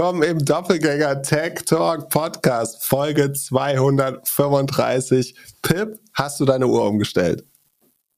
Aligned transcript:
willkommen 0.00 0.22
im 0.22 0.42
Doppelgänger 0.42 1.20
Tech 1.20 1.56
Talk 1.66 2.08
Podcast, 2.08 2.86
Folge 2.86 3.34
235. 3.34 5.34
Pip, 5.60 5.98
hast 6.14 6.40
du 6.40 6.46
deine 6.46 6.68
Uhr 6.68 6.86
umgestellt? 6.86 7.44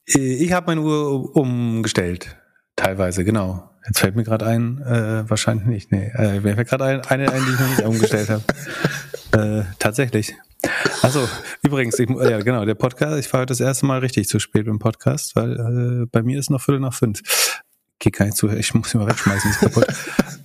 Ich 0.05 0.53
habe 0.53 0.67
meine 0.67 0.79
Uhr 0.79 1.35
umgestellt. 1.35 2.37
Teilweise, 2.77 3.25
genau. 3.25 3.69
Jetzt 3.85 3.99
fällt 3.99 4.15
mir 4.15 4.23
gerade 4.23 4.45
ein, 4.45 4.81
äh, 4.81 5.29
wahrscheinlich 5.29 5.67
nicht. 5.67 5.91
Nee, 5.91 6.09
äh, 6.15 6.39
mir 6.39 6.55
fällt 6.55 6.69
gerade 6.69 6.85
ein, 6.85 7.01
eine 7.01 7.29
ein, 7.29 7.43
die 7.45 7.51
ich 7.51 7.59
noch 7.59 7.67
nicht 7.67 7.83
umgestellt 7.83 8.29
habe. 8.29 8.43
Äh, 9.33 9.63
tatsächlich. 9.79 10.35
Also 11.01 11.27
übrigens, 11.63 11.97
ich, 11.97 12.07
ja 12.07 12.39
genau, 12.41 12.65
der 12.65 12.75
Podcast, 12.75 13.17
ich 13.17 13.33
war 13.33 13.41
heute 13.41 13.53
das 13.53 13.61
erste 13.61 13.87
Mal 13.87 13.97
richtig 13.97 14.29
zu 14.29 14.37
spät 14.37 14.67
im 14.67 14.77
Podcast, 14.77 15.35
weil 15.35 16.03
äh, 16.03 16.05
bei 16.05 16.21
mir 16.21 16.37
ist 16.37 16.51
noch 16.51 16.61
Viertel 16.61 16.81
nach 16.81 16.93
fünf. 16.93 17.23
Nicht 18.05 18.37
zu, 18.37 18.49
ich 18.49 18.73
muss 18.73 18.93
ihn 18.93 18.99
mal 18.99 19.07
wegschmeißen, 19.07 19.51
ist 19.51 19.59
kaputt. 19.59 19.87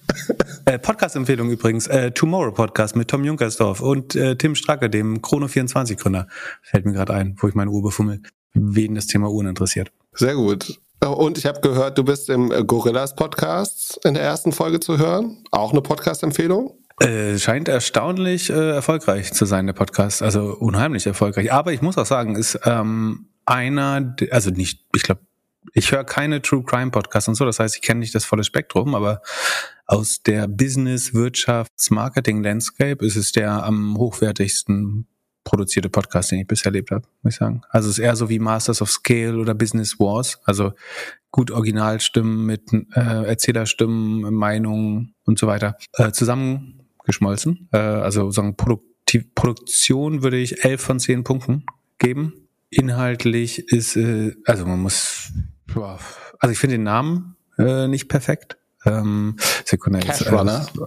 äh, 0.64 0.78
Podcast-Empfehlung 0.78 1.50
übrigens, 1.50 1.86
äh, 1.88 2.12
Tomorrow 2.12 2.52
Podcast 2.52 2.94
mit 2.94 3.08
Tom 3.08 3.24
Junkersdorf 3.24 3.80
und 3.80 4.14
äh, 4.14 4.36
Tim 4.36 4.54
Stracke, 4.54 4.88
dem 4.88 5.22
Chrono24-Gründer. 5.22 6.28
Fällt 6.62 6.86
mir 6.86 6.92
gerade 6.92 7.14
ein, 7.14 7.36
wo 7.38 7.48
ich 7.48 7.54
meine 7.54 7.70
Uhr 7.70 7.82
befummel, 7.82 8.22
wen 8.54 8.94
das 8.94 9.06
Thema 9.06 9.28
Uhren 9.30 9.48
interessiert. 9.48 9.90
Sehr 10.14 10.34
gut. 10.34 10.78
Und 11.00 11.38
ich 11.38 11.46
habe 11.46 11.60
gehört, 11.60 11.98
du 11.98 12.04
bist 12.04 12.28
im 12.28 12.48
Gorillas 12.66 13.14
Podcast 13.14 14.00
in 14.04 14.14
der 14.14 14.22
ersten 14.22 14.52
Folge 14.52 14.80
zu 14.80 14.98
hören. 14.98 15.44
Auch 15.50 15.72
eine 15.72 15.80
Podcast-Empfehlung? 15.80 16.74
Äh, 17.00 17.38
scheint 17.38 17.68
erstaunlich 17.68 18.50
äh, 18.50 18.70
erfolgreich 18.70 19.32
zu 19.32 19.46
sein, 19.46 19.66
der 19.66 19.74
Podcast. 19.74 20.22
Also 20.22 20.56
unheimlich 20.58 21.06
erfolgreich. 21.06 21.52
Aber 21.52 21.72
ich 21.72 21.82
muss 21.82 21.96
auch 21.98 22.06
sagen, 22.06 22.34
ist 22.34 22.58
ähm, 22.64 23.28
einer, 23.46 24.16
also 24.30 24.50
nicht, 24.50 24.86
ich 24.94 25.02
glaube, 25.02 25.20
ich 25.74 25.92
höre 25.92 26.04
keine 26.04 26.42
True 26.42 26.64
Crime 26.64 26.90
Podcasts 26.90 27.28
und 27.28 27.34
so. 27.34 27.44
Das 27.44 27.58
heißt, 27.58 27.76
ich 27.76 27.82
kenne 27.82 28.00
nicht 28.00 28.14
das 28.14 28.24
volle 28.24 28.44
Spektrum, 28.44 28.94
aber 28.94 29.22
aus 29.86 30.22
der 30.22 30.48
Business, 30.48 31.14
Wirtschafts, 31.14 31.90
Marketing 31.90 32.42
Landscape 32.42 33.04
ist 33.04 33.16
es 33.16 33.32
der 33.32 33.64
am 33.64 33.96
hochwertigsten 33.96 35.06
produzierte 35.44 35.88
Podcast, 35.88 36.30
den 36.30 36.40
ich 36.40 36.46
bisher 36.46 36.66
erlebt 36.66 36.90
habe, 36.90 37.06
muss 37.22 37.34
ich 37.34 37.38
sagen. 37.38 37.62
Also 37.70 37.88
es 37.88 37.98
ist 37.98 38.04
eher 38.04 38.16
so 38.16 38.28
wie 38.28 38.38
Masters 38.38 38.82
of 38.82 38.90
Scale 38.90 39.38
oder 39.38 39.54
Business 39.54 39.98
Wars, 39.98 40.40
also 40.44 40.72
gut 41.30 41.50
Originalstimmen 41.50 42.44
mit 42.44 42.70
äh, 42.94 43.26
Erzählerstimmen, 43.26 44.34
Meinungen 44.34 45.14
und 45.24 45.38
so 45.38 45.46
weiter 45.46 45.78
äh, 45.94 46.12
zusammengeschmolzen. 46.12 47.68
Äh, 47.72 47.78
also 47.78 48.30
sagen 48.30 48.56
Produktiv 48.56 49.34
Produktion 49.34 50.22
würde 50.22 50.36
ich 50.36 50.66
elf 50.66 50.82
von 50.82 51.00
zehn 51.00 51.24
Punkten 51.24 51.64
geben. 51.98 52.48
Inhaltlich 52.68 53.72
ist, 53.72 53.96
äh, 53.96 54.34
also 54.44 54.66
man 54.66 54.80
muss, 54.80 55.32
also 56.38 56.52
ich 56.52 56.58
finde 56.58 56.76
den 56.76 56.84
Namen 56.84 57.36
äh, 57.58 57.88
nicht 57.88 58.08
perfekt. 58.08 58.58
Ähm, 58.84 59.36
Sekunde, 59.64 60.00
Cash 60.00 60.30
Runner. 60.30 60.66
Äh, 60.76 60.86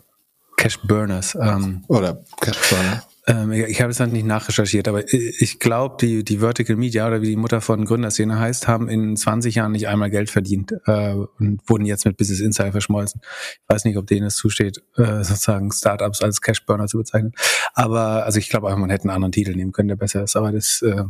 Cash 0.61 0.79
Burners. 0.83 1.35
Ähm, 1.41 1.83
Oder 1.87 2.23
Cash 2.39 2.69
Burner. 2.69 3.03
Ähm, 3.25 3.51
ich 3.51 3.81
habe 3.81 3.89
es 3.91 3.99
halt 3.99 4.13
nicht 4.13 4.25
nachrecherchiert, 4.25 4.87
aber 4.87 5.03
ich 5.11 5.59
glaube, 5.59 5.97
die, 5.99 6.23
die 6.23 6.37
Vertical 6.37 6.75
Media 6.75 7.07
oder 7.07 7.21
wie 7.21 7.29
die 7.29 7.35
Mutter 7.35 7.61
von 7.61 7.83
Gründerszene 7.85 8.37
heißt, 8.37 8.67
haben 8.67 8.87
in 8.87 9.15
20 9.15 9.55
Jahren 9.55 9.71
nicht 9.71 9.87
einmal 9.87 10.11
Geld 10.11 10.29
verdient 10.29 10.73
äh, 10.85 11.13
und 11.13 11.61
wurden 11.67 11.85
jetzt 11.85 12.05
mit 12.05 12.17
Business 12.17 12.41
Insider 12.41 12.71
verschmolzen. 12.71 13.21
Ich 13.23 13.69
weiß 13.69 13.85
nicht, 13.85 13.97
ob 13.97 14.05
denen 14.05 14.27
es 14.27 14.35
zusteht, 14.35 14.83
äh, 14.97 15.23
sozusagen 15.23 15.71
Startups 15.71 16.21
als 16.21 16.41
Cashburner 16.41 16.87
zu 16.87 16.99
bezeichnen. 16.99 17.33
Aber 17.73 18.25
also 18.25 18.37
ich 18.37 18.49
glaube 18.49 18.67
einfach, 18.67 18.79
man 18.79 18.91
hätte 18.91 19.05
einen 19.05 19.15
anderen 19.15 19.31
Titel 19.31 19.55
nehmen 19.55 19.71
können, 19.71 19.89
der 19.89 19.95
besser 19.95 20.23
ist, 20.23 20.35
aber 20.35 20.51
das 20.51 20.83
äh, 20.83 21.03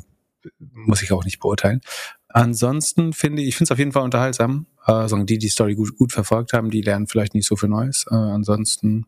muss 0.60 1.02
ich 1.02 1.12
auch 1.12 1.26
nicht 1.26 1.40
beurteilen. 1.40 1.82
Ansonsten 2.34 3.14
finde 3.14 3.42
ich, 3.42 3.50
ich 3.50 3.56
finde 3.56 3.66
es 3.66 3.72
auf 3.72 3.80
jeden 3.80 3.92
Fall 3.92 4.04
unterhaltsam. 4.04 4.68
Äh, 4.86 5.08
sagen 5.08 5.26
die, 5.26 5.38
die 5.38 5.50
Story 5.50 5.76
gut, 5.76 5.96
gut 5.98 6.12
verfolgt 6.12 6.54
haben, 6.54 6.70
die 6.70 6.82
lernen 6.82 7.08
vielleicht 7.08 7.34
nicht 7.34 7.48
so 7.48 7.56
viel 7.56 7.70
Neues. 7.70 8.06
Äh, 8.10 8.16
ansonsten 8.16 9.06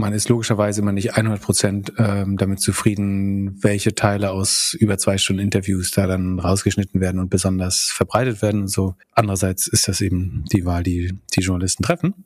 man 0.00 0.12
ist 0.12 0.28
logischerweise 0.28 0.80
immer 0.80 0.92
nicht 0.92 1.16
100 1.16 1.42
Prozent 1.42 1.92
ähm, 1.98 2.36
damit 2.36 2.60
zufrieden, 2.60 3.62
welche 3.62 3.94
Teile 3.94 4.30
aus 4.30 4.74
über 4.78 4.98
zwei 4.98 5.18
Stunden 5.18 5.42
Interviews 5.42 5.90
da 5.90 6.06
dann 6.06 6.38
rausgeschnitten 6.38 7.00
werden 7.00 7.20
und 7.20 7.28
besonders 7.28 7.90
verbreitet 7.94 8.40
werden 8.40 8.62
und 8.62 8.68
so. 8.68 8.94
Andererseits 9.12 9.66
ist 9.66 9.88
das 9.88 10.00
eben 10.00 10.44
die 10.52 10.64
Wahl, 10.64 10.82
die 10.82 11.18
die 11.34 11.40
Journalisten 11.40 11.82
treffen. 11.82 12.24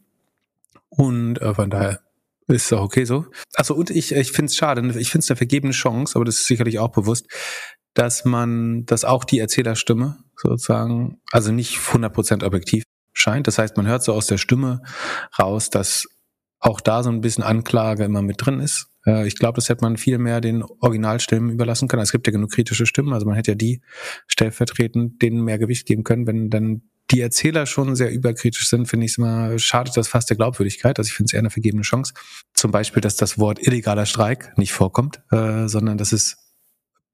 Und 0.89 1.41
äh, 1.41 1.55
von 1.55 1.71
daher 1.71 2.01
ist 2.47 2.73
auch 2.73 2.83
okay 2.83 3.05
so. 3.05 3.27
Also 3.55 3.75
und 3.75 3.91
ich, 3.91 4.13
ich 4.13 4.33
finde 4.33 4.51
es 4.51 4.57
schade, 4.57 4.81
ich 4.99 5.11
finde 5.11 5.25
es 5.25 5.31
eine 5.31 5.37
vergebene 5.37 5.73
Chance, 5.73 6.17
aber 6.17 6.25
das 6.25 6.37
ist 6.37 6.47
sicherlich 6.47 6.79
auch 6.79 6.93
bewusst, 6.93 7.27
dass 7.95 8.25
man, 8.25 8.85
dass 8.87 9.05
auch 9.05 9.25
die 9.25 9.39
Erzählerstimme 9.39 10.19
sozusagen, 10.37 11.21
also 11.31 11.53
nicht 11.53 11.79
100% 11.79 12.45
objektiv 12.45 12.85
scheint. 13.13 13.47
Das 13.47 13.59
heißt, 13.59 13.77
man 13.77 13.87
hört 13.87 14.03
so 14.03 14.13
aus 14.13 14.27
der 14.27 14.39
Stimme 14.39 14.83
raus, 15.39 15.71
dass 15.71 16.07
auch 16.59 16.81
da 16.81 17.03
so 17.03 17.11
ein 17.11 17.21
bisschen 17.21 17.45
Anklage 17.45 18.05
immer 18.05 18.23
mit 18.23 18.45
drin 18.45 18.61
ist. 18.61 18.89
Äh, 19.07 19.27
ich 19.27 19.37
glaube, 19.37 19.57
das 19.57 19.69
hätte 19.69 19.85
man 19.85 19.97
viel 19.97 20.19
mehr 20.19 20.41
den 20.41 20.63
Originalstimmen 20.63 21.51
überlassen 21.51 21.89
können. 21.89 22.03
Es 22.03 22.13
gibt 22.13 22.27
ja 22.27 22.33
genug 22.33 22.53
kritische 22.53 22.87
Stimmen, 22.87 23.13
also 23.13 23.27
man 23.27 23.37
hätte 23.37 23.53
ja 23.53 23.55
die 23.55 23.81
stellvertretend 24.27 25.23
denen 25.23 25.43
mehr 25.43 25.59
Gewicht 25.59 25.87
geben 25.87 26.05
können. 26.05 26.27
Wenn 26.27 26.51
dann 26.51 26.83
die 27.11 27.21
Erzähler 27.21 27.67
schon 27.67 27.97
sehr 27.97 28.11
überkritisch 28.11 28.69
sind, 28.69 28.87
finde 28.87 29.05
ich 29.05 29.13
es 29.13 29.19
immer, 29.19 29.59
schadet 29.59 29.97
das 29.97 30.09
fast 30.09 30.31
der 30.31 30.39
Glaubwürdigkeit. 30.39 30.99
Also 30.99 31.09
ich 31.09 31.15
finde 31.15 31.29
es 31.29 31.33
eher 31.35 31.41
eine 31.41 31.51
vergebene 31.51 31.83
Chance. 31.83 32.15
Zum 32.55 32.71
Beispiel, 32.71 33.03
dass 33.03 33.17
das 33.17 33.39
Wort 33.39 33.65
illegaler 33.65 34.07
Streik 34.07 34.57
nicht 34.57 34.73
vorkommt, 34.73 35.21
äh, 35.31 35.69
sondern 35.69 35.99
dass 35.99 36.13
es 36.13 36.44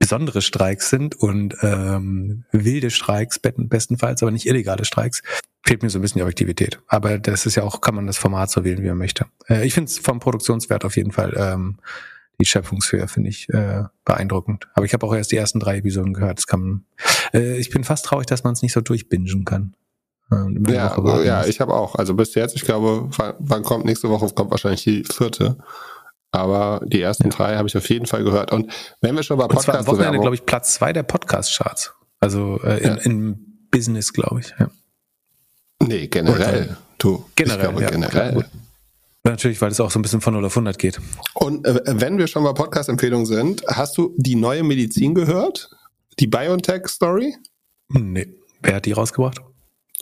besondere 0.01 0.43
Streiks 0.43 0.91
sind 0.91 1.15
und 1.15 1.55
ähm, 1.63 2.45
wilde 2.51 2.91
Streiks 2.91 3.39
bestenfalls, 3.39 4.23
aber 4.23 4.33
nicht 4.33 4.47
illegale 4.47 4.85
Streiks, 4.85 5.23
fehlt 5.63 5.83
mir 5.83 5.91
so 5.91 5.99
ein 5.99 6.03
bisschen 6.03 6.19
die 6.19 6.23
Objektivität. 6.23 6.81
Aber 6.89 7.19
das 7.19 7.47
ist 7.47 7.55
ja 7.55 7.63
auch, 7.63 7.81
kann 7.81 7.95
man 7.95 8.07
das 8.07 8.19
Format 8.19 8.51
so 8.51 8.65
wählen, 8.65 8.83
wie 8.83 8.89
man 8.89 8.99
möchte. 8.99 9.27
Äh, 9.49 9.67
ich 9.67 9.75
finde 9.75 9.91
es 9.91 9.99
vom 9.99 10.19
Produktionswert 10.19 10.85
auf 10.85 10.97
jeden 10.97 11.13
Fall 11.13 11.35
ähm, 11.37 11.79
die 12.41 12.47
Schöpfungshöhe 12.47 13.07
finde 13.07 13.29
ich 13.29 13.49
äh, 13.51 13.85
beeindruckend. 14.05 14.69
Aber 14.75 14.87
ich 14.87 14.95
habe 14.95 15.07
auch 15.07 15.15
erst 15.15 15.31
die 15.31 15.37
ersten 15.37 15.61
drei 15.61 15.77
Episoden 15.77 16.15
gehört. 16.15 16.39
Das 16.39 16.47
kann, 16.47 16.87
äh, 17.35 17.59
ich 17.59 17.71
bin 17.71 17.85
fast 17.85 18.07
traurig, 18.07 18.27
dass 18.27 18.43
man 18.43 18.55
es 18.55 18.63
nicht 18.63 18.73
so 18.73 18.81
durchbingen 18.81 19.45
kann. 19.45 19.75
Äh, 20.33 20.73
ja, 20.73 21.23
ja, 21.23 21.45
ich 21.45 21.61
habe 21.61 21.75
auch. 21.75 21.97
Also 21.97 22.15
bis 22.15 22.35
jetzt, 22.35 22.57
ich 22.57 22.63
glaube, 22.63 23.11
wann 23.39 23.63
kommt 23.63 23.85
nächste 23.85 24.09
Woche 24.09 24.29
kommt 24.31 24.51
wahrscheinlich 24.51 24.83
die 24.83 25.05
vierte. 25.05 25.59
Aber 26.33 26.81
die 26.85 27.01
ersten 27.01 27.25
ja. 27.25 27.31
drei 27.31 27.57
habe 27.57 27.69
ich 27.69 27.77
auf 27.77 27.89
jeden 27.89 28.07
Fall 28.07 28.23
gehört. 28.23 28.53
Und 28.53 28.73
wenn 29.01 29.17
wir 29.17 29.23
schon 29.23 29.39
bei 29.39 29.49
Podcast 29.49 29.69
Und 29.69 29.75
zwar 29.75 29.81
am 29.81 29.87
Wochenende, 29.87 30.21
glaube 30.21 30.35
ich, 30.35 30.47
Platz 30.47 30.75
zwei 30.75 30.93
der 30.93 31.03
Podcast-Charts. 31.03 31.93
Also 32.21 32.61
äh, 32.63 32.79
in, 32.79 32.89
ja. 32.89 32.95
in 32.97 33.67
Business, 33.71 34.13
glaube 34.13 34.41
ich. 34.41 34.55
Ja. 34.59 34.71
Nee, 35.83 36.07
generell. 36.07 36.77
Du, 36.99 37.25
generell, 37.35 37.59
ich 37.59 37.63
glaube, 37.63 37.83
ja, 37.83 37.91
generell. 37.91 38.31
Klar, 38.33 38.45
Natürlich, 39.23 39.61
weil 39.61 39.71
es 39.71 39.81
auch 39.81 39.91
so 39.91 39.99
ein 39.99 40.03
bisschen 40.03 40.23
von 40.23 40.33
0 40.33 40.47
auf 40.47 40.53
100 40.53 40.79
geht. 40.79 40.99
Und 41.35 41.67
äh, 41.67 41.81
wenn 41.87 42.17
wir 42.17 42.27
schon 42.27 42.43
bei 42.43 42.53
Podcast-Empfehlungen 42.53 43.27
sind, 43.27 43.63
hast 43.69 43.99
du 43.99 44.15
die 44.17 44.35
neue 44.35 44.63
Medizin 44.63 45.15
gehört? 45.15 45.71
Die 46.19 46.27
BioNTech-Story? 46.27 47.35
Nee. 47.89 48.29
Wer 48.63 48.77
hat 48.77 48.87
die 48.87 48.93
rausgebracht? 48.93 49.41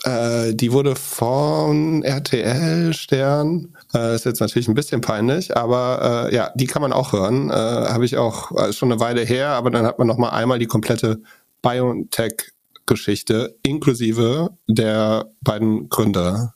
Äh, 0.04 0.54
die 0.54 0.72
wurde 0.72 0.94
von 0.94 2.04
RTL 2.04 2.92
Stern. 2.94 3.76
Äh, 3.94 4.14
ist 4.14 4.26
jetzt 4.26 4.40
natürlich 4.40 4.68
ein 4.68 4.74
bisschen 4.74 5.00
peinlich, 5.00 5.56
aber 5.56 6.28
äh, 6.30 6.34
ja, 6.34 6.50
die 6.54 6.66
kann 6.66 6.82
man 6.82 6.92
auch 6.92 7.12
hören. 7.12 7.50
Äh, 7.50 7.54
Habe 7.54 8.04
ich 8.04 8.18
auch 8.18 8.52
äh, 8.52 8.72
schon 8.72 8.92
eine 8.92 9.00
Weile 9.00 9.22
her, 9.22 9.48
aber 9.50 9.70
dann 9.70 9.86
hat 9.86 9.98
man 9.98 10.06
noch 10.06 10.18
mal 10.18 10.30
einmal 10.30 10.58
die 10.58 10.66
komplette 10.66 11.22
BioNTech-Geschichte 11.62 13.56
inklusive 13.62 14.50
der 14.66 15.30
beiden 15.40 15.88
Gründerinnen 15.88 16.50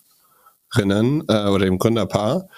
äh, 1.28 1.48
oder 1.48 1.65
dem 1.65 1.78
Gründerpaar. 1.78 2.48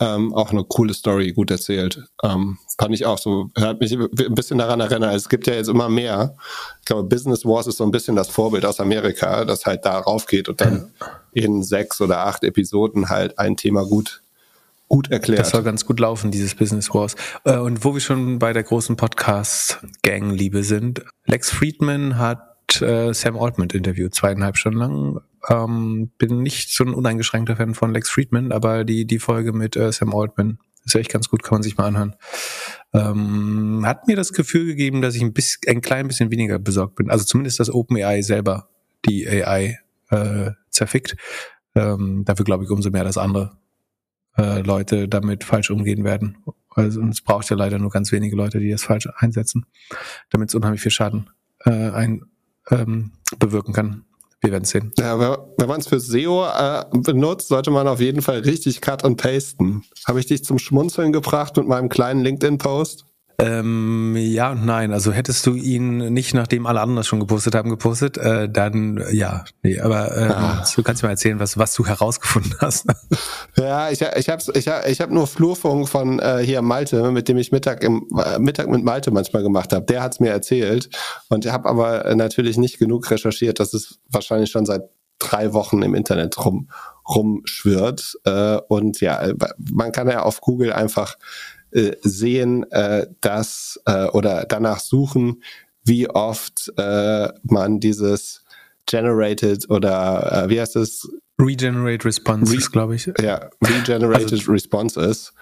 Ähm, 0.00 0.34
auch 0.34 0.50
eine 0.50 0.64
coole 0.64 0.92
Story, 0.92 1.32
gut 1.32 1.52
erzählt. 1.52 2.02
Ähm, 2.24 2.58
fand 2.76 2.92
ich 2.92 3.06
auch 3.06 3.18
so, 3.18 3.50
hat 3.56 3.78
mich 3.78 3.92
ein 3.92 4.34
bisschen 4.34 4.58
daran 4.58 4.80
erinnert, 4.80 5.14
es 5.14 5.28
gibt 5.28 5.46
ja 5.46 5.54
jetzt 5.54 5.68
immer 5.68 5.88
mehr. 5.88 6.34
Ich 6.80 6.86
glaube, 6.86 7.04
Business 7.04 7.44
Wars 7.44 7.68
ist 7.68 7.76
so 7.76 7.84
ein 7.84 7.92
bisschen 7.92 8.16
das 8.16 8.28
Vorbild 8.28 8.66
aus 8.66 8.80
Amerika, 8.80 9.44
das 9.44 9.64
halt 9.64 9.84
darauf 9.84 10.26
geht 10.26 10.48
und 10.48 10.60
dann 10.60 10.90
in 11.32 11.62
sechs 11.62 12.00
oder 12.00 12.26
acht 12.26 12.42
Episoden 12.42 13.08
halt 13.08 13.38
ein 13.38 13.56
Thema 13.56 13.84
gut 13.84 14.23
gut 14.88 15.10
erklärt. 15.10 15.40
Das 15.40 15.50
soll 15.50 15.62
ganz 15.62 15.84
gut 15.86 16.00
laufen, 16.00 16.30
dieses 16.30 16.54
Business 16.54 16.92
Wars. 16.92 17.16
Äh, 17.44 17.56
und 17.56 17.84
wo 17.84 17.94
wir 17.94 18.00
schon 18.00 18.38
bei 18.38 18.52
der 18.52 18.62
großen 18.62 18.96
Podcast-Gang-Liebe 18.96 20.62
sind, 20.62 21.04
Lex 21.26 21.50
Friedman 21.50 22.18
hat 22.18 22.80
äh, 22.80 23.12
Sam 23.12 23.38
Altman 23.38 23.70
interviewt, 23.70 24.14
zweieinhalb 24.14 24.56
Stunden 24.56 24.78
lang. 24.78 25.20
Ähm, 25.48 26.10
bin 26.18 26.42
nicht 26.42 26.70
so 26.74 26.84
ein 26.84 26.94
uneingeschränkter 26.94 27.56
Fan 27.56 27.74
von 27.74 27.92
Lex 27.92 28.10
Friedman, 28.10 28.52
aber 28.52 28.84
die, 28.84 29.06
die 29.06 29.18
Folge 29.18 29.52
mit 29.52 29.76
äh, 29.76 29.92
Sam 29.92 30.14
Altman 30.14 30.58
ist 30.84 30.94
echt 30.94 31.10
ganz 31.10 31.28
gut, 31.28 31.42
kann 31.42 31.56
man 31.56 31.62
sich 31.62 31.76
mal 31.76 31.86
anhören. 31.86 32.14
Ähm, 32.92 33.82
hat 33.86 34.06
mir 34.06 34.16
das 34.16 34.32
Gefühl 34.32 34.66
gegeben, 34.66 35.02
dass 35.02 35.14
ich 35.14 35.22
ein 35.22 35.32
bisschen, 35.32 35.62
ein 35.68 35.80
klein 35.80 36.08
bisschen 36.08 36.30
weniger 36.30 36.58
besorgt 36.58 36.96
bin. 36.96 37.10
Also 37.10 37.24
zumindest, 37.24 37.58
dass 37.58 37.72
OpenAI 37.72 38.22
selber 38.22 38.68
die 39.06 39.26
AI 39.26 39.78
äh, 40.10 40.50
zerfickt. 40.70 41.16
Ähm, 41.74 42.24
dafür 42.24 42.44
glaube 42.44 42.64
ich 42.64 42.70
umso 42.70 42.90
mehr, 42.90 43.04
dass 43.04 43.18
andere 43.18 43.56
äh, 44.36 44.60
Leute 44.60 45.08
damit 45.08 45.44
falsch 45.44 45.70
umgehen 45.70 46.04
werden. 46.04 46.38
Also 46.70 47.02
es 47.02 47.20
braucht 47.20 47.48
ja 47.50 47.56
leider 47.56 47.78
nur 47.78 47.90
ganz 47.90 48.10
wenige 48.12 48.36
Leute, 48.36 48.58
die 48.58 48.70
das 48.70 48.82
falsch 48.82 49.08
einsetzen, 49.16 49.66
damit 50.30 50.48
es 50.48 50.54
unheimlich 50.54 50.80
viel 50.80 50.90
Schaden 50.90 51.30
äh, 51.64 51.90
ein, 51.90 52.24
ähm, 52.70 53.12
bewirken 53.38 53.72
kann 53.72 54.04
Wir 54.40 54.52
werden 54.52 54.64
sehen. 54.64 54.92
Ja, 54.98 55.18
wenn 55.58 55.68
man 55.68 55.80
es 55.80 55.86
für 55.86 56.00
SEO 56.00 56.46
äh, 56.46 56.84
benutzt, 56.92 57.48
sollte 57.48 57.70
man 57.70 57.86
auf 57.86 58.00
jeden 58.00 58.22
Fall 58.22 58.40
richtig 58.40 58.80
cut 58.80 59.04
und 59.04 59.16
pasten. 59.16 59.84
Habe 60.06 60.20
ich 60.20 60.26
dich 60.26 60.44
zum 60.44 60.58
Schmunzeln 60.58 61.12
gebracht 61.12 61.56
mit 61.56 61.66
meinem 61.66 61.88
kleinen 61.88 62.22
LinkedIn-Post? 62.22 63.06
Ähm, 63.38 64.14
ja 64.16 64.52
und 64.52 64.64
nein. 64.64 64.92
Also 64.92 65.12
hättest 65.12 65.46
du 65.46 65.54
ihn 65.54 66.12
nicht, 66.12 66.34
nachdem 66.34 66.66
alle 66.66 66.80
anderen 66.80 66.96
das 66.96 67.06
schon 67.06 67.20
gepostet 67.20 67.54
haben, 67.54 67.70
gepostet, 67.70 68.16
äh, 68.16 68.48
dann 68.48 69.02
ja. 69.12 69.44
Nee, 69.62 69.80
aber 69.80 70.16
ähm, 70.16 70.30
ah. 70.30 70.64
du 70.74 70.82
kannst 70.82 71.02
mir 71.02 71.08
erzählen, 71.08 71.40
was, 71.40 71.58
was 71.58 71.74
du 71.74 71.86
herausgefunden 71.86 72.54
hast. 72.60 72.86
ja, 73.56 73.90
ich, 73.90 74.00
ich 74.02 74.28
habe 74.28 74.42
ich 74.54 74.68
hab, 74.68 74.86
ich 74.86 75.00
hab 75.00 75.10
nur 75.10 75.26
Flurfunk 75.26 75.88
von 75.88 76.18
äh, 76.20 76.38
hier 76.44 76.62
Malte, 76.62 77.10
mit 77.10 77.28
dem 77.28 77.36
ich 77.36 77.52
Mittag 77.52 77.82
im 77.82 78.06
äh, 78.24 78.38
Mittag 78.38 78.68
mit 78.68 78.84
Malte 78.84 79.10
manchmal 79.10 79.42
gemacht 79.42 79.72
habe. 79.72 79.84
Der 79.86 80.02
hat's 80.02 80.20
mir 80.20 80.30
erzählt 80.30 80.88
und 81.28 81.44
ich 81.44 81.52
habe 81.52 81.68
aber 81.68 82.14
natürlich 82.14 82.56
nicht 82.56 82.78
genug 82.78 83.10
recherchiert, 83.10 83.58
dass 83.58 83.74
es 83.74 83.98
wahrscheinlich 84.10 84.50
schon 84.50 84.66
seit 84.66 84.82
drei 85.18 85.52
Wochen 85.52 85.82
im 85.82 85.94
Internet 85.94 86.44
rum 86.44 86.68
rumschwirrt. 87.08 88.18
Äh, 88.24 88.58
und 88.68 89.00
ja, 89.00 89.20
äh, 89.20 89.34
man 89.72 89.92
kann 89.92 90.08
ja 90.08 90.22
auf 90.22 90.40
Google 90.40 90.72
einfach 90.72 91.16
äh, 91.74 91.96
sehen, 92.02 92.70
äh, 92.70 93.06
dass 93.20 93.80
äh, 93.86 94.06
oder 94.06 94.46
danach 94.48 94.80
suchen, 94.80 95.42
wie 95.84 96.08
oft 96.08 96.72
äh, 96.76 97.28
man 97.42 97.80
dieses 97.80 98.44
generated 98.86 99.68
oder 99.70 100.44
äh, 100.44 100.48
wie 100.48 100.60
heißt 100.60 100.76
es? 100.76 101.08
Regenerate 101.40 102.04
Responses, 102.04 102.66
Re 102.66 102.70
glaube 102.70 102.94
ich. 102.94 103.10
Ja, 103.20 103.50
regenerated 103.66 104.32
also, 104.32 104.52
responses. 104.52 105.34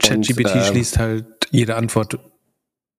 ChatGPT 0.00 0.54
ähm, 0.54 0.64
schließt 0.64 0.98
halt 0.98 1.26
jede 1.50 1.76
Antwort 1.76 2.18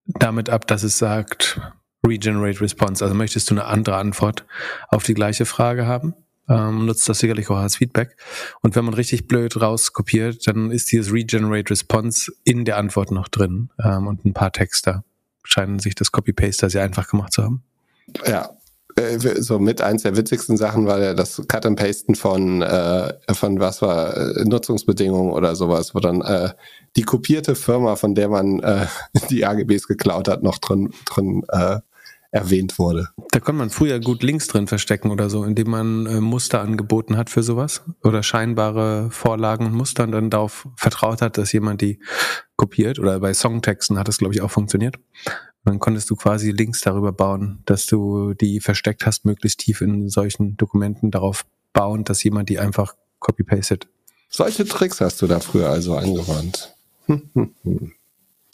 damit 0.05 0.49
ab, 0.49 0.67
dass 0.67 0.83
es 0.83 0.97
sagt 0.97 1.59
Regenerate 2.05 2.61
Response. 2.61 3.03
Also 3.03 3.15
möchtest 3.15 3.49
du 3.49 3.55
eine 3.55 3.65
andere 3.65 3.95
Antwort 3.97 4.45
auf 4.89 5.03
die 5.03 5.13
gleiche 5.13 5.45
Frage 5.45 5.87
haben? 5.87 6.13
Ähm, 6.49 6.85
nutzt 6.85 7.07
das 7.07 7.19
sicherlich 7.19 7.49
auch 7.49 7.57
als 7.57 7.77
Feedback. 7.77 8.15
Und 8.61 8.75
wenn 8.75 8.85
man 8.85 8.93
richtig 8.93 9.27
blöd 9.27 9.61
rauskopiert, 9.61 10.47
dann 10.47 10.71
ist 10.71 10.91
dieses 10.91 11.13
Regenerate 11.13 11.69
Response 11.69 12.31
in 12.43 12.65
der 12.65 12.77
Antwort 12.77 13.11
noch 13.11 13.27
drin 13.27 13.69
ähm, 13.83 14.07
und 14.07 14.25
ein 14.25 14.33
paar 14.33 14.51
Texte 14.51 15.03
scheinen 15.43 15.79
sich 15.79 15.95
das 15.95 16.11
Copy-Paste 16.11 16.69
sehr 16.69 16.83
einfach 16.83 17.07
gemacht 17.07 17.33
zu 17.33 17.43
haben. 17.43 17.63
Ja, 18.25 18.49
äh, 18.95 19.19
so 19.19 19.59
mit 19.59 19.81
eins 19.81 20.03
der 20.03 20.17
witzigsten 20.17 20.57
Sachen 20.57 20.85
war 20.85 20.99
ja 20.99 21.13
das 21.13 21.41
Cut 21.47 21.65
and 21.65 21.79
Pasten 21.79 22.15
von 22.15 22.61
äh, 22.61 23.13
von 23.33 23.59
was 23.59 23.81
war 23.81 24.15
äh, 24.17 24.45
Nutzungsbedingungen 24.45 25.31
oder 25.31 25.55
sowas, 25.55 25.95
wo 25.95 25.99
dann 25.99 26.21
äh, 26.21 26.49
die 26.95 27.03
kopierte 27.03 27.55
Firma, 27.55 27.95
von 27.95 28.15
der 28.15 28.29
man 28.29 28.59
äh, 28.59 28.87
die 29.29 29.45
AGBs 29.45 29.87
geklaut 29.87 30.27
hat, 30.27 30.43
noch 30.43 30.57
drin 30.57 30.91
drin 31.05 31.43
äh, 31.49 31.79
erwähnt 32.31 32.77
wurde. 32.77 33.09
Da 33.31 33.39
konnte 33.39 33.59
man 33.59 33.69
früher 33.69 33.99
gut 33.99 34.23
Links 34.23 34.47
drin 34.47 34.67
verstecken 34.67 35.11
oder 35.11 35.29
so, 35.29 35.43
indem 35.43 35.69
man 35.71 36.05
äh, 36.05 36.21
Muster 36.21 36.61
angeboten 36.61 37.17
hat 37.17 37.29
für 37.29 37.43
sowas 37.43 37.81
oder 38.03 38.23
scheinbare 38.23 39.09
Vorlagen 39.11 39.65
und 39.65 39.73
Muster 39.73 40.03
und 40.03 40.11
dann 40.11 40.29
darauf 40.29 40.67
vertraut 40.75 41.21
hat, 41.21 41.37
dass 41.37 41.51
jemand 41.51 41.81
die 41.81 41.99
kopiert 42.55 42.99
oder 42.99 43.19
bei 43.19 43.33
Songtexten 43.33 43.97
hat 43.97 44.07
das 44.07 44.19
glaube 44.19 44.33
ich 44.33 44.41
auch 44.41 44.51
funktioniert. 44.51 44.97
Und 44.97 45.73
dann 45.73 45.79
konntest 45.79 46.09
du 46.09 46.15
quasi 46.15 46.51
Links 46.51 46.81
darüber 46.81 47.11
bauen, 47.11 47.61
dass 47.65 47.85
du 47.85 48.33
die 48.33 48.59
versteckt 48.59 49.05
hast, 49.05 49.25
möglichst 49.25 49.59
tief 49.59 49.81
in 49.81 50.07
solchen 50.09 50.55
Dokumenten 50.55 51.11
darauf 51.11 51.45
bauen, 51.73 52.03
dass 52.03 52.23
jemand 52.23 52.49
die 52.49 52.59
einfach 52.59 52.95
copy-pastet. 53.19 53.87
Solche 54.29 54.65
Tricks 54.65 55.01
hast 55.01 55.21
du 55.21 55.27
da 55.27 55.39
früher 55.39 55.69
also 55.69 55.95
angewandt. 55.95 56.75
Hm, 57.09 57.27
hm, 57.33 57.55
hm. 57.63 57.91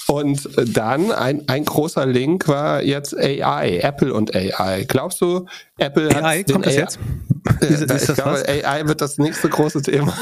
Und 0.07 0.49
dann 0.75 1.11
ein, 1.11 1.47
ein 1.47 1.65
großer 1.65 2.05
Link 2.05 2.47
war 2.47 2.83
jetzt 2.83 3.17
AI, 3.17 3.79
Apple 3.79 4.13
und 4.13 4.35
AI. 4.35 4.85
Glaubst 4.87 5.19
du, 5.21 5.47
Apple 5.77 6.13
hat 6.13 6.23
AI, 6.23 6.43
kommt 6.43 6.65
das 6.65 6.75
AI, 6.75 6.79
jetzt? 6.79 6.99
Ist, 7.61 7.81
ist 7.81 7.81
ich 7.81 8.07
das 8.07 8.15
glaube, 8.15 8.31
was? 8.31 8.47
AI 8.47 8.87
wird 8.87 9.01
das 9.01 9.17
nächste 9.17 9.49
große 9.49 9.81
Thema. 9.81 10.13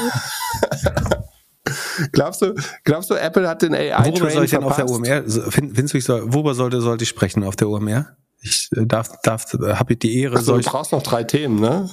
glaubst 2.12 2.40
du, 2.40 2.54
glaubst 2.84 3.10
du, 3.10 3.14
Apple 3.14 3.46
hat 3.46 3.60
den 3.62 3.74
AI 3.74 4.06
Worüber 4.06 4.30
soll 4.30 4.44
ich 4.44 4.50
denn 4.52 4.64
auf 4.64 4.76
der 4.76 4.88
OMR? 4.88 5.24
Findest 5.50 5.92
du, 5.92 5.98
ich 5.98 6.04
soll, 6.04 6.32
worüber 6.32 6.54
sollte, 6.54 6.80
sollte 6.80 7.04
ich 7.04 7.10
sprechen 7.10 7.44
auf 7.44 7.56
der 7.56 7.68
OMR? 7.68 8.16
Ich 8.40 8.68
äh, 8.76 8.86
darf, 8.86 9.10
darf, 9.22 9.52
habe 9.52 9.92
ich 9.92 9.98
die 9.98 10.20
Ehre. 10.20 10.36
Also, 10.36 10.56
du 10.56 10.62
brauchst 10.62 10.92
noch 10.92 11.02
drei 11.02 11.24
Themen, 11.24 11.60
ne? 11.60 11.90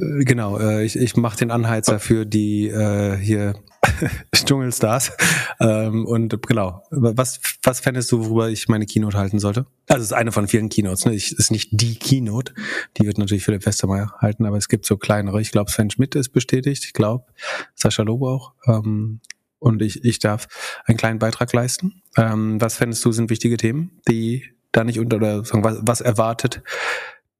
Äh, 0.00 0.24
genau, 0.24 0.58
äh, 0.58 0.84
ich, 0.84 0.96
ich 0.96 1.16
mache 1.16 1.38
den 1.38 1.50
Anheizer 1.50 1.98
für 1.98 2.26
die 2.26 2.68
äh, 2.68 3.16
hier 3.16 3.54
Dschungelstars. 4.34 5.12
Ähm, 5.60 6.06
und 6.06 6.42
genau, 6.46 6.82
was, 6.90 7.40
was 7.62 7.80
fändest 7.80 8.10
du, 8.12 8.24
worüber 8.24 8.48
ich 8.48 8.68
meine 8.68 8.86
Keynote 8.86 9.16
halten 9.16 9.38
sollte? 9.38 9.66
Also 9.88 10.02
es 10.02 10.10
ist 10.10 10.12
eine 10.12 10.32
von 10.32 10.48
vielen 10.48 10.68
Keynotes, 10.68 11.04
ne? 11.04 11.14
Ich, 11.14 11.32
ist 11.32 11.50
nicht 11.50 11.70
die 11.72 11.96
Keynote. 11.96 12.54
Die 12.96 13.06
wird 13.06 13.18
natürlich 13.18 13.44
Philipp 13.44 13.66
Westermeier 13.66 14.12
halten, 14.18 14.46
aber 14.46 14.56
es 14.56 14.68
gibt 14.68 14.86
so 14.86 14.96
kleinere. 14.96 15.40
Ich 15.40 15.52
glaube, 15.52 15.70
Sven 15.70 15.90
Schmidt 15.90 16.14
ist 16.14 16.30
bestätigt. 16.30 16.84
Ich 16.84 16.92
glaube, 16.92 17.26
Sascha 17.74 18.02
Lobo 18.02 18.28
auch. 18.28 18.52
Ähm, 18.66 19.20
und 19.58 19.82
ich, 19.82 20.04
ich 20.04 20.18
darf 20.18 20.48
einen 20.86 20.96
kleinen 20.96 21.18
Beitrag 21.18 21.52
leisten. 21.52 22.02
Ähm, 22.16 22.60
was 22.60 22.76
fändest 22.76 23.04
du, 23.04 23.12
sind 23.12 23.30
wichtige 23.30 23.56
Themen, 23.56 24.00
die 24.08 24.44
da 24.72 24.84
nicht 24.84 24.98
unter, 24.98 25.16
oder 25.16 25.44
sagen, 25.44 25.64
was, 25.64 25.78
was 25.82 26.00
erwartet 26.00 26.62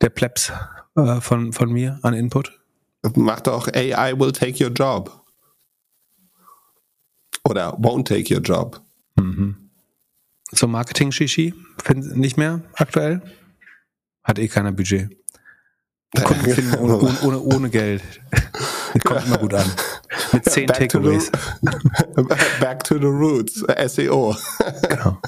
der 0.02 0.10
Plebs 0.10 0.52
äh, 0.96 1.20
von, 1.20 1.52
von 1.52 1.72
mir 1.72 1.98
an 2.02 2.14
Input? 2.14 2.60
Macht 3.14 3.46
doch 3.46 3.68
AI 3.68 4.18
will 4.18 4.32
take 4.32 4.62
your 4.62 4.70
job. 4.70 5.24
Oder 7.44 7.78
won't 7.78 8.06
take 8.06 8.32
your 8.32 8.42
job. 8.42 8.80
Mhm. 9.16 9.70
So 10.52 10.66
Marketing-Shishi? 10.66 11.54
Nicht 12.14 12.36
mehr 12.36 12.62
aktuell? 12.74 13.22
Hat 14.22 14.38
eh 14.38 14.48
keiner 14.48 14.72
Budget. 14.72 15.16
Kunden 16.24 16.50
finden 16.54 16.74
ohne, 16.78 16.98
ohne, 16.98 17.20
ohne, 17.22 17.40
ohne 17.40 17.70
Geld. 17.70 18.02
Kommt 19.04 19.26
immer 19.26 19.38
gut 19.38 19.54
an. 19.54 19.70
Mit 20.32 20.44
zehn 20.44 20.66
Takeaways. 20.66 21.30
Back 22.60 22.84
to 22.84 22.98
the 22.98 23.06
roots, 23.06 23.64
SEO. 23.86 24.36
Genau. 24.88 25.18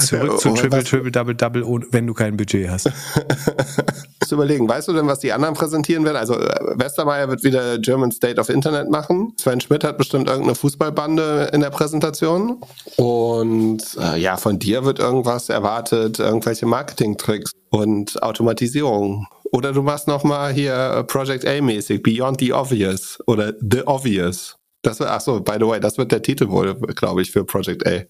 Zurück 0.00 0.40
zu 0.40 0.50
Triple, 0.54 0.84
Triple, 0.84 1.10
Double, 1.10 1.34
Double, 1.34 1.64
wenn 1.90 2.06
du 2.06 2.14
kein 2.14 2.36
Budget 2.36 2.68
hast. 2.68 2.90
zu 4.30 4.36
überlegen, 4.36 4.68
weißt 4.68 4.88
du 4.88 4.92
denn, 4.92 5.06
was 5.06 5.18
die 5.18 5.32
anderen 5.32 5.54
präsentieren 5.54 6.04
werden? 6.04 6.16
Also 6.16 6.34
äh, 6.34 6.78
Westermeier 6.78 7.28
wird 7.28 7.42
wieder 7.44 7.78
German 7.78 8.12
State 8.12 8.40
of 8.40 8.48
Internet 8.48 8.88
machen. 8.88 9.34
Sven 9.38 9.60
Schmidt 9.60 9.84
hat 9.84 9.98
bestimmt 9.98 10.28
irgendeine 10.28 10.54
Fußballbande 10.54 11.50
in 11.52 11.60
der 11.60 11.70
Präsentation. 11.70 12.60
Und 12.96 13.82
äh, 14.00 14.18
ja, 14.20 14.36
von 14.36 14.58
dir 14.58 14.84
wird 14.84 14.98
irgendwas 14.98 15.48
erwartet, 15.48 16.18
irgendwelche 16.18 16.66
Marketing-Tricks 16.66 17.52
und 17.70 18.22
Automatisierung. 18.22 19.26
Oder 19.52 19.72
du 19.72 19.82
machst 19.82 20.06
nochmal 20.06 20.52
hier 20.52 20.74
äh, 20.74 21.04
Project 21.04 21.44
A-mäßig, 21.46 22.02
Beyond 22.02 22.40
the 22.40 22.52
Obvious 22.52 23.18
oder 23.26 23.52
The 23.60 23.82
Obvious. 23.86 24.56
Das 24.82 25.00
wird, 25.00 25.10
ach 25.10 25.20
so, 25.20 25.40
by 25.40 25.56
the 25.58 25.66
way, 25.66 25.80
das 25.80 25.98
wird 25.98 26.12
der 26.12 26.22
Titel 26.22 26.48
wohl, 26.48 26.74
glaube 26.94 27.20
ich, 27.20 27.32
für 27.32 27.44
Project 27.44 27.86
A. 27.86 28.02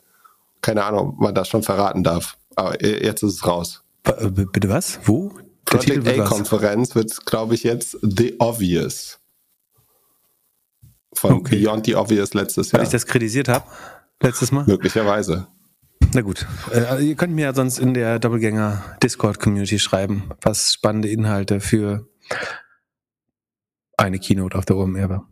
Keine 0.62 0.84
Ahnung, 0.84 1.10
ob 1.10 1.20
man 1.20 1.34
das 1.34 1.48
schon 1.48 1.62
verraten 1.62 2.02
darf. 2.02 2.36
Aber 2.56 2.82
jetzt 2.84 3.22
ist 3.22 3.34
es 3.34 3.46
raus. 3.46 3.82
Äh, 4.04 4.28
bitte 4.30 4.68
was? 4.68 4.98
Wo? 5.04 5.32
Project 5.64 6.06
A-Konferenz 6.06 6.94
wird, 6.94 7.24
glaube 7.26 7.54
ich, 7.54 7.62
jetzt 7.62 7.96
The 8.02 8.36
Obvious. 8.38 9.18
Von 11.14 11.34
okay. 11.34 11.60
Beyond 11.62 11.86
the 11.86 11.94
Obvious 11.94 12.34
letztes 12.34 12.72
Jahr. 12.72 12.80
Weil 12.80 12.86
ich 12.86 12.92
das 12.92 13.06
kritisiert 13.06 13.48
habe, 13.48 13.64
letztes 14.20 14.52
Mal? 14.52 14.64
Möglicherweise. 14.66 15.46
Na 16.12 16.22
gut. 16.22 16.46
Äh, 16.72 17.04
ihr 17.04 17.14
könnt 17.14 17.34
mir 17.34 17.42
ja 17.42 17.54
sonst 17.54 17.78
in 17.78 17.94
der 17.94 18.18
Doppelgänger 18.18 18.82
Discord-Community 19.02 19.78
schreiben, 19.78 20.30
was 20.40 20.72
spannende 20.72 21.08
Inhalte 21.08 21.60
für 21.60 22.08
eine 23.96 24.18
Keynote 24.18 24.56
auf 24.58 24.64
der 24.64 24.76
OMR 24.76 25.08
war. 25.08 25.28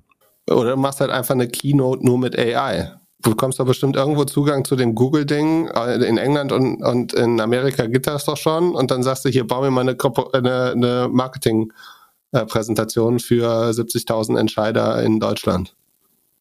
Oder 0.51 0.73
du 0.73 0.77
machst 0.77 1.01
halt 1.01 1.11
einfach 1.11 1.35
eine 1.35 1.49
Keynote 1.49 2.05
nur 2.05 2.19
mit 2.19 2.39
AI 2.39 2.99
du 3.23 3.31
bekommst 3.31 3.59
doch 3.59 3.67
bestimmt 3.67 3.97
irgendwo 3.97 4.25
Zugang 4.25 4.65
zu 4.65 4.77
dem 4.77 4.95
Google-Ding. 4.95 5.69
Äh, 5.69 6.05
in 6.05 6.19
England 6.19 6.53
und, 6.53 6.83
und 6.83 7.13
in 7.15 7.41
Amerika 7.41 7.87
gibt 7.87 8.07
das 8.07 8.25
doch 8.25 8.37
schon. 8.37 8.75
Und 8.75 8.91
dann 8.91 9.03
sagst 9.03 9.25
du, 9.25 9.29
hier, 9.29 9.47
bau 9.47 9.63
mir 9.63 9.71
mal 9.71 9.83
eine, 9.83 9.97
eine, 10.33 10.73
eine 10.73 11.09
Marketing-Präsentation 11.11 13.19
für 13.19 13.71
70.000 13.71 14.39
Entscheider 14.39 15.03
in 15.03 15.21
Deutschland. 15.21 15.75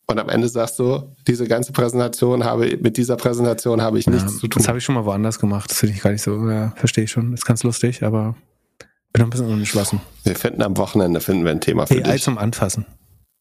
Und 0.10 0.20
am 0.20 0.30
Ende 0.30 0.48
sagst 0.48 0.80
du, 0.80 1.14
diese 1.28 1.48
ganze 1.48 1.74
Präsentation 1.74 2.46
habe, 2.46 2.78
mit 2.78 2.96
dieser 2.96 3.18
Präsentation 3.18 3.82
habe 3.82 4.00
ich 4.00 4.06
ja, 4.06 4.14
nichts 4.14 4.38
zu 4.38 4.48
tun. 4.48 4.62
Das 4.62 4.70
habe 4.70 4.78
ich 4.78 4.86
schon 4.86 4.96
mal 4.96 5.04
woanders 5.04 5.38
gemacht. 5.38 5.70
Das 5.70 5.80
finde 5.80 5.96
ich 5.96 6.02
gar 6.02 6.12
nicht 6.12 6.22
so, 6.22 6.50
ja, 6.50 6.72
verstehe 6.78 7.04
ich 7.04 7.12
schon. 7.12 7.34
ist 7.34 7.46
ganz 7.46 7.64
lustig, 7.64 8.04
aber 8.04 8.36
bin 9.12 9.22
noch 9.22 9.28
ein 9.28 9.32
bisschen 9.32 9.48
unentschlossen. 9.48 10.00
Wir 10.24 10.36
finden 10.36 10.62
am 10.62 10.78
Wochenende, 10.78 11.20
finden 11.20 11.44
wir 11.44 11.52
ein 11.52 11.60
Thema 11.60 11.88
für 11.88 11.96
AI 11.96 12.14
dich. 12.14 12.24
zum 12.24 12.38
Anfassen. 12.38 12.86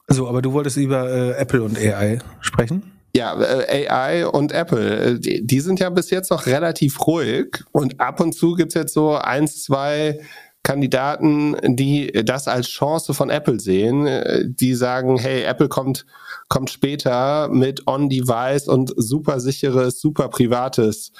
So, 0.08 0.28
aber 0.28 0.42
du 0.42 0.52
wolltest 0.52 0.76
über 0.76 1.08
äh, 1.08 1.30
Apple 1.32 1.62
und 1.62 1.78
AI 1.78 2.18
sprechen? 2.40 2.95
Ja, 3.16 3.34
äh, 3.40 3.88
AI 3.88 4.26
und 4.26 4.52
Apple, 4.52 4.98
äh, 4.98 5.18
die, 5.18 5.46
die 5.46 5.60
sind 5.60 5.80
ja 5.80 5.88
bis 5.88 6.10
jetzt 6.10 6.30
noch 6.30 6.44
relativ 6.44 7.06
ruhig 7.06 7.64
und 7.72 7.98
ab 7.98 8.20
und 8.20 8.34
zu 8.34 8.52
gibt's 8.52 8.74
jetzt 8.74 8.92
so 8.92 9.14
eins, 9.14 9.62
zwei 9.64 10.20
Kandidaten, 10.62 11.56
die 11.64 12.12
das 12.12 12.46
als 12.46 12.68
Chance 12.68 13.14
von 13.14 13.30
Apple 13.30 13.58
sehen, 13.58 14.06
äh, 14.06 14.42
die 14.44 14.74
sagen, 14.74 15.16
hey, 15.18 15.44
Apple 15.44 15.68
kommt, 15.68 16.04
kommt 16.50 16.68
später 16.68 17.48
mit 17.48 17.86
On-Device 17.86 18.68
und 18.68 18.92
super 18.96 19.40
sicheres, 19.40 19.98
super 19.98 20.28
privates 20.28 21.12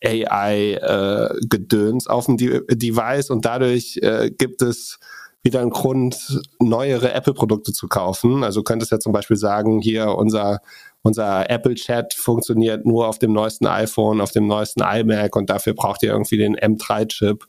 äh, 0.00 0.24
AI-Gedöns 0.24 2.06
äh, 2.06 2.08
auf 2.08 2.24
dem 2.24 2.38
De 2.38 2.62
Device 2.74 3.28
und 3.28 3.44
dadurch 3.44 3.98
äh, 4.00 4.30
gibt 4.30 4.62
es 4.62 4.98
wieder 5.46 5.60
einen 5.60 5.70
Grund, 5.70 6.42
neuere 6.58 7.12
Apple-Produkte 7.12 7.72
zu 7.72 7.86
kaufen. 7.86 8.42
Also 8.42 8.64
könntest 8.64 8.90
ja 8.90 8.98
zum 8.98 9.12
Beispiel 9.12 9.36
sagen, 9.36 9.80
hier 9.80 10.08
unser, 10.08 10.60
unser 11.02 11.48
Apple 11.48 11.76
Chat 11.76 12.14
funktioniert 12.14 12.84
nur 12.84 13.06
auf 13.06 13.20
dem 13.20 13.32
neuesten 13.32 13.66
iPhone, 13.66 14.20
auf 14.20 14.32
dem 14.32 14.48
neuesten 14.48 14.82
iMac 14.82 15.36
und 15.36 15.48
dafür 15.48 15.74
braucht 15.74 16.02
ihr 16.02 16.10
irgendwie 16.10 16.36
den 16.36 16.56
M3-Chip 16.56 17.44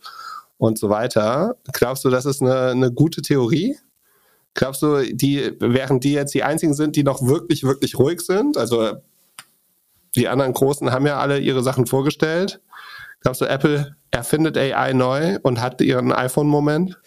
und 0.59 0.77
so 0.77 0.89
weiter. 0.89 1.55
Glaubst 1.73 2.05
du, 2.05 2.09
das 2.09 2.25
ist 2.25 2.41
eine, 2.41 2.69
eine 2.69 2.91
gute 2.91 3.23
Theorie? 3.23 3.77
Glaubst 4.53 4.83
du, 4.83 5.01
die, 5.15 5.51
während 5.59 6.03
die 6.03 6.13
jetzt 6.13 6.35
die 6.35 6.43
einzigen 6.43 6.75
sind, 6.75 6.95
die 6.95 7.03
noch 7.03 7.25
wirklich, 7.25 7.63
wirklich 7.63 7.97
ruhig 7.97 8.21
sind? 8.21 8.57
Also 8.57 8.93
die 10.15 10.27
anderen 10.27 10.53
Großen 10.53 10.91
haben 10.91 11.07
ja 11.07 11.17
alle 11.17 11.39
ihre 11.39 11.63
Sachen 11.63 11.87
vorgestellt. 11.87 12.61
Glaubst 13.21 13.41
du, 13.41 13.45
Apple 13.45 13.95
erfindet 14.11 14.57
AI 14.57 14.93
neu 14.93 15.37
und 15.43 15.61
hat 15.61 15.81
ihren 15.81 16.11
iPhone-Moment? 16.11 16.97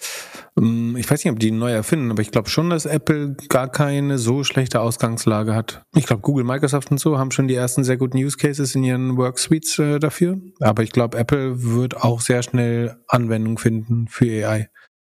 Mm, 0.57 0.97
ich 0.97 1.11
weiß 1.11 1.25
nicht, 1.25 1.33
ob 1.33 1.39
die 1.39 1.51
neu 1.51 1.71
erfinden, 1.71 2.11
aber 2.11 2.23
ich 2.23 2.31
glaube 2.31 2.51
schon, 2.51 2.71
dass 2.71 2.87
Apple 2.87 3.37
gar 3.49 3.71
keine 3.71 4.19
so 4.19 4.45
schlechte 4.45 4.81
Ausgangslage 4.81 5.55
hat. 5.55 5.83
Ich 5.95 6.07
glaube, 6.07 6.23
Google, 6.23 6.45
Microsoft 6.45 6.91
und 6.91 6.99
so 6.99 7.19
haben 7.19 7.31
schon 7.31 7.49
die 7.49 7.55
ersten 7.55 7.85
sehr 7.85 7.97
guten 7.97 8.19
Use 8.19 8.37
Cases 8.37 8.75
in 8.75 8.85
ihren 8.85 9.17
Worksuites 9.17 9.79
äh, 9.79 9.99
dafür. 9.99 10.39
Aber 10.61 10.83
ich 10.83 10.91
glaube, 10.91 11.17
Apple 11.17 11.63
wird 11.63 11.97
auch 11.97 12.21
sehr 12.21 12.43
schnell 12.43 12.97
Anwendung 13.09 13.59
finden 13.59 14.09
für 14.09 14.27
AI. 14.27 14.69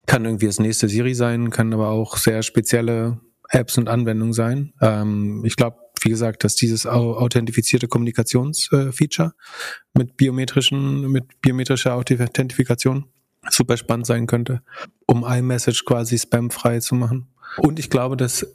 Kann 0.07 0.25
irgendwie 0.25 0.47
das 0.47 0.59
nächste 0.59 0.89
Siri 0.89 1.15
sein, 1.15 1.51
kann 1.51 1.73
aber 1.73 1.89
auch 1.89 2.17
sehr 2.17 2.43
spezielle 2.43 3.21
Apps 3.51 3.79
und 3.79 3.89
Anwendungen 3.89 4.33
sein. 4.33 4.73
Ähm, 4.81 5.43
ich 5.45 5.57
glaube, 5.57 5.77
wie 6.05 6.11
gesagt, 6.11 6.45
dass 6.45 6.55
dieses 6.55 6.87
authentifizierte 6.87 7.89
Kommunikationsfeature 7.89 9.29
äh, 9.29 9.99
mit 9.99 10.17
biometrischen, 10.17 11.11
mit 11.11 11.41
biometrischer 11.41 11.95
Authentifikation 11.95 13.07
super 13.51 13.77
spannend 13.77 14.07
sein 14.07 14.27
könnte, 14.27 14.63
um 15.07 15.25
iMessage 15.25 15.85
quasi 15.85 16.19
spamfrei 16.19 16.81
zu 16.81 16.95
machen. 16.95 17.29
Und 17.57 17.79
ich 17.79 17.91
glaube, 17.91 18.17
dass 18.17 18.47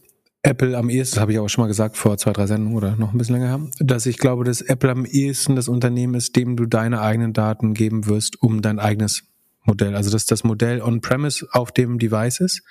Apple 0.43 0.77
am 0.77 0.89
ehesten, 0.89 1.15
das 1.15 1.21
habe 1.21 1.31
ich 1.31 1.39
auch 1.39 1.47
schon 1.47 1.63
mal 1.63 1.67
gesagt 1.67 1.95
vor 1.95 2.17
zwei, 2.17 2.33
drei 2.33 2.47
Sendungen 2.47 2.75
oder 2.75 2.95
noch 2.97 3.13
ein 3.13 3.17
bisschen 3.17 3.35
länger 3.35 3.47
her, 3.47 3.69
dass 3.79 4.05
ich 4.05 4.17
glaube, 4.17 4.43
dass 4.43 4.61
Apple 4.61 4.91
am 4.91 5.05
ehesten 5.05 5.55
das 5.55 5.69
Unternehmen 5.69 6.15
ist, 6.15 6.35
dem 6.35 6.57
du 6.57 6.65
deine 6.65 7.01
eigenen 7.01 7.31
Daten 7.31 7.73
geben 7.73 8.07
wirst, 8.07 8.41
um 8.41 8.61
dein 8.61 8.77
eigenes 8.77 9.23
Modell. 9.63 9.95
Also 9.95 10.11
dass 10.11 10.25
das 10.25 10.43
Modell 10.43 10.81
on-premise 10.81 11.47
auf 11.51 11.71
dem 11.71 11.97
Device 11.97 12.41
ist, 12.41 12.61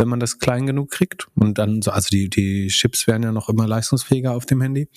wenn 0.00 0.08
man 0.08 0.18
das 0.18 0.38
klein 0.38 0.66
genug 0.66 0.90
kriegt. 0.90 1.28
Und 1.36 1.58
dann, 1.58 1.80
also 1.86 2.08
die, 2.10 2.28
die 2.28 2.66
Chips 2.68 3.06
werden 3.06 3.22
ja 3.22 3.30
noch 3.30 3.48
immer 3.48 3.68
leistungsfähiger 3.68 4.34
auf 4.34 4.46
dem 4.46 4.60
Handy. 4.60 4.88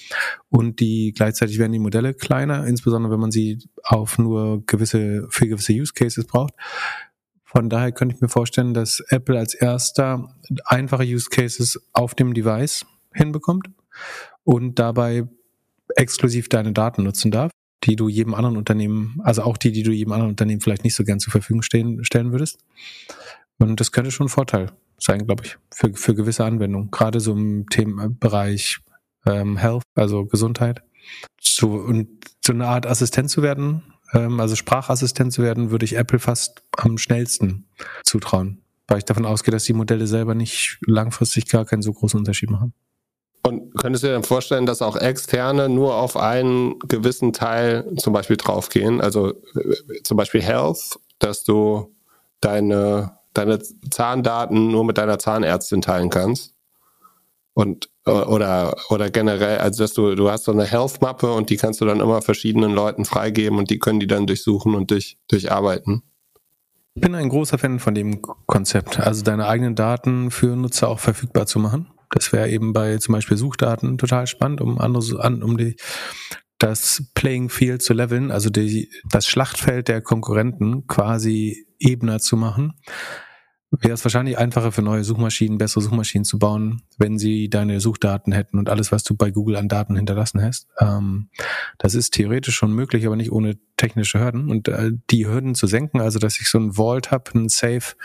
Und 0.50 0.80
die 0.80 1.14
gleichzeitig 1.16 1.60
werden 1.60 1.74
die 1.74 1.80
Modelle 1.80 2.16
kleiner, 2.16 2.66
insbesondere 2.66 3.14
wenn 3.14 3.20
man 3.20 3.32
sie 3.32 3.60
auf 3.84 4.18
nur 4.18 4.66
gewisse, 4.66 5.28
für 5.30 5.48
gewisse 5.48 5.74
Use 5.74 5.94
Cases 5.94 6.26
braucht. 6.26 6.54
Von 7.44 7.70
daher 7.70 7.92
könnte 7.92 8.16
ich 8.16 8.22
mir 8.22 8.30
vorstellen, 8.30 8.74
dass 8.74 9.00
Apple 9.10 9.38
als 9.38 9.54
erster 9.54 10.36
einfache 10.66 11.04
Use 11.04 11.30
Cases 11.30 11.80
auf 11.94 12.16
dem 12.16 12.34
Device 12.34 12.86
hinbekommt 13.14 13.70
und 14.44 14.80
dabei 14.80 15.28
exklusiv 15.96 16.50
deine 16.50 16.74
Daten 16.74 17.04
nutzen 17.04 17.30
darf 17.30 17.52
die 17.84 17.96
du 17.96 18.08
jedem 18.08 18.34
anderen 18.34 18.58
Unternehmen, 18.58 19.20
also 19.24 19.44
auch 19.44 19.58
die, 19.58 19.72
die 19.72 19.84
du 19.84 19.92
jedem 19.92 20.14
anderen 20.14 20.32
Unternehmen 20.32 20.62
vielleicht 20.62 20.84
nicht 20.84 20.96
so 20.96 21.04
gern 21.04 21.20
zur 21.20 21.32
Verfügung 21.32 21.62
stehen, 21.64 22.04
stellen 22.04 22.32
würdest. 22.32 22.60
Und 23.60 23.80
das 23.80 23.92
könnte 23.92 24.12
schon 24.12 24.28
ein 24.28 24.30
Vorteil 24.30 24.72
sein, 24.98 25.26
glaube 25.26 25.46
ich, 25.46 25.58
für, 25.72 25.94
für 25.94 26.16
gewisse 26.16 26.46
Anwendungen. 26.46 26.92
Gerade 26.92 27.20
so 27.20 27.34
im 27.34 27.68
Themenbereich 27.70 28.80
ähm, 29.26 29.58
Health, 29.58 29.84
also 29.96 30.26
Gesundheit. 30.26 30.82
So, 31.42 31.72
und 31.72 32.08
so 32.44 32.54
eine 32.54 32.68
Art 32.68 32.86
Assistent 32.86 33.30
zu 33.30 33.42
werden, 33.42 33.84
ähm, 34.14 34.40
also 34.40 34.56
Sprachassistent 34.56 35.34
zu 35.34 35.42
werden, 35.42 35.72
würde 35.72 35.86
ich 35.86 35.96
Apple 35.96 36.20
fast 36.20 36.64
am 36.78 36.98
schnellsten 36.98 37.66
zutrauen. 38.04 38.62
Weil 38.88 39.00
ich 39.00 39.06
davon 39.06 39.26
ausgehe, 39.26 39.52
dass 39.52 39.64
die 39.64 39.74
Modelle 39.74 40.08
selber 40.08 40.36
nicht 40.36 40.78
langfristig 40.86 41.48
gar 41.48 41.66
keinen 41.66 41.82
so 41.82 41.94
großen 41.94 42.20
Unterschied 42.20 42.50
machen. 42.50 42.74
Und 43.46 43.76
könntest 43.78 44.04
du 44.04 44.08
dir 44.08 44.14
dann 44.14 44.24
vorstellen, 44.24 44.66
dass 44.66 44.82
auch 44.82 44.96
Externe 44.96 45.68
nur 45.68 45.96
auf 45.96 46.16
einen 46.16 46.80
gewissen 46.80 47.34
Teil 47.34 47.94
zum 47.98 48.14
Beispiel 48.14 48.38
draufgehen? 48.38 49.02
Also 49.02 49.32
äh, 49.56 50.02
zum 50.04 50.16
Beispiel 50.16 50.42
Health, 50.42 50.98
dass 51.20 51.44
du 51.44 51.94
deine, 52.40 53.18
deine 53.34 53.60
Zahndaten 53.60 54.70
nur 54.70 54.86
mit 54.86 54.98
deiner 54.98 55.20
Zahnärztin 55.20 55.82
teilen 55.82 56.10
kannst? 56.10 56.54
Und 57.54 57.90
äh, 58.06 58.12
oder 58.12 58.76
oder 58.90 59.10
generell, 59.10 59.60
also 59.60 59.84
dass 59.84 59.94
du 59.94 60.16
du 60.16 60.30
hast 60.30 60.46
so 60.46 60.52
eine 60.52 60.66
Health-Mappe 60.66 61.32
und 61.32 61.50
die 61.50 61.58
kannst 61.58 61.82
du 61.82 61.86
dann 61.86 62.00
immer 62.00 62.22
verschiedenen 62.22 62.74
Leuten 62.74 63.06
freigeben 63.06 63.60
und 63.60 63.70
die 63.70 63.80
können 63.80 64.00
die 64.00 64.08
dann 64.08 64.28
durchsuchen 64.28 64.76
und 64.76 64.92
durch, 64.92 65.18
durcharbeiten. 65.28 66.04
Ich 66.96 67.02
bin 67.02 67.16
ein 67.16 67.30
großer 67.30 67.58
Fan 67.58 67.80
von 67.80 67.96
dem 67.96 68.22
Konzept, 68.22 69.00
also 69.00 69.24
deine 69.24 69.48
eigenen 69.48 69.76
Daten 69.76 70.30
für 70.30 70.56
Nutzer 70.56 70.90
auch 70.90 71.00
verfügbar 71.00 71.48
zu 71.48 71.58
machen. 71.58 71.88
Das 72.12 72.32
wäre 72.32 72.50
eben 72.50 72.74
bei 72.74 72.98
zum 72.98 73.14
Beispiel 73.14 73.38
Suchdaten 73.38 73.98
total 73.98 74.28
spannend, 74.28 74.62
um 74.62 74.78
andere, 74.80 75.18
um 75.44 75.58
die, 75.58 75.76
das 76.60 77.04
Playing 77.16 77.50
Field 77.50 77.82
zu 77.82 77.94
leveln, 77.94 78.30
also 78.30 78.52
die, 78.52 78.92
das 79.10 79.26
Schlachtfeld 79.26 79.88
der 79.88 80.02
Konkurrenten 80.02 80.86
quasi 80.86 81.66
ebener 81.80 82.20
zu 82.20 82.38
machen. 82.38 82.74
Wäre 83.80 83.94
es 83.94 84.06
wahrscheinlich 84.06 84.38
einfacher 84.38 84.72
für 84.72 84.84
neue 84.84 85.04
Suchmaschinen, 85.04 85.58
bessere 85.58 85.82
Suchmaschinen 85.82 86.26
zu 86.26 86.38
bauen, 86.38 86.84
wenn 87.00 87.18
sie 87.18 87.50
deine 87.50 87.80
Suchdaten 87.80 88.32
hätten 88.32 88.60
und 88.60 88.70
alles, 88.70 88.92
was 88.92 89.04
du 89.04 89.16
bei 89.16 89.32
Google 89.32 89.56
an 89.56 89.68
Daten 89.68 89.96
hinterlassen 89.96 90.44
hast. 90.44 90.68
Ähm, 90.80 91.30
das 91.80 91.96
ist 91.96 92.14
theoretisch 92.14 92.56
schon 92.56 92.72
möglich, 92.72 93.08
aber 93.08 93.16
nicht 93.16 93.32
ohne 93.32 93.58
technische 93.76 94.20
Hürden. 94.20 94.52
Und 94.52 94.68
äh, 94.68 94.92
die 95.10 95.26
Hürden 95.26 95.56
zu 95.56 95.66
senken, 95.66 96.02
also 96.02 96.20
dass 96.20 96.40
ich 96.40 96.50
so 96.50 96.60
ein 96.60 96.74
Vault 96.74 97.10
habe, 97.10 97.32
ein 97.34 97.50
Safe, 97.50 97.96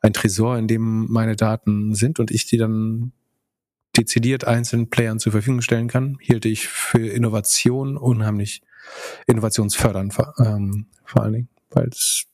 ein 0.00 0.14
Tresor, 0.14 0.56
in 0.56 0.68
dem 0.68 1.06
meine 1.10 1.36
Daten 1.36 1.94
sind 1.94 2.18
und 2.18 2.30
ich 2.30 2.46
die 2.46 2.56
dann 2.56 3.12
dezidiert 3.98 4.46
einzelnen 4.46 4.88
Playern 4.88 5.18
zur 5.18 5.32
Verfügung 5.32 5.60
stellen 5.60 5.88
kann, 5.88 6.16
hielt 6.22 6.46
ich 6.46 6.66
für 6.66 7.06
Innovation 7.06 7.98
unheimlich 7.98 8.62
innovationsfördernd 9.26 10.16
ähm, 10.38 10.86
vor 11.04 11.22
allen 11.22 11.32
Dingen, 11.32 11.48
weil 11.70 11.88
es 11.88 12.29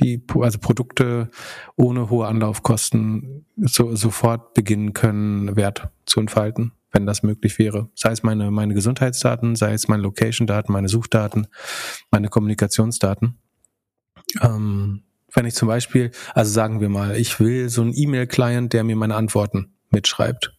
die 0.00 0.22
also 0.40 0.58
Produkte 0.58 1.30
ohne 1.76 2.10
hohe 2.10 2.26
Anlaufkosten 2.26 3.46
so, 3.56 3.94
sofort 3.94 4.54
beginnen 4.54 4.92
können, 4.92 5.56
Wert 5.56 5.88
zu 6.06 6.20
entfalten, 6.20 6.72
wenn 6.92 7.06
das 7.06 7.22
möglich 7.22 7.58
wäre. 7.58 7.90
Sei 7.94 8.10
es 8.10 8.22
meine, 8.22 8.50
meine 8.50 8.74
Gesundheitsdaten, 8.74 9.56
sei 9.56 9.72
es 9.72 9.88
meine 9.88 10.02
Location-Daten, 10.02 10.72
meine 10.72 10.88
Suchdaten, 10.88 11.46
meine 12.10 12.28
Kommunikationsdaten. 12.28 13.38
Ähm, 14.40 15.02
wenn 15.32 15.46
ich 15.46 15.54
zum 15.54 15.68
Beispiel, 15.68 16.10
also 16.32 16.52
sagen 16.52 16.80
wir 16.80 16.88
mal, 16.88 17.16
ich 17.16 17.38
will 17.40 17.68
so 17.68 17.82
einen 17.82 17.92
E-Mail-Client, 17.94 18.72
der 18.72 18.84
mir 18.84 18.96
meine 18.96 19.16
Antworten 19.16 19.74
mitschreibt 19.90 20.52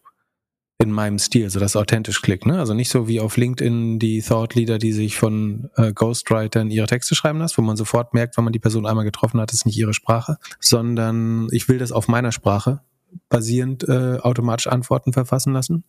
in 0.78 0.90
meinem 0.90 1.18
Stil, 1.18 1.48
so 1.48 1.58
das 1.58 1.74
authentisch 1.74 2.20
klickt. 2.20 2.44
Ne? 2.44 2.58
Also 2.58 2.74
nicht 2.74 2.90
so 2.90 3.08
wie 3.08 3.20
auf 3.20 3.36
LinkedIn 3.36 3.98
die 3.98 4.20
Thought 4.20 4.54
Leader, 4.54 4.78
die 4.78 4.92
sich 4.92 5.16
von 5.16 5.70
äh, 5.76 5.92
Ghostwritern 5.92 6.70
ihre 6.70 6.86
Texte 6.86 7.14
schreiben 7.14 7.38
lassen, 7.38 7.56
wo 7.56 7.62
man 7.62 7.76
sofort 7.76 8.12
merkt, 8.12 8.36
wenn 8.36 8.44
man 8.44 8.52
die 8.52 8.58
Person 8.58 8.84
einmal 8.84 9.04
getroffen 9.04 9.40
hat, 9.40 9.52
ist 9.52 9.64
nicht 9.64 9.78
ihre 9.78 9.94
Sprache, 9.94 10.36
sondern 10.60 11.48
ich 11.50 11.68
will 11.68 11.78
das 11.78 11.92
auf 11.92 12.08
meiner 12.08 12.30
Sprache 12.30 12.82
basierend 13.30 13.88
äh, 13.88 14.18
automatisch 14.20 14.66
Antworten 14.66 15.14
verfassen 15.14 15.54
lassen. 15.54 15.84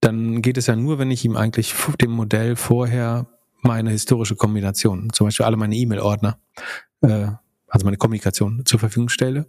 Dann 0.00 0.40
geht 0.40 0.56
es 0.56 0.66
ja 0.66 0.76
nur, 0.76 0.98
wenn 0.98 1.10
ich 1.10 1.24
ihm 1.24 1.36
eigentlich 1.36 1.74
dem 2.00 2.12
Modell 2.12 2.54
vorher 2.54 3.26
meine 3.62 3.90
historische 3.90 4.36
Kombination, 4.36 5.10
zum 5.12 5.26
Beispiel 5.26 5.46
alle 5.46 5.56
meine 5.56 5.74
E-Mail-Ordner, 5.74 6.38
äh, 7.00 7.28
also 7.66 7.84
meine 7.84 7.96
Kommunikation 7.96 8.62
zur 8.66 8.78
Verfügung 8.78 9.08
stelle. 9.08 9.46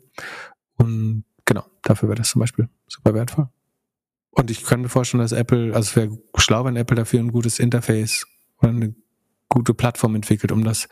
Und 0.77 1.25
genau, 1.43 1.65
dafür 1.83 2.09
wäre 2.09 2.17
das 2.17 2.29
zum 2.29 2.39
Beispiel 2.39 2.69
super 2.87 3.13
wertvoll. 3.13 3.49
Und 4.35 4.51
ich 4.51 4.63
kann 4.63 4.81
mir 4.81 4.89
vorstellen, 4.89 5.21
dass 5.21 5.31
Apple, 5.31 5.73
also 5.73 5.89
es 5.89 5.95
wäre 5.95 6.17
schlau, 6.37 6.65
wenn 6.65 6.75
Apple 6.75 6.95
dafür 6.95 7.21
ein 7.21 7.31
gutes 7.31 7.57
Interface 7.57 8.27
oder 8.59 8.69
eine 8.69 8.95
gute 9.49 9.73
Plattform 9.73 10.15
entwickelt, 10.15 10.51
um 10.51 10.63
das 10.63 10.89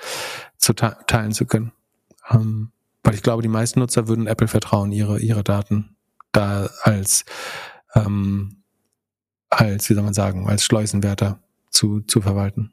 zu 0.57 0.73
teilen 0.73 1.33
zu 1.33 1.45
können. 1.45 1.73
Ähm, 2.29 2.71
weil 3.03 3.15
ich 3.15 3.21
glaube, 3.21 3.41
die 3.41 3.49
meisten 3.49 3.81
Nutzer 3.81 4.07
würden 4.07 4.27
Apple 4.27 4.47
vertrauen, 4.47 4.93
ihre, 4.93 5.19
ihre 5.19 5.43
Daten 5.43 5.97
da 6.31 6.69
als, 6.83 7.25
ähm, 7.95 8.63
als, 9.49 9.89
wie 9.89 9.93
soll 9.93 10.03
man 10.03 10.13
sagen, 10.13 10.47
als 10.47 10.63
Schleusenwärter 10.63 11.43
zu, 11.69 11.99
zu 12.01 12.21
verwalten. 12.21 12.71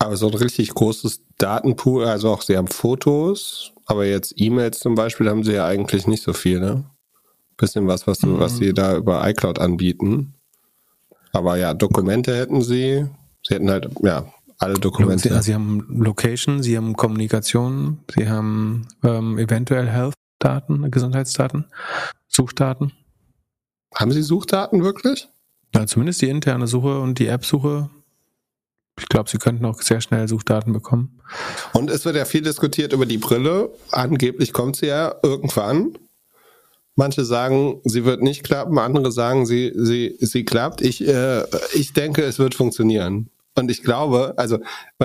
Aber 0.00 0.16
so 0.16 0.28
ein 0.28 0.34
richtig 0.34 0.70
großes 0.74 1.22
Datenpool, 1.38 2.04
also 2.04 2.30
auch 2.30 2.42
sie 2.42 2.56
haben 2.56 2.68
Fotos, 2.68 3.72
aber 3.86 4.06
jetzt 4.06 4.34
E-Mails 4.36 4.80
zum 4.80 4.96
Beispiel 4.96 5.28
haben 5.28 5.44
sie 5.44 5.52
ja 5.52 5.66
eigentlich 5.66 6.08
nicht 6.08 6.24
so 6.24 6.32
viel, 6.32 6.58
ne? 6.60 6.84
Bisschen 7.58 7.86
was, 7.86 8.06
was, 8.06 8.18
du, 8.18 8.28
mhm. 8.28 8.38
was 8.38 8.56
sie 8.56 8.72
da 8.72 8.96
über 8.96 9.28
iCloud 9.28 9.58
anbieten. 9.58 10.34
Aber 11.32 11.56
ja, 11.56 11.74
Dokumente 11.74 12.34
hätten 12.34 12.62
sie. 12.62 13.06
Sie 13.46 13.54
hätten 13.54 13.70
halt, 13.70 13.90
ja, 14.02 14.26
alle 14.58 14.74
Dokumente. 14.74 15.28
Sie, 15.28 15.42
sie 15.42 15.54
haben 15.54 15.86
Location, 15.88 16.62
sie 16.62 16.76
haben 16.76 16.96
Kommunikation, 16.96 17.98
sie 18.14 18.28
haben 18.28 18.88
ähm, 19.04 19.38
eventuell 19.38 19.88
Health-Daten, 19.88 20.90
Gesundheitsdaten, 20.90 21.66
Suchdaten. 22.26 22.92
Haben 23.94 24.10
sie 24.10 24.22
Suchdaten 24.22 24.82
wirklich? 24.82 25.28
Ja, 25.74 25.86
zumindest 25.86 26.22
die 26.22 26.28
interne 26.28 26.66
Suche 26.66 26.98
und 27.00 27.18
die 27.18 27.26
App-Suche 27.26 27.90
Ich 28.98 29.08
glaube, 29.08 29.30
sie 29.30 29.38
könnten 29.38 29.64
auch 29.64 29.80
sehr 29.80 30.00
schnell 30.00 30.26
Suchdaten 30.28 30.72
bekommen. 30.72 31.20
Und 31.72 31.90
es 31.90 32.04
wird 32.04 32.16
ja 32.16 32.24
viel 32.24 32.42
diskutiert 32.42 32.92
über 32.92 33.06
die 33.06 33.18
Brille. 33.18 33.70
Angeblich 33.92 34.52
kommt 34.52 34.76
sie 34.76 34.86
ja 34.86 35.14
irgendwann. 35.22 35.96
Manche 36.98 37.24
sagen, 37.24 37.80
sie 37.84 38.04
wird 38.04 38.22
nicht 38.22 38.42
klappen, 38.42 38.76
andere 38.76 39.12
sagen, 39.12 39.46
sie, 39.46 39.72
sie, 39.76 40.16
sie 40.18 40.44
klappt. 40.44 40.80
Ich, 40.80 41.06
äh, 41.06 41.44
ich 41.74 41.92
denke, 41.92 42.24
es 42.24 42.40
wird 42.40 42.56
funktionieren. 42.56 43.30
Und 43.54 43.70
ich 43.70 43.84
glaube, 43.84 44.34
also 44.36 44.58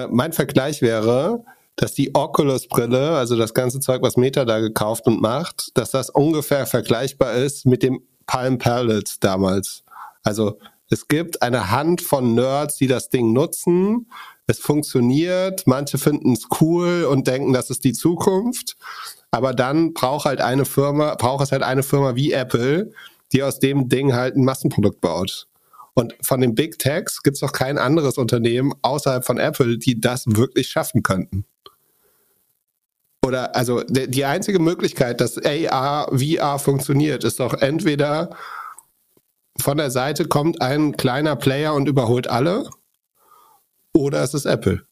mein 0.09 0.33
Vergleich 0.33 0.81
wäre, 0.81 1.43
dass 1.75 1.93
die 1.93 2.15
Oculus-Brille, 2.15 3.15
also 3.15 3.37
das 3.37 3.53
ganze 3.53 3.79
Zeug, 3.79 4.01
was 4.01 4.17
Meta 4.17 4.43
da 4.43 4.59
gekauft 4.59 5.05
und 5.05 5.21
macht, 5.21 5.69
dass 5.75 5.91
das 5.91 6.09
ungefähr 6.09 6.65
vergleichbar 6.65 7.33
ist 7.33 7.67
mit 7.67 7.83
dem 7.83 8.01
Palm 8.25 8.57
Pilot 8.57 9.17
damals. 9.19 9.83
Also 10.23 10.57
es 10.89 11.07
gibt 11.07 11.43
eine 11.43 11.69
Hand 11.69 12.01
von 12.01 12.33
Nerds, 12.33 12.77
die 12.77 12.87
das 12.87 13.09
Ding 13.09 13.33
nutzen. 13.33 14.07
Es 14.47 14.57
funktioniert, 14.57 15.67
manche 15.67 15.99
finden 15.99 16.33
es 16.33 16.47
cool 16.59 17.03
und 17.03 17.27
denken, 17.27 17.53
das 17.53 17.69
ist 17.69 17.83
die 17.83 17.93
Zukunft. 17.93 18.77
Aber 19.33 19.51
dann 19.55 19.95
braucht 19.95 20.25
halt 20.25 20.41
eine 20.41 20.63
Firma, 20.63 21.15
braucht 21.15 21.43
es 21.43 21.51
halt 21.51 21.63
eine 21.63 21.81
Firma 21.81 22.15
wie 22.15 22.31
Apple, 22.31 22.91
die 23.31 23.41
aus 23.41 23.57
dem 23.57 23.89
Ding 23.89 24.13
halt 24.13 24.35
ein 24.35 24.45
Massenprodukt 24.45 25.01
baut. 25.01 25.47
Und 25.95 26.13
von 26.21 26.39
den 26.39 26.53
Big 26.53 26.77
Techs 26.77 27.23
gibt 27.23 27.37
es 27.37 27.41
noch 27.41 27.51
kein 27.51 27.79
anderes 27.79 28.19
Unternehmen 28.19 28.73
außerhalb 28.83 29.25
von 29.25 29.39
Apple, 29.39 29.79
die 29.79 29.99
das 29.99 30.25
wirklich 30.27 30.67
schaffen 30.69 31.01
könnten. 31.01 31.45
Oder 33.25 33.55
also 33.55 33.81
die 33.81 34.25
einzige 34.25 34.59
Möglichkeit, 34.59 35.19
dass 35.19 35.39
AR, 35.43 36.15
VR 36.15 36.59
funktioniert, 36.59 37.23
ist 37.23 37.39
doch 37.39 37.55
entweder 37.55 38.37
von 39.59 39.77
der 39.77 39.89
Seite 39.89 40.27
kommt 40.27 40.61
ein 40.61 40.95
kleiner 40.95 41.35
Player 41.35 41.73
und 41.73 41.87
überholt 41.87 42.29
alle 42.29 42.69
oder 43.93 44.21
es 44.21 44.35
ist 44.35 44.45
Apple. 44.45 44.85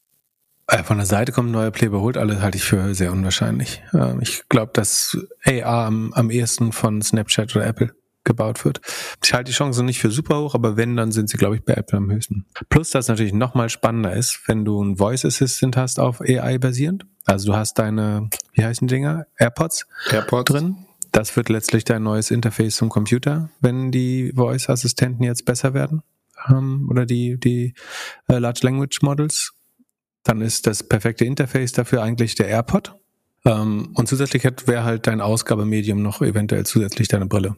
Äh, 0.68 0.84
von 0.84 0.98
der 0.98 1.06
Seite 1.06 1.32
kommt 1.32 1.50
ein 1.50 1.54
neuer 1.54 1.72
Player, 1.72 1.90
überholt 1.90 2.18
alle, 2.18 2.42
halte 2.42 2.58
ich 2.58 2.64
für 2.64 2.94
sehr 2.96 3.12
unwahrscheinlich. 3.12 3.84
Ähm, 3.94 4.20
ich 4.22 4.48
glaube, 4.50 4.72
dass 4.74 5.18
AR 5.46 5.86
am, 5.86 6.14
am 6.14 6.30
ehesten 6.30 6.72
von 6.72 7.02
Snapchat 7.02 7.56
oder 7.56 7.66
Apple 7.66 7.94
gebaut 8.24 8.64
wird. 8.66 8.82
Ich 9.24 9.34
halte 9.34 9.50
die 9.50 9.56
Chancen 9.56 9.86
nicht 9.86 10.00
für 10.00 10.12
super 10.12 10.40
hoch, 10.40 10.54
aber 10.54 10.78
wenn, 10.78 10.96
dann 10.96 11.12
sind 11.12 11.30
sie, 11.30 11.38
glaube 11.38 11.56
ich, 11.56 11.64
bei 11.64 11.74
Apple 11.74 11.98
am 11.98 12.12
höchsten. 12.12 12.46
Plus, 12.70 12.92
dass 12.92 13.06
es 13.06 13.10
natürlich 13.10 13.34
noch 13.34 13.56
mal 13.56 13.70
spannender 13.70 14.14
ist, 14.14 14.42
wenn 14.46 14.64
du 14.64 14.82
einen 14.82 14.98
Voice 14.98 15.26
Assistant 15.26 15.76
hast 15.76 16.00
auf 16.00 16.22
AI 16.22 16.58
basierend. 16.60 17.06
Also 17.26 17.52
du 17.52 17.58
hast 17.58 17.80
deine, 17.80 18.30
wie 18.54 18.64
heißen 18.64 18.88
die 18.88 18.96
Dinger? 18.96 19.26
AirPods, 19.38 19.88
AirPods. 20.10 20.52
drin. 20.52 20.86
Das 21.12 21.36
wird 21.36 21.50
letztlich 21.50 21.84
dein 21.84 22.04
neues 22.04 22.32
Interface 22.32 22.78
zum 22.78 22.90
Computer, 22.90 23.50
wenn 23.60 23.92
die 23.92 24.32
Voice-Assistenten 24.34 25.24
jetzt 25.24 25.46
besser 25.46 25.74
werden 25.74 26.04
ähm, 26.50 26.88
oder 26.90 27.06
die, 27.06 27.38
die 27.38 27.74
äh, 28.28 28.38
Large 28.38 28.62
Language 28.64 29.02
Models. 29.02 29.54
Dann 30.24 30.42
ist 30.42 30.68
das 30.68 30.84
perfekte 30.84 31.26
Interface 31.26 31.72
dafür 31.72 32.04
eigentlich 32.04 32.36
der 32.36 32.48
AirPod. 32.48 32.96
Ähm, 33.46 33.92
und 33.96 34.08
zusätzlich 34.08 34.44
wäre 34.44 34.84
halt 34.84 35.08
dein 35.08 35.22
Ausgabemedium 35.22 36.02
noch 36.02 36.22
eventuell 36.22 36.66
zusätzlich 36.66 37.08
deine 37.08 37.26
Brille. 37.26 37.56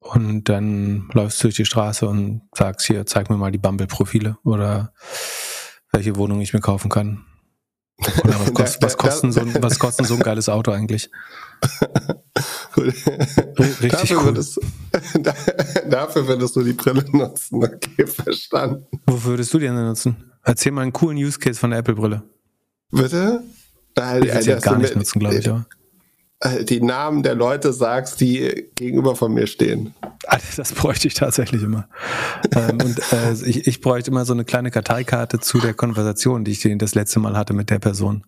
Und 0.00 0.50
dann 0.50 1.08
läufst 1.14 1.42
du 1.42 1.48
durch 1.48 1.56
die 1.56 1.64
Straße 1.64 2.06
und 2.06 2.42
sagst 2.54 2.86
hier, 2.86 3.06
zeig 3.06 3.30
mir 3.30 3.38
mal 3.38 3.50
die 3.50 3.58
Bumble-Profile 3.58 4.36
oder 4.44 4.92
welche 5.92 6.16
Wohnung 6.16 6.42
ich 6.42 6.52
mir 6.52 6.60
kaufen 6.60 6.90
kann. 6.90 7.24
Oder 8.22 8.38
was, 8.40 8.52
kost, 8.54 8.82
was, 8.82 8.98
kosten 8.98 9.32
so, 9.32 9.40
ein, 9.40 9.62
was 9.62 9.78
kostet 9.78 10.06
so 10.06 10.14
ein 10.14 10.20
geiles 10.20 10.50
Auto 10.50 10.72
eigentlich? 10.72 11.10
Richtig 12.76 13.90
dafür, 13.90 14.18
cool. 14.18 14.24
würdest, 14.24 14.60
dafür 15.88 16.28
würdest 16.28 16.56
du 16.56 16.62
die 16.62 16.72
Brille 16.74 17.04
nutzen. 17.12 17.64
Okay, 17.64 18.06
verstanden. 18.06 18.86
Wofür 19.06 19.30
würdest 19.32 19.54
du 19.54 19.58
die 19.58 19.66
denn 19.66 19.74
nutzen? 19.76 20.33
Erzähl 20.44 20.72
mal 20.72 20.82
einen 20.82 20.92
coolen 20.92 21.16
Use 21.18 21.38
Case 21.38 21.58
von 21.58 21.70
der 21.70 21.80
Apple-Brille. 21.80 22.22
Bitte? 22.90 23.42
Ich 23.96 24.02
würde 24.02 24.42
sie 24.42 24.54
gar 24.56 24.78
nicht 24.78 24.96
nutzen, 24.96 25.18
glaube 25.20 25.36
ich. 25.36 25.48
Aber. 25.48 25.66
Äh, 26.40 26.64
die 26.64 26.80
Namen 26.80 27.22
der 27.22 27.34
Leute 27.34 27.72
sagst, 27.72 28.20
die 28.20 28.70
gegenüber 28.74 29.16
von 29.16 29.32
mir 29.32 29.46
stehen. 29.46 29.94
Das 30.56 30.72
bräuchte 30.72 31.08
ich 31.08 31.14
tatsächlich 31.14 31.62
immer. 31.62 31.88
ähm, 32.54 32.78
und 32.82 32.98
äh, 33.12 33.32
ich, 33.44 33.66
ich 33.66 33.80
bräuchte 33.80 34.10
immer 34.10 34.24
so 34.24 34.32
eine 34.32 34.44
kleine 34.44 34.70
Karteikarte 34.70 35.40
zu 35.40 35.58
der 35.60 35.74
Konversation, 35.74 36.44
die 36.44 36.52
ich 36.52 36.68
das 36.78 36.94
letzte 36.94 37.20
Mal 37.20 37.36
hatte 37.36 37.54
mit 37.54 37.70
der 37.70 37.78
Person. 37.78 38.24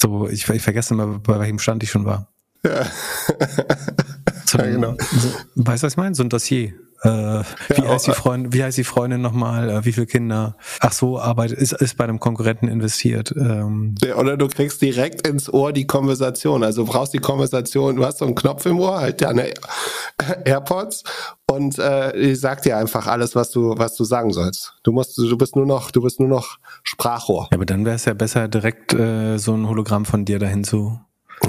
So, 0.00 0.28
ich, 0.28 0.48
ich 0.48 0.62
vergesse 0.62 0.94
immer, 0.94 1.18
bei 1.18 1.38
welchem 1.38 1.58
Stand 1.58 1.82
ich 1.82 1.90
schon 1.90 2.04
war. 2.04 2.28
Ja. 2.64 2.86
So, 4.46 4.58
ja, 4.58 4.66
genau. 4.66 4.96
So, 4.98 5.28
weißt 5.56 5.82
du, 5.82 5.86
was 5.86 5.92
ich 5.92 5.96
meine? 5.96 6.14
So 6.14 6.22
ein 6.22 6.30
Dossier. 6.30 6.74
Äh, 7.02 7.08
wie, 7.08 7.82
ja, 7.82 7.88
heißt 7.88 8.06
die 8.06 8.12
Freundin, 8.12 8.52
wie 8.52 8.64
heißt 8.64 8.78
die 8.78 8.84
Freundin 8.84 9.20
nochmal? 9.20 9.68
Äh, 9.68 9.84
wie 9.84 9.92
viele 9.92 10.06
Kinder? 10.06 10.56
Ach 10.80 10.92
so, 10.92 11.18
arbeitet, 11.18 11.58
ist, 11.58 11.72
ist 11.72 11.96
bei 11.96 12.04
einem 12.04 12.20
Konkurrenten 12.20 12.68
investiert. 12.68 13.34
Ähm. 13.36 13.94
Oder 14.16 14.36
du 14.36 14.48
kriegst 14.48 14.80
direkt 14.80 15.26
ins 15.26 15.52
Ohr 15.52 15.72
die 15.72 15.86
Konversation. 15.86 16.64
Also 16.64 16.84
du 16.84 16.90
brauchst 16.90 17.12
die 17.12 17.18
Konversation, 17.18 17.96
du 17.96 18.04
hast 18.04 18.18
so 18.18 18.24
einen 18.24 18.34
Knopf 18.34 18.64
im 18.66 18.80
Ohr, 18.80 18.98
halt 18.98 19.20
deine 19.20 19.52
AirPods 20.44 21.04
und 21.50 21.78
äh, 21.78 22.18
die 22.18 22.34
sagt 22.34 22.64
dir 22.64 22.78
einfach 22.78 23.06
alles, 23.06 23.34
was 23.34 23.50
du, 23.50 23.74
was 23.76 23.94
du 23.94 24.04
sagen 24.04 24.32
sollst. 24.32 24.74
Du 24.82 24.92
musst, 24.92 25.18
du 25.18 25.36
bist 25.36 25.54
nur 25.54 25.66
noch, 25.66 25.90
du 25.90 26.00
bist 26.00 26.18
nur 26.18 26.28
noch 26.28 26.58
Sprachrohr. 26.82 27.48
Ja, 27.50 27.56
aber 27.56 27.66
dann 27.66 27.84
wäre 27.84 27.96
es 27.96 28.06
ja 28.06 28.14
besser, 28.14 28.48
direkt 28.48 28.94
äh, 28.94 29.36
so 29.36 29.54
ein 29.54 29.68
Hologramm 29.68 30.06
von 30.06 30.24
dir 30.24 30.38
dahin 30.38 30.64
zu. 30.64 30.98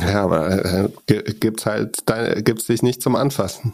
Ja, 0.01 0.23
aber 0.23 0.65
äh, 0.65 0.89
gibt's 1.39 1.65
halt, 1.65 2.03
gibt's 2.43 2.65
dich 2.65 2.81
nicht 2.81 3.01
zum 3.01 3.15
Anfassen. 3.15 3.73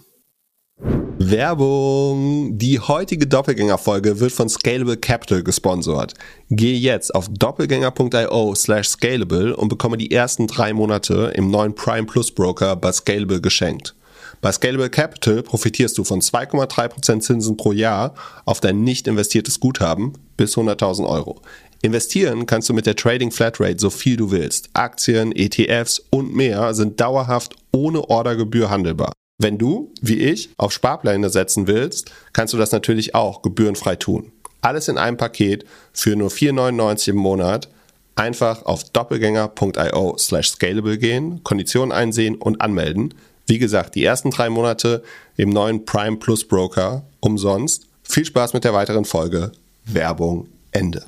Werbung! 1.20 2.58
Die 2.58 2.80
heutige 2.80 3.28
Doppelgänger-Folge 3.28 4.20
wird 4.20 4.32
von 4.32 4.50
Scalable 4.50 4.98
Capital 4.98 5.44
gesponsert. 5.44 6.16
Gehe 6.50 6.78
jetzt 6.78 7.14
auf 7.16 7.30
doppelgänger.io 7.30 8.56
slash 8.56 8.90
scalable 8.90 9.56
und 9.56 9.70
bekomme 9.70 9.98
die 9.98 10.12
ersten 10.12 10.48
drei 10.48 10.74
Monate 10.74 11.32
im 11.36 11.50
neuen 11.50 11.76
Prime 11.76 12.06
Plus 12.06 12.32
Broker 12.32 12.76
bei 12.76 12.92
Scalable 12.92 13.42
geschenkt. 13.42 13.96
Bei 14.42 14.52
Scalable 14.52 14.90
Capital 14.90 15.44
profitierst 15.44 15.98
du 15.98 16.04
von 16.04 16.20
2,3% 16.20 17.22
Zinsen 17.22 17.56
pro 17.56 17.72
Jahr 17.72 18.14
auf 18.44 18.60
dein 18.60 18.84
nicht 18.84 19.08
investiertes 19.08 19.60
Guthaben 19.60 20.14
bis 20.36 20.58
100.000 20.58 21.08
Euro. 21.08 21.42
Investieren 21.84 22.46
kannst 22.46 22.70
du 22.70 22.74
mit 22.74 22.86
der 22.86 22.96
Trading 22.96 23.30
Flatrate 23.30 23.78
so 23.78 23.90
viel 23.90 24.16
du 24.16 24.32
willst. 24.32 24.70
Aktien, 24.72 25.36
ETFs 25.36 26.02
und 26.12 26.34
mehr 26.34 26.74
sind 26.74 27.02
dauerhaft 27.02 27.58
ohne 27.74 28.10
Ordergebühr 28.10 28.70
handelbar. 28.70 29.12
Wenn 29.38 29.58
du, 29.58 29.92
wie 30.02 30.20
ich, 30.20 30.50
auf 30.56 30.72
Sparpläne 30.72 31.30
setzen 31.30 31.68
willst, 31.68 32.10
kannst 32.32 32.54
du 32.54 32.58
das 32.58 32.72
natürlich 32.72 33.16
auch 33.16 33.42
gebührenfrei 33.42 33.98
tun. 33.98 34.32
Alles 34.62 34.88
in 34.88 34.98
einem 34.98 35.18
Paket 35.18 35.66
für 35.92 36.16
nur 36.16 36.30
4,99 36.30 37.10
im 37.10 37.18
Monat. 37.18 37.68
Einfach 38.16 38.64
auf 38.64 38.86
doppelgänger.io 38.86 40.16
slash 40.18 40.52
scalable 40.52 40.98
gehen, 40.98 41.44
Konditionen 41.44 41.92
einsehen 41.92 42.36
und 42.36 42.62
anmelden. 42.62 43.14
Wie 43.46 43.60
gesagt, 43.60 43.96
die 43.96 44.06
ersten 44.06 44.32
drei 44.32 44.50
Monate 44.50 45.04
im 45.36 45.50
neuen 45.50 45.84
Prime 45.84 46.16
Plus 46.16 46.48
Broker 46.48 47.04
umsonst. 47.20 47.88
Viel 48.04 48.24
Spaß 48.24 48.54
mit 48.54 48.64
der 48.64 48.74
weiteren 48.74 49.04
Folge. 49.04 49.52
Werbung 49.84 50.48
Ende. 50.72 51.04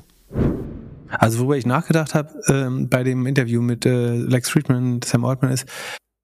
Also 1.08 1.38
worüber 1.38 1.56
ich 1.56 1.66
nachgedacht 1.66 2.14
habe 2.14 2.40
ähm, 2.48 2.88
bei 2.88 3.04
dem 3.04 3.26
Interview 3.26 3.62
mit 3.62 3.86
äh, 3.86 4.16
Lex 4.16 4.50
Friedman 4.50 5.00
Sam 5.02 5.24
Altman 5.24 5.52
ist, 5.52 5.66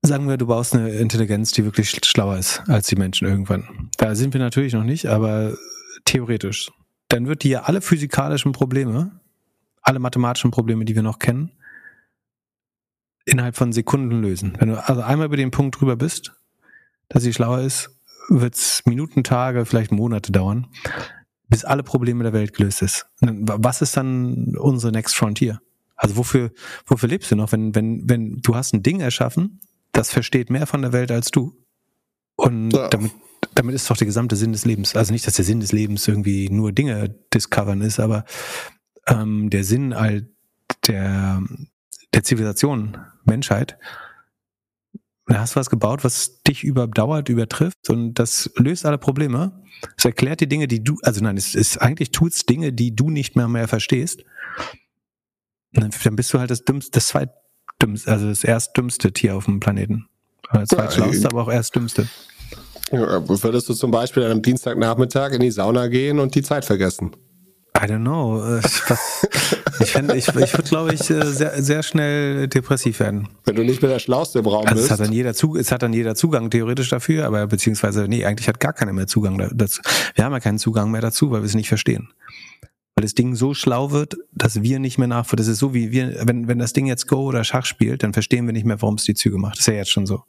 Sagen 0.04 0.28
wir, 0.28 0.36
du 0.36 0.48
baust 0.48 0.74
eine 0.74 0.90
Intelligenz, 0.90 1.52
die 1.52 1.64
wirklich 1.64 1.90
schlauer 2.04 2.36
ist 2.36 2.60
als 2.66 2.88
die 2.88 2.96
Menschen 2.96 3.28
irgendwann. 3.28 3.88
Da 3.98 4.16
sind 4.16 4.34
wir 4.34 4.40
natürlich 4.40 4.72
noch 4.72 4.82
nicht, 4.82 5.06
aber 5.06 5.56
theoretisch. 6.04 6.72
Dann 7.06 7.28
wird 7.28 7.44
die 7.44 7.50
ja 7.50 7.62
alle 7.62 7.80
physikalischen 7.80 8.50
Probleme, 8.50 9.20
alle 9.80 10.00
mathematischen 10.00 10.50
Probleme, 10.50 10.84
die 10.84 10.96
wir 10.96 11.04
noch 11.04 11.20
kennen, 11.20 11.52
innerhalb 13.26 13.56
von 13.56 13.72
Sekunden 13.72 14.20
lösen. 14.22 14.54
Wenn 14.58 14.70
du 14.70 14.88
also 14.88 15.02
einmal 15.02 15.26
über 15.26 15.36
den 15.36 15.52
Punkt 15.52 15.80
drüber 15.80 15.94
bist, 15.94 16.32
dass 17.08 17.22
sie 17.22 17.32
schlauer 17.32 17.60
ist, 17.60 17.96
wird 18.28 18.56
es 18.56 18.82
Minuten, 18.86 19.22
Tage, 19.22 19.66
vielleicht 19.66 19.92
Monate 19.92 20.32
dauern, 20.32 20.66
bis 21.52 21.66
alle 21.66 21.82
Probleme 21.82 22.24
der 22.24 22.32
Welt 22.32 22.54
gelöst 22.54 22.80
ist. 22.80 23.04
Was 23.20 23.82
ist 23.82 23.94
dann 23.98 24.56
unsere 24.56 24.90
Next 24.90 25.14
Frontier? 25.14 25.60
Also 25.96 26.16
wofür, 26.16 26.50
wofür 26.86 27.10
lebst 27.10 27.30
du 27.30 27.36
noch, 27.36 27.52
wenn, 27.52 27.74
wenn, 27.74 28.08
wenn 28.08 28.38
du 28.40 28.54
hast 28.54 28.72
ein 28.72 28.82
Ding 28.82 29.00
erschaffen, 29.00 29.60
das 29.92 30.10
versteht 30.10 30.48
mehr 30.48 30.66
von 30.66 30.80
der 30.80 30.94
Welt 30.94 31.12
als 31.12 31.30
du. 31.30 31.54
Und 32.36 32.70
ja. 32.72 32.88
damit, 32.88 33.12
damit 33.54 33.74
ist 33.74 33.90
doch 33.90 33.98
der 33.98 34.06
gesamte 34.06 34.34
Sinn 34.34 34.52
des 34.52 34.64
Lebens. 34.64 34.96
Also 34.96 35.12
nicht, 35.12 35.26
dass 35.26 35.34
der 35.34 35.44
Sinn 35.44 35.60
des 35.60 35.72
Lebens 35.72 36.08
irgendwie 36.08 36.48
nur 36.48 36.72
Dinge 36.72 37.14
discovern 37.34 37.82
ist, 37.82 38.00
aber 38.00 38.24
ähm, 39.06 39.50
der 39.50 39.64
Sinn 39.64 39.92
all 39.92 40.26
der, 40.86 41.42
der 42.14 42.22
Zivilisation, 42.22 42.96
Menschheit, 43.24 43.76
da 45.32 45.40
hast 45.40 45.54
du 45.54 45.60
was 45.60 45.70
gebaut, 45.70 46.04
was 46.04 46.42
dich 46.42 46.62
überdauert, 46.62 47.28
übertrifft 47.28 47.88
und 47.88 48.14
das 48.14 48.50
löst 48.56 48.84
alle 48.84 48.98
Probleme. 48.98 49.62
Es 49.96 50.04
erklärt 50.04 50.40
die 50.40 50.46
Dinge, 50.46 50.68
die 50.68 50.84
du, 50.84 50.98
also 51.02 51.22
nein, 51.22 51.36
es 51.36 51.54
ist 51.54 51.78
eigentlich 51.78 52.12
tut's 52.12 52.44
Dinge, 52.44 52.72
die 52.72 52.94
du 52.94 53.08
nicht 53.08 53.34
mehr 53.34 53.48
mehr 53.48 53.66
verstehst. 53.66 54.24
Dann 55.72 55.90
bist 56.12 56.34
du 56.34 56.38
halt 56.38 56.50
das 56.50 56.64
dümmste, 56.64 56.90
das 56.92 57.08
zweit, 57.08 57.30
dümmste, 57.80 58.12
also 58.12 58.28
das 58.28 58.44
erstdümmste 58.44 59.12
Tier 59.12 59.34
auf 59.34 59.46
dem 59.46 59.58
Planeten. 59.58 60.06
Das 60.52 60.68
zweitschlauste, 60.68 61.28
aber 61.28 61.44
auch 61.44 61.50
erstdümmste. 61.50 62.06
Ja, 62.90 63.26
würdest 63.26 63.68
du 63.70 63.74
zum 63.74 63.90
Beispiel 63.90 64.24
an 64.24 64.32
einem 64.32 64.42
Dienstagnachmittag 64.42 65.32
in 65.32 65.40
die 65.40 65.50
Sauna 65.50 65.86
gehen 65.86 66.18
und 66.18 66.34
die 66.34 66.42
Zeit 66.42 66.66
vergessen? 66.66 67.16
I 67.82 67.86
don't 67.86 68.02
know. 68.02 68.40
Äh, 68.40 68.62
was, 68.88 69.26
ich 69.80 69.94
ich, 69.96 70.28
ich 70.28 70.52
würde, 70.52 70.68
glaube 70.68 70.94
ich, 70.94 71.10
äh, 71.10 71.26
sehr, 71.26 71.60
sehr 71.60 71.82
schnell 71.82 72.46
depressiv 72.46 73.00
werden. 73.00 73.28
Wenn 73.44 73.56
du 73.56 73.64
nicht 73.64 73.82
mehr 73.82 73.90
der 73.90 73.98
Schlauste 73.98 74.38
im 74.38 74.46
Raum 74.46 74.64
also 74.64 74.76
bist. 74.76 74.86
Es 74.86 74.90
hat, 74.92 75.00
dann 75.00 75.12
jeder 75.12 75.34
Zug, 75.34 75.56
es 75.56 75.72
hat 75.72 75.82
dann 75.82 75.92
jeder 75.92 76.14
Zugang 76.14 76.48
theoretisch 76.48 76.90
dafür, 76.90 77.26
aber 77.26 77.44
beziehungsweise, 77.48 78.06
nee, 78.06 78.24
eigentlich 78.24 78.46
hat 78.46 78.60
gar 78.60 78.72
keiner 78.72 78.92
mehr 78.92 79.08
Zugang 79.08 79.50
dazu. 79.52 79.82
Wir 80.14 80.24
haben 80.24 80.32
ja 80.32 80.38
keinen 80.38 80.58
Zugang 80.58 80.92
mehr 80.92 81.00
dazu, 81.00 81.32
weil 81.32 81.40
wir 81.42 81.46
es 81.46 81.54
nicht 81.54 81.68
verstehen. 81.68 82.10
Weil 82.94 83.02
das 83.02 83.14
Ding 83.14 83.34
so 83.34 83.52
schlau 83.52 83.90
wird, 83.90 84.16
dass 84.32 84.62
wir 84.62 84.78
nicht 84.78 84.98
mehr 84.98 85.08
nachvollziehen. 85.08 85.46
Das 85.46 85.48
ist 85.48 85.58
so 85.58 85.74
wie 85.74 85.90
wir, 85.90 86.22
wenn, 86.24 86.46
wenn 86.46 86.60
das 86.60 86.72
Ding 86.72 86.86
jetzt 86.86 87.08
Go 87.08 87.22
oder 87.22 87.42
Schach 87.42 87.66
spielt, 87.66 88.04
dann 88.04 88.12
verstehen 88.12 88.46
wir 88.46 88.52
nicht 88.52 88.66
mehr, 88.66 88.80
warum 88.80 88.94
es 88.94 89.04
die 89.04 89.14
Züge 89.14 89.38
macht. 89.38 89.54
Das 89.54 89.60
ist 89.60 89.66
ja 89.66 89.74
jetzt 89.74 89.90
schon 89.90 90.06
so. 90.06 90.22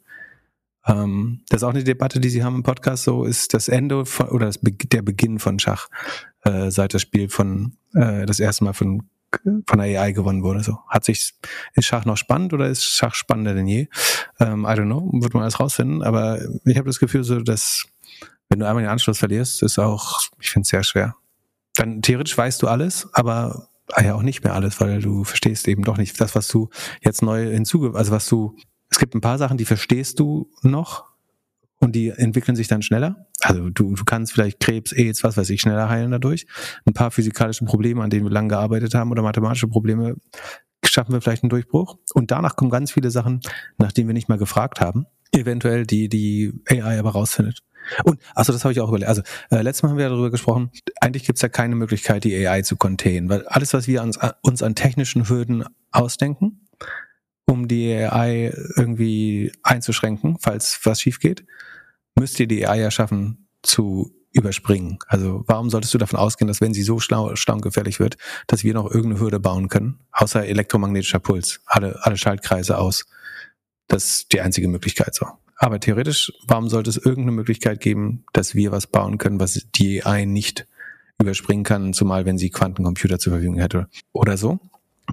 Ähm, 0.86 1.40
das 1.48 1.58
ist 1.62 1.64
auch 1.64 1.70
eine 1.70 1.84
Debatte, 1.84 2.20
die 2.20 2.28
Sie 2.28 2.42
haben 2.42 2.56
im 2.56 2.62
Podcast. 2.62 3.04
So 3.04 3.24
ist 3.24 3.54
das 3.54 3.68
Ende 3.68 4.04
von, 4.04 4.28
oder 4.28 4.46
das, 4.46 4.58
der 4.60 5.02
Beginn 5.02 5.38
von 5.38 5.58
Schach, 5.58 5.88
äh, 6.44 6.70
seit 6.70 6.94
das 6.94 7.02
Spiel 7.02 7.28
von 7.28 7.76
äh, 7.94 8.26
das 8.26 8.40
erste 8.40 8.64
Mal 8.64 8.72
von 8.72 9.08
von 9.66 9.80
der 9.80 10.00
AI 10.00 10.12
gewonnen 10.12 10.44
wurde. 10.44 10.62
So 10.62 10.78
hat 10.88 11.04
sich 11.04 11.34
ist 11.74 11.86
Schach 11.86 12.04
noch 12.04 12.16
spannend 12.16 12.52
oder 12.52 12.68
ist 12.68 12.84
Schach 12.84 13.14
spannender 13.14 13.54
denn 13.54 13.66
je? 13.66 13.88
Ähm, 14.38 14.64
I 14.64 14.68
don't 14.68 14.84
know, 14.84 15.10
wird 15.12 15.34
man 15.34 15.42
alles 15.42 15.58
rausfinden. 15.58 16.04
Aber 16.04 16.38
ich 16.64 16.76
habe 16.76 16.86
das 16.86 17.00
Gefühl, 17.00 17.24
so 17.24 17.40
dass 17.40 17.84
wenn 18.48 18.60
du 18.60 18.68
einmal 18.68 18.84
den 18.84 18.90
Anschluss 18.90 19.18
verlierst, 19.18 19.64
ist 19.64 19.78
auch, 19.80 20.20
ich 20.38 20.50
finde 20.50 20.62
es 20.62 20.68
sehr 20.68 20.84
schwer. 20.84 21.16
Dann 21.74 22.00
theoretisch 22.00 22.38
weißt 22.38 22.62
du 22.62 22.68
alles, 22.68 23.08
aber 23.12 23.68
ja 24.00 24.14
auch 24.14 24.22
nicht 24.22 24.44
mehr 24.44 24.54
alles, 24.54 24.80
weil 24.80 25.00
du 25.00 25.24
verstehst 25.24 25.66
eben 25.66 25.82
doch 25.82 25.98
nicht 25.98 26.20
das, 26.20 26.36
was 26.36 26.46
du 26.46 26.68
jetzt 27.02 27.22
neu 27.22 27.50
hinzuge, 27.50 27.98
also 27.98 28.12
was 28.12 28.28
du 28.28 28.56
es 28.94 29.00
gibt 29.00 29.16
ein 29.16 29.20
paar 29.20 29.38
Sachen, 29.38 29.58
die 29.58 29.64
verstehst 29.64 30.20
du 30.20 30.48
noch 30.62 31.04
und 31.84 31.92
die 31.92 32.08
entwickeln 32.08 32.56
sich 32.56 32.66
dann 32.66 32.80
schneller. 32.80 33.26
Also 33.40 33.68
du, 33.68 33.94
du 33.94 34.04
kannst 34.04 34.32
vielleicht 34.32 34.58
Krebs, 34.58 34.92
AIDS, 34.92 35.22
was 35.22 35.36
weiß 35.36 35.50
ich, 35.50 35.60
schneller 35.60 35.90
heilen 35.90 36.10
dadurch. 36.10 36.46
Ein 36.86 36.94
paar 36.94 37.10
physikalische 37.10 37.66
Probleme, 37.66 38.02
an 38.02 38.08
denen 38.08 38.24
wir 38.24 38.32
lange 38.32 38.48
gearbeitet 38.48 38.94
haben 38.94 39.10
oder 39.10 39.22
mathematische 39.22 39.68
Probleme, 39.68 40.16
schaffen 40.82 41.12
wir 41.12 41.20
vielleicht 41.20 41.42
einen 41.42 41.50
Durchbruch. 41.50 41.98
Und 42.14 42.30
danach 42.30 42.56
kommen 42.56 42.70
ganz 42.70 42.92
viele 42.92 43.10
Sachen, 43.10 43.40
nach 43.76 43.92
denen 43.92 44.08
wir 44.08 44.14
nicht 44.14 44.30
mal 44.30 44.38
gefragt 44.38 44.80
haben, 44.80 45.06
eventuell 45.30 45.84
die 45.84 46.08
die 46.08 46.54
AI 46.68 46.98
aber 46.98 47.10
rausfindet. 47.10 47.60
Und, 48.04 48.18
also 48.34 48.54
das 48.54 48.64
habe 48.64 48.72
ich 48.72 48.80
auch 48.80 48.88
überlegt. 48.88 49.10
Also 49.10 49.20
äh, 49.50 49.60
letztes 49.60 49.82
Mal 49.82 49.90
haben 49.90 49.98
wir 49.98 50.08
darüber 50.08 50.30
gesprochen, 50.30 50.70
eigentlich 51.02 51.24
gibt 51.24 51.36
es 51.36 51.42
ja 51.42 51.50
keine 51.50 51.74
Möglichkeit, 51.74 52.24
die 52.24 52.34
AI 52.34 52.62
zu 52.62 52.76
containen, 52.76 53.28
weil 53.28 53.46
alles, 53.46 53.74
was 53.74 53.86
wir 53.86 54.02
uns, 54.02 54.18
uns 54.40 54.62
an 54.62 54.74
technischen 54.74 55.28
Hürden 55.28 55.64
ausdenken, 55.90 56.66
um 57.46 57.68
die 57.68 57.92
AI 57.92 58.54
irgendwie 58.76 59.52
einzuschränken, 59.62 60.38
falls 60.40 60.80
was 60.84 61.02
schief 61.02 61.20
geht, 61.20 61.44
müsst 62.18 62.38
ihr 62.40 62.46
die 62.46 62.66
AI 62.66 62.80
ja 62.80 62.90
schaffen 62.90 63.48
zu 63.62 64.12
überspringen. 64.34 64.98
Also 65.06 65.44
warum 65.46 65.70
solltest 65.70 65.94
du 65.94 65.98
davon 65.98 66.18
ausgehen, 66.18 66.48
dass 66.48 66.60
wenn 66.60 66.74
sie 66.74 66.82
so 66.82 66.98
schlau, 66.98 67.34
schlau 67.36 67.54
und 67.54 67.62
gefährlich 67.62 68.00
wird, 68.00 68.16
dass 68.48 68.64
wir 68.64 68.74
noch 68.74 68.90
irgendeine 68.90 69.20
Hürde 69.20 69.40
bauen 69.40 69.68
können, 69.68 70.00
außer 70.10 70.44
elektromagnetischer 70.44 71.20
Puls, 71.20 71.60
alle, 71.66 71.98
alle 72.02 72.16
Schaltkreise 72.16 72.78
aus. 72.78 73.06
Das 73.86 74.04
ist 74.04 74.32
die 74.32 74.40
einzige 74.40 74.68
Möglichkeit 74.68 75.14
so. 75.14 75.26
Aber 75.56 75.78
theoretisch, 75.78 76.32
warum 76.46 76.68
sollte 76.68 76.90
es 76.90 76.96
irgendeine 76.96 77.32
Möglichkeit 77.32 77.80
geben, 77.80 78.24
dass 78.32 78.56
wir 78.56 78.72
was 78.72 78.88
bauen 78.88 79.18
können, 79.18 79.38
was 79.38 79.68
die 79.74 80.04
AI 80.04 80.24
nicht 80.24 80.66
überspringen 81.20 81.62
kann, 81.62 81.92
zumal 81.92 82.26
wenn 82.26 82.38
sie 82.38 82.50
Quantencomputer 82.50 83.20
zur 83.20 83.34
Verfügung 83.34 83.58
hätte 83.58 83.88
oder 84.12 84.36
so? 84.36 84.58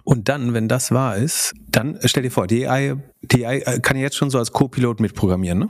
Und 0.03 0.29
dann, 0.29 0.53
wenn 0.53 0.67
das 0.67 0.91
wahr 0.91 1.17
ist, 1.17 1.53
dann 1.67 1.99
stell 2.05 2.23
dir 2.23 2.31
vor, 2.31 2.47
die 2.47 2.67
AI, 2.67 2.95
die 3.21 3.45
AI 3.45 3.59
äh, 3.59 3.79
kann 3.81 3.97
jetzt 3.97 4.15
schon 4.15 4.29
so 4.31 4.39
als 4.39 4.51
Co-Pilot 4.51 4.99
mitprogrammieren, 4.99 5.59
ne? 5.59 5.69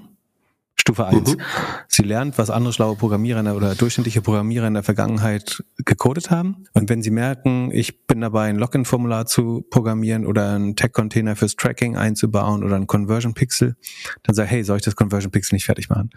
Stufe 0.82 1.06
1. 1.06 1.38
Mhm. 1.38 1.42
Sie 1.88 2.02
lernt, 2.02 2.40
was 2.40 2.50
andere 2.50 2.74
schlaue 2.74 2.96
Programmierer 2.96 3.56
oder 3.56 3.76
durchschnittliche 3.76 4.22
Programmierer 4.22 4.66
in 4.66 4.74
der 4.74 4.82
Vergangenheit 4.82 5.64
gecodet 5.78 6.32
haben. 6.32 6.66
Und 6.74 6.90
wenn 6.90 7.04
sie 7.04 7.12
merken, 7.12 7.70
ich 7.72 8.08
bin 8.08 8.22
dabei, 8.22 8.50
ein 8.50 8.58
Login-Formular 8.58 9.28
zu 9.28 9.64
programmieren 9.70 10.26
oder 10.26 10.56
einen 10.56 10.76
Tag-Container 10.76 11.36
fürs 11.36 11.56
Tracking 11.56 11.98
einzubauen 11.98 12.64
oder 12.64 12.76
ein 12.76 12.88
Conversion-Pixel, 12.88 13.76
dann 14.24 14.36
sage 14.36 14.50
hey, 14.50 14.64
soll 14.64 14.78
ich 14.78 14.84
das 14.84 14.96
Conversion-Pixel 14.96 15.56
nicht 15.56 15.66
fertig 15.66 15.90
machen? 15.90 16.10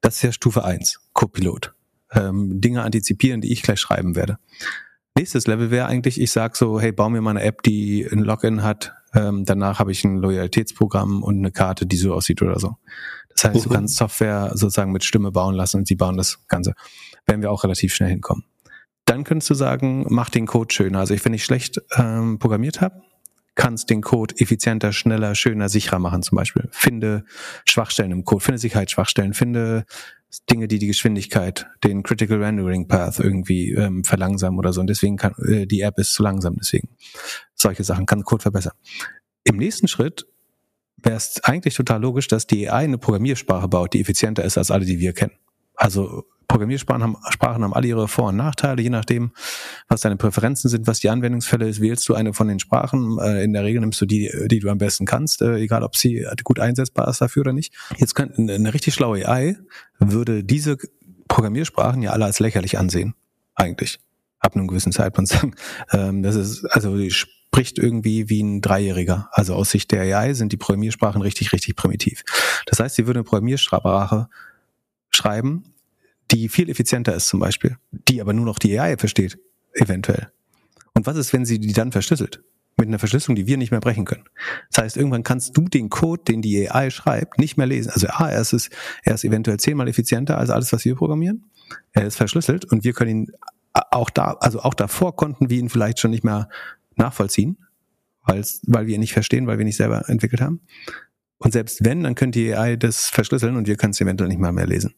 Das 0.00 0.16
ist 0.16 0.22
ja 0.22 0.32
Stufe 0.32 0.64
1, 0.64 0.98
Co-Pilot. 1.12 1.74
Ähm, 2.12 2.60
Dinge 2.60 2.82
antizipieren, 2.82 3.40
die 3.40 3.52
ich 3.52 3.62
gleich 3.62 3.78
schreiben 3.78 4.16
werde. 4.16 4.38
Nächstes 5.16 5.46
Level 5.46 5.70
wäre 5.70 5.86
eigentlich, 5.86 6.20
ich 6.20 6.32
sag 6.32 6.56
so, 6.56 6.80
hey, 6.80 6.90
bau 6.90 7.08
mir 7.08 7.20
mal 7.20 7.30
eine 7.30 7.42
App, 7.42 7.62
die 7.62 8.04
ein 8.10 8.20
Login 8.20 8.64
hat. 8.64 8.94
Ähm, 9.14 9.44
danach 9.44 9.78
habe 9.78 9.92
ich 9.92 10.04
ein 10.04 10.16
Loyalitätsprogramm 10.18 11.22
und 11.22 11.38
eine 11.38 11.52
Karte, 11.52 11.86
die 11.86 11.96
so 11.96 12.14
aussieht 12.14 12.42
oder 12.42 12.58
so. 12.58 12.76
Das 13.38 13.54
heißt, 13.54 13.66
du 13.66 13.68
mhm. 13.68 13.74
kannst 13.74 13.96
Software 13.96 14.50
sozusagen 14.54 14.90
mit 14.90 15.04
Stimme 15.04 15.30
bauen 15.30 15.54
lassen 15.54 15.78
und 15.78 15.86
sie 15.86 15.94
bauen 15.94 16.16
das 16.16 16.44
Ganze. 16.48 16.74
Werden 17.26 17.40
wir 17.40 17.52
auch 17.52 17.62
relativ 17.62 17.94
schnell 17.94 18.10
hinkommen. 18.10 18.44
Dann 19.04 19.24
könntest 19.24 19.48
du 19.48 19.54
sagen, 19.54 20.06
mach 20.08 20.28
den 20.28 20.46
Code 20.46 20.74
schöner. 20.74 20.98
Also 20.98 21.14
ich, 21.14 21.24
wenn 21.24 21.34
ich 21.34 21.44
schlecht 21.44 21.80
ähm, 21.96 22.38
programmiert 22.38 22.80
habe, 22.80 23.00
kannst 23.54 23.90
den 23.90 24.02
Code 24.02 24.34
effizienter, 24.38 24.92
schneller, 24.92 25.34
schöner, 25.34 25.68
sicherer 25.68 25.98
machen 25.98 26.22
zum 26.22 26.36
Beispiel. 26.36 26.68
Finde 26.72 27.24
Schwachstellen 27.64 28.10
im 28.10 28.24
Code, 28.24 28.44
finde 28.44 28.58
Sicherheitsschwachstellen, 28.58 29.34
finde 29.34 29.84
Dinge, 30.50 30.68
die 30.68 30.78
die 30.78 30.88
Geschwindigkeit, 30.88 31.68
den 31.84 32.02
Critical 32.02 32.42
Rendering 32.42 32.88
Path 32.88 33.18
irgendwie 33.18 33.70
ähm, 33.70 34.04
verlangsamen 34.04 34.58
oder 34.58 34.72
so. 34.72 34.80
Und 34.80 34.88
deswegen 34.88 35.16
kann 35.16 35.34
äh, 35.46 35.66
die 35.66 35.80
App 35.80 35.98
ist 35.98 36.12
zu 36.12 36.22
langsam. 36.22 36.56
Deswegen 36.56 36.88
solche 37.54 37.84
Sachen 37.84 38.04
kann 38.04 38.24
Code 38.24 38.42
verbessern. 38.42 38.74
Im 39.44 39.56
nächsten 39.56 39.88
Schritt 39.88 40.26
wäre 41.02 41.16
es 41.16 41.42
eigentlich 41.44 41.74
total 41.74 42.00
logisch, 42.00 42.28
dass 42.28 42.46
die 42.46 42.68
AI 42.68 42.84
eine 42.84 42.98
Programmiersprache 42.98 43.68
baut, 43.68 43.94
die 43.94 44.00
effizienter 44.00 44.44
ist 44.44 44.58
als 44.58 44.70
alle, 44.70 44.84
die 44.84 44.98
wir 44.98 45.12
kennen. 45.12 45.34
Also 45.74 46.24
Programmiersprachen 46.48 47.02
haben, 47.02 47.16
Sprachen 47.28 47.62
haben 47.62 47.74
alle 47.74 47.86
ihre 47.86 48.08
Vor- 48.08 48.30
und 48.30 48.36
Nachteile, 48.36 48.80
je 48.80 48.88
nachdem, 48.88 49.32
was 49.86 50.00
deine 50.00 50.16
Präferenzen 50.16 50.70
sind, 50.70 50.86
was 50.86 50.98
die 50.98 51.10
Anwendungsfälle 51.10 51.68
ist, 51.68 51.80
wählst 51.80 52.08
du 52.08 52.14
eine 52.14 52.32
von 52.32 52.48
den 52.48 52.58
Sprachen. 52.58 53.18
Äh, 53.20 53.44
in 53.44 53.52
der 53.52 53.64
Regel 53.64 53.80
nimmst 53.80 54.00
du 54.00 54.06
die, 54.06 54.32
die 54.46 54.58
du 54.58 54.70
am 54.70 54.78
besten 54.78 55.04
kannst, 55.04 55.42
äh, 55.42 55.56
egal 55.56 55.82
ob 55.82 55.94
sie 55.94 56.26
gut 56.44 56.58
einsetzbar 56.58 57.06
ist 57.08 57.20
dafür 57.20 57.42
oder 57.42 57.52
nicht. 57.52 57.74
Jetzt 57.98 58.14
könnte 58.14 58.40
eine 58.40 58.72
richtig 58.72 58.94
schlaue 58.94 59.28
AI 59.28 59.56
würde 59.98 60.42
diese 60.42 60.78
Programmiersprachen 61.28 62.00
ja 62.00 62.12
alle 62.12 62.24
als 62.24 62.40
lächerlich 62.40 62.78
ansehen, 62.78 63.14
eigentlich. 63.54 63.98
Ab 64.40 64.54
einem 64.54 64.68
gewissen 64.68 64.92
Zeitpunkt 64.92 65.28
sagen. 65.30 65.54
Ähm, 65.92 66.22
das 66.22 66.34
ist, 66.34 66.64
also 66.64 66.96
die 66.96 67.12
spricht 67.50 67.78
irgendwie 67.78 68.28
wie 68.28 68.42
ein 68.42 68.60
Dreijähriger. 68.60 69.30
Also 69.32 69.54
aus 69.54 69.70
Sicht 69.70 69.90
der 69.90 70.02
AI 70.02 70.34
sind 70.34 70.52
die 70.52 70.56
Programmiersprachen 70.56 71.22
richtig, 71.22 71.52
richtig 71.52 71.74
primitiv. 71.74 72.22
Das 72.66 72.78
heißt, 72.78 72.94
sie 72.94 73.06
würde 73.06 73.18
eine 73.18 73.24
Programmiersprache 73.24 74.28
schreiben, 75.10 75.64
die 76.30 76.48
viel 76.48 76.68
effizienter 76.70 77.14
ist 77.14 77.26
zum 77.26 77.40
Beispiel, 77.40 77.76
die 77.90 78.20
aber 78.20 78.32
nur 78.32 78.44
noch 78.44 78.58
die 78.58 78.78
AI 78.78 78.96
versteht, 78.96 79.38
eventuell. 79.72 80.30
Und 80.94 81.06
was 81.06 81.16
ist, 81.16 81.32
wenn 81.32 81.44
sie 81.44 81.58
die 81.58 81.72
dann 81.72 81.90
verschlüsselt? 81.90 82.42
Mit 82.76 82.86
einer 82.86 83.00
Verschlüsselung, 83.00 83.34
die 83.34 83.48
wir 83.48 83.56
nicht 83.56 83.72
mehr 83.72 83.80
brechen 83.80 84.04
können. 84.04 84.24
Das 84.70 84.84
heißt, 84.84 84.96
irgendwann 84.96 85.24
kannst 85.24 85.56
du 85.56 85.62
den 85.62 85.88
Code, 85.88 86.22
den 86.22 86.42
die 86.42 86.70
AI 86.70 86.90
schreibt, 86.90 87.40
nicht 87.40 87.56
mehr 87.56 87.66
lesen. 87.66 87.90
Also 87.90 88.06
A, 88.08 88.30
er 88.30 88.40
ist, 88.40 88.70
er 89.02 89.14
ist 89.14 89.24
eventuell 89.24 89.58
zehnmal 89.58 89.88
effizienter 89.88 90.38
als 90.38 90.50
alles, 90.50 90.72
was 90.72 90.84
wir 90.84 90.94
programmieren. 90.94 91.50
Er 91.92 92.06
ist 92.06 92.16
verschlüsselt 92.16 92.66
und 92.66 92.84
wir 92.84 92.92
können 92.92 93.10
ihn 93.10 93.32
auch 93.72 94.10
da, 94.10 94.36
also 94.40 94.60
auch 94.60 94.74
davor 94.74 95.16
konnten 95.16 95.50
wir 95.50 95.58
ihn 95.58 95.70
vielleicht 95.70 95.98
schon 95.98 96.10
nicht 96.10 96.24
mehr 96.24 96.48
nachvollziehen, 96.98 97.58
weil 98.24 98.86
wir 98.86 98.98
nicht 98.98 99.12
verstehen, 99.12 99.46
weil 99.46 99.58
wir 99.58 99.64
nicht 99.64 99.76
selber 99.76 100.08
entwickelt 100.08 100.40
haben. 100.40 100.60
Und 101.38 101.52
selbst 101.52 101.84
wenn, 101.84 102.02
dann 102.02 102.14
könnte 102.14 102.38
die 102.38 102.54
AI 102.54 102.76
das 102.76 103.06
verschlüsseln 103.06 103.56
und 103.56 103.66
wir 103.68 103.76
können 103.76 103.92
es 103.92 104.00
eventuell 104.00 104.28
nicht 104.28 104.40
mal 104.40 104.52
mehr 104.52 104.66
lesen. 104.66 104.94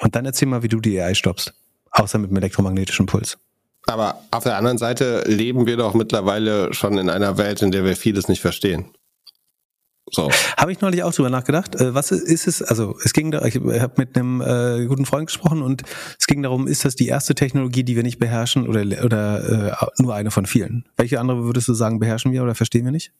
Und 0.00 0.16
dann 0.16 0.24
erzähl 0.24 0.48
mal, 0.48 0.62
wie 0.62 0.68
du 0.68 0.80
die 0.80 1.00
AI 1.00 1.14
stoppst. 1.14 1.54
Außer 1.90 2.18
mit 2.18 2.30
dem 2.30 2.36
elektromagnetischen 2.36 3.06
Puls. 3.06 3.38
Aber 3.86 4.22
auf 4.30 4.42
der 4.42 4.56
anderen 4.56 4.78
Seite 4.78 5.22
leben 5.26 5.66
wir 5.66 5.76
doch 5.76 5.94
mittlerweile 5.94 6.74
schon 6.74 6.98
in 6.98 7.08
einer 7.08 7.38
Welt, 7.38 7.62
in 7.62 7.70
der 7.70 7.84
wir 7.84 7.96
vieles 7.96 8.28
nicht 8.28 8.40
verstehen. 8.40 8.90
So. 10.10 10.30
Habe 10.56 10.70
ich 10.70 10.80
neulich 10.80 11.02
auch 11.02 11.12
drüber 11.12 11.30
nachgedacht. 11.30 11.74
Äh, 11.74 11.94
was 11.94 12.12
ist 12.12 12.46
es? 12.46 12.62
Also 12.62 12.96
es 13.02 13.12
ging 13.12 13.32
da, 13.32 13.44
ich 13.44 13.56
habe 13.56 13.92
mit 13.96 14.16
einem 14.16 14.40
äh, 14.40 14.86
guten 14.86 15.04
Freund 15.04 15.26
gesprochen 15.26 15.62
und 15.62 15.82
es 16.18 16.26
ging 16.26 16.42
darum, 16.42 16.68
ist 16.68 16.84
das 16.84 16.94
die 16.94 17.08
erste 17.08 17.34
Technologie, 17.34 17.82
die 17.82 17.96
wir 17.96 18.04
nicht 18.04 18.18
beherrschen 18.18 18.68
oder 18.68 18.82
oder 19.04 19.72
äh, 19.72 20.02
nur 20.02 20.14
eine 20.14 20.30
von 20.30 20.46
vielen? 20.46 20.84
Welche 20.96 21.18
andere 21.18 21.44
würdest 21.44 21.66
du 21.66 21.74
sagen, 21.74 21.98
beherrschen 21.98 22.32
wir 22.32 22.42
oder 22.42 22.54
verstehen 22.54 22.84
wir 22.84 22.92
nicht? 22.92 23.12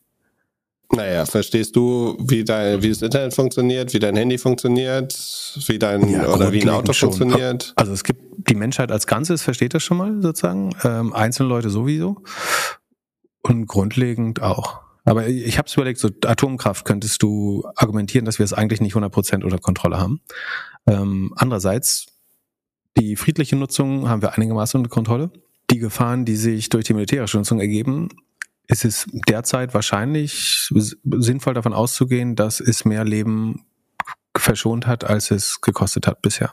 Naja, 0.92 1.26
verstehst 1.26 1.74
du, 1.74 2.16
wie 2.20 2.44
dein, 2.44 2.80
wie 2.80 2.90
das 2.90 3.02
Internet 3.02 3.34
funktioniert, 3.34 3.92
wie 3.92 3.98
dein 3.98 4.14
Handy 4.14 4.38
funktioniert, 4.38 5.18
wie 5.66 5.80
dein 5.80 6.08
ja, 6.08 6.28
oder 6.28 6.52
wie 6.52 6.62
ein 6.62 6.68
Auto 6.68 6.92
schon. 6.92 7.12
funktioniert? 7.12 7.72
Also 7.74 7.92
es 7.92 8.04
gibt 8.04 8.22
die 8.48 8.54
Menschheit 8.54 8.92
als 8.92 9.08
Ganzes 9.08 9.42
versteht 9.42 9.74
das 9.74 9.82
schon 9.82 9.96
mal 9.96 10.22
sozusagen, 10.22 10.70
ähm, 10.84 11.12
einzelne 11.12 11.48
Leute 11.48 11.70
sowieso 11.70 12.22
und 13.42 13.66
grundlegend 13.66 14.40
auch. 14.40 14.85
Aber 15.06 15.28
ich 15.28 15.56
habe 15.56 15.66
es 15.66 15.74
überlegt, 15.74 16.00
so 16.00 16.10
Atomkraft 16.24 16.84
könntest 16.84 17.22
du 17.22 17.64
argumentieren, 17.76 18.24
dass 18.24 18.40
wir 18.40 18.44
es 18.44 18.52
eigentlich 18.52 18.80
nicht 18.80 18.96
100% 18.96 19.44
unter 19.44 19.58
Kontrolle 19.58 19.98
haben. 19.98 20.20
Ähm, 20.86 21.32
andererseits, 21.36 22.06
die 22.98 23.14
friedliche 23.14 23.54
Nutzung 23.54 24.08
haben 24.08 24.20
wir 24.20 24.34
einigermaßen 24.34 24.78
unter 24.78 24.90
Kontrolle. 24.90 25.30
Die 25.70 25.78
Gefahren, 25.78 26.24
die 26.24 26.34
sich 26.34 26.68
durch 26.70 26.84
die 26.84 26.94
militärische 26.94 27.38
Nutzung 27.38 27.60
ergeben, 27.60 28.08
ist 28.66 28.84
es 28.84 29.06
derzeit 29.28 29.74
wahrscheinlich 29.74 30.68
sinnvoll 30.70 31.54
davon 31.54 31.72
auszugehen, 31.72 32.34
dass 32.34 32.58
es 32.58 32.84
mehr 32.84 33.04
Leben 33.04 33.64
verschont 34.36 34.88
hat, 34.88 35.04
als 35.04 35.30
es 35.30 35.60
gekostet 35.60 36.08
hat 36.08 36.20
bisher. 36.20 36.52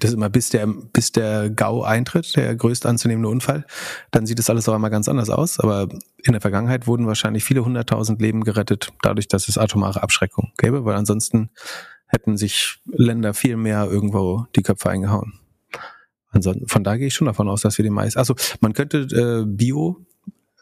Das 0.00 0.10
ist 0.10 0.14
immer 0.14 0.30
bis 0.30 0.50
der, 0.50 0.66
bis 0.66 1.12
der 1.12 1.50
GAU 1.50 1.82
eintritt, 1.82 2.36
der 2.36 2.54
größte 2.54 2.88
anzunehmende 2.88 3.28
Unfall, 3.28 3.66
dann 4.10 4.26
sieht 4.26 4.38
das 4.38 4.50
alles 4.50 4.68
auch 4.68 4.74
einmal 4.74 4.90
ganz 4.90 5.08
anders 5.08 5.30
aus. 5.30 5.60
Aber 5.60 5.88
in 6.22 6.32
der 6.32 6.40
Vergangenheit 6.40 6.86
wurden 6.86 7.06
wahrscheinlich 7.06 7.44
viele 7.44 7.64
hunderttausend 7.64 8.20
Leben 8.20 8.44
gerettet, 8.44 8.92
dadurch, 9.02 9.28
dass 9.28 9.48
es 9.48 9.58
atomare 9.58 10.02
Abschreckung 10.02 10.52
gäbe, 10.58 10.84
weil 10.84 10.96
ansonsten 10.96 11.50
hätten 12.06 12.36
sich 12.36 12.80
Länder 12.86 13.34
viel 13.34 13.56
mehr 13.56 13.86
irgendwo 13.88 14.46
die 14.56 14.62
Köpfe 14.62 14.90
eingehauen. 14.90 15.34
Ansonsten, 16.30 16.68
von 16.68 16.84
da 16.84 16.96
gehe 16.96 17.08
ich 17.08 17.14
schon 17.14 17.26
davon 17.26 17.48
aus, 17.48 17.62
dass 17.62 17.78
wir 17.78 17.82
die 17.82 17.90
meisten. 17.90 18.18
Also 18.18 18.34
man 18.60 18.72
könnte 18.72 18.98
äh, 18.98 19.44
Bio, 19.46 20.04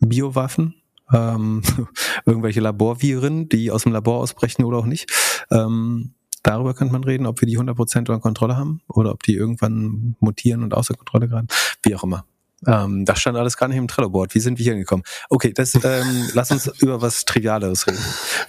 Biowaffen, 0.00 0.74
ähm, 1.12 1.62
irgendwelche 2.26 2.60
Laborviren, 2.60 3.48
die 3.48 3.70
aus 3.70 3.82
dem 3.82 3.92
Labor 3.92 4.20
ausbrechen 4.20 4.64
oder 4.64 4.78
auch 4.78 4.86
nicht, 4.86 5.10
ähm, 5.50 6.14
Darüber 6.42 6.74
könnte 6.74 6.92
man 6.92 7.04
reden, 7.04 7.26
ob 7.26 7.40
wir 7.40 7.46
die 7.46 7.58
100% 7.58 7.98
unter 7.98 8.20
Kontrolle 8.20 8.56
haben 8.56 8.80
oder 8.88 9.12
ob 9.12 9.22
die 9.22 9.34
irgendwann 9.34 10.16
mutieren 10.20 10.62
und 10.62 10.74
außer 10.74 10.94
Kontrolle 10.94 11.28
geraten. 11.28 11.48
Wie 11.82 11.94
auch 11.94 12.04
immer. 12.04 12.24
Ähm, 12.66 13.04
das 13.04 13.20
stand 13.20 13.36
alles 13.36 13.56
gar 13.56 13.68
nicht 13.68 13.76
im 13.76 13.86
Trello-Board. 13.86 14.34
Wie 14.34 14.40
sind 14.40 14.58
wir 14.58 14.64
hier 14.64 14.74
gekommen? 14.74 15.04
Okay, 15.28 15.52
das, 15.52 15.74
ähm, 15.76 16.28
lass 16.34 16.50
uns 16.50 16.66
über 16.80 17.00
was 17.00 17.24
Trivialeres 17.24 17.86
reden. 17.86 17.98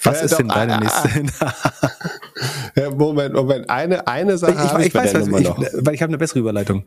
Was 0.02 0.18
ja, 0.18 0.26
ist 0.26 0.32
doch, 0.32 0.38
denn 0.38 0.48
deine 0.48 0.76
ah, 0.76 0.80
nächste? 0.80 1.10
ja, 2.82 2.90
Moment, 2.90 3.36
Moment. 3.36 3.70
Eine, 3.70 4.08
eine 4.08 4.38
Sache 4.38 4.54
ich, 4.54 4.80
ich, 4.80 4.88
ich 4.88 4.96
weiß, 4.96 5.14
was, 5.14 5.28
ich, 5.28 5.86
weil 5.86 5.94
ich 5.94 6.02
habe 6.02 6.10
eine 6.10 6.18
bessere 6.18 6.40
Überleitung. 6.40 6.86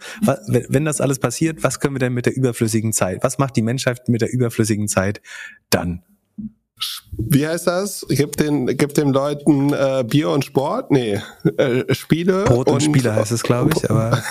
Wenn, 0.48 0.66
wenn 0.68 0.84
das 0.84 1.00
alles 1.00 1.20
passiert, 1.20 1.62
was 1.62 1.78
können 1.78 1.94
wir 1.94 2.00
denn 2.00 2.12
mit 2.12 2.26
der 2.26 2.34
überflüssigen 2.34 2.92
Zeit? 2.92 3.22
Was 3.22 3.38
macht 3.38 3.54
die 3.56 3.62
Menschheit 3.62 4.08
mit 4.08 4.20
der 4.20 4.32
überflüssigen 4.32 4.88
Zeit 4.88 5.20
dann? 5.70 6.02
Wie 7.16 7.46
heißt 7.46 7.66
das? 7.66 8.06
Gibt 8.08 8.40
den, 8.40 8.66
gibt 8.66 8.96
den 8.96 9.12
Leuten 9.12 9.72
äh, 9.72 10.04
Bier 10.06 10.30
und 10.30 10.44
Sport? 10.44 10.90
Nee, 10.90 11.20
äh, 11.56 11.94
Spiele. 11.94 12.44
Brot 12.44 12.68
und, 12.68 12.74
und 12.74 12.82
Spiele 12.82 13.14
heißt 13.14 13.32
es, 13.32 13.42
glaube 13.42 13.70
ich, 13.76 13.90
aber. 13.90 14.22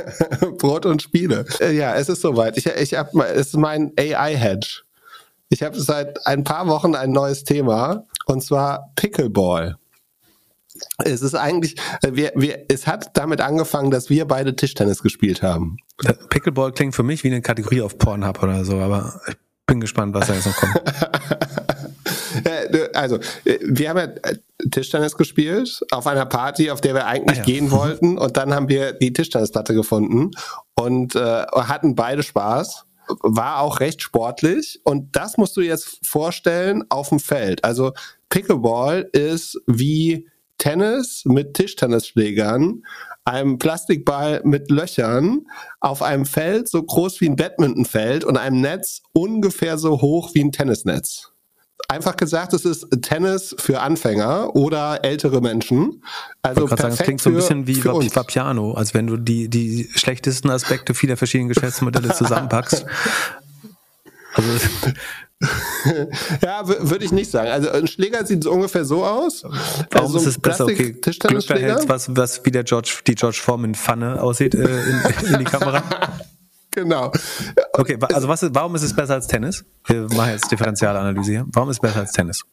Brot 0.58 0.86
und 0.86 1.02
Spiele. 1.02 1.44
Äh, 1.60 1.74
ja, 1.76 1.94
es 1.94 2.08
ist 2.08 2.20
soweit. 2.20 2.56
Ich, 2.56 2.66
ich 2.66 2.94
hab, 2.94 3.14
es 3.14 3.48
ist 3.48 3.56
mein 3.56 3.92
AI-Hedge. 3.98 4.82
Ich 5.48 5.62
habe 5.62 5.78
seit 5.80 6.26
ein 6.26 6.44
paar 6.44 6.68
Wochen 6.68 6.94
ein 6.94 7.10
neues 7.10 7.44
Thema 7.44 8.06
und 8.26 8.42
zwar 8.42 8.92
Pickleball. 8.94 9.76
Es 11.04 11.22
ist 11.22 11.34
eigentlich, 11.34 11.76
äh, 12.02 12.12
wir, 12.12 12.32
wir, 12.36 12.64
es 12.68 12.86
hat 12.86 13.16
damit 13.16 13.40
angefangen, 13.40 13.90
dass 13.90 14.10
wir 14.10 14.26
beide 14.26 14.54
Tischtennis 14.54 15.02
gespielt 15.02 15.42
haben. 15.42 15.78
Pickleball 16.28 16.72
klingt 16.72 16.94
für 16.94 17.02
mich 17.02 17.24
wie 17.24 17.28
eine 17.28 17.42
Kategorie 17.42 17.82
auf 17.82 17.98
Pornhub 17.98 18.42
oder 18.42 18.64
so, 18.64 18.78
aber 18.78 19.20
ich 19.28 19.36
bin 19.66 19.80
gespannt, 19.80 20.14
was 20.14 20.28
da 20.28 20.34
jetzt 20.34 20.46
noch 20.46 20.56
kommt. 20.56 20.80
also, 22.94 23.16
äh, 23.44 23.58
wir 23.62 23.90
haben 23.90 23.98
ja 23.98 24.04
äh, 24.04 24.36
Tischtennis 24.70 25.16
gespielt 25.16 25.80
auf 25.90 26.06
einer 26.06 26.26
Party, 26.26 26.70
auf 26.70 26.80
der 26.80 26.94
wir 26.94 27.06
eigentlich 27.06 27.38
ah, 27.38 27.42
ja. 27.42 27.44
gehen 27.44 27.70
wollten. 27.70 28.18
Und 28.18 28.36
dann 28.36 28.54
haben 28.54 28.68
wir 28.68 28.92
die 28.92 29.12
Tischtennisplatte 29.12 29.74
gefunden 29.74 30.30
und 30.74 31.14
äh, 31.14 31.44
hatten 31.46 31.94
beide 31.94 32.22
Spaß. 32.22 32.86
War 33.22 33.60
auch 33.60 33.80
recht 33.80 34.02
sportlich. 34.02 34.80
Und 34.84 35.16
das 35.16 35.36
musst 35.36 35.56
du 35.56 35.60
jetzt 35.60 35.98
vorstellen 36.02 36.84
auf 36.90 37.08
dem 37.08 37.18
Feld. 37.18 37.64
Also 37.64 37.92
Pickleball 38.28 39.08
ist 39.12 39.60
wie 39.66 40.28
Tennis 40.58 41.22
mit 41.24 41.54
Tischtennisschlägern, 41.54 42.84
einem 43.24 43.58
Plastikball 43.58 44.42
mit 44.44 44.70
Löchern 44.70 45.46
auf 45.80 46.02
einem 46.02 46.26
Feld 46.26 46.68
so 46.68 46.82
groß 46.82 47.20
wie 47.20 47.28
ein 47.28 47.36
Badmintonfeld 47.36 48.24
und 48.24 48.36
einem 48.36 48.60
Netz 48.60 49.02
ungefähr 49.12 49.78
so 49.78 50.00
hoch 50.00 50.34
wie 50.34 50.44
ein 50.44 50.52
Tennisnetz. 50.52 51.32
Einfach 51.88 52.16
gesagt, 52.16 52.52
es 52.52 52.64
ist 52.64 52.86
Tennis 53.02 53.54
für 53.58 53.80
Anfänger 53.80 54.54
oder 54.54 55.04
ältere 55.04 55.40
Menschen. 55.40 56.02
Also 56.42 56.64
ich 56.64 56.70
sagen, 56.70 56.92
es 56.92 56.98
klingt 56.98 57.20
so 57.20 57.30
ein 57.30 57.36
bisschen 57.36 57.66
wie 57.66 57.82
Vapiano, 57.82 58.74
als 58.74 58.94
wenn 58.94 59.06
du 59.06 59.16
die, 59.16 59.48
die 59.48 59.88
schlechtesten 59.94 60.50
Aspekte 60.50 60.94
vieler 60.94 61.16
verschiedenen 61.16 61.48
Geschäftsmodelle 61.48 62.14
zusammenpackst. 62.14 62.86
Also, 64.32 64.48
ja, 66.42 66.68
würde 66.68 67.04
ich 67.04 67.12
nicht 67.12 67.30
sagen. 67.30 67.50
Also 67.50 67.70
ein 67.70 67.86
Schläger 67.86 68.24
sieht 68.26 68.44
so 68.44 68.52
ungefähr 68.52 68.84
so 68.84 69.04
aus. 69.04 69.42
Warum 69.42 70.06
also 70.06 70.18
ist 70.18 70.26
es 70.26 70.38
besser? 70.38 70.64
Okay, 70.64 70.92
Glück 70.92 71.48
was, 71.88 72.14
was 72.14 72.44
wie 72.44 72.50
der 72.50 72.64
George, 72.64 72.98
die 73.06 73.14
George 73.14 73.40
Foreman 73.42 73.74
Pfanne 73.74 74.22
aussieht 74.22 74.54
äh, 74.54 74.58
in, 74.64 75.34
in 75.34 75.38
die 75.38 75.44
Kamera. 75.44 75.82
genau. 76.70 77.12
Okay, 77.72 77.98
also 78.12 78.28
was 78.28 78.42
warum 78.54 78.74
ist 78.74 78.82
es 78.82 78.94
besser 78.94 79.14
als 79.14 79.26
Tennis? 79.26 79.64
Wir 79.86 80.02
machen 80.14 80.30
jetzt 80.30 80.50
Differentialanalyse 80.50 81.30
hier. 81.30 81.46
Warum 81.52 81.70
ist 81.70 81.76
es 81.76 81.80
besser 81.80 82.00
als 82.00 82.12
Tennis? 82.12 82.44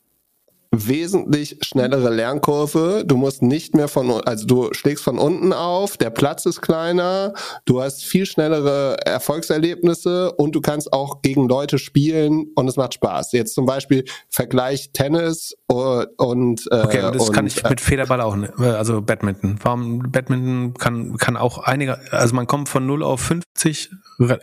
Wesentlich 0.72 1.58
schnellere 1.62 2.10
Lernkurve. 2.10 3.04
Du 3.06 3.18
musst 3.18 3.42
nicht 3.42 3.76
mehr 3.76 3.88
von, 3.88 4.12
also 4.12 4.46
du 4.46 4.74
schlägst 4.74 5.04
von 5.04 5.18
unten 5.18 5.54
auf, 5.54 5.98
der 5.98 6.10
Platz 6.10 6.46
ist 6.46 6.62
kleiner, 6.62 7.34
du 7.66 7.82
hast 7.82 8.04
viel 8.04 8.26
schnellere 8.26 8.98
Erfolgserlebnisse 9.06 10.32
und 10.34 10.56
du 10.56 10.62
kannst 10.62 10.92
auch 10.94 11.22
gegen 11.22 11.48
Leute 11.48 11.80
spielen 11.80 12.48
und 12.56 12.68
es 12.68 12.76
macht 12.76 12.94
Spaß. 12.96 13.32
Jetzt 13.32 13.54
zum 13.54 13.66
Beispiel 13.66 14.06
Vergleich 14.30 14.92
Tennis 14.94 15.56
und 15.68 16.68
äh, 16.72 16.82
okay, 16.84 17.04
und 17.04 17.16
das 17.16 17.28
und, 17.28 17.34
kann 17.34 17.48
ich 17.48 17.64
mit 17.64 17.82
Federball 17.82 18.22
auch, 18.22 18.36
ne, 18.36 18.52
also 18.58 19.02
Badminton. 19.02 19.60
Warum 19.62 20.12
Badminton 20.12 20.74
kann 20.74 21.18
kann 21.18 21.38
auch 21.38 21.60
einige, 21.60 22.00
also 22.12 22.36
man 22.36 22.48
kommt 22.48 22.70
von 22.70 22.86
0 22.86 23.04
auf 23.04 23.22
50, 23.22 23.92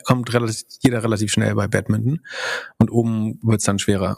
kommt 0.03 0.33
relativ, 0.33 0.65
jeder 0.81 1.03
relativ 1.03 1.31
schnell 1.31 1.55
bei 1.55 1.67
Badminton 1.67 2.21
und 2.77 2.91
oben 2.91 3.39
wird's 3.41 3.65
dann 3.65 3.79
schwerer 3.79 4.17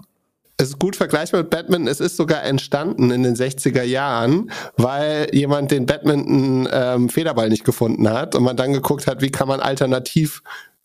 es 0.58 0.70
ist 0.70 0.80
gut 0.80 0.96
vergleichbar 0.96 1.42
mit 1.42 1.52
Badminton. 1.52 1.88
Es 1.88 2.00
ist 2.00 2.18
sogar 2.18 2.44
entstanden 2.44 3.12
in 3.12 3.22
den 3.22 3.36
60er 3.36 3.84
Jahren, 3.84 4.52
weil 4.76 5.30
jemand 5.32 5.70
den 5.72 5.86
Badminton 5.86 6.68
ähm, 6.72 7.10
nicht 7.50 7.64
gefunden 7.64 8.10
hat 8.10 8.36
und 8.36 8.44
man 8.44 8.58
dann 8.58 8.74
geguckt 8.74 9.06
hat, 9.06 9.22
wie 9.22 9.30
kann 9.30 9.48
man 9.48 9.60
alternativ 9.60 10.42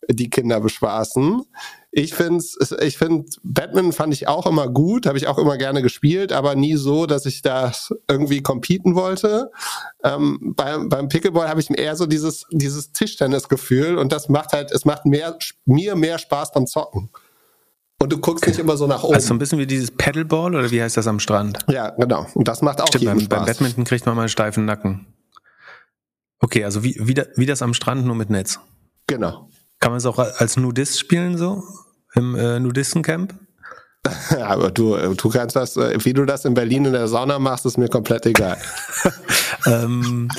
die 0.09 0.29
Kinder 0.29 0.59
bespaßen. 0.59 1.43
Ich 1.91 2.13
finde, 2.13 2.43
ich 2.81 2.97
finde, 2.97 3.25
Badminton 3.43 3.93
fand 3.93 4.13
ich 4.13 4.27
auch 4.27 4.45
immer 4.45 4.67
gut, 4.67 5.05
habe 5.05 5.17
ich 5.17 5.27
auch 5.27 5.37
immer 5.37 5.57
gerne 5.57 5.81
gespielt, 5.81 6.33
aber 6.33 6.55
nie 6.55 6.75
so, 6.75 7.05
dass 7.05 7.25
ich 7.25 7.41
das 7.41 7.93
irgendwie 8.09 8.41
competen 8.41 8.95
wollte. 8.95 9.51
Ähm, 10.03 10.53
beim, 10.55 10.89
beim 10.89 11.07
Pickleball 11.07 11.49
habe 11.49 11.61
ich 11.61 11.69
eher 11.69 11.95
so 11.95 12.05
dieses, 12.05 12.45
dieses 12.51 12.91
Tischtennis-Gefühl 12.91 13.97
und 13.97 14.11
das 14.11 14.27
macht 14.27 14.53
halt, 14.53 14.71
es 14.71 14.85
macht 14.85 15.05
mehr, 15.05 15.37
mir 15.65 15.95
mehr 15.95 16.17
Spaß 16.17 16.51
beim 16.51 16.67
Zocken. 16.67 17.09
Und 17.99 18.11
du 18.11 18.17
guckst 18.17 18.45
nicht 18.45 18.59
immer 18.59 18.75
so 18.75 18.85
nach 18.85 19.03
oben. 19.03 19.15
Also 19.15 19.33
ein 19.33 19.39
bisschen 19.39 19.59
wie 19.59 19.67
dieses 19.67 19.91
Paddleball 19.91 20.55
oder 20.55 20.71
wie 20.71 20.81
heißt 20.81 20.97
das 20.97 21.07
am 21.07 21.19
Strand? 21.19 21.59
Ja, 21.69 21.91
genau. 21.91 22.27
Und 22.33 22.47
das 22.47 22.61
macht 22.61 22.81
auch 22.81 22.87
Stimmt, 22.87 23.05
beim, 23.05 23.19
Spaß. 23.19 23.29
beim 23.29 23.45
Badminton 23.45 23.83
kriegt 23.85 24.05
man 24.05 24.15
mal 24.15 24.23
einen 24.23 24.29
steifen 24.29 24.65
Nacken. 24.65 25.07
Okay, 26.39 26.65
also 26.65 26.83
wie, 26.83 26.97
wie, 26.99 27.15
wie 27.35 27.45
das 27.45 27.61
am 27.61 27.73
Strand, 27.73 28.05
nur 28.05 28.15
mit 28.15 28.29
Netz. 28.29 28.59
Genau. 29.07 29.49
Kann 29.79 29.91
man 29.91 29.97
es 29.97 30.05
auch 30.05 30.19
als 30.19 30.57
Nudist 30.57 30.99
spielen, 30.99 31.37
so? 31.37 31.63
Im 32.15 32.35
äh, 32.35 32.59
Nudistencamp? 32.59 33.33
Ja, 34.31 34.47
aber 34.47 34.71
du, 34.71 34.95
äh, 34.95 35.15
du 35.15 35.29
kannst 35.29 35.55
das, 35.55 35.77
äh, 35.77 35.97
wie 36.03 36.13
du 36.13 36.25
das 36.25 36.43
in 36.43 36.53
Berlin 36.53 36.85
in 36.85 36.93
der 36.93 37.07
Sauna 37.07 37.39
machst, 37.39 37.65
ist 37.65 37.77
mir 37.77 37.87
komplett 37.87 38.25
egal. 38.25 38.57
ähm, 39.65 40.29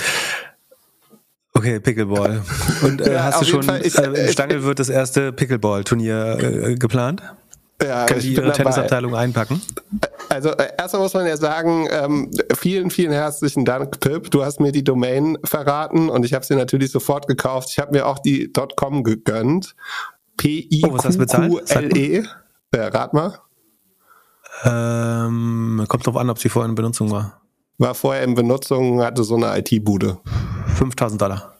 Okay, 1.57 1.79
Pickleball. 1.79 2.43
Und 2.83 3.01
äh, 3.01 3.13
ja, 3.13 3.25
hast 3.25 3.41
du 3.41 3.45
schon, 3.45 3.63
Fall, 3.63 3.87
ich, 3.87 3.97
äh, 3.97 4.27
in 4.27 4.33
Stangl 4.33 4.65
wird 4.65 4.81
das 4.81 4.89
erste 4.89 5.33
Pickleball-Turnier 5.33 6.39
äh, 6.41 6.75
geplant? 6.75 7.23
Ja, 7.87 8.07
Können 8.07 8.21
die 8.21 8.35
Tennisabteilung 8.35 9.15
einpacken? 9.15 9.61
Also 10.29 10.51
äh, 10.51 10.71
erstmal 10.79 11.03
muss 11.03 11.15
man 11.15 11.27
ja 11.27 11.37
sagen, 11.37 11.87
ähm, 11.91 12.31
vielen, 12.57 12.91
vielen 12.91 13.13
herzlichen 13.13 13.65
Dank, 13.65 14.01
Pip. 14.01 14.31
Du 14.31 14.45
hast 14.45 14.61
mir 14.61 14.73
die 14.73 14.85
Domain 14.85 15.39
verraten 15.45 16.09
und 16.09 16.25
ich 16.25 16.35
habe 16.35 16.45
sie 16.45 16.55
natürlich 16.55 16.91
sofort 16.91 17.27
gekauft. 17.27 17.69
Ich 17.71 17.79
habe 17.79 17.93
mir 17.93 18.07
auch 18.07 18.19
die 18.19 18.51
.com 18.77 19.05
gegönnt. 19.05 19.75
P-I-Q-Q-L-E. 20.37 22.21
Oh, 22.21 22.77
ja, 22.77 22.89
rat 22.89 23.15
mal. 23.15 23.39
Ähm, 24.65 25.85
kommt 25.89 26.07
drauf 26.07 26.17
an, 26.17 26.31
ob 26.31 26.39
sie 26.39 26.49
vorher 26.49 26.69
in 26.69 26.75
Benutzung 26.75 27.11
war. 27.11 27.41
War 27.79 27.95
vorher 27.95 28.23
in 28.23 28.35
Benutzung, 28.35 29.03
hatte 29.03 29.25
so 29.25 29.37
eine 29.37 29.59
IT-Bude. 29.59 30.19
5000 30.77 31.21
Dollar. 31.21 31.55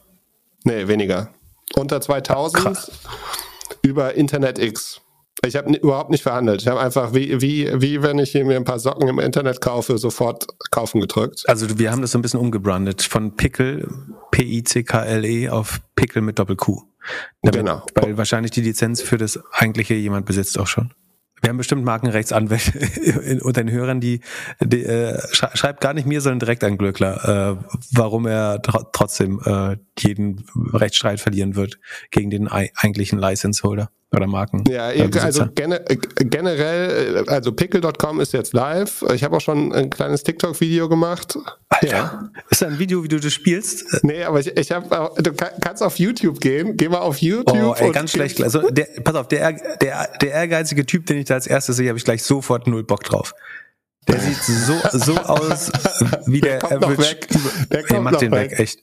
Nee, 0.63 0.87
weniger. 0.87 1.29
Unter 1.75 2.01
2000 2.01 2.63
Krass. 2.63 2.91
über 3.81 4.15
Internet 4.15 4.59
X. 4.59 5.01
Ich 5.47 5.55
habe 5.55 5.73
überhaupt 5.75 6.09
nicht 6.09 6.23
verhandelt. 6.23 6.61
Ich 6.61 6.67
habe 6.67 6.79
einfach, 6.79 7.13
wie, 7.13 7.41
wie, 7.41 7.69
wie 7.81 8.01
wenn 8.01 8.19
ich 8.19 8.33
mir 8.33 8.55
ein 8.55 8.63
paar 8.63 8.79
Socken 8.79 9.07
im 9.07 9.19
Internet 9.19 9.61
kaufe, 9.61 9.97
sofort 9.97 10.47
kaufen 10.71 11.01
gedrückt. 11.01 11.43
Also 11.47 11.77
wir 11.77 11.91
haben 11.91 12.01
das 12.01 12.11
so 12.11 12.19
ein 12.19 12.21
bisschen 12.21 12.39
umgebrandet 12.39 13.01
von 13.01 13.35
Pickle, 13.35 13.87
P-I-C-K-L-E 14.31 15.49
auf 15.49 15.81
Pickle 15.95 16.21
mit 16.21 16.39
Doppel-Q. 16.39 16.81
genau. 17.43 17.83
Weil 17.95 18.17
wahrscheinlich 18.17 18.51
die 18.51 18.61
Lizenz 18.61 19.01
für 19.01 19.17
das 19.17 19.39
eigentliche 19.51 19.93
jemand 19.93 20.25
besitzt 20.25 20.57
auch 20.59 20.67
schon. 20.67 20.93
Wir 21.41 21.49
haben 21.49 21.57
bestimmt 21.57 21.85
Markenrechtsanwälte 21.85 23.39
unter 23.43 23.63
den 23.63 23.71
Hörern, 23.71 23.99
die, 23.99 24.21
die 24.61 24.83
äh, 24.83 25.21
schreibt 25.31 25.79
gar 25.81 25.93
nicht 25.93 26.07
mir, 26.07 26.21
sondern 26.21 26.39
direkt 26.39 26.63
an 26.63 26.77
Glöckler, 26.77 27.59
äh, 27.61 27.75
warum 27.91 28.25
er 28.25 28.61
tr 28.61 28.91
trotzdem 28.91 29.39
äh, 29.45 29.77
jeden 29.99 30.45
Rechtsstreit 30.73 31.19
verlieren 31.19 31.55
wird 31.55 31.79
gegen 32.11 32.29
den 32.29 32.47
eigentlichen 32.47 33.19
License-Holder 33.19 33.89
oder 34.15 34.27
Marken. 34.27 34.63
Ja, 34.69 34.87
also 35.21 35.45
generell, 35.53 37.25
also 37.27 37.51
pickle.com 37.51 38.21
ist 38.21 38.33
jetzt 38.33 38.53
live. 38.53 39.03
Ich 39.13 39.23
habe 39.23 39.37
auch 39.37 39.41
schon 39.41 39.73
ein 39.73 39.89
kleines 39.89 40.23
TikTok-Video 40.23 40.89
gemacht. 40.89 41.37
Alter, 41.69 41.87
ja. 41.87 42.29
ist 42.49 42.61
da 42.61 42.67
ein 42.67 42.79
Video, 42.79 43.03
wie 43.03 43.07
du 43.07 43.19
das 43.19 43.33
spielst? 43.33 44.03
Nee, 44.03 44.23
aber 44.23 44.39
ich, 44.39 44.55
ich 44.55 44.71
habe, 44.71 45.11
du 45.21 45.33
kannst 45.33 45.83
auf 45.83 45.99
YouTube 45.99 46.39
gehen. 46.39 46.77
Geh 46.77 46.87
mal 46.87 46.99
auf 46.99 47.17
YouTube. 47.17 47.55
Oh, 47.55 47.75
ey, 47.77 47.91
ganz 47.91 48.11
schlecht. 48.11 48.41
Also, 48.41 48.69
der, 48.69 48.87
pass 49.03 49.15
auf, 49.15 49.27
der, 49.27 49.53
der, 49.81 50.09
der 50.21 50.31
ehrgeizige 50.31 50.85
Typ, 50.85 51.05
den 51.05 51.17
ich 51.17 51.25
da 51.25 51.35
als 51.35 51.47
erstes 51.47 51.75
sehe, 51.75 51.89
habe 51.89 51.97
ich 51.97 52.05
gleich 52.05 52.23
sofort 52.23 52.67
null 52.67 52.83
Bock 52.83 53.03
drauf. 53.03 53.33
Der 54.07 54.19
sieht 54.19 54.41
so, 54.43 54.79
so 54.93 55.17
aus 55.17 55.71
wie 56.27 56.41
der, 56.41 56.59
der 56.59 56.59
kommt 56.59 56.83
Average. 56.85 57.01
Noch 57.01 57.09
weg. 57.09 57.27
Der 57.71 57.83
kommt 57.83 57.91
Ey, 57.91 57.99
mach 58.01 58.17
den 58.17 58.31
weg, 58.31 58.51
weg 58.51 58.59
echt. 58.59 58.79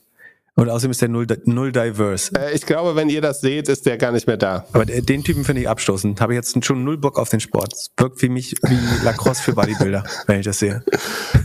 Und 0.54 0.68
außerdem 0.68 0.90
ist 0.90 1.00
der 1.00 1.08
null, 1.08 1.26
null 1.44 1.72
diverse. 1.72 2.34
Äh, 2.36 2.54
ich 2.54 2.66
glaube, 2.66 2.94
wenn 2.94 3.08
ihr 3.08 3.22
das 3.22 3.40
seht, 3.40 3.68
ist 3.68 3.86
der 3.86 3.96
gar 3.96 4.12
nicht 4.12 4.26
mehr 4.26 4.36
da. 4.36 4.66
Aber 4.72 4.84
den 4.84 5.24
Typen 5.24 5.44
finde 5.44 5.62
ich 5.62 5.68
abstoßend. 5.68 6.20
Habe 6.20 6.34
jetzt 6.34 6.62
schon 6.64 6.84
null 6.84 6.98
Bock 6.98 7.18
auf 7.18 7.30
den 7.30 7.40
Sport. 7.40 7.72
Es 7.72 7.90
wirkt 7.96 8.20
wie 8.20 8.28
mich 8.28 8.54
wie 8.62 9.04
Lacrosse 9.04 9.42
für 9.42 9.54
Bodybuilder, 9.54 10.04
wenn 10.26 10.40
ich 10.40 10.46
das 10.46 10.58
sehe. 10.58 10.84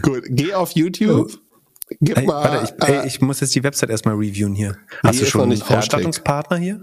Gut, 0.02 0.24
geh 0.28 0.54
auf 0.54 0.72
YouTube. 0.72 1.32
Gib 2.02 2.18
ey, 2.18 2.26
mal, 2.26 2.44
warte, 2.44 2.66
ich, 2.66 2.90
ey, 2.90 3.08
ich 3.08 3.22
muss 3.22 3.40
jetzt 3.40 3.56
die 3.56 3.64
Website 3.64 3.90
erstmal 3.90 4.16
reviewen 4.16 4.54
hier. 4.54 4.78
Hast 5.04 5.22
du 5.22 5.26
schon 5.26 5.44
einen 5.44 5.62
Ausstattungspartner 5.62 6.58
hier? 6.58 6.82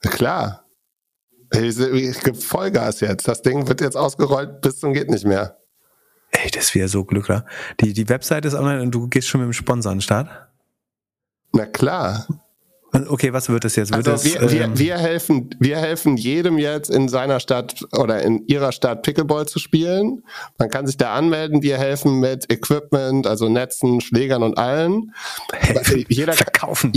Klar. 0.00 0.64
Ich, 1.52 1.78
ich 1.78 2.20
gebe 2.20 2.38
Vollgas 2.38 3.00
jetzt. 3.00 3.28
Das 3.28 3.42
Ding 3.42 3.68
wird 3.68 3.82
jetzt 3.82 3.96
ausgerollt 3.96 4.62
bis 4.62 4.78
zum 4.78 4.94
geht 4.94 5.10
nicht 5.10 5.26
mehr. 5.26 5.58
Ey, 6.30 6.50
das 6.50 6.74
wäre 6.74 6.88
so 6.88 7.04
glücklich. 7.04 7.40
Die, 7.80 7.92
die 7.92 8.08
Website 8.08 8.46
ist 8.46 8.54
online 8.54 8.80
und 8.80 8.92
du 8.92 9.08
gehst 9.08 9.28
schon 9.28 9.40
mit 9.40 9.48
dem 9.48 9.52
Sponsor 9.52 9.92
an 9.92 9.98
den 9.98 10.02
Start? 10.02 10.49
Na 11.52 11.66
klar. 11.66 12.26
Okay, 12.92 13.32
was 13.32 13.48
wird 13.48 13.64
es 13.64 13.76
jetzt? 13.76 13.94
Wird 13.94 14.08
also 14.08 14.24
wir, 14.24 14.42
es, 14.42 14.52
ähm, 14.52 14.58
wir, 14.58 14.78
wir, 14.78 14.98
helfen, 14.98 15.50
wir 15.60 15.76
helfen 15.76 16.16
jedem 16.16 16.58
jetzt 16.58 16.90
in 16.90 17.08
seiner 17.08 17.38
Stadt 17.38 17.84
oder 17.92 18.22
in 18.22 18.44
ihrer 18.46 18.72
Stadt 18.72 19.02
Pickleball 19.02 19.46
zu 19.46 19.60
spielen. 19.60 20.24
Man 20.58 20.70
kann 20.70 20.88
sich 20.88 20.96
da 20.96 21.14
anmelden. 21.14 21.62
Wir 21.62 21.78
helfen 21.78 22.18
mit 22.18 22.52
Equipment, 22.52 23.28
also 23.28 23.48
Netzen, 23.48 24.00
Schlägern 24.00 24.42
und 24.42 24.58
allen. 24.58 25.14
Jeder 26.08 26.32
verkaufen. 26.32 26.92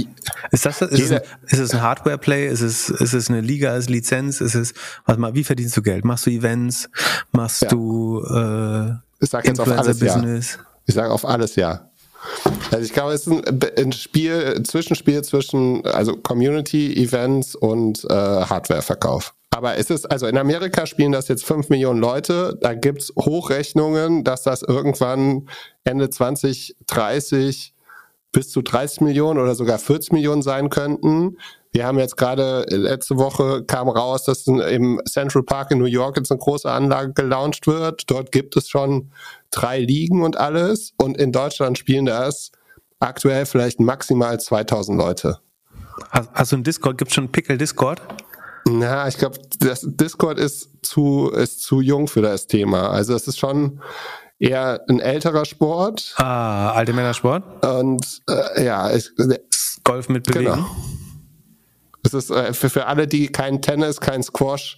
Ist 0.52 0.66
das, 0.66 0.82
ist, 0.82 0.98
jeder, 0.98 1.22
es, 1.46 1.54
ist 1.54 1.60
es 1.60 1.74
ein 1.76 1.82
Hardware-Play? 1.84 2.48
Ist 2.48 2.62
es, 2.62 2.90
ist 2.90 3.14
es 3.14 3.30
eine 3.30 3.42
Liga, 3.42 3.76
ist 3.76 3.90
Lizenz? 3.90 4.42
Ist 4.42 4.56
es, 4.56 4.74
warte 5.06 5.22
mal, 5.22 5.36
wie 5.36 5.44
verdienst 5.44 5.78
du 5.78 5.84
Geld? 5.84 6.06
Machst 6.06 6.26
du 6.26 6.32
Events? 6.32 6.90
Machst 7.32 7.62
ja. 7.62 7.68
du, 7.68 8.24
äh, 8.24 8.94
ich 9.24 9.30
sag 9.30 9.46
jetzt 9.46 9.60
auf 9.60 9.70
alles 9.70 10.00
Business? 10.00 10.56
Ja. 10.56 10.66
Ich 10.86 10.96
sage 10.96 11.12
auf 11.14 11.24
alles 11.24 11.56
ja. 11.56 11.92
Also 12.72 12.86
ich 12.86 12.94
glaube, 12.94 13.14
es 13.14 13.28
ist 13.28 13.48
ein, 13.48 13.60
ein 13.78 13.92
Spiel, 13.92 14.56
ein 14.58 14.66
Zwischenspiel 14.66 15.22
zwischen 15.24 15.86
also 15.86 16.16
Community, 16.16 16.94
Events 16.94 17.56
und 17.56 18.04
äh, 18.06 18.14
Hardwareverkauf. 18.14 19.34
Aber 19.52 19.78
es 19.78 19.92
ist, 19.92 20.10
also 20.12 20.26
in 20.26 20.38
Amerika 20.38 20.88
spielen 20.88 21.12
das 21.12 21.28
jetzt 21.28 21.46
fünf 21.46 21.70
Millionen 21.70 22.00
Leute. 22.00 22.58
Da 22.62 22.74
gibt's 22.74 23.14
Hochrechnungen, 23.16 24.24
dass 24.24 24.42
das 24.42 24.64
irgendwann 24.64 25.48
Ende 25.84 26.10
2030 26.10 27.74
bis 28.32 28.50
zu 28.50 28.64
30 28.64 29.02
Millionen 29.02 29.40
oder 29.40 29.54
sogar 29.54 29.78
40 29.78 30.12
Millionen 30.12 30.42
sein 30.42 30.70
könnten. 30.70 31.38
Wir 31.72 31.86
haben 31.86 31.98
jetzt 31.98 32.18
gerade, 32.18 32.66
letzte 32.70 33.18
Woche 33.18 33.64
kam 33.64 33.90
raus, 33.90 34.26
dass 34.26 34.46
im 34.48 35.02
Central 35.10 35.44
Park 35.44 35.72
in 35.72 35.80
New 35.80 35.86
York 35.86 36.18
jetzt 36.18 36.32
eine 36.32 36.40
große 36.40 36.70
Anlage 36.70 37.14
gelauncht 37.14 37.66
wird. 37.68 38.04
Dort 38.08 38.32
gibt 38.32 38.56
es 38.58 38.70
schon 38.70 39.12
drei 39.54 39.80
Ligen 39.80 40.24
und 40.24 40.38
alles. 40.38 40.94
Und 40.98 41.18
in 41.18 41.32
Deutschland 41.32 41.78
spielen 41.78 42.06
das 42.06 42.52
aktuell 43.00 43.46
vielleicht 43.46 43.80
maximal 43.80 44.40
2000 44.40 44.98
Leute. 44.98 45.40
Hast, 46.10 46.30
hast 46.34 46.52
du 46.52 46.58
einen 46.58 46.64
Discord? 46.64 46.98
Gibt 46.98 47.12
es 47.12 47.16
schon 47.16 47.32
Pickle 47.32 47.58
Discord? 47.58 48.02
Na, 48.66 49.08
ich 49.08 49.18
glaube, 49.18 49.40
das 49.60 49.82
Discord 49.84 50.40
ist 50.40 50.70
zu, 50.82 51.30
ist 51.30 51.62
zu 51.62 51.82
jung 51.82 52.08
für 52.08 52.22
das 52.22 52.48
Thema. 52.48 52.90
Also 52.90 53.14
es 53.14 53.28
ist 53.28 53.38
schon 53.38 53.82
eher 54.40 54.82
ein 54.90 55.00
älterer 55.00 55.46
Sport. 55.46 56.14
Ah, 56.18 56.72
alte 56.72 56.94
Männersport? 56.94 57.66
Und 57.66 58.22
äh, 58.30 58.66
ja, 58.66 58.94
ich, 58.94 59.10
Golf 59.84 60.10
mit 60.10 60.24
Bewegen. 60.24 60.52
Genau. 60.52 60.66
Es 62.06 62.14
ist 62.14 62.30
äh, 62.30 62.54
für, 62.54 62.70
für 62.70 62.86
alle, 62.88 63.08
die 63.08 63.28
kein 63.28 63.62
Tennis, 63.62 64.02
kein 64.02 64.24
Squash, 64.24 64.78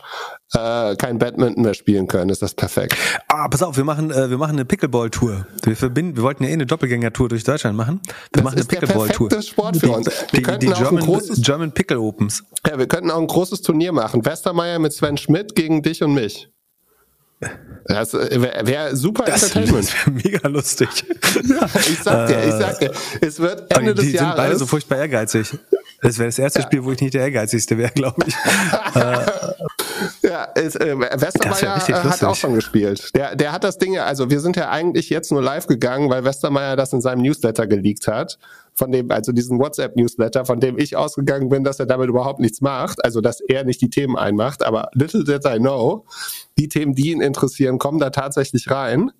äh, 0.54 0.96
kein 0.96 1.18
Badminton 1.18 1.64
mehr 1.64 1.74
spielen 1.74 2.08
können, 2.08 2.30
ist 2.30 2.42
das 2.42 2.54
perfekt. 2.54 2.96
Ah, 3.28 3.48
pass 3.48 3.64
auf, 3.64 3.78
wir 3.78 3.84
machen, 3.84 4.12
äh, 4.12 4.30
wir 4.30 4.38
machen 4.38 4.54
eine 4.54 4.66
Pickleball-Tour. 4.66 5.48
Wir 5.64 5.76
verbinden, 5.76 6.16
wir 6.16 6.24
wollten 6.24 6.44
ja 6.44 6.50
eh 6.50 6.54
eine 6.54 6.66
Doppelgänger-Tour 6.68 7.30
durch 7.30 7.44
Deutschland 7.44 7.76
machen. 7.76 8.00
Wir 8.06 8.14
das 8.32 8.44
machen 8.44 8.56
eine 8.58 8.66
Pickleball-Tour. 8.66 9.30
Das 9.30 9.40
ist 9.40 9.50
Sport 9.50 9.78
für 9.78 9.90
uns. 9.90 10.06
Wir 10.06 10.42
die, 10.42 10.44
die, 10.44 10.68
die 10.68 10.74
German, 10.74 11.04
großes, 11.04 11.42
German 11.42 11.72
Pickle 11.72 12.00
Opens. 12.00 12.44
Ja, 12.68 12.78
wir 12.78 12.88
könnten 12.88 13.10
auch 13.10 13.20
ein 13.20 13.28
großes 13.28 13.62
Turnier 13.64 13.92
machen. 13.92 14.24
Westermeier 14.24 14.78
mit 14.78 14.94
Sven 14.94 15.18
Schmidt 15.18 15.56
gegen 15.56 15.82
dich 15.82 16.04
und 16.04 16.14
mich. 16.14 16.50
Das 17.86 18.14
äh, 18.14 18.42
wäre 18.42 18.66
wär 18.68 18.96
super 18.96 19.26
das 19.26 19.44
Entertainment. 19.44 19.88
Das 19.88 20.06
wäre 20.06 20.12
mega 20.12 20.48
lustig. 20.48 20.90
Ich 21.10 22.00
sag 22.02 22.28
dir, 22.28 22.44
ich 22.46 22.54
sag 22.54 22.80
dir, 22.80 22.92
es 23.22 23.40
wird 23.40 23.76
Ende 23.76 23.94
die 23.94 24.02
des 24.02 24.14
Jahres. 24.14 24.14
Die 24.14 24.18
sind 24.18 24.36
beide 24.36 24.58
so 24.58 24.66
furchtbar 24.66 24.98
ehrgeizig. 25.00 25.58
Das 26.06 26.20
wäre 26.20 26.28
das 26.28 26.38
erste 26.38 26.60
ja. 26.60 26.65
Spiel, 26.68 26.86
wo 26.86 26.91
ich 26.91 27.02
nicht 27.02 27.15
der 27.15 27.22
ehrgeizigste 27.22 27.80
wäre, 27.80 27.89
glaube 27.89 28.22
ich. 28.28 28.36
ja, 30.22 30.44
ist, 30.54 30.80
äh, 30.80 30.96
Westermeier 31.00 31.84
ja 31.88 32.04
hat 32.04 32.24
auch 32.24 32.36
schon 32.36 32.54
gespielt. 32.54 33.10
Der, 33.15 33.36
der 33.36 33.52
hat 33.52 33.63
das 33.63 33.80
Ding 33.80 33.98
also 33.98 34.30
wir 34.30 34.39
sind 34.39 34.56
ja 34.56 34.70
eigentlich 34.70 35.10
jetzt 35.10 35.32
nur 35.32 35.41
live 35.41 35.65
gegangen, 35.65 36.12
weil 36.12 36.24
Westermeier 36.24 36.76
das 36.76 36.94
in 36.94 37.02
seinem 37.02 37.24
Newsletter 37.24 37.65
geleakt 37.65 38.08
hat. 38.08 38.38
Von 38.76 38.91
dem, 38.91 39.10
also 39.10 39.32
diesen 39.32 39.58
WhatsApp-Newsletter, 39.58 40.46
von 40.46 40.60
dem 40.60 40.78
ich 40.78 40.96
ausgegangen 40.96 41.50
bin, 41.50 41.63
dass 41.63 41.80
er 41.80 41.88
damit 41.88 42.08
überhaupt 42.08 42.39
nichts 42.39 42.62
macht, 42.62 43.04
also 43.04 43.20
dass 43.20 43.41
er 43.41 43.63
nicht 43.63 43.82
die 43.82 43.89
Themen 43.89 44.15
einmacht, 44.15 44.63
aber 44.63 44.89
little 44.94 45.24
did 45.24 45.44
I 45.44 45.58
know, 45.58 46.06
die 46.60 46.70
Themen, 46.70 46.94
die 46.94 47.13
ihn 47.13 47.22
interessieren, 47.22 47.80
kommen 47.80 47.98
da 47.98 48.12
tatsächlich 48.12 48.70
rein. 48.70 49.12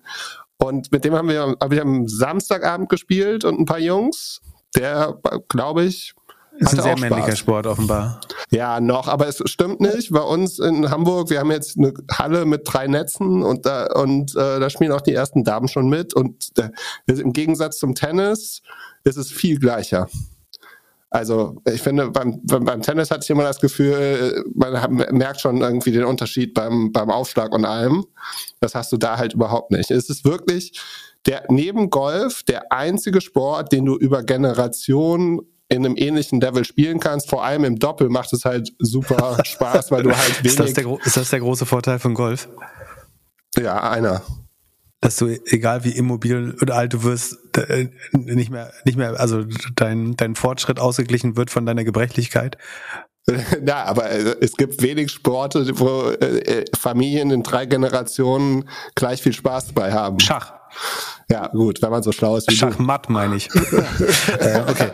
Und 0.58 0.92
mit 0.92 1.04
dem 1.04 1.14
haben 1.14 1.28
wir, 1.28 1.56
hab 1.60 1.72
ich 1.72 1.80
am 1.80 2.06
Samstagabend 2.06 2.88
gespielt 2.88 3.44
und 3.44 3.58
ein 3.58 3.64
paar 3.64 3.80
Jungs. 3.80 4.40
Der, 4.76 5.18
glaube 5.48 5.84
ich, 5.84 6.14
ist 6.58 6.74
ein 6.74 6.82
sehr 6.82 6.98
männlicher 6.98 7.28
Spaß. 7.28 7.38
Sport 7.38 7.66
offenbar. 7.66 8.20
Ja, 8.50 8.80
noch, 8.80 9.08
aber 9.08 9.28
es 9.28 9.42
stimmt 9.46 9.80
nicht. 9.80 10.10
Bei 10.10 10.20
uns 10.20 10.58
in 10.58 10.90
Hamburg, 10.90 11.30
wir 11.30 11.40
haben 11.40 11.50
jetzt 11.50 11.76
eine 11.76 11.92
Halle 12.12 12.44
mit 12.44 12.62
drei 12.64 12.86
Netzen 12.86 13.42
und 13.42 13.66
da 13.66 13.86
und 13.94 14.34
äh, 14.36 14.60
da 14.60 14.70
spielen 14.70 14.92
auch 14.92 15.00
die 15.00 15.14
ersten 15.14 15.44
Damen 15.44 15.68
schon 15.68 15.88
mit. 15.88 16.14
Und 16.14 16.52
äh, 16.58 16.70
im 17.12 17.32
Gegensatz 17.32 17.78
zum 17.78 17.94
Tennis 17.94 18.62
ist 19.04 19.16
es 19.16 19.30
viel 19.30 19.58
gleicher. 19.58 20.08
Also 21.10 21.62
ich 21.72 21.80
finde, 21.80 22.10
beim, 22.10 22.40
beim 22.44 22.82
Tennis 22.82 23.10
hatte 23.10 23.22
ich 23.22 23.30
immer 23.30 23.44
das 23.44 23.60
Gefühl, 23.60 24.44
man 24.54 24.82
hat, 24.82 24.90
merkt 24.90 25.40
schon 25.40 25.62
irgendwie 25.62 25.92
den 25.92 26.04
Unterschied 26.04 26.52
beim, 26.52 26.92
beim 26.92 27.10
Aufschlag 27.10 27.54
und 27.54 27.64
allem. 27.64 28.04
Das 28.60 28.74
hast 28.74 28.92
du 28.92 28.96
da 28.96 29.16
halt 29.16 29.34
überhaupt 29.34 29.70
nicht. 29.70 29.90
Es 29.90 30.10
ist 30.10 30.24
wirklich 30.24 30.78
der 31.26 31.44
neben 31.48 31.90
Golf 31.90 32.42
der 32.42 32.72
einzige 32.72 33.20
Sport, 33.20 33.72
den 33.72 33.84
du 33.84 33.96
über 33.96 34.24
Generationen 34.24 35.40
in 35.68 35.84
einem 35.84 35.96
ähnlichen 35.96 36.40
Level 36.40 36.64
spielen 36.64 37.00
kannst. 37.00 37.28
Vor 37.28 37.44
allem 37.44 37.64
im 37.64 37.78
Doppel 37.78 38.08
macht 38.08 38.32
es 38.32 38.44
halt 38.44 38.72
super 38.78 39.38
Spaß, 39.44 39.90
weil 39.90 40.02
du 40.02 40.16
halt 40.16 40.44
wenig... 40.44 40.52
ist, 40.52 40.60
das 40.60 40.72
der, 40.74 40.86
ist 41.04 41.16
das 41.16 41.30
der 41.30 41.40
große 41.40 41.66
Vorteil 41.66 41.98
von 41.98 42.14
Golf? 42.14 42.48
Ja, 43.56 43.90
einer. 43.90 44.22
Dass 45.00 45.16
du, 45.16 45.26
egal 45.46 45.84
wie 45.84 45.90
immobil 45.90 46.56
oder 46.60 46.76
alt 46.76 46.92
du 46.92 47.02
wirst, 47.02 47.36
äh, 47.56 47.88
nicht 48.12 48.50
mehr, 48.50 48.72
nicht 48.84 48.96
mehr, 48.96 49.20
also 49.20 49.44
dein, 49.74 50.16
dein 50.16 50.34
Fortschritt 50.34 50.80
ausgeglichen 50.80 51.36
wird 51.36 51.50
von 51.50 51.66
deiner 51.66 51.84
Gebrechlichkeit. 51.84 52.56
Ja, 53.66 53.84
aber 53.84 54.10
äh, 54.10 54.36
es 54.40 54.52
gibt 54.52 54.82
wenig 54.82 55.10
Sporte, 55.10 55.66
wo 55.80 56.10
äh, 56.10 56.64
Familien 56.78 57.32
in 57.32 57.42
drei 57.42 57.66
Generationen 57.66 58.68
gleich 58.94 59.20
viel 59.20 59.32
Spaß 59.32 59.68
dabei 59.74 59.92
haben. 59.92 60.20
Schach. 60.20 60.52
Ja, 61.28 61.48
gut, 61.48 61.82
wenn 61.82 61.90
man 61.90 62.02
so 62.02 62.12
schlau 62.12 62.36
ist 62.36 62.48
wie 62.50 62.54
Schachmatt, 62.54 63.10
meine 63.10 63.36
ich. 63.36 63.48
äh, 64.38 64.60
okay. 64.68 64.90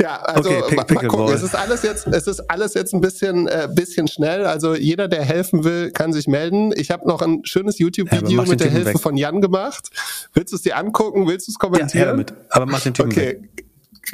Ja, 0.00 0.16
also 0.16 0.50
okay, 0.50 0.74
mal, 0.76 0.86
mal 0.88 1.06
gucken. 1.08 1.34
Es 1.34 1.42
ist 1.42 1.54
alles 1.54 1.82
jetzt, 1.82 2.06
es 2.06 2.26
ist 2.26 2.40
alles 2.50 2.74
jetzt 2.74 2.94
ein 2.94 3.00
bisschen, 3.00 3.46
äh, 3.48 3.68
bisschen 3.72 4.08
schnell. 4.08 4.46
Also 4.46 4.74
jeder, 4.74 5.08
der 5.08 5.24
helfen 5.24 5.64
will, 5.64 5.90
kann 5.90 6.12
sich 6.12 6.26
melden. 6.26 6.72
Ich 6.76 6.90
habe 6.90 7.06
noch 7.06 7.22
ein 7.22 7.44
schönes 7.44 7.78
YouTube-Video 7.78 8.42
ja, 8.42 8.48
mit 8.48 8.60
der 8.60 8.70
Hilfe 8.70 8.94
weg. 8.94 9.00
von 9.00 9.16
Jan 9.16 9.40
gemacht. 9.40 9.90
Willst 10.34 10.52
du 10.52 10.56
es 10.56 10.62
dir 10.62 10.76
angucken? 10.76 11.26
Willst 11.26 11.48
du 11.48 11.52
es 11.52 11.58
kommentieren? 11.58 12.04
Ja, 12.04 12.06
damit. 12.06 12.32
Aber 12.50 12.66
mach 12.66 12.80
den 12.80 12.94
Typen 12.94 13.12
okay. 13.12 13.40
weg. 13.50 13.64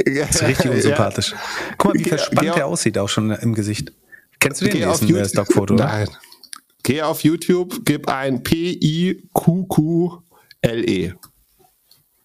Das 0.05 0.37
ist 0.37 0.43
richtig 0.43 0.71
unsympathisch. 0.75 1.35
Guck 1.77 1.95
mal, 1.95 2.01
wie 2.01 2.05
verspannt 2.09 2.57
der 2.57 2.67
aussieht 2.67 2.99
auch 2.99 3.09
schon 3.09 3.31
im 3.31 3.55
Gesicht. 3.55 3.93
Kennst 4.39 4.61
du 4.61 4.69
den 4.69 4.83
äh, 4.83 5.29
Stockfoto? 5.29 5.75
Nein. 5.75 6.09
Geh 6.83 7.03
auf 7.03 7.23
YouTube, 7.25 7.85
gib 7.85 8.09
ein 8.09 8.43
P-I-Q-Q-L-E. 8.43 9.23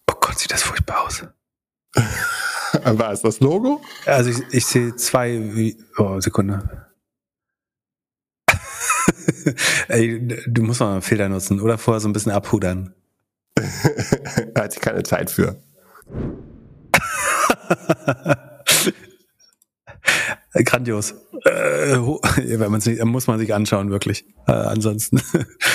Oh 0.10 0.16
Gott, 0.22 0.40
sieht 0.40 0.52
das 0.52 0.64
furchtbar 0.64 1.06
aus. 1.06 1.24
Was 2.84 3.14
ist 3.16 3.24
das 3.24 3.40
Logo? 3.40 3.82
Also 4.06 4.30
ich, 4.32 4.42
ich 4.52 4.66
sehe 4.66 4.96
zwei. 4.96 5.76
Oh, 5.98 6.20
Sekunde. 6.20 6.88
Ey, 9.88 10.28
du 10.48 10.64
musst 10.64 10.80
mal 10.80 10.94
einen 10.94 11.02
Filter 11.02 11.30
nutzen 11.30 11.60
oder 11.60 11.78
vorher 11.78 12.00
so 12.00 12.08
ein 12.10 12.14
bisschen 12.14 12.32
abhudern. 12.32 12.94
da 13.56 14.64
hatte 14.64 14.76
ich 14.78 14.82
keine 14.82 15.04
Zeit 15.04 15.30
für. 15.30 15.62
Grandios. 20.54 21.14
Äh, 21.46 21.98
wenn 21.98 22.72
man's 22.72 22.86
nicht, 22.86 23.04
muss 23.04 23.28
man 23.28 23.40
sich 23.40 23.54
anschauen, 23.54 23.90
wirklich. 23.92 24.26
Äh, 24.48 24.52
ansonsten 24.52 25.20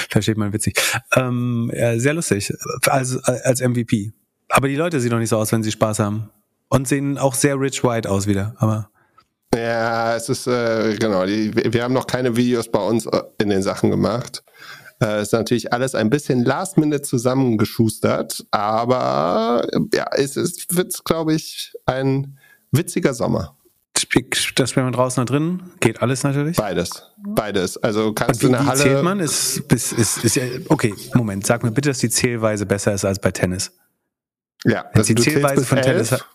versteht 0.08 0.36
man 0.36 0.52
witzig. 0.52 0.80
Ähm, 1.14 1.70
ja, 1.74 1.98
sehr 1.98 2.14
lustig. 2.14 2.52
Als, 2.86 3.16
als 3.24 3.60
MVP. 3.60 4.12
Aber 4.48 4.68
die 4.68 4.76
Leute 4.76 5.00
sehen 5.00 5.10
doch 5.10 5.18
nicht 5.18 5.28
so 5.28 5.36
aus, 5.36 5.52
wenn 5.52 5.62
sie 5.62 5.72
Spaß 5.72 5.98
haben. 5.98 6.30
Und 6.68 6.86
sehen 6.86 7.18
auch 7.18 7.34
sehr 7.34 7.58
rich 7.58 7.82
white 7.82 8.10
aus 8.10 8.26
wieder. 8.26 8.54
Aber 8.58 8.90
ja, 9.54 10.14
es 10.16 10.28
ist, 10.28 10.46
äh, 10.46 10.96
genau, 10.96 11.24
die, 11.24 11.54
wir 11.54 11.82
haben 11.82 11.94
noch 11.94 12.06
keine 12.06 12.36
Videos 12.36 12.70
bei 12.70 12.80
uns 12.80 13.06
äh, 13.06 13.22
in 13.40 13.48
den 13.48 13.62
Sachen 13.62 13.90
gemacht. 13.90 14.42
Äh, 15.02 15.22
ist 15.22 15.32
natürlich 15.32 15.72
alles 15.72 15.94
ein 15.94 16.10
bisschen 16.10 16.44
last-minute 16.44 17.02
zusammengeschustert, 17.02 18.44
aber 18.50 19.66
ja, 19.94 20.06
es 20.12 20.36
ist, 20.36 20.76
wird, 20.76 21.02
glaube 21.04 21.34
ich, 21.34 21.72
ein 21.86 22.38
witziger 22.72 23.14
Sommer. 23.14 23.56
Das 24.54 24.70
spielen 24.70 24.86
wir 24.86 24.92
draußen 24.92 25.22
oder 25.22 25.32
drin? 25.32 25.62
Geht 25.80 26.02
alles 26.02 26.22
natürlich? 26.22 26.56
Beides. 26.56 27.02
Beides. 27.16 27.76
Also 27.78 28.12
kannst 28.12 28.44
Und 28.44 28.50
wie, 28.50 28.52
du 28.52 28.58
eine 28.58 28.64
wie 28.64 28.70
Halle. 28.70 28.82
zählt 28.82 29.02
man? 29.02 29.20
Ist, 29.20 29.58
ist, 29.72 29.92
ist, 29.92 30.24
ist 30.24 30.38
okay, 30.68 30.94
Moment, 31.14 31.46
sag 31.46 31.62
mir 31.62 31.70
bitte, 31.70 31.88
dass 31.90 31.98
die 31.98 32.10
Zählweise 32.10 32.66
besser 32.66 32.92
ist 32.92 33.04
als 33.04 33.18
bei 33.18 33.30
Tennis. 33.30 33.72
Ja, 34.64 34.84
also 34.92 35.14
die 35.14 35.22
Zählweise 35.22 35.64
von 35.64 35.80
Tennis 35.80 36.12
elf. 36.12 36.20
hat. 36.20 36.28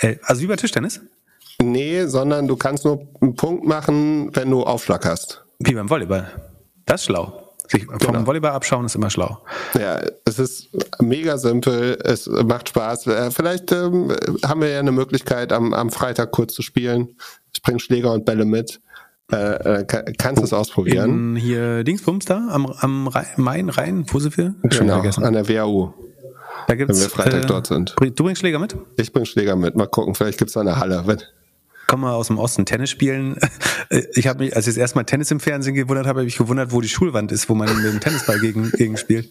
Elf. 0.00 0.18
Also 0.24 0.42
wie 0.42 0.46
bei 0.46 0.56
Tischtennis? 0.56 1.00
Nee, 1.60 2.06
sondern 2.06 2.46
du 2.46 2.56
kannst 2.56 2.84
nur 2.84 3.06
einen 3.20 3.34
Punkt 3.34 3.66
machen, 3.66 4.30
wenn 4.34 4.50
du 4.50 4.62
Aufschlag 4.62 5.04
hast. 5.04 5.44
Wie 5.58 5.74
beim 5.74 5.90
Volleyball. 5.90 6.30
Das 6.86 7.00
ist 7.00 7.06
schlau. 7.06 7.44
Sich 7.68 7.84
vom 7.84 7.98
Genau. 7.98 8.26
Volleyball 8.26 8.52
abschauen 8.52 8.86
ist 8.86 8.94
immer 8.94 9.10
schlau. 9.10 9.38
Ja, 9.78 10.00
es 10.24 10.38
ist 10.38 10.68
mega 11.00 11.36
simpel, 11.36 11.98
es 12.02 12.26
macht 12.26 12.70
Spaß. 12.70 13.06
Äh, 13.08 13.30
Vielleicht 13.30 13.72
ähm, 13.72 14.14
haben 14.44 14.60
wir 14.62 14.68
ja 14.68 14.78
eine 14.78 14.92
Möglichkeit, 14.92 15.52
am, 15.52 15.74
am 15.74 15.90
Freitag 15.90 16.30
kurz 16.30 16.54
zu 16.54 16.62
spielen. 16.62 17.16
Ich 17.52 17.60
bringe 17.62 17.78
Schläger 17.80 18.12
und 18.12 18.24
Bälle 18.24 18.44
mit. 18.44 18.80
Äh, 19.30 19.80
äh, 19.80 19.84
kann, 19.84 20.04
kannst 20.16 20.42
es 20.42 20.54
ausprobieren. 20.54 21.34
In 21.34 21.36
hier 21.36 21.84
Dingsbums 21.84 22.24
da, 22.24 22.48
am, 22.50 22.64
am 22.66 23.08
Rhein, 23.08 23.26
Main, 23.36 23.68
Rhein? 23.68 24.06
Schon 24.08 24.30
Genau, 24.62 24.94
vergessen. 24.94 25.24
an 25.24 25.34
der 25.34 25.46
WAU, 25.50 25.92
Da 26.66 26.74
gibt's, 26.74 26.96
wenn 26.96 27.04
wir 27.04 27.10
Freitag 27.10 27.44
äh, 27.44 27.46
dort 27.46 27.66
sind. 27.66 27.94
Du 27.98 28.24
bringst 28.24 28.40
Schläger 28.40 28.58
mit? 28.58 28.76
Ich 28.96 29.12
bringe 29.12 29.26
Schläger 29.26 29.56
mit. 29.56 29.76
Mal 29.76 29.86
gucken, 29.86 30.14
vielleicht 30.14 30.38
gibt's 30.38 30.54
da 30.54 30.60
eine 30.60 30.78
Halle. 30.78 31.04
Wenn, 31.06 31.22
Komm 31.88 32.02
mal 32.02 32.12
aus 32.12 32.26
dem 32.26 32.38
Osten, 32.38 32.64
Tennis 32.66 32.90
spielen. 32.90 33.36
Ich 34.12 34.26
habe 34.26 34.44
mich, 34.44 34.54
als 34.54 34.66
ich 34.66 34.74
das 34.74 34.78
erste 34.78 34.98
Mal 34.98 35.04
Tennis 35.04 35.30
im 35.30 35.40
Fernsehen 35.40 35.74
gewundert 35.74 36.06
habe, 36.06 36.18
habe 36.18 36.28
ich 36.28 36.34
mich 36.34 36.46
gewundert, 36.46 36.72
wo 36.72 36.82
die 36.82 36.90
Schulwand 36.90 37.32
ist, 37.32 37.48
wo 37.48 37.54
man 37.54 37.74
mit 37.74 37.90
dem 37.90 38.00
Tennisball 38.00 38.38
gegen, 38.38 38.70
gegen 38.76 38.98
spielt. 38.98 39.30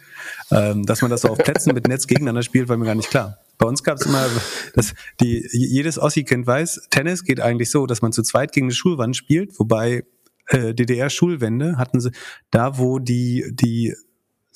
Ähm, 0.49 0.83
dass 0.83 1.03
man 1.03 1.11
das 1.11 1.21
so 1.21 1.27
auf 1.27 1.37
Plätzen 1.37 1.75
mit 1.75 1.87
Netz 1.87 2.07
gegeneinander 2.07 2.41
spielt, 2.41 2.67
war 2.67 2.75
mir 2.75 2.85
gar 2.85 2.95
nicht 2.95 3.11
klar. 3.11 3.37
Bei 3.59 3.67
uns 3.67 3.83
gab 3.83 3.99
es 3.99 4.07
immer, 4.07 4.25
dass 4.73 4.95
die, 5.21 5.47
jedes 5.51 5.99
Ossi-Kind 5.99 6.47
weiß, 6.47 6.87
Tennis 6.89 7.23
geht 7.23 7.39
eigentlich 7.39 7.69
so, 7.69 7.85
dass 7.85 8.01
man 8.01 8.13
zu 8.13 8.23
zweit 8.23 8.51
gegen 8.51 8.65
eine 8.65 8.73
Schulwand 8.73 9.15
spielt, 9.15 9.59
wobei 9.59 10.05
äh, 10.47 10.73
DDR-Schulwände 10.73 11.77
hatten 11.77 11.99
sie 11.99 12.09
da, 12.49 12.79
wo 12.79 12.97
die, 12.97 13.51
die, 13.51 13.95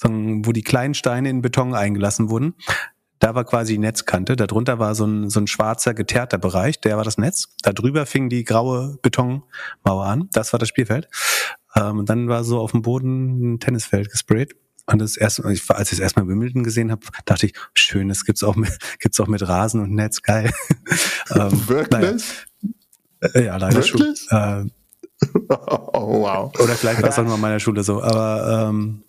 wo 0.04 0.52
die 0.52 0.64
kleinen 0.64 0.94
Steine 0.94 1.30
in 1.30 1.42
Beton 1.42 1.74
eingelassen 1.74 2.30
wurden. 2.30 2.56
Da 3.20 3.36
war 3.36 3.46
quasi 3.46 3.74
die 3.74 3.80
Netzkante. 3.80 4.36
Darunter 4.36 4.80
war 4.80 4.96
so 4.96 5.06
ein, 5.06 5.30
so 5.30 5.40
ein 5.40 5.48
schwarzer, 5.48 5.94
geteerter 5.94 6.40
Bereich. 6.40 6.82
Der 6.82 6.98
war 6.98 7.04
das 7.04 7.20
Netz. 7.20 7.50
Da 7.62 7.72
drüber 7.72 8.08
fing 8.08 8.30
die 8.30 8.44
graue 8.44 8.98
Betonmauer 9.04 10.06
an. 10.06 10.28
Das 10.34 10.54
war 10.54 10.60
das 10.60 10.70
Spielfeld. 10.70 11.08
Ähm, 11.76 12.00
und 12.00 12.10
dann 12.10 12.28
war 12.30 12.44
so 12.44 12.60
auf 12.60 12.72
dem 12.72 12.82
Boden 12.82 13.54
ein 13.54 13.60
Tennisfeld 13.60 14.10
gesprayt. 14.10 14.56
Und 14.88 15.00
das 15.00 15.18
erste, 15.18 15.44
als 15.44 15.60
ich 15.60 15.68
das 15.68 16.00
erstmal 16.00 16.28
Wimbledon 16.28 16.64
gesehen 16.64 16.92
habe, 16.92 17.06
dachte 17.26 17.46
ich, 17.46 17.54
schön, 17.76 18.10
das 18.10 18.26
gibt's 18.26 18.44
auch 18.44 18.56
mit, 18.56 18.76
gibt's 19.00 19.20
auch 19.20 19.28
mit 19.28 19.48
Rasen 19.48 19.82
und 19.82 19.92
Netz, 19.92 20.24
geil. 20.24 20.52
ähm, 21.36 21.68
Wirklich? 21.68 22.24
Naja, 23.22 23.34
äh, 23.36 23.46
ja, 23.46 23.58
leider 23.58 23.76
Wirklich? 23.76 24.20
schon. 24.28 24.38
Äh, 24.38 24.66
Oh, 25.94 26.22
wow. 26.24 26.52
oder 26.60 26.74
vielleicht 26.74 27.02
war 27.04 27.10
es 27.10 27.20
auch 27.20 27.24
nur 27.24 27.36
an 27.36 27.42
meiner 27.42 27.60
Schule 27.60 27.84
so. 27.84 28.02
Aber 28.02 28.70
ähm, 28.70 29.04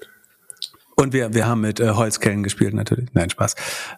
und 0.97 1.13
wir, 1.13 1.35
wir 1.35 1.47
haben 1.47 1.61
mit 1.63 1.81
äh, 1.81 1.91
Holzkellen 1.91 2.43
gespielt 2.43 2.75
natürlich. 2.75 3.09
Nein, 3.13 3.31
Spaß. 3.31 3.55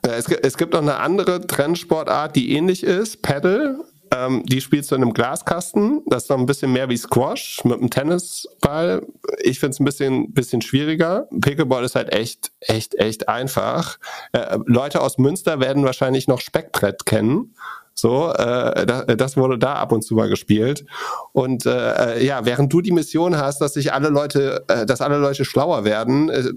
Ja, 0.07 0.13
Es, 0.13 0.27
gibt- 0.27 0.45
es 0.45 0.57
gibt 0.57 0.73
noch 0.73 0.83
eine 0.83 0.97
andere 0.97 1.47
Trendsportart, 1.47 2.35
die 2.37 2.53
ähnlich 2.53 2.83
ist, 2.85 3.23
Paddle. 3.23 3.79
Ähm, 4.15 4.45
die 4.45 4.61
spielst 4.61 4.91
du 4.91 4.95
in 4.97 5.03
einem 5.03 5.13
Glaskasten. 5.15 6.03
Das 6.07 6.25
ist 6.25 6.29
noch 6.31 6.39
ein 6.39 6.47
bisschen 6.47 6.73
mehr 6.73 6.89
wie 6.89 6.97
Squash 6.97 7.65
mit 7.65 7.79
einem 7.79 7.91
Tennisball. 7.91 9.05
Ich 9.43 9.59
finde 9.59 9.71
es 9.73 9.81
ein 9.81 9.85
bisschen, 9.85 10.33
bisschen 10.33 10.63
schwieriger. 10.63 11.27
Pickleball 11.41 11.85
ist 11.85 11.95
halt 11.97 12.13
echt, 12.13 12.53
echt, 12.61 12.95
echt 12.97 13.29
einfach. 13.29 13.99
Äh, 14.33 14.59
Leute 14.67 15.01
aus 15.01 15.19
Münster 15.19 15.59
werden 15.59 15.85
wahrscheinlich 15.85 16.29
noch 16.29 16.41
Speckbrett 16.41 17.07
kennen. 17.07 17.55
So, 17.95 18.33
äh, 18.33 18.87
das, 18.87 19.05
das 19.17 19.37
wurde 19.37 19.57
da 19.57 19.75
ab 19.75 19.93
und 19.93 20.03
zu 20.03 20.15
mal 20.15 20.29
gespielt. 20.29 20.85
Und 21.33 21.65
äh, 21.65 22.23
ja, 22.25 22.45
während 22.45 22.73
du 22.73 22.81
die 22.81 22.91
Mission 22.91 23.37
hast, 23.37 23.61
dass 23.61 23.75
sich 23.75 23.93
alle 23.93 24.09
Leute, 24.09 24.65
äh, 24.67 24.85
dass 24.85 25.01
alle 25.01 25.19
Leute 25.19 25.45
schlauer 25.45 25.85
werden, 25.85 26.29
äh, 26.29 26.53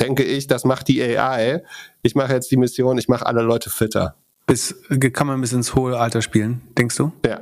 denke 0.00 0.22
ich, 0.22 0.46
das 0.46 0.64
macht 0.64 0.88
die 0.88 1.02
AI. 1.02 1.64
Ich 2.02 2.14
mache 2.14 2.34
jetzt 2.34 2.50
die 2.50 2.58
Mission, 2.58 2.98
ich 2.98 3.08
mache 3.08 3.24
alle 3.24 3.42
Leute 3.42 3.70
fitter. 3.70 4.16
Bis, 4.46 4.74
kann 5.14 5.26
man 5.26 5.40
bis 5.40 5.52
ins 5.52 5.74
hohe 5.74 5.98
Alter 5.98 6.20
spielen, 6.20 6.60
denkst 6.76 6.96
du? 6.96 7.12
Ja. 7.24 7.40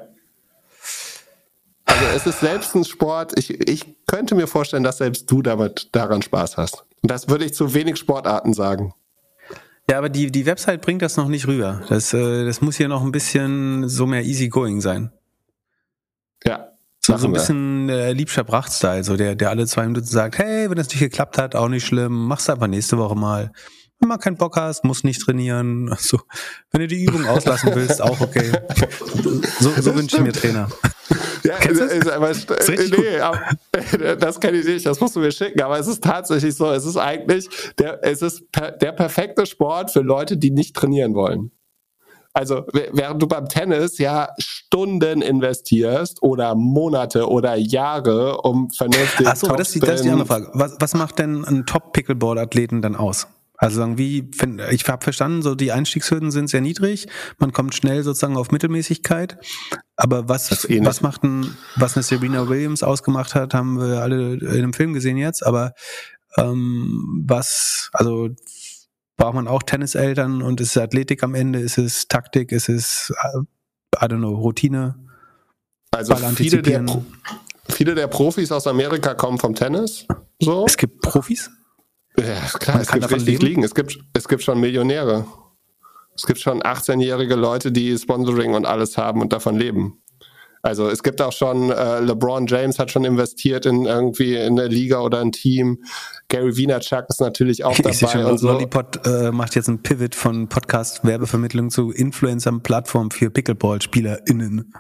Also 1.87 2.05
es 2.15 2.27
ist 2.27 2.41
selbst 2.41 2.77
ein 2.77 2.85
Sport. 2.85 3.37
Ich, 3.37 3.69
ich 3.69 3.97
könnte 4.07 4.37
mir 4.37 4.47
vorstellen, 4.47 4.85
dass 4.85 4.99
selbst 4.99 5.29
du 5.31 5.43
damit 5.43 5.89
daran 5.93 6.23
Spaß 6.23 6.57
hast. 6.57 6.85
Und 7.03 7.11
das 7.11 7.29
würde 7.29 7.45
ich 7.45 7.55
zu 7.55 7.75
wenig 7.75 7.97
Sportarten 7.97 8.53
sagen. 8.53 8.95
Ja, 9.89 9.99
aber 9.99 10.09
die, 10.09 10.31
die 10.31 10.47
Website 10.47 10.83
bringt 10.83 11.03
das 11.03 11.17
noch 11.17 11.29
nicht 11.29 11.47
rüber. 11.47 11.83
Das, 11.89 12.13
äh, 12.13 12.45
das 12.45 12.61
muss 12.61 12.77
hier 12.77 12.89
noch 12.89 13.03
ein 13.03 13.13
bisschen 13.13 13.89
so 13.89 14.07
mehr 14.07 14.25
easygoing 14.25 14.81
sein. 14.81 15.13
Ja. 16.45 16.69
So, 17.01 17.17
so 17.17 17.27
ein 17.27 17.33
bisschen 17.33 17.89
äh, 17.89 18.13
liebscher 18.13 18.45
Pracht-Style, 18.45 19.05
so 19.05 19.17
der, 19.17 19.35
der 19.35 19.49
alle 19.49 19.67
zwei 19.67 19.87
Minuten 19.87 20.07
sagt, 20.07 20.39
hey, 20.39 20.69
wenn 20.69 20.77
das 20.77 20.89
nicht 20.89 21.01
geklappt 21.01 21.39
hat, 21.39 21.57
auch 21.57 21.69
nicht 21.69 21.87
schlimm, 21.87 22.27
mach's 22.27 22.51
einfach 22.51 22.67
nächste 22.67 22.99
Woche 22.99 23.17
mal. 23.17 23.53
Wenn 23.99 24.09
du 24.09 24.15
mal 24.15 24.19
keinen 24.19 24.37
Bock 24.37 24.57
hast, 24.57 24.85
musst 24.85 25.05
nicht 25.05 25.21
trainieren. 25.21 25.95
So, 25.99 26.21
wenn 26.71 26.83
du 26.83 26.87
die 26.87 27.05
Übung 27.05 27.27
auslassen 27.27 27.75
willst, 27.75 28.03
auch 28.03 28.21
okay. 28.21 28.53
So, 29.61 29.71
so 29.81 29.95
wünsche 29.95 30.17
ich 30.17 30.23
mir 30.23 30.33
Trainer. 30.33 30.69
Ja, 31.45 31.57
Kennst 31.57 31.81
ist, 31.81 32.07
das? 32.07 32.13
aber, 32.13 32.31
Ist 32.31 32.49
nee, 32.49 33.19
aber, 33.19 33.41
das 34.17 34.41
kenne 34.41 34.59
ich 34.59 34.67
nicht, 34.67 34.87
das 34.87 35.01
musst 35.01 35.17
du 35.17 35.21
mir 35.21 35.33
schicken, 35.33 35.61
aber 35.63 35.79
es 35.79 35.87
ist 35.87 36.03
tatsächlich 36.03 36.55
so, 36.55 36.71
es 36.71 36.85
ist 36.85 36.97
eigentlich 36.97 37.49
der, 37.79 38.05
es 38.05 38.23
ist 38.23 38.51
per, 38.53 38.73
der 38.73 38.93
perfekte 38.93 39.47
Sport 39.47 39.91
für 39.91 40.01
Leute, 40.01 40.37
die 40.37 40.51
nicht 40.51 40.77
trainieren 40.77 41.15
wollen. 41.15 41.51
Also 42.33 42.65
während 42.73 43.21
du 43.21 43.27
beim 43.27 43.49
Tennis 43.49 43.99
ja 43.99 44.29
Stunden 44.39 45.21
investierst 45.21 46.23
oder 46.23 46.55
Monate 46.55 47.29
oder 47.29 47.57
Jahre, 47.57 48.43
um 48.43 48.71
vernünftig 48.71 49.27
Ach 49.27 49.35
so, 49.35 49.49
das 49.49 49.69
ist, 49.69 49.75
die, 49.75 49.81
das 49.81 49.97
ist 49.97 50.05
die 50.05 50.11
andere 50.11 50.27
Frage. 50.27 50.51
Was, 50.55 50.77
was 50.79 50.95
macht 50.95 51.19
denn 51.19 51.45
ein 51.45 51.67
Top-Pickleball-Athleten 51.67 52.83
dann 52.83 52.95
aus? 52.95 53.27
Also 53.63 53.77
sagen, 53.77 53.99
wie, 53.99 54.31
ich 54.71 54.89
habe 54.89 55.05
verstanden, 55.05 55.43
so 55.43 55.55
die 55.55 55.71
Einstiegshürden 55.71 56.31
sind 56.31 56.49
sehr 56.49 56.63
niedrig, 56.63 57.09
man 57.39 57.53
kommt 57.53 57.75
schnell 57.75 58.03
sozusagen 58.03 58.39
auf 58.39 58.51
Mittelmäßigkeit. 58.51 59.37
Aber 59.97 60.31
was, 60.31 60.65
ähnlich. 60.65 60.87
was 60.87 61.03
macht 61.03 61.25
ein, 61.25 61.59
was 61.77 61.95
eine 61.95 62.03
Serena 62.03 62.49
Williams 62.49 62.83
ausgemacht 62.83 63.35
hat, 63.35 63.53
haben 63.53 63.79
wir 63.79 64.01
alle 64.01 64.37
in 64.37 64.49
einem 64.49 64.73
Film 64.73 64.95
gesehen 64.95 65.19
jetzt, 65.19 65.45
aber 65.45 65.75
ähm, 66.39 67.23
was, 67.27 67.91
also 67.93 68.31
braucht 69.19 69.35
man 69.35 69.47
auch 69.47 69.63
Tenniseltern 69.63 70.41
und 70.41 70.63
ist 70.63 70.77
es 70.77 70.83
Athletik 70.83 71.23
am 71.23 71.35
Ende, 71.35 71.59
ist 71.59 71.77
es 71.77 72.09
Taktik, 72.09 72.53
ist 72.53 72.71
es, 72.71 73.13
äh, 73.23 73.41
I 74.03 74.09
don't 74.09 74.21
know, 74.21 74.37
Routine? 74.37 74.95
Also 75.91 76.15
Ball 76.15 76.33
viele 76.35 76.63
der. 76.63 76.81
Pro- 76.85 77.05
viele 77.69 77.95
der 77.95 78.07
Profis 78.07 78.51
aus 78.53 78.67
Amerika 78.67 79.13
kommen 79.13 79.39
vom 79.39 79.55
Tennis. 79.55 80.07
So. 80.41 80.65
Es 80.67 80.79
gibt 80.79 81.03
Profis? 81.03 81.51
Ja, 82.27 82.59
klar, 82.59 82.77
Man 82.77 82.83
es 82.83 82.89
kann 82.89 83.01
gibt 83.01 83.13
richtig 83.13 83.35
leben? 83.35 83.47
liegen. 83.47 83.65
Es 83.65 83.75
gibt, 83.75 83.99
es 84.13 84.29
gibt 84.29 84.43
schon 84.43 84.61
Millionäre. 84.61 85.27
Es 86.15 86.27
gibt 86.27 86.41
schon 86.41 86.63
18-jährige 86.63 87.35
Leute, 87.35 87.73
die 87.73 87.97
Sponsoring 87.97 88.55
und 88.55 88.67
alles 88.67 88.99
haben 88.99 89.21
und 89.21 89.33
davon 89.33 89.57
leben. 89.57 90.03
Also 90.63 90.91
es 90.91 91.03
gibt 91.03 91.23
auch 91.23 91.33
schon, 91.33 91.71
äh, 91.71 92.01
LeBron 92.01 92.47
James 92.47 92.79
hat 92.79 92.91
schon 92.91 93.05
investiert 93.07 93.65
in 93.65 93.87
irgendwie 93.87 94.35
in 94.35 94.59
eine 94.61 94.69
Liga 94.69 95.01
oder 95.01 95.21
ein 95.21 95.33
Team. 95.33 95.83
Gary 96.29 96.55
Vaynerchuk 96.55 97.07
ist 97.09 97.21
natürlich 97.21 97.65
auch 97.65 97.79
Ich 97.79 97.97
sehe 97.97 98.09
schon, 98.09 98.21
dabei 98.21 98.33
und 98.33 98.39
so. 98.39 98.49
Lollipop 98.49 99.07
äh, 99.07 99.31
macht 99.33 99.55
jetzt 99.57 99.69
einen 99.71 99.83
Pivot 99.83 100.15
von 100.15 100.49
Podcast-Werbevermittlung 100.49 101.71
zu 101.71 101.91
Influencer-Plattform 101.93 103.11
für 103.11 103.31
Pickleball-SpielerInnen. 103.31 104.75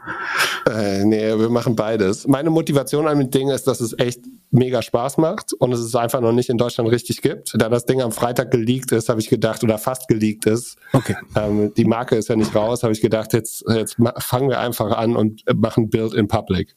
Äh, 0.70 1.05
nee, 1.07 1.38
wir 1.38 1.49
machen 1.49 1.74
beides. 1.76 2.26
Meine 2.26 2.51
Motivation 2.51 3.09
an 3.09 3.18
dem 3.18 3.30
Ding 3.30 3.49
ist, 3.49 3.66
dass 3.66 3.80
es 3.80 3.99
echt 3.99 4.20
mega 4.53 4.82
Spaß 4.82 5.18
macht 5.18 5.53
und 5.53 5.72
es 5.72 5.78
es 5.80 5.94
einfach 5.94 6.20
noch 6.20 6.32
nicht 6.32 6.48
in 6.48 6.59
Deutschland 6.59 6.90
richtig 6.90 7.22
gibt. 7.22 7.53
Da 7.55 7.68
das 7.68 7.86
Ding 7.86 8.01
am 8.03 8.11
Freitag 8.12 8.51
geleakt 8.51 8.90
ist, 8.92 9.09
habe 9.09 9.20
ich 9.20 9.28
gedacht, 9.28 9.62
oder 9.62 9.78
fast 9.78 10.09
geleakt 10.09 10.46
ist, 10.46 10.76
Okay. 10.92 11.16
ähm, 11.36 11.72
die 11.74 11.84
Marke 11.84 12.16
ist 12.16 12.28
ja 12.28 12.36
nicht 12.36 12.55
raus, 12.55 12.82
habe 12.82 12.92
ich 12.92 13.01
gedacht, 13.01 13.32
jetzt, 13.32 13.64
jetzt 13.68 13.96
fangen 14.18 14.48
wir 14.48 14.59
einfach 14.61 14.96
an 14.96 15.16
und 15.16 15.42
machen 15.55 15.88
Build 15.90 16.14
in 16.14 16.26
Public. 16.28 16.74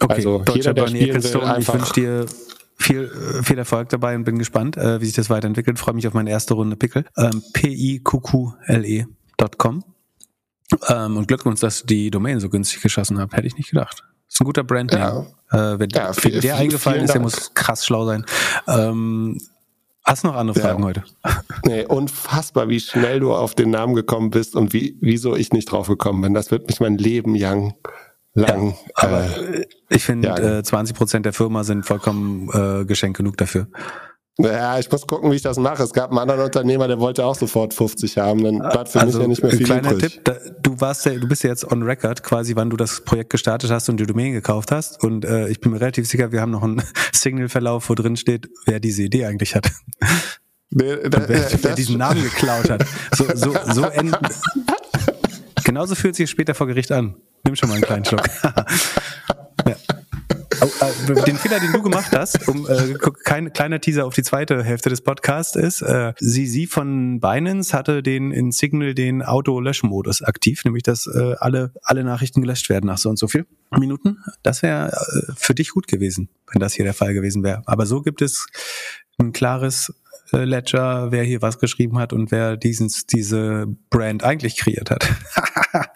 Okay, 0.00 0.12
Also 0.14 0.38
deutscher 0.38 0.56
jeder, 0.56 0.74
der 0.74 0.86
spielen 0.88 1.00
will, 1.02 1.08
Ecclestone, 1.16 1.44
ich 1.44 1.50
einfach- 1.50 1.74
wünsche 1.74 1.92
dir 1.92 2.26
viel, 2.76 3.04
äh, 3.38 3.42
viel 3.44 3.58
Erfolg 3.58 3.88
dabei 3.90 4.16
und 4.16 4.24
bin 4.24 4.38
gespannt, 4.38 4.76
äh, 4.76 5.00
wie 5.00 5.04
sich 5.06 5.14
das 5.14 5.30
weiterentwickelt. 5.30 5.78
Freue 5.78 5.94
mich 5.94 6.06
auf 6.08 6.14
meine 6.14 6.30
erste 6.30 6.54
Runde 6.54 6.74
Pickle. 6.76 7.04
Ähm, 7.16 7.42
P-I-Q-Q-L-E.com. 7.52 9.84
Ähm, 10.88 11.16
und 11.16 11.28
Glückwunsch, 11.28 11.60
dass 11.60 11.82
ihr 11.82 11.86
die 11.86 12.10
Domain 12.10 12.40
so 12.40 12.48
günstig 12.48 12.82
geschossen 12.82 13.20
habt. 13.20 13.34
Hätte 13.36 13.46
ich 13.46 13.56
nicht 13.56 13.70
gedacht. 13.70 14.02
Ist 14.32 14.40
ein 14.40 14.44
guter 14.44 14.64
Brand. 14.64 14.92
Ja. 14.92 15.26
Äh, 15.50 15.78
wenn 15.78 15.90
ja, 15.90 16.12
viel, 16.12 16.40
der 16.40 16.56
eingefallen 16.56 17.04
ist, 17.04 17.14
der 17.14 17.20
muss 17.20 17.52
krass 17.54 17.84
schlau 17.84 18.06
sein. 18.06 18.24
Ähm, 18.66 19.38
Hast 20.04 20.24
du 20.24 20.28
noch 20.28 20.36
andere 20.36 20.58
Fragen 20.58 20.80
ja. 20.80 20.88
heute? 20.88 21.04
Nee, 21.64 21.84
unfassbar, 21.84 22.68
wie 22.68 22.80
schnell 22.80 23.20
du 23.20 23.32
auf 23.32 23.54
den 23.54 23.70
Namen 23.70 23.94
gekommen 23.94 24.30
bist 24.30 24.56
und 24.56 24.72
wie, 24.72 24.98
wieso 25.00 25.36
ich 25.36 25.52
nicht 25.52 25.70
drauf 25.70 25.86
gekommen 25.86 26.22
bin. 26.22 26.34
Das 26.34 26.50
wird 26.50 26.66
mich 26.66 26.80
mein 26.80 26.98
Leben 26.98 27.36
lang, 27.36 27.74
lang. 28.34 28.70
Ja, 28.70 28.74
aber 28.94 29.24
äh, 29.24 29.66
ich 29.88 30.02
finde, 30.02 30.58
äh, 30.58 30.62
20 30.62 30.96
Prozent 30.96 31.24
der 31.24 31.32
Firma 31.32 31.62
sind 31.62 31.86
vollkommen 31.86 32.48
äh, 32.52 32.84
Geschenk 32.84 33.16
genug 33.16 33.36
dafür. 33.36 33.68
Ja, 34.38 34.78
ich 34.78 34.90
muss 34.90 35.06
gucken, 35.06 35.30
wie 35.30 35.36
ich 35.36 35.42
das 35.42 35.58
mache. 35.58 35.82
Es 35.82 35.92
gab 35.92 36.10
einen 36.10 36.18
anderen 36.18 36.40
Unternehmer, 36.40 36.88
der 36.88 36.98
wollte 36.98 37.24
auch 37.24 37.34
sofort 37.34 37.74
50 37.74 38.16
haben. 38.16 38.42
Dann 38.42 38.58
bleibt 38.58 38.88
für 38.88 39.00
also, 39.00 39.18
mich 39.18 39.22
ja 39.22 39.28
nicht 39.28 39.42
mehr 39.42 39.52
viel 39.52 39.66
kleiner 39.66 39.92
übrig. 39.92 40.14
Tipp, 40.14 40.24
da, 40.24 40.36
du 40.62 40.80
warst 40.80 41.04
ja, 41.04 41.12
du 41.12 41.28
bist 41.28 41.44
ja 41.44 41.50
jetzt 41.50 41.70
on 41.70 41.82
record, 41.82 42.22
quasi, 42.22 42.56
wann 42.56 42.70
du 42.70 42.78
das 42.78 43.02
Projekt 43.04 43.30
gestartet 43.30 43.70
hast 43.70 43.90
und 43.90 43.98
die 43.98 44.06
Domain 44.06 44.32
gekauft 44.32 44.72
hast. 44.72 45.02
Und 45.04 45.26
äh, 45.26 45.48
ich 45.48 45.60
bin 45.60 45.72
mir 45.72 45.80
relativ 45.80 46.08
sicher, 46.08 46.32
wir 46.32 46.40
haben 46.40 46.50
noch 46.50 46.62
einen 46.62 46.82
Signal-Verlauf, 47.12 47.90
wo 47.90 47.94
drin 47.94 48.16
steht, 48.16 48.48
wer 48.64 48.80
diese 48.80 49.02
Idee 49.02 49.26
eigentlich 49.26 49.54
hat. 49.54 49.70
Nee, 50.70 50.96
da, 51.10 51.28
wer, 51.28 51.50
wer 51.62 51.74
diesen 51.74 51.98
Namen 51.98 52.22
geklaut 52.22 52.70
hat. 52.70 52.86
So, 53.14 53.26
so, 53.34 53.54
so 53.70 53.84
enden. 53.84 54.16
Genauso 55.64 55.94
fühlt 55.94 56.16
sich 56.16 56.30
später 56.30 56.54
vor 56.54 56.66
Gericht 56.66 56.90
an. 56.90 57.16
Nimm 57.44 57.54
schon 57.54 57.68
mal 57.68 57.74
einen 57.74 57.84
kleinen 57.84 58.04
Schluck. 58.06 58.22
ja. 59.66 59.76
Oh, 60.62 60.70
äh, 60.80 61.24
den 61.24 61.36
Fehler, 61.36 61.58
den 61.58 61.72
du 61.72 61.82
gemacht 61.82 62.12
hast, 62.12 62.46
um 62.46 62.68
äh, 62.68 62.94
kein 63.24 63.52
kleiner 63.52 63.80
Teaser 63.80 64.06
auf 64.06 64.14
die 64.14 64.22
zweite 64.22 64.62
Hälfte 64.62 64.90
des 64.90 65.00
Podcasts 65.00 65.56
ist, 65.56 65.82
äh, 65.82 66.12
sie, 66.20 66.46
sie 66.46 66.66
von 66.68 67.18
Binance 67.18 67.76
hatte 67.76 68.02
den 68.02 68.30
in 68.30 68.52
Signal 68.52 68.94
den 68.94 69.22
Auto-Löschmodus 69.22 70.22
aktiv, 70.22 70.64
nämlich 70.64 70.84
dass 70.84 71.06
äh, 71.06 71.34
alle, 71.38 71.72
alle 71.82 72.04
Nachrichten 72.04 72.42
gelöscht 72.42 72.68
werden 72.68 72.86
nach 72.86 72.98
so 72.98 73.10
und 73.10 73.18
so 73.18 73.26
viel 73.26 73.46
Minuten. 73.76 74.18
Das 74.44 74.62
wäre 74.62 74.92
äh, 74.92 75.32
für 75.36 75.54
dich 75.54 75.70
gut 75.70 75.88
gewesen, 75.88 76.28
wenn 76.52 76.60
das 76.60 76.74
hier 76.74 76.84
der 76.84 76.94
Fall 76.94 77.12
gewesen 77.12 77.42
wäre. 77.42 77.62
Aber 77.66 77.84
so 77.84 78.02
gibt 78.02 78.22
es 78.22 78.46
ein 79.18 79.32
klares 79.32 79.92
äh, 80.32 80.44
Ledger, 80.44 81.10
wer 81.10 81.24
hier 81.24 81.42
was 81.42 81.58
geschrieben 81.58 81.98
hat 81.98 82.12
und 82.12 82.30
wer 82.30 82.56
diesen, 82.56 82.88
diese 83.10 83.66
Brand 83.90 84.22
eigentlich 84.22 84.56
kreiert 84.56 84.90
hat. 84.90 85.08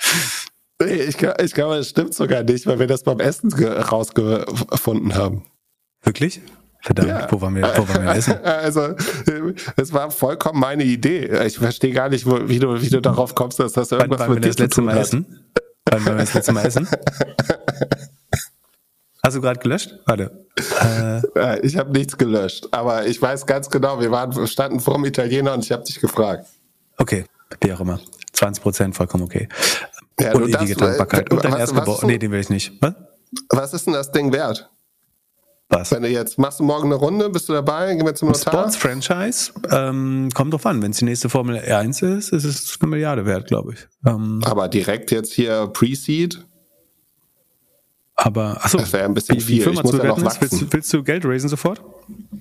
Nee, 0.80 0.94
ich, 0.94 1.22
ich 1.22 1.54
glaube, 1.54 1.76
es 1.76 1.88
stimmt 1.90 2.14
sogar 2.14 2.42
nicht, 2.42 2.66
weil 2.66 2.78
wir 2.78 2.86
das 2.86 3.02
beim 3.02 3.20
Essen 3.20 3.52
rausgefunden 3.52 5.14
haben. 5.14 5.44
Wirklich? 6.02 6.40
Verdammt, 6.82 7.08
ja. 7.08 7.26
wo, 7.30 7.40
waren 7.40 7.56
wir, 7.56 7.62
wo 7.76 7.88
waren 7.88 8.04
wir 8.04 8.14
essen? 8.14 8.34
Also, 8.44 8.94
es 9.76 9.92
war 9.92 10.10
vollkommen 10.10 10.60
meine 10.60 10.84
Idee. 10.84 11.44
Ich 11.46 11.58
verstehe 11.58 11.92
gar 11.92 12.08
nicht, 12.08 12.26
wie, 12.26 12.58
du, 12.58 12.80
wie 12.80 12.88
du 12.88 13.00
darauf 13.00 13.34
kommst, 13.34 13.58
dass 13.58 13.72
das 13.72 13.90
irgendwas 13.90 14.20
Wann, 14.20 14.34
mit 14.34 14.44
dir 14.44 14.48
das 14.48 14.58
letzte 14.58 14.82
Mal 14.82 14.96
essen? 14.98 15.44
Wann 15.90 16.04
waren 16.04 16.14
wir 16.16 16.24
das 16.24 16.34
letzte 16.34 16.52
Mal 16.52 16.64
essen? 16.64 16.86
Hast 19.24 19.34
du 19.34 19.40
gerade 19.40 19.58
gelöscht? 19.58 19.98
Warte. 20.04 20.46
Äh, 21.34 21.66
ich 21.66 21.76
habe 21.76 21.90
nichts 21.90 22.16
gelöscht, 22.16 22.68
aber 22.70 23.06
ich 23.06 23.20
weiß 23.20 23.46
ganz 23.46 23.68
genau, 23.68 23.98
wir 24.00 24.12
waren 24.12 24.46
standen 24.46 24.78
vor 24.78 24.94
dem 24.94 25.04
Italiener 25.04 25.54
und 25.54 25.64
ich 25.64 25.72
habe 25.72 25.82
dich 25.82 26.00
gefragt. 26.00 26.46
Okay, 26.98 27.24
wie 27.60 27.72
auch 27.72 27.80
immer. 27.80 27.98
20 28.34 28.62
Prozent 28.62 28.94
vollkommen 28.94 29.24
okay. 29.24 29.48
Ja, 30.20 30.32
und 30.34 30.48
ewige 30.48 30.74
das, 30.74 30.76
Dankbarkeit. 30.76 31.30
Und 31.30 31.44
dein 31.44 31.54
Erstgeborene. 31.54 32.12
Nee, 32.12 32.18
den 32.18 32.30
will 32.32 32.40
ich 32.40 32.50
nicht. 32.50 32.72
Was? 32.80 32.94
Was 33.50 33.74
ist 33.74 33.86
denn 33.86 33.94
das 33.94 34.12
Ding 34.12 34.32
wert? 34.32 34.70
Was? 35.68 35.90
Wenn 35.90 36.02
du 36.02 36.08
jetzt, 36.08 36.38
machst 36.38 36.60
du 36.60 36.64
morgen 36.64 36.86
eine 36.86 36.94
Runde, 36.94 37.28
bist 37.28 37.48
du 37.48 37.52
dabei, 37.52 37.94
gehen 37.94 38.06
wir 38.06 38.14
zum 38.14 38.28
Notar? 38.28 38.52
Sports 38.52 38.76
Franchise, 38.76 39.52
ähm, 39.70 40.30
kommt 40.32 40.52
drauf 40.52 40.64
an. 40.64 40.80
Wenn 40.80 40.92
es 40.92 40.98
die 40.98 41.04
nächste 41.04 41.28
Formel 41.28 41.58
1 41.58 42.02
ist, 42.02 42.32
ist 42.32 42.44
es 42.44 42.78
eine 42.80 42.88
Milliarde 42.88 43.26
wert, 43.26 43.48
glaube 43.48 43.74
ich. 43.74 43.88
Ähm, 44.06 44.40
Aber 44.44 44.68
direkt 44.68 45.10
jetzt 45.10 45.32
hier 45.32 45.66
Pre-Seed? 45.66 46.46
Aber, 48.14 48.64
achso, 48.64 48.78
das 48.78 48.92
wäre 48.92 49.04
ein 49.04 49.12
bisschen 49.12 49.40
viel. 49.40 49.62
Firma 49.62 49.80
ich 49.80 49.84
muss 49.84 49.98
ja 49.98 50.04
noch 50.04 50.18
ist, 50.18 50.40
willst, 50.40 50.72
willst, 50.72 50.92
du 50.92 51.02
Geld 51.02 51.24
raisen 51.26 51.48
sofort? 51.50 51.82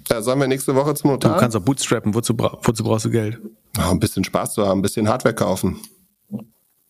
Ja, 0.10 0.22
sollen 0.22 0.40
wir 0.40 0.48
nächste 0.48 0.74
Woche 0.76 0.94
zum 0.94 1.12
Notar? 1.12 1.34
Du 1.34 1.40
kannst 1.40 1.58
auch 1.58 1.62
bootstrappen, 1.62 2.14
wozu, 2.14 2.34
wozu 2.38 2.84
brauchst 2.84 3.06
du 3.06 3.10
Geld? 3.10 3.42
Oh, 3.78 3.92
ein 3.92 4.00
bisschen 4.00 4.24
Spaß 4.24 4.54
zu 4.54 4.66
haben, 4.66 4.80
ein 4.80 4.82
bisschen 4.84 5.10
Hardware 5.10 5.36
kaufen. 5.36 5.82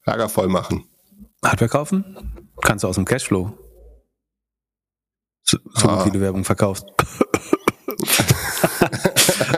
Lager 0.06 0.30
voll 0.30 0.48
machen. 0.48 0.86
Hardware 1.44 1.70
kaufen? 1.70 2.50
Kannst 2.62 2.84
du 2.84 2.88
aus 2.88 2.96
dem 2.96 3.06
Cashflow. 3.06 3.58
So, 5.44 5.58
so 5.74 5.90
ah. 5.90 6.06
wie 6.06 6.12
du 6.12 6.22
Werbung 6.22 6.44
verkaufst. 6.44 6.86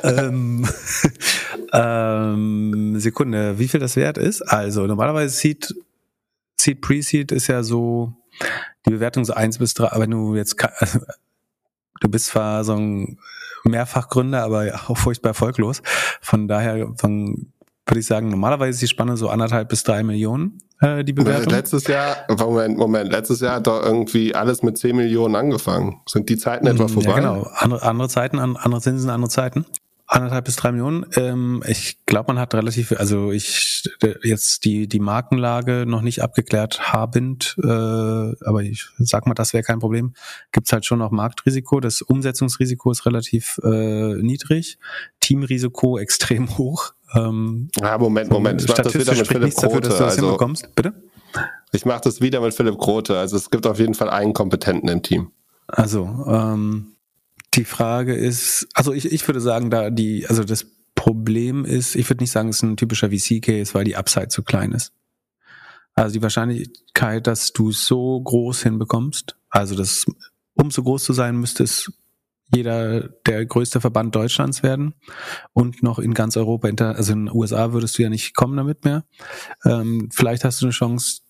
ähm, 0.04 0.68
ähm, 1.74 3.00
Sekunde, 3.00 3.60
wie 3.60 3.68
viel 3.68 3.80
das 3.80 3.96
wert 3.96 4.18
ist? 4.18 4.42
Also 4.42 4.86
normalerweise 4.86 5.36
Seed, 5.36 5.74
Seed 6.60 6.82
Pre-Seed 6.82 7.32
ist 7.32 7.48
ja 7.48 7.64
so 7.64 8.14
die 8.86 8.92
Bewertung 8.92 9.26
so 9.26 9.34
eins 9.34 9.58
bis 9.58 9.74
drei, 9.74 9.90
wenn 10.00 10.12
du 10.12 10.36
jetzt 10.36 10.62
also, 10.62 11.00
du 12.02 12.10
bist 12.10 12.28
zwar 12.28 12.64
so 12.64 12.74
ein 12.74 13.20
Mehrfachgründer, 13.64 14.44
aber 14.44 14.82
auch 14.88 14.98
furchtbar 14.98 15.30
erfolglos. 15.30 15.82
Von 16.22 16.48
daher 16.48 16.94
von 16.98 17.52
würde 17.88 18.00
ich 18.00 18.06
sagen, 18.06 18.30
normalerweise 18.30 18.72
ist 18.72 18.82
die 18.82 18.88
Spanne 18.88 19.18
so 19.18 19.30
anderthalb 19.30 19.70
bis 19.70 19.84
drei 19.84 20.04
Millionen, 20.04 20.60
äh, 20.82 21.04
die 21.04 21.14
Bewertung. 21.14 21.54
Letztes 21.54 21.88
Jahr, 21.88 22.18
Moment, 22.38 22.78
Moment, 22.78 23.12
letztes 23.12 23.40
Jahr 23.40 23.56
hat 23.56 23.68
doch 23.68 23.84
irgendwie 23.84 24.36
alles 24.36 24.62
mit 24.64 24.78
zehn 24.78 24.96
Millionen 24.96 25.36
angefangen. 25.36 26.02
Sind 26.08 26.30
die 26.30 26.38
Zeiten 26.38 26.68
etwa 26.68 26.88
vorbei? 26.88 27.10
Ja, 27.10 27.16
genau. 27.16 27.50
Andere, 27.56 27.84
andere 27.84 28.10
Zeiten, 28.10 28.40
andere 28.40 28.82
Zinsen, 28.82 29.10
andere 29.10 29.30
Zeiten. 29.30 29.66
Anderthalb 30.10 30.46
bis 30.46 30.56
drei 30.56 30.72
Millionen. 30.72 31.06
Ähm, 31.18 31.62
ich 31.68 32.06
glaube, 32.06 32.34
man 32.34 32.40
hat 32.40 32.54
relativ, 32.56 32.94
also 32.94 33.34
ich 33.34 33.84
jetzt 34.24 34.64
die 34.64 34.88
die 34.88 35.02
Markenlage 35.02 35.86
noch 35.86 36.02
nicht 36.02 36.24
abgeklärt 36.24 36.94
habend, 36.94 37.58
äh, 37.62 37.68
aber 37.68 38.64
ich 38.64 38.88
sag 39.00 39.28
mal, 39.28 39.34
das 39.34 39.52
wäre 39.52 39.64
kein 39.64 39.80
Problem. 39.80 40.14
Gibt's 40.54 40.72
halt 40.72 40.86
schon 40.86 41.00
noch 41.00 41.12
Marktrisiko. 41.12 41.82
Das 41.82 42.02
Umsetzungsrisiko 42.02 42.90
ist 42.90 43.06
relativ 43.06 43.60
äh, 43.66 44.16
niedrig, 44.16 44.78
Teamrisiko 45.20 45.98
extrem 46.00 46.58
hoch. 46.58 46.94
Ähm, 47.16 47.70
ja, 47.80 47.98
Moment, 47.98 48.30
Moment. 48.30 48.62
Ich 48.62 48.68
mache 48.68 48.82
das 48.84 48.94
wieder 48.94 49.16
mit 49.16 49.28
Philipp 49.28 49.54
Grote. 49.54 49.68
Dafür, 49.68 49.82
dass 49.82 49.98
du 49.98 50.04
das 50.04 50.14
also, 50.14 50.26
hinbekommst. 50.26 50.76
Bitte? 50.76 50.94
Ich 51.72 51.86
mache 51.86 52.02
das 52.04 52.22
wieder 52.22 52.42
mit 52.42 52.54
Philipp 52.54 52.78
Grote. 52.78 53.18
Also 53.18 53.38
es 53.38 53.50
gibt 53.50 53.66
auf 53.66 53.80
jeden 53.80 53.94
Fall 53.94 54.10
einen 54.10 54.34
Kompetenten 54.34 54.90
im 54.90 55.02
Team. 55.02 55.32
Also, 55.68 56.06
ähm, 56.28 56.94
die 57.54 57.66
Frage 57.66 58.16
ist, 58.16 58.68
also 58.74 58.94
ich, 58.94 59.12
ich 59.12 59.28
würde 59.28 59.42
sagen, 59.42 59.70
da 59.70 59.90
die, 59.90 60.28
also 60.28 60.44
das 60.44 60.66
Problem 60.96 61.66
ist, 61.66 61.96
ich 61.96 62.10
würde 62.10 62.24
nicht 62.24 62.32
sagen, 62.32 62.50
es 62.50 62.58
ist 62.58 62.64
ein 62.64 62.78
typischer 62.78 63.10
VC-Case, 63.10 63.74
weil 63.74 63.84
die 63.84 63.96
Upside 63.96 64.30
zu 64.30 64.44
klein 64.44 64.72
ist. 64.72 64.94
Also 65.94 66.14
die 66.14 66.22
Wahrscheinlichkeit, 66.22 67.26
dass 67.26 67.54
du 67.54 67.72
so 67.72 68.22
groß 68.22 68.64
hinbekommst, 68.64 69.36
also 69.50 69.76
das, 69.76 70.06
um 70.54 70.70
so 70.70 70.84
groß 70.84 71.04
zu 71.04 71.14
sein, 71.14 71.38
müsste 71.38 71.64
es 71.64 71.92
jeder 72.54 73.10
der 73.26 73.46
größte 73.46 73.82
Verband 73.82 74.16
Deutschlands 74.16 74.64
werden 74.64 74.94
und 75.54 75.84
noch 75.84 76.00
in 76.00 76.14
ganz 76.14 76.38
Europa, 76.38 76.68
also 76.68 77.14
in 77.14 77.26
den 77.26 77.36
USA 77.36 77.74
würdest 77.74 77.98
du 77.98 78.04
ja 78.04 78.10
nicht 78.10 78.36
kommen 78.36 78.58
damit 78.58 78.86
mehr. 78.86 79.04
Ähm, 79.66 80.10
vielleicht 80.14 80.44
hast 80.44 80.62
du 80.62 80.66
eine 80.66 80.74
Chance, 80.74 81.22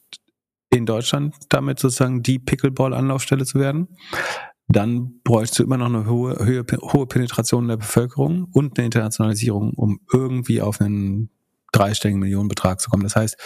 in 0.69 0.85
Deutschland 0.85 1.33
damit 1.49 1.79
sozusagen 1.79 2.23
die 2.23 2.39
Pickleball-Anlaufstelle 2.39 3.45
zu 3.45 3.57
werden 3.57 3.87
dann 4.67 5.21
bräuchst 5.23 5.57
du 5.57 5.63
immer 5.63 5.77
noch 5.77 5.87
eine 5.87 6.07
hohe, 6.07 6.37
hohe, 6.39 6.65
hohe 6.93 7.07
Penetration 7.07 7.67
der 7.67 7.77
Bevölkerung 7.77 8.47
und 8.51 8.77
eine 8.77 8.85
Internationalisierung, 8.85 9.73
um 9.73 10.01
irgendwie 10.11 10.61
auf 10.61 10.81
einen 10.81 11.29
dreistelligen 11.71 12.19
Millionenbetrag 12.19 12.79
zu 12.79 12.89
kommen. 12.89 13.03
Das 13.03 13.15
heißt, 13.15 13.37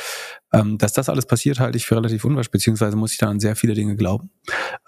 ähm, 0.53 0.77
dass 0.77 0.93
das 0.93 1.09
alles 1.09 1.25
passiert, 1.25 1.59
halte 1.59 1.77
ich 1.77 1.85
für 1.85 1.95
relativ 1.95 2.23
unwahrscheinlich, 2.23 2.51
beziehungsweise 2.51 2.95
muss 2.95 3.13
ich 3.13 3.17
da 3.17 3.29
an 3.29 3.39
sehr 3.39 3.55
viele 3.55 3.73
Dinge 3.73 3.95
glauben. 3.95 4.31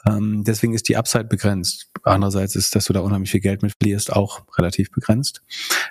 Ähm, 0.06 0.44
deswegen 0.44 0.74
ist 0.74 0.88
die 0.90 0.98
Upside 0.98 1.26
begrenzt. 1.26 1.90
Andererseits 2.04 2.56
ist, 2.56 2.76
dass 2.76 2.86
du 2.86 2.94
da 2.94 3.00
unheimlich 3.00 3.32
viel 3.32 3.40
Geld 3.40 3.62
mit 3.64 3.74
verlierst, 3.80 4.14
auch 4.14 4.46
relativ 4.58 4.92
begrenzt. 4.92 5.42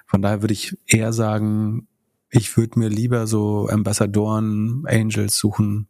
Von 0.07 0.23
daher 0.23 0.43
würde 0.43 0.55
ich 0.55 0.77
eher 0.87 1.13
sagen, 1.13 1.89
ich 2.31 2.57
würde 2.57 2.79
mir 2.79 2.89
lieber 2.89 3.27
so 3.27 3.69
Ambassadoren, 3.69 4.85
Angels 4.87 5.37
suchen, 5.37 5.89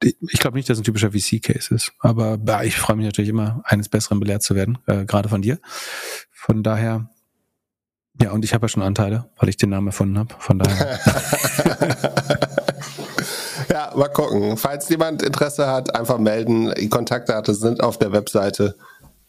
ich 0.00 0.38
glaube 0.38 0.56
nicht, 0.56 0.70
dass 0.70 0.78
ein 0.78 0.84
typischer 0.84 1.10
VC-Case 1.10 1.74
ist, 1.74 1.92
aber 1.98 2.38
ja, 2.46 2.62
ich 2.62 2.76
freue 2.76 2.96
mich 2.96 3.06
natürlich 3.06 3.30
immer, 3.30 3.62
eines 3.64 3.88
Besseren 3.88 4.20
belehrt 4.20 4.42
zu 4.42 4.54
werden, 4.54 4.78
äh, 4.86 5.04
gerade 5.04 5.28
von 5.28 5.42
dir. 5.42 5.58
Von 6.30 6.62
daher, 6.62 7.10
ja, 8.20 8.32
und 8.32 8.44
ich 8.44 8.52
habe 8.54 8.64
ja 8.64 8.68
schon 8.68 8.82
Anteile, 8.82 9.26
weil 9.36 9.48
ich 9.48 9.56
den 9.56 9.70
Namen 9.70 9.88
erfunden 9.88 10.18
habe. 10.18 10.34
Von 10.38 10.58
daher. 10.58 10.98
ja, 13.70 13.92
mal 13.94 14.08
gucken. 14.08 14.56
Falls 14.56 14.88
jemand 14.88 15.22
Interesse 15.22 15.68
hat, 15.68 15.94
einfach 15.94 16.18
melden. 16.18 16.72
Die 16.78 16.88
Kontaktdaten 16.88 17.54
sind 17.54 17.82
auf 17.82 17.98
der 17.98 18.12
Webseite. 18.12 18.76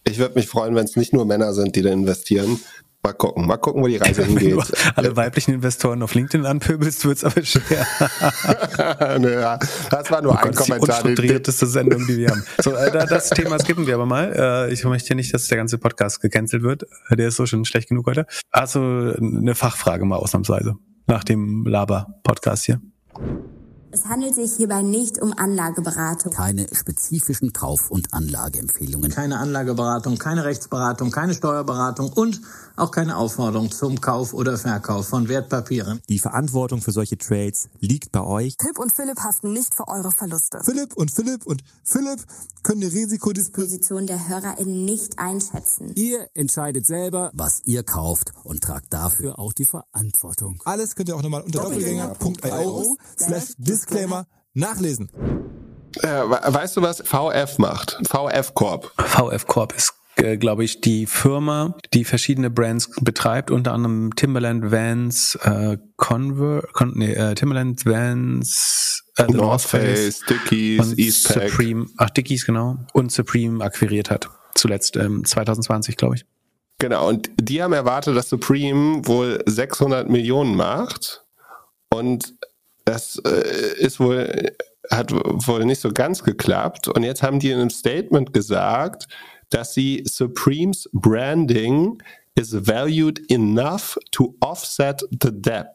Ich 0.06 0.18
würde 0.18 0.36
mich 0.36 0.48
freuen, 0.48 0.76
wenn 0.76 0.86
es 0.86 0.96
nicht 0.96 1.14
nur 1.14 1.26
Männer 1.26 1.54
sind, 1.54 1.76
die 1.76 1.82
da 1.82 1.92
investieren. 1.92 2.60
Mal 3.02 3.14
gucken, 3.14 3.48
mal 3.48 3.56
gucken, 3.56 3.82
wo 3.82 3.88
die 3.88 3.96
Reise 3.96 4.26
hingeht. 4.26 4.52
Wenn 4.58 4.58
du 4.58 4.64
alle 4.96 5.16
weiblichen 5.16 5.54
Investoren 5.54 6.04
auf 6.04 6.14
LinkedIn 6.16 6.46
anpöbelst, 6.46 7.06
wird's 7.06 7.24
aber 7.24 7.44
schwer. 7.44 7.88
naja, 9.20 9.58
das 9.90 10.12
war 10.12 10.22
nur 10.22 10.34
oh 10.34 10.36
ein 10.36 10.52
Gott, 10.52 10.56
Kommentar. 10.58 11.04
Die 11.04 11.08
unstrukturierteste 11.08 11.66
Sendung, 11.66 12.06
die 12.08 12.18
wir 12.18 12.32
haben. 12.32 12.44
So, 12.62 12.74
äh, 12.74 13.08
das 13.08 13.30
Thema 13.30 13.58
skippen 13.58 13.88
wir 13.88 13.96
aber 13.96 14.06
mal. 14.06 14.34
Äh, 14.36 14.74
ich 14.74 14.84
möchte 14.84 15.16
nicht, 15.16 15.34
dass 15.34 15.48
der 15.48 15.58
ganze 15.58 15.78
Podcast 15.78 16.20
gecancelt 16.20 16.62
wird. 16.62 16.84
Der 17.10 17.30
ist 17.30 17.38
so 17.38 17.46
schon 17.46 17.64
schlecht 17.64 17.88
genug 17.88 18.06
heute. 18.06 18.26
Also 18.52 18.82
eine 18.82 19.56
Fachfrage 19.56 20.04
mal 20.04 20.18
ausnahmsweise 20.18 20.76
nach 21.08 21.24
dem 21.24 21.66
Laber-Podcast 21.66 22.66
hier. 22.66 22.82
Es 23.92 24.06
handelt 24.06 24.36
sich 24.36 24.52
hierbei 24.56 24.84
nicht 24.84 25.20
um 25.20 25.34
Anlageberatung. 25.36 26.32
Keine 26.32 26.68
spezifischen 26.72 27.54
Kauf- 27.54 27.90
und 27.90 28.14
Anlageempfehlungen. 28.14 29.10
Keine 29.10 29.40
Anlageberatung, 29.40 30.20
keine 30.20 30.46
Rechtsberatung, 30.46 31.10
keine 31.10 31.34
Steuerberatung 31.34 32.14
und 32.14 32.40
auch 32.80 32.92
keine 32.92 33.18
Aufforderung 33.18 33.72
zum 33.72 34.02
Kauf 34.02 34.34
oder 34.34 34.58
Verkauf 34.58 35.08
von 35.08 35.28
Wertpapieren. 35.28 36.02
Die 36.10 36.20
Verantwortung 36.20 36.82
für 36.82 36.92
solche 36.92 37.18
Trades 37.18 37.70
liegt 37.80 38.12
bei 38.12 38.22
euch. 38.22 38.56
Philipp 38.60 38.80
und 38.80 38.96
Philipp 38.96 39.20
haften 39.20 39.54
nicht 39.54 39.76
für 39.76 39.88
eure 39.88 40.12
Verluste. 40.12 40.62
Philipp 40.64 40.96
und 40.96 41.12
Philipp 41.12 41.46
und 41.46 41.64
Philipp 41.84 42.20
können 42.64 42.82
die 42.82 42.88
Risikodisposition 42.88 44.08
der 44.08 44.28
HörerInnen 44.28 44.86
nicht 44.86 45.20
einschätzen. 45.20 45.94
Ihr 45.96 46.28
entscheidet 46.34 46.86
selber, 46.86 47.32
was 47.34 47.62
ihr 47.66 47.84
kauft 47.84 48.34
und 48.44 48.62
tragt 48.62 48.94
dafür 48.94 49.40
auch 49.40 49.54
die 49.54 49.66
Verantwortung. 49.66 50.62
Alles 50.66 50.96
könnt 50.96 51.10
ihr 51.10 51.16
auch 51.16 51.24
nochmal 51.24 51.42
unter 51.42 51.62
doppelgänger.io 51.62 52.98
slash 53.18 53.54
Disclaimer 53.58 54.26
nachlesen. 54.54 55.10
Äh, 56.02 56.08
weißt 56.08 56.78
du, 56.78 56.82
was 56.82 57.02
VF 57.02 57.58
macht? 57.58 57.98
VF 58.08 58.54
Corp. 58.54 58.92
VF 58.98 59.48
Corp 59.48 59.76
ist 59.76 59.99
äh, 60.22 60.38
glaube 60.38 60.64
ich, 60.64 60.82
die 60.82 61.06
Firma, 61.06 61.76
die 61.94 62.04
verschiedene 62.04 62.50
Brands 62.50 62.92
betreibt, 63.02 63.52
unter 63.52 63.74
anderem 63.74 64.16
Timberland, 64.16 64.72
Vans, 64.72 65.36
äh, 65.44 65.78
Conver, 65.98 66.64
Con, 66.74 66.94
nee, 66.96 67.14
äh, 67.14 67.36
Timberland, 67.36 67.86
Vans, 67.86 69.04
äh, 69.18 69.26
North 69.32 69.62
Face, 69.62 70.22
Dickies, 70.30 70.98
Eastpak. 70.98 71.50
Supreme, 71.50 71.88
ach 71.98 72.10
Dickies 72.10 72.46
genau, 72.46 72.78
und 72.94 73.12
Supreme 73.12 73.64
akquiriert 73.64 74.10
hat. 74.10 74.30
Zuletzt 74.56 74.98
ähm, 74.98 75.24
2020, 75.26 75.98
glaube 75.98 76.16
ich. 76.16 76.26
Genau, 76.80 77.10
und 77.10 77.30
die 77.40 77.62
haben 77.62 77.74
erwartet, 77.74 78.16
dass 78.16 78.30
Supreme 78.30 79.06
wohl 79.06 79.44
600 79.46 80.10
Millionen 80.10 80.56
macht 80.56 81.26
und 81.90 82.34
das 82.86 83.22
äh, 83.26 83.78
ist 83.78 84.00
wohl, 84.00 84.52
hat 84.90 85.12
wohl 85.12 85.66
nicht 85.66 85.82
so 85.82 85.92
ganz 85.92 86.24
geklappt. 86.24 86.88
Und 86.88 87.04
jetzt 87.04 87.22
haben 87.22 87.40
die 87.40 87.52
in 87.52 87.60
einem 87.60 87.70
Statement 87.70 88.34
gesagt, 88.34 89.08
dass 89.50 89.74
sie 89.74 90.04
Supremes 90.06 90.90
Branding 90.94 92.02
is 92.36 92.54
valued 92.54 93.20
enough 93.32 93.98
to 94.12 94.36
offset 94.40 95.02
the 95.12 95.32
debt. 95.32 95.68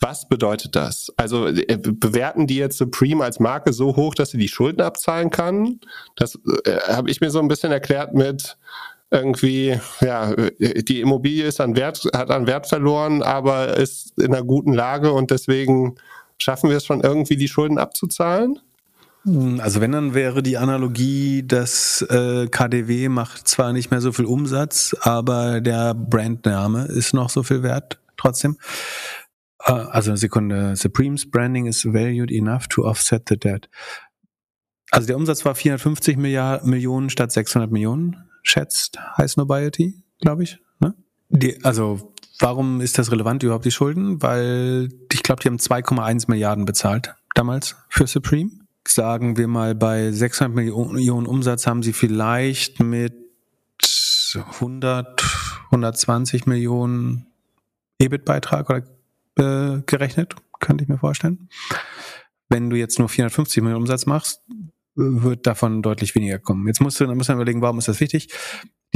Was 0.00 0.28
bedeutet 0.28 0.76
das? 0.76 1.12
Also 1.16 1.48
äh, 1.48 1.76
bewerten 1.76 2.46
die 2.46 2.56
jetzt 2.56 2.78
Supreme 2.78 3.24
als 3.24 3.40
Marke 3.40 3.72
so 3.72 3.96
hoch, 3.96 4.14
dass 4.14 4.30
sie 4.30 4.38
die 4.38 4.48
Schulden 4.48 4.80
abzahlen 4.80 5.30
kann? 5.30 5.80
Das 6.16 6.38
äh, 6.64 6.78
habe 6.88 7.10
ich 7.10 7.20
mir 7.20 7.30
so 7.30 7.40
ein 7.40 7.48
bisschen 7.48 7.72
erklärt 7.72 8.14
mit 8.14 8.56
irgendwie, 9.10 9.80
ja, 10.00 10.34
die 10.58 11.00
Immobilie 11.00 11.46
ist 11.46 11.60
an 11.60 11.76
Wert, 11.76 12.04
hat 12.14 12.30
an 12.30 12.46
Wert 12.46 12.66
verloren, 12.66 13.22
aber 13.22 13.76
ist 13.76 14.18
in 14.18 14.34
einer 14.34 14.44
guten 14.44 14.74
Lage 14.74 15.12
und 15.12 15.30
deswegen 15.30 15.96
schaffen 16.36 16.70
wir 16.70 16.76
es 16.76 16.84
schon 16.84 17.00
irgendwie, 17.00 17.36
die 17.36 17.48
Schulden 17.48 17.78
abzuzahlen? 17.78 18.60
Hm, 19.28 19.60
also 19.60 19.80
wenn 19.80 19.92
dann 19.92 20.14
wäre 20.14 20.42
die 20.42 20.56
Analogie, 20.56 21.42
dass 21.46 22.02
äh, 22.02 22.48
KDW 22.48 23.08
macht 23.08 23.46
zwar 23.46 23.72
nicht 23.72 23.90
mehr 23.90 24.00
so 24.00 24.12
viel 24.12 24.24
Umsatz, 24.24 24.96
aber 25.00 25.60
der 25.60 25.94
Brandname 25.94 26.86
ist 26.86 27.12
noch 27.12 27.28
so 27.28 27.42
viel 27.42 27.62
wert 27.62 28.00
trotzdem. 28.16 28.56
Äh, 29.64 29.72
also 29.72 30.10
eine 30.10 30.18
Sekunde. 30.18 30.76
Supremes 30.76 31.30
Branding 31.30 31.66
is 31.66 31.84
valued 31.84 32.30
enough 32.30 32.68
to 32.68 32.84
offset 32.84 33.28
the 33.28 33.36
debt. 33.36 33.68
Also 34.90 35.06
der 35.06 35.16
Umsatz 35.16 35.44
war 35.44 35.54
450 35.54 36.16
Milliard 36.16 36.64
Millionen 36.64 37.10
statt 37.10 37.30
600 37.30 37.70
Millionen 37.70 38.16
schätzt 38.42 38.98
High 39.18 39.30
Snobiety, 39.30 40.02
glaube 40.22 40.44
ich. 40.44 40.58
Ne? 40.80 40.94
Die, 41.28 41.62
also 41.62 42.14
warum 42.38 42.80
ist 42.80 42.96
das 42.96 43.12
relevant 43.12 43.42
überhaupt 43.42 43.66
die 43.66 43.70
Schulden? 43.70 44.22
Weil 44.22 44.88
ich 45.12 45.22
glaube, 45.22 45.42
die 45.42 45.48
haben 45.48 45.58
2,1 45.58 46.24
Milliarden 46.28 46.64
bezahlt 46.64 47.14
damals 47.34 47.76
für 47.90 48.06
Supreme. 48.06 48.50
Sagen 48.90 49.36
wir 49.36 49.48
mal, 49.48 49.74
bei 49.74 50.10
600 50.10 50.54
Millionen 50.54 51.26
Umsatz 51.26 51.66
haben 51.66 51.82
sie 51.82 51.92
vielleicht 51.92 52.80
mit 52.80 53.14
100, 54.34 55.24
120 55.66 56.46
Millionen 56.46 57.26
EBIT-Beitrag 57.98 58.70
oder 58.70 59.76
äh, 59.76 59.82
gerechnet, 59.84 60.36
könnte 60.58 60.84
ich 60.84 60.88
mir 60.88 60.98
vorstellen. 60.98 61.48
Wenn 62.48 62.70
du 62.70 62.76
jetzt 62.76 62.98
nur 62.98 63.08
450 63.08 63.62
Millionen 63.62 63.82
Umsatz 63.82 64.06
machst, 64.06 64.42
wird 64.94 65.46
davon 65.46 65.82
deutlich 65.82 66.14
weniger 66.14 66.38
kommen. 66.38 66.66
Jetzt 66.66 66.80
musst 66.80 66.98
du, 66.98 67.06
dann 67.06 67.16
muss 67.16 67.28
man 67.28 67.36
überlegen, 67.36 67.60
warum 67.60 67.78
ist 67.78 67.88
das 67.88 68.00
wichtig? 68.00 68.28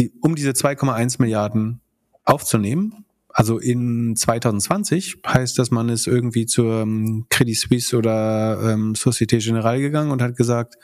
Die, 0.00 0.10
um 0.20 0.34
diese 0.34 0.50
2,1 0.50 1.20
Milliarden 1.20 1.80
aufzunehmen, 2.24 3.04
also 3.32 3.58
in 3.58 4.14
2020 4.16 5.18
heißt 5.26 5.58
das, 5.58 5.70
man 5.70 5.88
ist 5.88 6.06
irgendwie 6.06 6.46
zur 6.46 6.82
ähm, 6.82 7.26
Credit 7.30 7.56
Suisse 7.56 7.96
oder 7.96 8.72
ähm, 8.72 8.94
Societe 8.94 9.38
Generale 9.38 9.80
gegangen 9.80 10.10
und 10.10 10.22
hat 10.22 10.36
gesagt, 10.36 10.76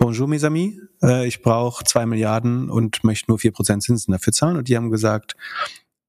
Bonjour 0.00 0.28
mes 0.28 0.44
amis, 0.44 0.80
äh, 1.02 1.26
ich 1.26 1.42
brauche 1.42 1.84
zwei 1.84 2.06
Milliarden 2.06 2.70
und 2.70 3.04
möchte 3.04 3.30
nur 3.30 3.38
vier 3.38 3.52
Prozent 3.52 3.82
Zinsen 3.82 4.12
dafür 4.12 4.32
zahlen. 4.32 4.56
Und 4.56 4.68
die 4.68 4.74
haben 4.74 4.90
gesagt, 4.90 5.36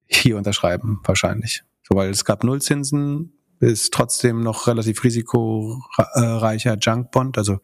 hier 0.08 0.38
unterschreiben 0.38 1.02
wahrscheinlich. 1.04 1.64
So, 1.84 1.98
weil 1.98 2.10
es 2.10 2.24
gab 2.24 2.46
Nullzinsen, 2.46 3.34
ist 3.60 3.94
trotzdem 3.94 4.44
noch 4.44 4.68
relativ 4.68 5.04
risikoreicher 5.04 6.78
Junkbond, 6.80 7.38
also 7.38 7.60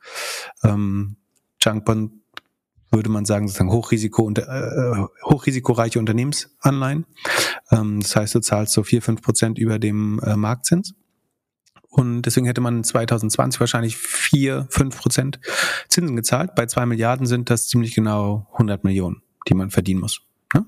ähm, 0.66 1.16
Junkbond 1.62 2.12
würde 2.98 3.10
man 3.10 3.26
sagen, 3.26 3.48
sozusagen 3.48 3.72
Hochrisiko 3.72 4.24
und 4.24 4.40
äh, 4.40 5.06
hochrisikoreiche 5.24 6.00
Unternehmensanleihen. 6.00 7.06
Ähm, 7.72 8.02
das 8.02 8.16
heißt, 8.16 8.36
du 8.36 8.40
zahlst 8.42 8.74
so 8.74 8.84
vier 8.84 9.02
fünf 9.02 9.22
Prozent 9.22 9.58
über 9.58 9.80
dem 9.80 10.20
äh, 10.20 10.36
Marktzins. 10.36 10.94
Und 11.90 12.24
deswegen 12.24 12.46
hätte 12.46 12.62
man 12.62 12.84
2020 12.84 13.60
wahrscheinlich 13.60 13.98
vier 13.98 14.68
fünf 14.70 14.98
Prozent 14.98 15.40
Zinsen 15.88 16.16
gezahlt. 16.16 16.54
Bei 16.56 16.66
zwei 16.66 16.86
Milliarden 16.86 17.26
sind 17.26 17.50
das 17.50 17.68
ziemlich 17.68 17.96
genau 17.96 18.48
100 18.54 18.84
Millionen, 18.84 19.22
die 19.48 19.54
man 19.54 19.72
verdienen 19.72 20.02
muss. 20.02 20.22
Ne? 20.54 20.66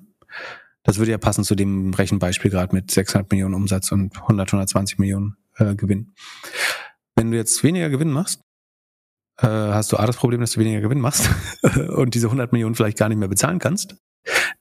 Das 0.84 0.98
würde 0.98 1.12
ja 1.12 1.18
passen 1.18 1.44
zu 1.44 1.56
dem 1.56 1.94
Rechenbeispiel 1.94 2.50
gerade 2.50 2.74
mit 2.74 2.90
600 2.90 3.30
Millionen 3.32 3.54
Umsatz 3.54 3.92
und 3.92 4.16
100, 4.16 4.50
120 4.50 4.98
Millionen 4.98 5.36
äh, 5.58 5.76
Gewinn. 5.76 6.14
Wenn 7.16 7.32
du 7.32 7.38
jetzt 7.38 7.64
weniger 7.64 7.90
Gewinn 7.90 8.12
machst, 8.12 8.42
äh, 9.42 9.48
hast 9.48 9.92
du 9.92 9.98
A 9.98 10.06
das 10.06 10.18
Problem, 10.18 10.42
dass 10.42 10.52
du 10.52 10.60
weniger 10.60 10.82
Gewinn 10.82 11.00
machst 11.00 11.30
und 11.90 12.14
diese 12.14 12.28
100 12.28 12.52
Millionen 12.52 12.76
vielleicht 12.76 12.98
gar 12.98 13.10
nicht 13.10 13.18
mehr 13.18 13.28
bezahlen 13.28 13.60
kannst, 13.60 13.96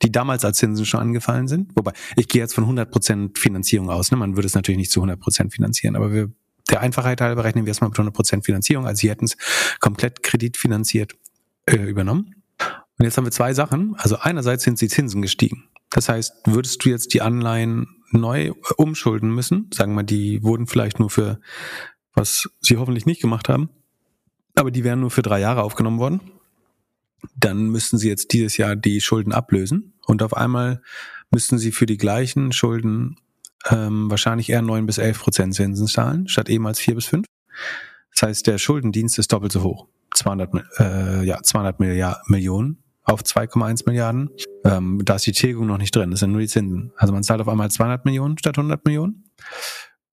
die 0.02 0.12
damals 0.12 0.44
als 0.44 0.58
Zinsen 0.58 0.86
schon 0.86 1.00
angefallen 1.00 1.48
sind. 1.48 1.72
Wobei, 1.74 1.92
ich 2.16 2.28
gehe 2.28 2.42
jetzt 2.42 2.54
von 2.54 2.64
100 2.64 2.90
Prozent 2.90 3.38
Finanzierung 3.38 3.90
aus. 3.90 4.10
Ne? 4.10 4.16
Man 4.16 4.36
würde 4.36 4.46
es 4.46 4.54
natürlich 4.54 4.78
nicht 4.78 4.92
zu 4.92 5.00
100 5.00 5.18
Prozent 5.18 5.52
finanzieren, 5.52 5.96
aber 5.96 6.12
wir, 6.12 6.30
der 6.70 6.80
Einfachheit 6.80 7.20
halber 7.20 7.44
rechnen 7.44 7.64
wir 7.64 7.70
erstmal 7.70 7.90
mit 7.90 7.98
100 7.98 8.14
Prozent 8.14 8.44
Finanzierung. 8.44 8.86
Also 8.86 9.00
sie 9.00 9.10
hätten 9.10 9.24
es 9.24 9.36
komplett 9.80 10.22
kreditfinanziert 10.22 11.14
äh, 11.66 11.76
übernommen. 11.76 12.34
Und 12.98 13.04
jetzt 13.04 13.16
haben 13.16 13.24
wir 13.24 13.30
zwei 13.30 13.54
Sachen. 13.54 13.94
Also 13.96 14.18
einerseits 14.18 14.64
sind 14.64 14.80
die 14.80 14.88
Zinsen 14.88 15.22
gestiegen. 15.22 15.68
Das 15.90 16.08
heißt, 16.08 16.32
würdest 16.46 16.84
du 16.84 16.90
jetzt 16.90 17.14
die 17.14 17.22
Anleihen 17.22 17.86
neu 18.10 18.52
umschulden 18.76 19.34
müssen, 19.34 19.70
sagen 19.72 19.94
wir, 19.94 20.02
die 20.02 20.42
wurden 20.42 20.66
vielleicht 20.66 20.98
nur 20.98 21.10
für, 21.10 21.40
was 22.14 22.48
sie 22.60 22.76
hoffentlich 22.76 23.06
nicht 23.06 23.20
gemacht 23.20 23.48
haben, 23.48 23.70
aber 24.58 24.70
die 24.70 24.84
wären 24.84 25.00
nur 25.00 25.10
für 25.10 25.22
drei 25.22 25.40
Jahre 25.40 25.62
aufgenommen 25.62 25.98
worden, 25.98 26.20
dann 27.36 27.68
müssten 27.68 27.98
sie 27.98 28.08
jetzt 28.08 28.32
dieses 28.32 28.56
Jahr 28.56 28.76
die 28.76 29.00
Schulden 29.00 29.32
ablösen 29.32 29.94
und 30.06 30.22
auf 30.22 30.36
einmal 30.36 30.82
müssten 31.30 31.58
sie 31.58 31.72
für 31.72 31.86
die 31.86 31.96
gleichen 31.96 32.52
Schulden 32.52 33.16
ähm, 33.68 34.10
wahrscheinlich 34.10 34.50
eher 34.50 34.62
neun 34.62 34.86
bis 34.86 34.98
elf 34.98 35.20
Prozent 35.20 35.54
Zinsen 35.54 35.86
zahlen, 35.86 36.28
statt 36.28 36.48
ehemals 36.48 36.78
vier 36.78 36.94
bis 36.94 37.06
fünf. 37.06 37.26
Das 38.12 38.22
heißt, 38.22 38.46
der 38.46 38.58
Schuldendienst 38.58 39.18
ist 39.18 39.32
doppelt 39.32 39.52
so 39.52 39.62
hoch. 39.62 39.86
200, 40.14 40.50
äh, 40.78 41.22
ja, 41.24 41.42
200 41.42 41.80
Milliard, 41.80 42.28
Millionen 42.28 42.82
auf 43.04 43.22
2,1 43.22 43.84
Milliarden. 43.86 44.30
Ähm, 44.64 45.00
da 45.04 45.16
ist 45.16 45.26
die 45.26 45.32
Tilgung 45.32 45.66
noch 45.66 45.78
nicht 45.78 45.94
drin, 45.94 46.10
das 46.10 46.20
sind 46.20 46.32
nur 46.32 46.40
die 46.40 46.48
Zinsen. 46.48 46.92
Also 46.96 47.12
man 47.12 47.22
zahlt 47.22 47.40
auf 47.40 47.48
einmal 47.48 47.70
200 47.70 48.04
Millionen 48.04 48.38
statt 48.38 48.58
100 48.58 48.84
Millionen. 48.84 49.24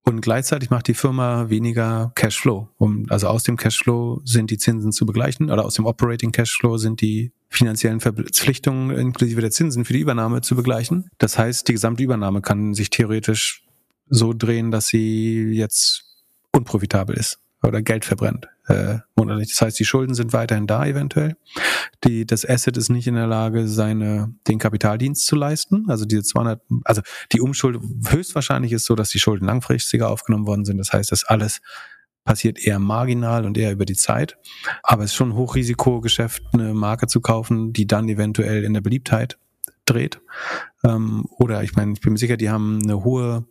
Und 0.08 0.22
gleichzeitig 0.22 0.70
macht 0.70 0.88
die 0.88 0.94
Firma 0.94 1.50
weniger 1.50 2.12
Cashflow. 2.14 2.70
Um, 2.78 3.06
also 3.10 3.28
aus 3.28 3.44
dem 3.44 3.58
Cashflow 3.58 4.22
sind 4.24 4.52
die 4.52 4.58
Zinsen 4.58 4.92
zu 4.92 5.06
begleichen 5.06 5.50
oder 5.50 5.66
aus 5.66 5.74
dem 5.74 5.86
Operating 5.86 6.32
Cashflow 6.32 6.78
sind 6.78 7.02
die 7.02 7.32
finanziellen 7.50 8.00
Verpflichtungen 8.00 8.96
inklusive 8.96 9.42
der 9.42 9.52
Zinsen 9.52 9.84
für 9.84 9.94
die 9.94 10.00
Übernahme 10.00 10.42
zu 10.42 10.56
begleichen. 10.56 11.10
Das 11.18 11.40
heißt, 11.40 11.68
die 11.68 11.74
gesamte 11.74 12.04
Übernahme 12.04 12.42
kann 12.42 12.76
sich 12.76 12.92
theoretisch 12.92 13.64
so 14.08 14.34
drehen, 14.34 14.70
dass 14.70 14.88
sie 14.88 15.54
jetzt 15.54 16.04
unprofitabel 16.52 17.18
ist 17.18 17.40
oder 17.66 17.82
Geld 17.82 18.06
verbrennt 18.06 18.48
äh, 18.68 19.00
monatlich. 19.16 19.50
Das 19.50 19.62
heißt, 19.62 19.80
die 19.80 19.86
Schulden 19.86 20.16
sind 20.16 20.34
weiterhin 20.34 20.68
da 20.68 20.86
eventuell. 20.86 21.36
Die, 22.04 22.26
das 22.26 22.48
Asset 22.48 22.78
ist 22.78 22.90
nicht 22.90 23.08
in 23.08 23.16
der 23.16 23.28
Lage, 23.28 23.68
seine, 23.68 24.34
den 24.48 24.60
Kapitaldienst 24.60 25.26
zu 25.26 25.36
leisten. 25.36 25.86
Also 25.88 26.06
diese 26.06 26.24
200, 26.24 26.62
also 26.84 27.02
die 27.32 27.42
Umschuld 27.42 27.80
höchstwahrscheinlich 28.08 28.72
ist 28.72 28.86
so, 28.86 28.96
dass 28.96 29.10
die 29.10 29.20
Schulden 29.20 29.46
langfristiger 29.46 30.10
aufgenommen 30.10 30.48
worden 30.48 30.66
sind. 30.66 30.78
Das 30.78 30.94
heißt, 30.94 31.12
das 31.12 31.24
alles 31.24 31.62
passiert 32.24 32.58
eher 32.58 32.80
marginal 32.80 33.46
und 33.46 33.58
eher 33.58 33.72
über 33.72 33.86
die 33.86 33.96
Zeit. 33.96 34.38
Aber 34.82 35.04
es 35.04 35.12
ist 35.12 35.16
schon 35.16 35.30
ein 35.30 35.36
Hochrisikogeschäft, 35.36 36.44
eine 36.54 36.74
Marke 36.74 37.08
zu 37.08 37.22
kaufen, 37.22 37.72
die 37.72 37.86
dann 37.86 38.10
eventuell 38.10 38.64
in 38.64 38.74
der 38.74 38.82
Beliebtheit 38.82 39.38
dreht. 39.86 40.20
Ähm, 40.86 41.26
oder 41.38 41.64
ich 41.64 41.76
meine, 41.76 41.94
ich 41.94 42.02
bin 42.02 42.14
mir 42.14 42.20
sicher, 42.20 42.38
die 42.38 42.50
haben 42.50 42.80
eine 42.84 43.04
hohe 43.04 43.46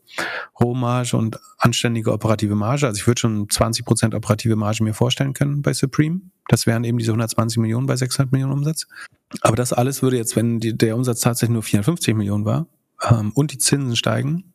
Rohmarge 0.60 1.16
und 1.16 1.38
anständige 1.58 2.12
operative 2.12 2.54
Marge. 2.54 2.86
Also 2.86 2.98
ich 2.98 3.06
würde 3.06 3.20
schon 3.20 3.50
20 3.50 3.84
Prozent 3.84 4.14
operative 4.14 4.56
Marge 4.56 4.84
mir 4.84 4.94
vorstellen 4.94 5.32
können 5.32 5.62
bei 5.62 5.72
Supreme. 5.72 6.20
Das 6.48 6.66
wären 6.66 6.84
eben 6.84 6.98
diese 6.98 7.10
120 7.10 7.58
Millionen 7.58 7.86
bei 7.86 7.96
600 7.96 8.30
Millionen 8.30 8.52
Umsatz. 8.52 8.86
Aber 9.40 9.56
das 9.56 9.72
alles 9.72 10.02
würde 10.02 10.16
jetzt, 10.16 10.36
wenn 10.36 10.60
die, 10.60 10.76
der 10.76 10.96
Umsatz 10.96 11.20
tatsächlich 11.20 11.54
nur 11.54 11.62
450 11.62 12.14
Millionen 12.14 12.44
war 12.44 12.66
ähm, 13.10 13.32
und 13.34 13.52
die 13.52 13.58
Zinsen 13.58 13.96
steigen, 13.96 14.54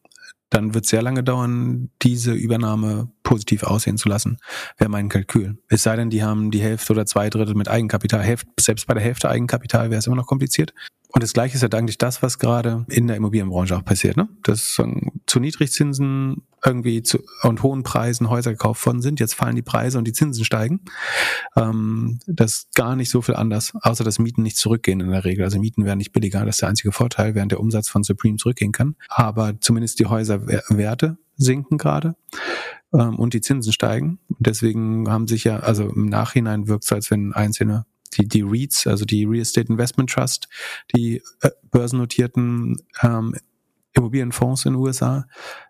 dann 0.50 0.74
wird 0.74 0.86
es 0.86 0.90
sehr 0.90 1.02
lange 1.02 1.24
dauern, 1.24 1.90
diese 2.02 2.34
Übernahme 2.34 3.12
positiv 3.30 3.62
aussehen 3.62 3.98
zu 3.98 4.10
lassen, 4.10 4.40
wäre 4.80 4.90
mein 4.90 5.08
Kalkül. 5.08 5.60
Es 5.68 5.84
sei 5.84 5.96
denn, 5.96 6.10
die 6.10 6.24
haben 6.24 6.50
die 6.50 6.62
Hälfte 6.62 6.94
oder 6.94 7.06
zwei 7.06 7.30
Drittel 7.30 7.54
mit 7.54 7.68
Eigenkapital. 7.68 8.26
Selbst 8.60 8.88
bei 8.88 8.96
der 8.96 9.04
Hälfte 9.04 9.30
Eigenkapital 9.30 9.92
wäre 9.92 10.00
es 10.00 10.08
immer 10.08 10.16
noch 10.16 10.26
kompliziert. 10.26 10.74
Und 11.10 11.22
das 11.22 11.34
Gleiche 11.34 11.56
ist 11.56 11.62
halt 11.62 11.76
eigentlich 11.76 12.00
das, 12.00 12.24
was 12.24 12.40
gerade 12.40 12.86
in 12.90 13.06
der 13.06 13.18
Immobilienbranche 13.18 13.78
auch 13.78 13.86
passiert. 13.86 14.18
Ne? 14.18 14.30
Dass 14.42 14.82
zu 15.28 15.40
Niedrigzinsen 15.40 16.42
irgendwie 16.66 17.04
zu, 17.04 17.20
und 17.44 17.62
hohen 17.62 17.84
Preisen 17.84 18.32
Häuser 18.32 18.52
gekauft 18.52 18.84
worden 18.88 19.02
sind. 19.04 19.20
Jetzt 19.20 19.36
fallen 19.36 19.56
die 19.56 19.62
Preise 19.62 20.00
und 20.00 20.06
die 20.06 20.14
Zinsen 20.14 20.44
steigen. 20.44 20.82
Ähm, 21.56 22.20
das 22.26 22.52
ist 22.52 22.76
gar 22.76 22.96
nicht 22.96 23.12
so 23.12 23.22
viel 23.22 23.36
anders, 23.36 23.74
außer 23.80 24.04
dass 24.04 24.18
Mieten 24.18 24.42
nicht 24.42 24.58
zurückgehen 24.58 25.02
in 25.02 25.12
der 25.12 25.24
Regel. 25.24 25.46
Also 25.46 25.60
Mieten 25.60 25.86
werden 25.86 26.00
nicht 26.00 26.14
billiger. 26.14 26.46
Das 26.46 26.56
ist 26.56 26.62
der 26.62 26.70
einzige 26.70 26.92
Vorteil, 26.92 27.36
während 27.36 27.52
der 27.52 27.60
Umsatz 27.60 27.90
von 27.90 28.04
Supreme 28.04 28.38
zurückgehen 28.38 28.72
kann. 28.72 28.96
Aber 29.08 29.54
zumindest 29.62 30.00
die 30.00 30.08
Häuserwerte 30.08 31.18
sinken 31.38 31.78
gerade 31.78 32.16
und 32.92 33.34
die 33.34 33.42
Zinsen 33.42 33.74
steigen. 33.74 34.20
Deswegen 34.40 35.10
haben 35.10 35.28
sich 35.28 35.44
ja, 35.44 35.60
also 35.60 35.90
im 35.90 36.08
Nachhinein 36.08 36.68
wirkt 36.68 36.86
es, 36.86 36.92
als 36.92 37.12
wenn 37.12 37.34
einzelne 37.34 37.86
die, 38.18 38.28
die 38.28 38.42
REITs, 38.42 38.88
also 38.88 39.06
die 39.06 39.26
Real 39.26 39.42
Estate 39.42 39.72
Investment 39.72 40.10
Trust, 40.10 40.50
die 40.96 41.22
äh, 41.42 41.52
börsennotierten 41.72 42.78
ähm, 43.02 43.36
Immobilienfonds 43.94 44.66
in 44.66 44.74
den 44.74 44.82
USA, 44.82 45.28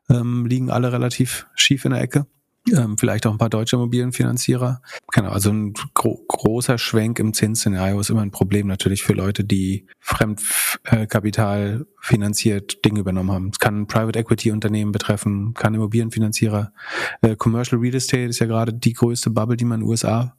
ähm, 0.09 0.45
liegen 0.45 0.69
alle 0.69 0.91
relativ 0.91 1.47
schief 1.55 1.85
in 1.85 1.91
der 1.91 2.01
Ecke. 2.01 2.25
Ähm, 2.67 2.97
vielleicht 2.97 3.25
auch 3.25 3.31
ein 3.31 3.37
paar 3.37 3.49
deutsche 3.49 3.77
Immobilienfinanzierer. 3.77 4.81
Genau, 5.13 5.29
also 5.29 5.49
ein 5.49 5.73
gro 5.93 6.23
großer 6.27 6.77
Schwenk 6.77 7.19
im 7.19 7.33
Zinsszenario 7.33 7.99
ist 7.99 8.09
immer 8.09 8.21
ein 8.21 8.31
Problem 8.31 8.67
natürlich 8.67 9.03
für 9.03 9.13
Leute, 9.13 9.43
die 9.43 9.87
Fremdkapital 9.99 11.85
finanziert 12.01 12.83
Dinge 12.85 12.99
übernommen 12.99 13.31
haben. 13.31 13.49
Es 13.49 13.59
kann 13.59 13.87
Private 13.87 14.19
Equity 14.19 14.51
Unternehmen 14.51 14.91
betreffen, 14.91 15.53
kann 15.53 15.73
Immobilienfinanzierer. 15.73 16.73
Äh, 17.21 17.35
Commercial 17.35 17.79
Real 17.79 17.95
Estate 17.95 18.25
ist 18.25 18.39
ja 18.39 18.45
gerade 18.45 18.73
die 18.73 18.93
größte 18.93 19.29
Bubble, 19.29 19.57
die 19.57 19.65
man 19.65 19.79
in 19.79 19.85
den 19.85 19.89
USA 19.89 20.35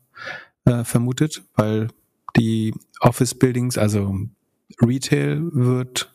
äh, 0.67 0.85
vermutet, 0.85 1.43
weil 1.57 1.89
die 2.37 2.75
Office 3.01 3.35
Buildings, 3.35 3.77
also 3.77 4.15
Retail 4.81 5.41
wird, 5.53 6.15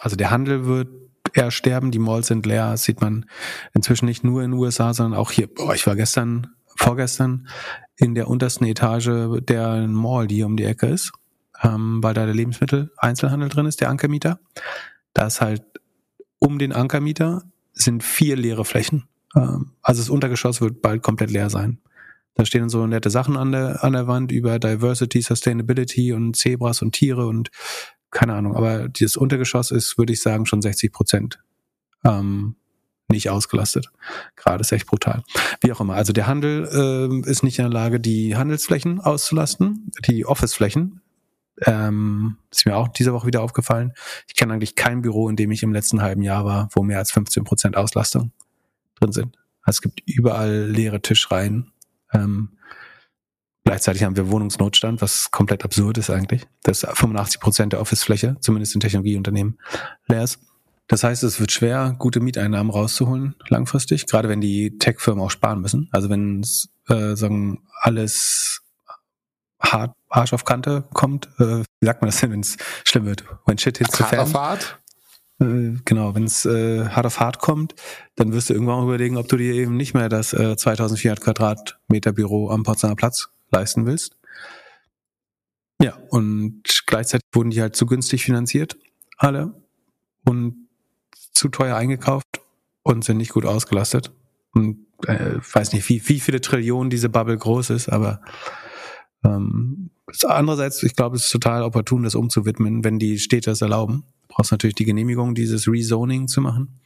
also 0.00 0.16
der 0.16 0.30
Handel 0.30 0.64
wird 0.66 1.01
eher 1.34 1.50
sterben, 1.50 1.90
die 1.90 1.98
Malls 1.98 2.28
sind 2.28 2.46
leer, 2.46 2.70
das 2.70 2.84
sieht 2.84 3.00
man 3.00 3.26
inzwischen 3.72 4.06
nicht 4.06 4.24
nur 4.24 4.42
in 4.42 4.52
den 4.52 4.60
USA, 4.60 4.94
sondern 4.94 5.18
auch 5.18 5.30
hier. 5.30 5.46
Boah, 5.46 5.74
ich 5.74 5.86
war 5.86 5.96
gestern, 5.96 6.48
vorgestern 6.76 7.48
in 7.96 8.14
der 8.14 8.28
untersten 8.28 8.64
Etage 8.64 9.40
der 9.40 9.86
Mall, 9.86 10.26
die 10.26 10.42
um 10.42 10.56
die 10.56 10.64
Ecke 10.64 10.86
ist, 10.86 11.12
ähm, 11.62 12.02
weil 12.02 12.14
da 12.14 12.24
der 12.24 12.34
Lebensmittel-Einzelhandel 12.34 13.48
drin 13.48 13.66
ist, 13.66 13.80
der 13.80 13.90
Ankermieter. 13.90 14.40
Da 15.14 15.26
ist 15.26 15.40
halt 15.40 15.62
um 16.38 16.58
den 16.58 16.72
Ankermieter 16.72 17.42
sind 17.72 18.02
vier 18.02 18.36
leere 18.36 18.64
Flächen. 18.64 19.04
Ähm, 19.36 19.72
also 19.82 20.00
das 20.00 20.10
Untergeschoss 20.10 20.60
wird 20.60 20.82
bald 20.82 21.02
komplett 21.02 21.30
leer 21.30 21.50
sein. 21.50 21.78
Da 22.34 22.44
stehen 22.46 22.68
so 22.68 22.86
nette 22.86 23.10
Sachen 23.10 23.36
an 23.36 23.52
der, 23.52 23.84
an 23.84 23.92
der 23.92 24.06
Wand 24.06 24.32
über 24.32 24.58
Diversity, 24.58 25.20
Sustainability 25.20 26.12
und 26.12 26.34
Zebras 26.34 26.82
und 26.82 26.92
Tiere 26.92 27.26
und 27.26 27.50
keine 28.12 28.34
Ahnung. 28.34 28.54
Aber 28.54 28.88
dieses 28.88 29.16
Untergeschoss 29.16 29.72
ist, 29.72 29.98
würde 29.98 30.12
ich 30.12 30.22
sagen, 30.22 30.46
schon 30.46 30.62
60 30.62 30.92
Prozent 30.92 31.40
ähm, 32.04 32.54
nicht 33.08 33.30
ausgelastet. 33.30 33.90
Gerade 34.36 34.60
ist 34.60 34.72
echt 34.72 34.86
brutal. 34.86 35.24
Wie 35.60 35.72
auch 35.72 35.80
immer. 35.80 35.94
Also 35.94 36.12
der 36.12 36.26
Handel 36.28 36.68
ähm, 36.72 37.24
ist 37.24 37.42
nicht 37.42 37.58
in 37.58 37.64
der 37.64 37.72
Lage, 37.72 37.98
die 37.98 38.36
Handelsflächen 38.36 39.00
auszulasten, 39.00 39.90
die 40.06 40.24
Officeflächen. 40.24 41.00
Ähm, 41.66 42.38
ist 42.50 42.64
mir 42.64 42.76
auch 42.76 42.88
diese 42.88 43.12
Woche 43.12 43.26
wieder 43.26 43.42
aufgefallen. 43.42 43.92
Ich 44.26 44.34
kenne 44.34 44.54
eigentlich 44.54 44.74
kein 44.74 45.02
Büro, 45.02 45.28
in 45.28 45.36
dem 45.36 45.50
ich 45.50 45.62
im 45.62 45.72
letzten 45.72 46.00
halben 46.00 46.22
Jahr 46.22 46.44
war, 46.44 46.68
wo 46.72 46.82
mehr 46.82 46.98
als 46.98 47.10
15 47.12 47.44
Prozent 47.44 47.76
Auslastung 47.76 48.32
drin 48.98 49.12
sind. 49.12 49.36
Also 49.62 49.76
es 49.76 49.82
gibt 49.82 50.00
überall 50.06 50.66
leere 50.66 51.02
Tischreihen 51.02 51.72
ähm, 52.12 52.50
gleichzeitig 53.64 54.02
haben 54.02 54.16
wir 54.16 54.30
Wohnungsnotstand, 54.30 55.00
was 55.00 55.30
komplett 55.30 55.64
absurd 55.64 55.98
ist 55.98 56.10
eigentlich, 56.10 56.46
dass 56.62 56.80
85 56.80 57.40
Prozent 57.40 57.72
der 57.72 57.80
Officefläche, 57.80 58.36
zumindest 58.40 58.74
in 58.74 58.80
Technologieunternehmen, 58.80 59.58
leer 60.08 60.24
ist. 60.24 60.40
Das 60.88 61.04
heißt, 61.04 61.22
es 61.22 61.40
wird 61.40 61.52
schwer, 61.52 61.94
gute 61.98 62.20
Mieteinnahmen 62.20 62.70
rauszuholen 62.70 63.34
langfristig, 63.48 64.06
gerade 64.06 64.28
wenn 64.28 64.40
die 64.40 64.76
Tech-Firmen 64.78 65.24
auch 65.24 65.30
sparen 65.30 65.60
müssen. 65.60 65.88
Also 65.92 66.10
wenn 66.10 66.40
es 66.40 66.68
äh, 66.88 67.16
sagen 67.16 67.62
alles 67.80 68.62
hart 69.60 69.94
Arsch 70.08 70.32
auf 70.32 70.44
Kante 70.44 70.84
kommt, 70.92 71.28
äh, 71.38 71.62
wie 71.80 71.86
sagt 71.86 72.02
man 72.02 72.10
das 72.10 72.20
denn, 72.20 72.32
wenn 72.32 72.40
es 72.40 72.56
schlimm 72.84 73.06
wird? 73.06 73.24
When 73.46 73.56
shit 73.56 73.78
hits 73.78 73.96
the 73.96 74.04
fan. 74.04 74.18
Hart 74.18 74.28
auf 74.28 74.34
hart? 74.34 74.78
Äh, 75.40 75.78
genau, 75.84 76.14
wenn 76.14 76.24
es 76.24 76.44
äh, 76.44 76.86
hart 76.86 77.06
auf 77.06 77.20
hart 77.20 77.38
kommt, 77.38 77.74
dann 78.16 78.32
wirst 78.32 78.50
du 78.50 78.54
irgendwann 78.54 78.80
auch 78.80 78.84
überlegen, 78.84 79.16
ob 79.16 79.28
du 79.28 79.36
dir 79.36 79.54
eben 79.54 79.76
nicht 79.76 79.94
mehr 79.94 80.08
das 80.08 80.32
äh, 80.32 80.56
2400 80.56 81.20
Quadratmeter 81.20 82.12
Büro 82.12 82.50
am 82.50 82.64
Potsdamer 82.64 82.96
Platz 82.96 83.28
leisten 83.52 83.86
willst. 83.86 84.16
Ja, 85.80 85.96
und 86.08 86.62
gleichzeitig 86.86 87.26
wurden 87.32 87.50
die 87.50 87.60
halt 87.60 87.76
zu 87.76 87.86
günstig 87.86 88.24
finanziert, 88.24 88.76
alle, 89.16 89.54
und 90.24 90.68
zu 91.32 91.48
teuer 91.48 91.76
eingekauft 91.76 92.40
und 92.82 93.04
sind 93.04 93.16
nicht 93.16 93.32
gut 93.32 93.46
ausgelastet. 93.46 94.12
Und 94.52 94.86
äh, 95.06 95.36
weiß 95.38 95.72
nicht, 95.72 95.88
wie, 95.88 96.06
wie 96.08 96.20
viele 96.20 96.40
Trillionen 96.40 96.90
diese 96.90 97.08
Bubble 97.08 97.36
groß 97.36 97.70
ist, 97.70 97.88
aber 97.88 98.20
ähm, 99.24 99.90
andererseits, 100.24 100.82
ich 100.82 100.94
glaube, 100.96 101.16
es 101.16 101.24
ist 101.24 101.32
total 101.32 101.62
opportun, 101.62 102.02
das 102.02 102.14
umzuwidmen, 102.14 102.84
wenn 102.84 102.98
die 102.98 103.18
Städte 103.18 103.50
es 103.50 103.62
erlauben 103.62 104.04
brauchst 104.32 104.50
natürlich 104.50 104.74
die 104.74 104.84
Genehmigung, 104.84 105.34
dieses 105.34 105.68
Rezoning 105.68 106.26
zu 106.26 106.40
machen 106.40 106.80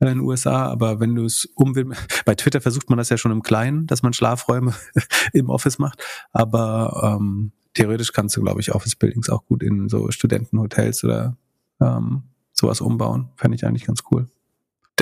in 0.00 0.08
den 0.08 0.20
USA. 0.20 0.66
Aber 0.66 1.00
wenn 1.00 1.14
du 1.14 1.24
es 1.24 1.46
um 1.54 1.72
bei 2.24 2.34
Twitter 2.34 2.60
versucht 2.60 2.90
man 2.90 2.98
das 2.98 3.08
ja 3.08 3.16
schon 3.16 3.32
im 3.32 3.42
Kleinen, 3.42 3.86
dass 3.86 4.02
man 4.02 4.12
Schlafräume 4.12 4.74
im 5.32 5.48
Office 5.48 5.78
macht. 5.78 6.02
Aber 6.32 7.18
ähm, 7.18 7.52
theoretisch 7.74 8.12
kannst 8.12 8.36
du, 8.36 8.42
glaube 8.42 8.60
ich, 8.60 8.74
Office-Buildings 8.74 9.30
auch 9.30 9.46
gut 9.46 9.62
in 9.62 9.88
so 9.88 10.10
Studentenhotels 10.10 11.04
oder 11.04 11.36
ähm, 11.80 12.24
sowas 12.52 12.80
umbauen. 12.80 13.30
Fände 13.36 13.56
ich 13.56 13.64
eigentlich 13.64 13.86
ganz 13.86 14.02
cool. 14.10 14.28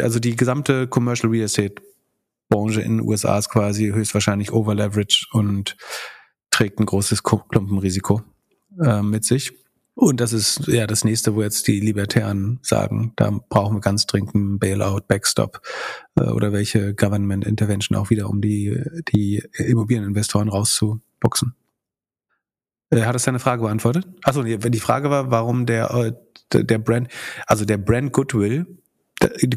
Also 0.01 0.21
die 0.21 0.37
gesamte 0.37 0.87
Commercial 0.87 1.31
Real 1.31 1.47
Estate 1.47 1.77
Branche 2.51 2.81
in 2.81 2.99
den 2.99 3.07
USA 3.07 3.39
ist 3.39 3.51
quasi 3.51 3.89
höchstwahrscheinlich 3.89 4.53
overleveraged 4.53 5.29
und 5.33 5.77
trägt 6.59 6.81
ein 6.81 6.87
großes 6.87 7.23
Klumpenrisiko 7.23 8.23
äh, 8.83 9.01
mit 9.01 9.25
sich. 9.25 9.53
Und 9.95 10.21
das 10.21 10.33
ist 10.33 10.67
ja 10.67 10.87
das 10.89 11.05
nächste, 11.05 11.35
wo 11.37 11.43
jetzt 11.43 11.69
die 11.69 11.79
Libertären 11.79 12.59
sagen, 12.63 13.13
da 13.17 13.31
brauchen 13.49 13.77
wir 13.77 13.81
ganz 13.81 14.07
dringend 14.07 14.35
einen 14.35 14.59
Bailout, 14.59 15.03
Backstop 15.07 15.61
äh, 16.17 16.25
oder 16.25 16.53
welche 16.53 16.95
Government 16.95 17.45
Intervention 17.45 17.97
auch 17.97 18.11
wieder, 18.11 18.29
um 18.29 18.41
die, 18.41 18.81
die 19.13 19.43
Immobilieninvestoren 19.55 20.49
rauszuboxen. 20.49 21.55
Äh, 22.91 23.03
hat 23.03 23.15
es 23.15 23.23
deine 23.23 23.39
Frage 23.39 23.63
beantwortet? 23.63 24.09
Achso, 24.25 24.43
die 24.43 24.81
Frage 24.81 25.11
war, 25.11 25.31
warum 25.31 25.65
der, 25.65 25.91
äh, 25.91 26.13
der 26.65 26.79
Brand, 26.79 27.09
also 27.47 27.65
der 27.65 27.79
Brand 27.79 28.13
Goodwill 28.13 28.67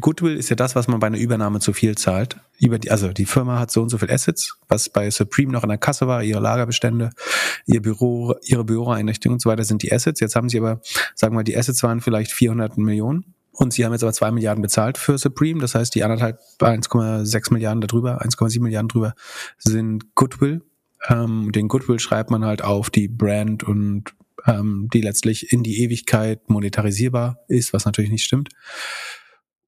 Goodwill 0.00 0.36
ist 0.36 0.48
ja 0.48 0.56
das, 0.56 0.74
was 0.74 0.88
man 0.88 0.98
bei 0.98 1.06
einer 1.06 1.18
Übernahme 1.18 1.60
zu 1.60 1.72
viel 1.72 1.96
zahlt. 1.96 2.36
Über 2.58 2.78
die, 2.80 2.90
also 2.90 3.12
die 3.12 3.26
Firma 3.26 3.60
hat 3.60 3.70
so 3.70 3.82
und 3.82 3.90
so 3.90 3.98
viel 3.98 4.10
Assets, 4.10 4.58
was 4.68 4.88
bei 4.88 5.08
Supreme 5.10 5.52
noch 5.52 5.62
in 5.62 5.68
der 5.68 5.78
Kasse 5.78 6.08
war, 6.08 6.24
ihre 6.24 6.40
Lagerbestände, 6.40 7.10
ihr 7.66 7.80
Büro, 7.80 8.34
ihre 8.42 8.64
Büroeinrichtungen 8.64 9.34
und 9.34 9.40
so 9.40 9.48
weiter 9.50 9.62
sind 9.62 9.82
die 9.82 9.92
Assets. 9.92 10.18
Jetzt 10.18 10.34
haben 10.34 10.48
sie 10.48 10.58
aber, 10.58 10.80
sagen 11.14 11.36
wir, 11.36 11.44
die 11.44 11.56
Assets 11.56 11.82
waren 11.84 12.00
vielleicht 12.00 12.32
400 12.32 12.76
Millionen 12.76 13.34
und 13.52 13.72
sie 13.72 13.84
haben 13.84 13.92
jetzt 13.92 14.02
aber 14.02 14.12
zwei 14.12 14.32
Milliarden 14.32 14.62
bezahlt 14.62 14.98
für 14.98 15.16
Supreme. 15.16 15.60
Das 15.60 15.76
heißt, 15.76 15.94
die 15.94 16.02
anderthalb, 16.02 16.40
1,6 16.58 17.52
Milliarden 17.52 17.82
darüber, 17.82 18.20
1,7 18.20 18.60
Milliarden 18.62 18.88
drüber 18.88 19.14
sind 19.58 20.14
Goodwill. 20.16 20.62
Ähm, 21.08 21.52
den 21.52 21.68
Goodwill 21.68 22.00
schreibt 22.00 22.30
man 22.30 22.44
halt 22.44 22.62
auf 22.62 22.90
die 22.90 23.06
Brand 23.06 23.62
und 23.62 24.14
ähm, 24.46 24.88
die 24.92 25.02
letztlich 25.02 25.52
in 25.52 25.62
die 25.62 25.82
Ewigkeit 25.82 26.48
monetarisierbar 26.48 27.38
ist, 27.46 27.72
was 27.72 27.84
natürlich 27.84 28.10
nicht 28.10 28.24
stimmt. 28.24 28.48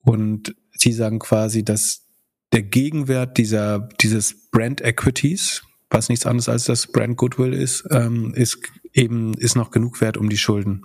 Und 0.04 0.54
sie 0.72 0.92
sagen 0.92 1.18
quasi, 1.18 1.64
dass 1.64 2.06
der 2.52 2.62
Gegenwert 2.62 3.38
dieser, 3.38 3.80
dieses 4.00 4.50
Brand 4.50 4.80
Equities, 4.80 5.62
was 5.90 6.08
nichts 6.08 6.26
anderes 6.26 6.48
als 6.48 6.64
das 6.64 6.86
Brand 6.86 7.16
Goodwill 7.16 7.52
ist, 7.52 7.84
ähm, 7.90 8.32
ist 8.34 8.58
eben, 8.92 9.34
ist 9.34 9.56
noch 9.56 9.70
genug 9.70 10.00
wert, 10.00 10.16
um 10.16 10.28
die 10.28 10.38
Schulden, 10.38 10.84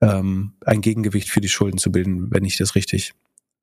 ähm, 0.00 0.52
ein 0.64 0.80
Gegengewicht 0.80 1.28
für 1.28 1.40
die 1.40 1.48
Schulden 1.48 1.78
zu 1.78 1.90
bilden, 1.90 2.30
wenn 2.30 2.44
ich 2.44 2.56
das 2.56 2.74
richtig 2.74 3.14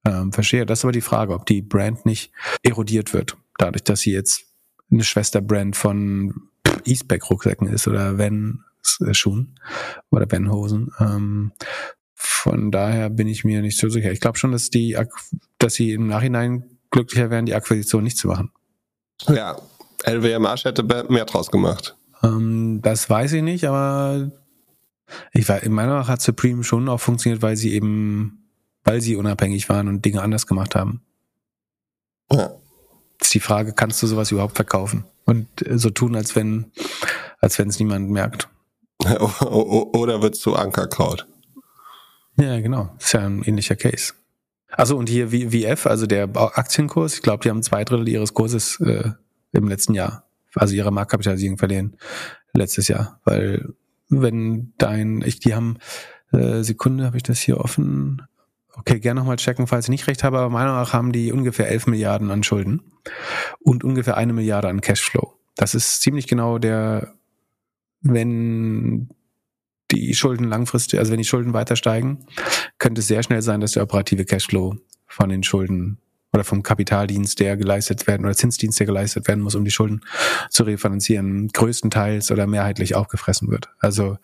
ähm, 0.06 0.34
verstehe. 0.34 0.66
Das 0.66 0.80
ist 0.80 0.86
aber 0.86 0.92
die 0.92 1.02
Frage, 1.02 1.34
ob 1.34 1.46
die 1.46 1.62
Brand 1.62 2.06
nicht 2.06 2.32
erodiert 2.62 3.14
wird, 3.14 3.38
dadurch, 3.58 3.84
dass 3.84 4.02
sie 4.02 4.12
jetzt 4.12 4.46
eine 4.92 5.04
Schwesterbrand 5.04 5.76
von 5.76 6.50
Eastback 6.86 7.30
Rucksäcken 7.30 7.68
ist 7.68 7.88
oder 7.88 8.18
wenn 8.18 8.64
Schuhen 9.12 9.60
oder 10.12 10.26
Ben-Hosen. 10.26 10.92
Ähm, 11.00 11.52
von 12.14 12.72
daher 12.72 13.10
bin 13.10 13.28
ich 13.28 13.44
mir 13.44 13.62
nicht 13.62 13.78
so 13.78 13.90
sicher. 13.90 14.12
Ich 14.12 14.20
glaube 14.20 14.38
schon, 14.38 14.52
dass 14.52 14.70
die, 14.70 14.98
dass 15.58 15.74
sie 15.74 15.92
im 15.92 16.08
Nachhinein 16.08 16.78
glücklicher 16.92 17.30
wären, 17.30 17.46
die 17.46 17.56
Akquisition 17.56 18.04
nicht 18.04 18.18
zu 18.18 18.28
machen. 18.28 18.52
Ja, 19.28 19.58
LWMH 20.06 20.64
hätte 20.64 20.84
mehr 20.84 21.26
draus 21.26 21.52
gemacht. 21.52 21.96
Ähm, 22.22 22.80
das 22.82 23.10
weiß 23.10 23.34
ich 23.34 23.44
nicht, 23.44 23.66
aber 23.66 24.32
ich 25.32 25.48
war, 25.50 25.62
in 25.64 25.74
meiner 25.74 25.94
Meinung 25.94 26.08
hat 26.08 26.22
Supreme 26.22 26.64
schon 26.64 26.90
auch 26.90 27.00
funktioniert, 27.00 27.42
weil 27.42 27.58
sie 27.58 27.74
eben, 27.74 28.50
weil 28.84 29.02
sie 29.02 29.16
unabhängig 29.16 29.70
waren 29.70 29.88
und 29.88 30.04
Dinge 30.06 30.22
anders 30.22 30.48
gemacht 30.48 30.76
haben. 30.76 31.02
Ja. 32.32 32.54
Ist 33.20 33.34
die 33.34 33.40
Frage, 33.40 33.74
kannst 33.74 34.02
du 34.02 34.08
sowas 34.08 34.32
überhaupt 34.32 34.56
verkaufen? 34.56 35.06
Und 35.26 35.48
so 35.70 35.90
tun, 35.90 36.16
als 36.16 36.36
wenn, 36.36 36.72
als 37.40 37.58
wenn 37.58 37.70
es 37.70 37.80
niemand 37.80 38.10
merkt. 38.10 38.50
Oder 39.04 40.22
wird 40.22 40.36
es 40.36 40.42
zu 40.42 40.56
Ankerkraut? 40.56 41.28
Ja, 42.38 42.60
genau. 42.60 42.96
Ist 43.00 43.14
ja 43.14 43.22
ein 43.22 43.44
ähnlicher 43.44 43.76
Case. 43.76 44.14
Also 44.70 44.98
und 44.98 45.08
hier 45.08 45.30
VF, 45.30 45.86
also 45.86 46.08
der 46.08 46.30
Aktienkurs, 46.36 47.16
ich 47.16 47.22
glaube, 47.22 47.44
die 47.44 47.50
haben 47.50 47.62
zwei 47.62 47.84
Drittel 47.84 48.08
ihres 48.08 48.34
Kurses 48.34 48.80
äh, 48.80 49.12
im 49.52 49.68
letzten 49.68 49.94
Jahr, 49.94 50.28
also 50.56 50.74
ihre 50.74 50.92
Marktkapitalisierung 50.92 51.58
verlieren 51.58 51.96
letztes 52.54 52.88
Jahr, 52.88 53.20
weil 53.24 53.74
wenn 54.10 54.74
dein, 54.78 55.22
ich, 55.22 55.40
die 55.40 55.56
haben, 55.56 55.78
äh, 56.32 56.64
Sekunde, 56.64 57.06
habe 57.06 57.18
ich 57.18 57.24
das 57.24 57.40
hier 57.40 57.60
offen? 57.60 58.24
Okay, 58.76 59.00
gerne 59.00 59.20
nochmal 59.20 59.38
checken, 59.38 59.68
falls 59.68 59.86
ich 59.86 59.90
nicht 59.90 60.08
recht 60.08 60.24
habe, 60.24 60.40
aber 60.40 60.50
meiner 60.50 60.72
Meinung 60.72 60.82
nach 60.82 60.94
haben 60.94 61.12
die 61.12 61.32
ungefähr 61.32 61.70
11 61.70 61.88
Milliarden 61.88 62.32
an 62.32 62.44
Schulden 62.44 62.82
und 63.60 63.84
ungefähr 63.84 64.18
eine 64.18 64.34
Milliarde 64.34 64.70
an 64.70 64.82
Cashflow. 64.82 65.34
Das 65.56 65.76
ist 65.76 66.02
ziemlich 66.02 66.28
genau 66.28 66.58
der, 66.58 67.14
wenn 68.02 69.10
die 69.94 70.14
Schulden 70.14 70.48
langfristig, 70.48 71.00
also 71.00 71.12
wenn 71.12 71.20
die 71.20 71.26
Schulden 71.26 71.54
weiter 71.54 71.76
steigen, 71.76 72.26
könnte 72.78 73.02
es 73.02 73.08
sehr 73.08 73.24
schnell 73.24 73.42
sein, 73.42 73.62
dass 73.62 73.74
der 73.74 73.84
operative 73.84 74.26
Cashflow 74.26 74.76
von 75.08 75.30
den 75.30 75.44
Schulden 75.44 76.00
oder 76.34 76.44
vom 76.44 76.64
Kapitaldienst, 76.64 77.40
der 77.40 77.58
geleistet 77.58 78.08
werden 78.08 78.26
oder 78.26 78.36
Zinsdienst, 78.36 78.80
der 78.80 78.88
geleistet 78.88 79.28
werden 79.28 79.42
muss, 79.42 79.56
um 79.56 79.64
die 79.64 79.72
Schulden 79.72 80.02
zu 80.50 80.64
refinanzieren, 80.64 81.50
größtenteils 81.50 82.32
oder 82.32 82.48
mehrheitlich 82.48 82.96
aufgefressen 82.96 83.52
wird. 83.52 83.70
Also 83.80 84.18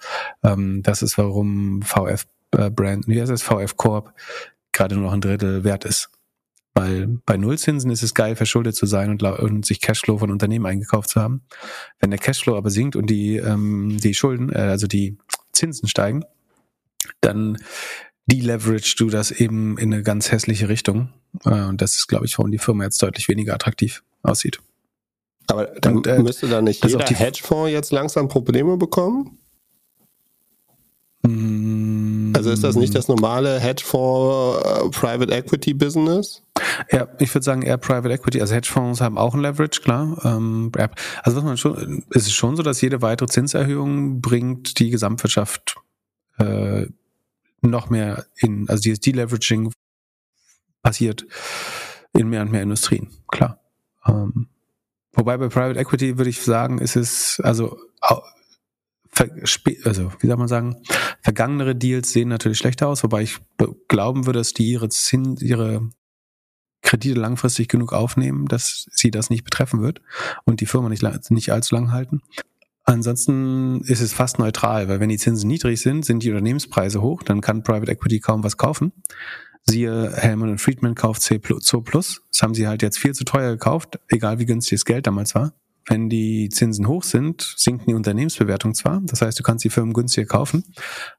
ähm, 0.44 0.82
das 0.82 1.04
ist, 1.04 1.18
warum 1.18 1.84
VF 1.84 2.26
äh, 2.52 2.72
Brand, 2.72 3.08
wie 3.08 3.22
heißt 3.22 3.32
das, 3.32 3.44
VF 3.44 3.78
Corp 3.78 4.14
gerade 4.72 4.96
nur 4.96 5.06
noch 5.06 5.14
ein 5.14 5.22
Drittel 5.22 5.64
wert 5.64 5.86
ist. 5.86 6.10
Weil 6.74 7.20
bei 7.26 7.36
Nullzinsen 7.36 7.92
ist 7.92 8.04
es 8.04 8.14
geil, 8.14 8.36
verschuldet 8.36 8.76
zu 8.76 8.86
sein 8.86 9.10
und, 9.10 9.24
und 9.24 9.66
sich 9.66 9.82
Cashflow 9.82 10.20
von 10.20 10.32
Unternehmen 10.32 10.66
eingekauft 10.66 11.10
zu 11.10 11.20
haben. 11.20 11.42
Wenn 12.00 12.12
der 12.12 12.20
Cashflow 12.20 12.56
aber 12.56 12.70
sinkt 12.70 12.96
und 12.96 13.10
die, 13.10 13.38
ähm, 13.38 13.98
die 14.00 14.14
Schulden, 14.14 14.52
äh, 14.52 14.60
also 14.60 14.88
die 14.88 15.18
Zinsen 15.52 15.88
steigen, 15.88 16.24
dann 17.22 17.58
deleverage 18.28 18.96
du 18.98 19.10
das 19.10 19.32
eben 19.32 19.78
in 19.78 19.94
eine 19.94 20.04
ganz 20.04 20.32
hässliche 20.32 20.70
Richtung. 20.70 21.10
Äh, 21.46 21.64
und 21.66 21.82
das 21.82 21.96
ist, 21.96 22.08
glaube 22.08 22.26
ich, 22.26 22.38
warum 22.38 22.52
die 22.52 22.58
Firma 22.58 22.84
jetzt 22.84 23.02
deutlich 23.02 23.28
weniger 23.28 23.54
attraktiv 23.54 24.04
aussieht. 24.22 24.60
Aber 25.48 25.66
dann 25.66 25.98
und, 25.98 26.08
äh, 26.08 26.20
müsste 26.20 26.48
da 26.48 26.62
nicht 26.62 26.86
jeder 26.86 27.06
Hedgefonds 27.06 27.72
jetzt 27.72 27.92
langsam 27.92 28.28
Probleme 28.28 28.78
bekommen? 28.78 29.39
Mm. 31.24 32.34
Also 32.36 32.52
ist 32.52 32.64
das 32.64 32.76
nicht 32.76 32.96
das 32.96 33.08
normale 33.08 33.60
Hedgefonds 33.60 34.66
uh, 34.66 34.90
Private 34.92 35.34
Equity 35.34 35.74
Business? 35.74 36.44
Ja, 36.92 37.08
ich 37.20 37.34
würde 37.34 37.44
sagen 37.44 37.62
eher 37.62 37.78
Private 37.78 38.14
Equity. 38.14 38.40
Also 38.42 38.56
Hedgefonds 38.56 39.02
haben 39.02 39.18
auch 39.18 39.34
ein 39.34 39.42
Leverage, 39.42 39.82
klar. 39.82 40.20
Ähm, 40.24 40.72
also 41.24 41.38
was 41.38 41.44
man 41.44 41.58
schon, 41.58 42.04
es 42.12 42.24
ist 42.24 42.34
schon 42.34 42.56
so, 42.56 42.64
dass 42.64 42.82
jede 42.82 43.02
weitere 43.02 43.28
Zinserhöhung 43.28 44.22
bringt 44.22 44.80
die 44.80 44.90
Gesamtwirtschaft 44.90 45.76
äh, 46.38 46.88
noch 47.62 47.90
mehr 47.90 48.26
in, 48.38 48.70
also 48.70 48.82
dieses 48.82 49.00
Deleveraging 49.00 49.72
passiert 50.82 51.26
in 52.14 52.30
mehr 52.30 52.42
und 52.42 52.52
mehr 52.52 52.64
Industrien, 52.64 53.10
klar. 53.28 53.60
Ähm, 54.06 54.48
wobei 55.14 55.38
bei 55.38 55.50
Private 55.50 55.80
Equity 55.80 56.18
würde 56.18 56.30
ich 56.30 56.42
sagen, 56.42 56.80
ist 56.80 56.96
es, 56.96 57.42
also, 57.44 57.78
also, 59.84 60.12
wie 60.20 60.28
soll 60.28 60.38
man 60.38 60.48
sagen, 60.48 60.78
vergangenere 61.22 61.76
Deals 61.76 62.12
sehen 62.12 62.30
natürlich 62.30 62.58
schlechter 62.58 62.88
aus, 62.88 63.04
wobei 63.04 63.24
ich 63.24 63.38
glauben 63.88 64.26
würde, 64.26 64.40
dass 64.40 64.54
die 64.54 64.70
ihre 64.70 64.90
Zin, 64.90 65.36
ihre 65.42 65.90
Kredite 66.82 67.20
langfristig 67.20 67.68
genug 67.68 67.92
aufnehmen, 67.92 68.48
dass 68.48 68.88
sie 68.92 69.12
das 69.12 69.30
nicht 69.30 69.44
betreffen 69.44 69.82
wird 69.82 70.02
und 70.46 70.62
die 70.62 70.66
Firma 70.66 70.90
nicht, 70.90 71.04
nicht 71.30 71.52
allzu 71.52 71.76
lang 71.76 71.92
halten. 71.92 72.22
Ansonsten 72.86 73.82
ist 73.82 74.02
es 74.02 74.14
fast 74.14 74.40
neutral, 74.40 74.88
weil 74.88 75.00
wenn 75.00 75.10
die 75.10 75.18
Zinsen 75.18 75.48
niedrig 75.48 75.82
sind, 75.82 76.06
sind 76.06 76.24
die 76.24 76.30
Unternehmenspreise 76.32 77.02
hoch, 77.02 77.22
dann 77.22 77.42
kann 77.42 77.62
Private 77.62 77.92
Equity 77.92 78.20
kaum 78.20 78.44
was 78.44 78.58
kaufen. 78.58 78.94
Siehe 79.66 80.12
Hellman 80.16 80.50
und 80.50 80.62
Friedman 80.62 80.96
kauft 80.96 81.22
C 81.22 81.38
Plus. 81.38 82.22
Das 82.32 82.42
haben 82.42 82.56
sie 82.56 82.68
halt 82.68 82.82
jetzt 82.82 82.98
viel 82.98 83.14
zu 83.14 83.26
teuer 83.26 83.52
gekauft, 83.52 84.00
egal 84.08 84.40
wie 84.40 84.46
günstig 84.46 84.80
das 84.80 84.86
Geld 84.86 85.06
damals 85.06 85.36
war. 85.36 85.54
Wenn 85.90 86.08
die 86.08 86.50
Zinsen 86.50 86.88
hoch 86.88 87.04
sind, 87.04 87.42
sinken 87.58 87.86
die 87.88 87.94
Unternehmensbewertung 87.96 88.76
zwar, 88.76 89.02
das 89.06 89.24
heißt, 89.24 89.40
du 89.40 89.44
kannst 89.44 89.66
die 89.66 89.72
Firmen 89.72 89.94
günstiger 89.94 90.28
kaufen, 90.28 90.64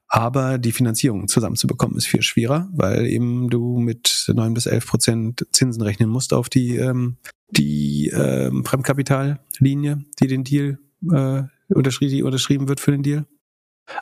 aber 0.07 0.57
die 0.57 0.71
Finanzierung 0.71 1.27
zusammenzubekommen 1.27 1.97
ist 1.97 2.07
viel 2.07 2.21
schwerer, 2.21 2.69
weil 2.71 3.05
eben 3.05 3.49
du 3.49 3.79
mit 3.79 4.31
neun 4.33 4.53
bis 4.53 4.67
elf 4.67 4.87
Prozent 4.87 5.45
Zinsen 5.51 5.83
rechnen 5.83 6.09
musst 6.09 6.33
auf 6.33 6.47
die, 6.47 6.77
ähm, 6.77 7.17
die 7.49 8.07
ähm, 8.15 8.63
Fremdkapitallinie, 8.63 10.05
die 10.21 10.27
den 10.27 10.45
Deal 10.45 10.79
äh, 11.11 11.43
unterschrieben, 11.67 12.25
unterschrieben 12.25 12.69
wird 12.69 12.79
für 12.79 12.91
den 12.91 13.03
Deal. 13.03 13.25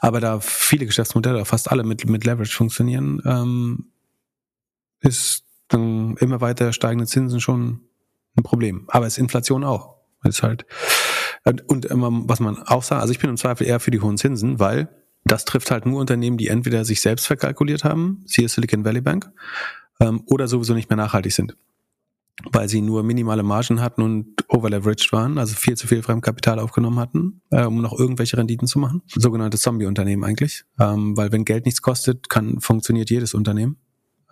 Aber 0.02 0.20
da 0.20 0.40
viele 0.40 0.86
Geschäftsmodelle, 0.86 1.46
fast 1.46 1.72
alle 1.72 1.84
mit, 1.84 2.08
mit 2.08 2.26
Leverage 2.26 2.56
funktionieren, 2.56 3.24
ähm, 3.26 3.92
ist 5.00 5.46
dann 5.68 6.16
immer 6.18 6.42
weiter 6.42 6.74
steigende 6.74 7.08
Zinsen 7.08 7.42
schon 7.42 7.82
ein 8.38 8.44
Problem. 8.44 8.86
Aber 8.88 9.08
es 9.08 9.14
ist 9.14 9.20
Inflation 9.20 9.64
auch. 9.64 9.99
Ist 10.24 10.44
halt, 10.44 10.66
und 11.68 11.86
immer, 11.86 12.10
was 12.12 12.40
man 12.40 12.62
auch 12.64 12.84
sagt, 12.84 13.02
also 13.02 13.12
ich 13.12 13.20
bin 13.20 13.30
im 13.30 13.38
Zweifel 13.38 13.66
eher 13.66 13.80
für 13.80 13.92
die 13.92 14.02
hohen 14.02 14.18
Zinsen, 14.18 14.60
weil 14.60 14.90
das 15.26 15.46
trifft 15.46 15.72
halt 15.72 15.86
nur 15.86 16.00
Unternehmen, 16.00 16.38
die 16.38 16.48
entweder 16.48 16.86
sich 16.86 17.02
selbst 17.02 17.28
verkalkuliert 17.28 17.84
haben, 17.84 18.24
siehe 18.26 18.48
Silicon 18.48 18.86
Valley 18.86 19.02
Bank, 19.02 19.32
ähm, 20.00 20.24
oder 20.26 20.48
sowieso 20.48 20.74
nicht 20.74 20.90
mehr 20.90 20.98
nachhaltig 20.98 21.34
sind 21.34 21.56
weil 22.52 22.70
sie 22.70 22.82
nur 22.82 23.04
minimale 23.04 23.44
Margen 23.44 23.82
hatten 23.82 24.02
und 24.02 24.46
overleveraged 24.48 25.12
waren, 25.12 25.38
also 25.38 25.56
viel 25.56 25.76
zu 25.76 25.88
viel 25.88 26.02
Fremdkapital 26.02 26.60
aufgenommen 26.60 27.00
hatten, 27.00 27.42
äh, 27.50 27.66
um 27.66 27.82
noch 27.82 27.98
irgendwelche 27.98 28.38
Renditen 28.38 28.68
zu 28.68 28.80
machen. 28.80 29.02
Sogenannte 29.08 29.58
Zombie-Unternehmen 29.58 30.24
eigentlich, 30.24 30.64
ähm, 30.80 31.18
weil 31.18 31.32
wenn 31.32 31.46
Geld 31.46 31.66
nichts 31.66 31.82
kostet, 31.82 32.30
kann 32.30 32.60
funktioniert 32.62 33.10
jedes 33.10 33.34
Unternehmen 33.34 33.78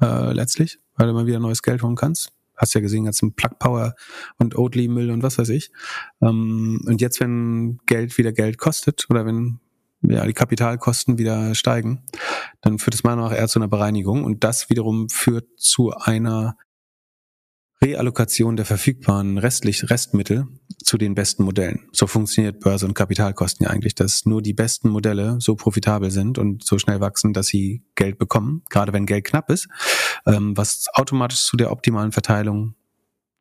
äh, 0.02 0.32
letztlich, 0.34 0.80
weil 0.96 1.08
du 1.08 1.12
immer 1.12 1.26
wieder 1.26 1.40
neues 1.40 1.62
Geld 1.62 1.84
holen 1.84 1.96
kannst. 1.96 2.32
Hast 2.58 2.74
ja 2.74 2.82
gesehen, 2.82 3.08
ein 3.08 3.34
Plug 3.34 3.60
Power 3.60 3.96
und 4.38 4.58
Oatly 4.58 4.88
Mill 4.88 5.12
und 5.12 5.24
was 5.24 5.38
weiß 5.38 5.50
ich. 5.50 5.72
Ähm, 6.22 6.82
und 6.86 7.00
jetzt, 7.02 7.20
wenn 7.20 7.80
Geld 7.86 8.18
wieder 8.18 8.34
Geld 8.34 8.58
kostet 8.58 9.08
oder 9.10 9.26
wenn 9.26 9.60
ja, 10.02 10.26
die 10.26 10.34
Kapitalkosten 10.34 11.18
wieder 11.18 11.56
steigen, 11.56 12.04
dann 12.62 12.80
führt 12.80 12.96
es 12.96 13.04
meiner 13.04 13.18
Meinung 13.18 13.32
nach 13.32 13.38
eher 13.38 13.48
zu 13.48 13.60
einer 13.60 13.68
Bereinigung 13.68 14.24
und 14.24 14.44
das 14.44 14.70
wiederum 14.70 15.10
führt 15.10 15.48
zu 15.58 15.94
einer 15.94 16.58
Reallokation 17.82 18.56
der 18.56 18.66
verfügbaren 18.66 19.38
restlich 19.38 19.90
Restmittel 19.90 20.48
zu 20.84 20.98
den 20.98 21.14
besten 21.14 21.44
Modellen. 21.44 21.88
So 21.92 22.08
funktioniert 22.08 22.60
Börse 22.60 22.86
und 22.86 22.96
Kapitalkosten 22.96 23.66
ja 23.66 23.70
eigentlich, 23.70 23.94
dass 23.94 24.26
nur 24.26 24.42
die 24.42 24.54
besten 24.54 24.90
Modelle 24.90 25.38
so 25.40 25.56
profitabel 25.56 26.10
sind 26.10 26.40
und 26.40 26.64
so 26.64 26.80
schnell 26.80 27.00
wachsen, 27.02 27.34
dass 27.34 27.48
sie 27.48 27.84
Geld 27.96 28.18
bekommen, 28.18 28.64
gerade 28.70 28.94
wenn 28.94 29.06
Geld 29.06 29.26
knapp 29.26 29.52
ist, 29.52 29.68
ähm, 30.26 30.58
was 30.58 30.88
automatisch 30.94 31.46
zu 31.46 31.56
der 31.56 31.72
optimalen 31.72 32.12
Verteilung, 32.12 32.74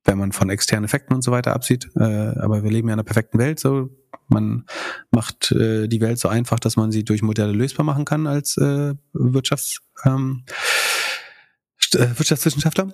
wenn 0.04 0.18
man 0.18 0.32
von 0.32 0.50
externen 0.50 0.84
Effekten 0.84 1.14
und 1.14 1.22
so 1.22 1.32
weiter 1.32 1.54
absieht. 1.54 1.88
Äh, 1.96 2.02
aber 2.02 2.62
wir 2.62 2.70
leben 2.70 2.88
ja 2.88 2.94
in 2.94 3.00
einer 3.00 3.04
perfekten 3.04 3.38
Welt, 3.38 3.58
so 3.58 3.88
man 4.28 4.66
macht 5.10 5.52
äh, 5.52 5.88
die 5.88 6.00
Welt 6.00 6.18
so 6.18 6.28
einfach, 6.28 6.58
dass 6.58 6.76
man 6.76 6.92
sie 6.92 7.04
durch 7.04 7.22
Modelle 7.22 7.52
lösbar 7.52 7.84
machen 7.84 8.04
kann 8.04 8.26
als 8.26 8.56
äh, 8.58 8.94
Wirtschafts, 9.12 9.80
ähm, 10.04 10.44
Wirtschaftswissenschaftler. 11.92 12.92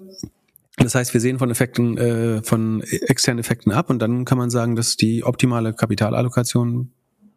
Das 0.77 0.95
heißt, 0.95 1.13
wir 1.13 1.21
sehen 1.21 1.39
von 1.39 1.51
Effekten, 1.51 1.99
äh, 1.99 2.43
von 2.43 2.81
externen 2.83 3.41
Effekten 3.41 3.73
ab 3.73 3.91
und 3.91 3.99
dann 3.99 4.25
kann 4.25 4.39
man 4.39 4.51
sagen, 4.51 4.75
dass 4.75 4.97
die 4.97 5.23
optimale 5.25 5.75
Kapitalallokation 5.75 6.93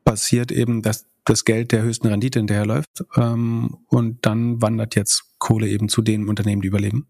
passiert 0.05 0.51
eben, 0.51 0.81
dass 0.81 1.05
das 1.25 1.43
Geld 1.43 1.71
der 1.71 1.81
höchsten 1.81 2.07
Rendite 2.07 2.39
hinterherläuft 2.39 3.03
ähm, 3.17 3.77
und 3.88 4.25
dann 4.25 4.61
wandert 4.61 4.95
jetzt 4.95 5.25
Kohle 5.39 5.67
eben 5.67 5.89
zu 5.89 6.01
den 6.01 6.29
Unternehmen, 6.29 6.61
die 6.61 6.67
überleben. 6.67 7.07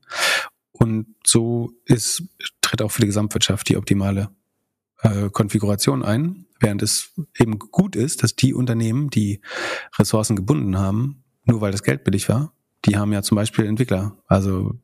Und 0.71 1.07
so 1.25 1.71
ist, 1.85 2.23
tritt 2.61 2.81
auch 2.81 2.91
für 2.91 3.01
die 3.01 3.07
Gesamtwirtschaft 3.07 3.69
die 3.69 3.77
optimale 3.77 4.29
äh, 5.01 5.29
Konfiguration 5.29 6.03
ein, 6.03 6.45
während 6.59 6.81
es 6.81 7.13
eben 7.37 7.59
gut 7.59 7.95
ist, 7.95 8.23
dass 8.23 8.35
die 8.35 8.53
Unternehmen, 8.53 9.09
die 9.09 9.41
Ressourcen 9.99 10.35
gebunden 10.35 10.77
haben, 10.77 11.23
nur 11.43 11.61
weil 11.61 11.71
das 11.71 11.83
Geld 11.83 12.03
billig 12.03 12.27
war, 12.29 12.53
die 12.85 12.97
haben 12.97 13.13
ja 13.13 13.21
zum 13.21 13.35
Beispiel 13.35 13.65
Entwickler. 13.65 14.17
Also 14.27 14.75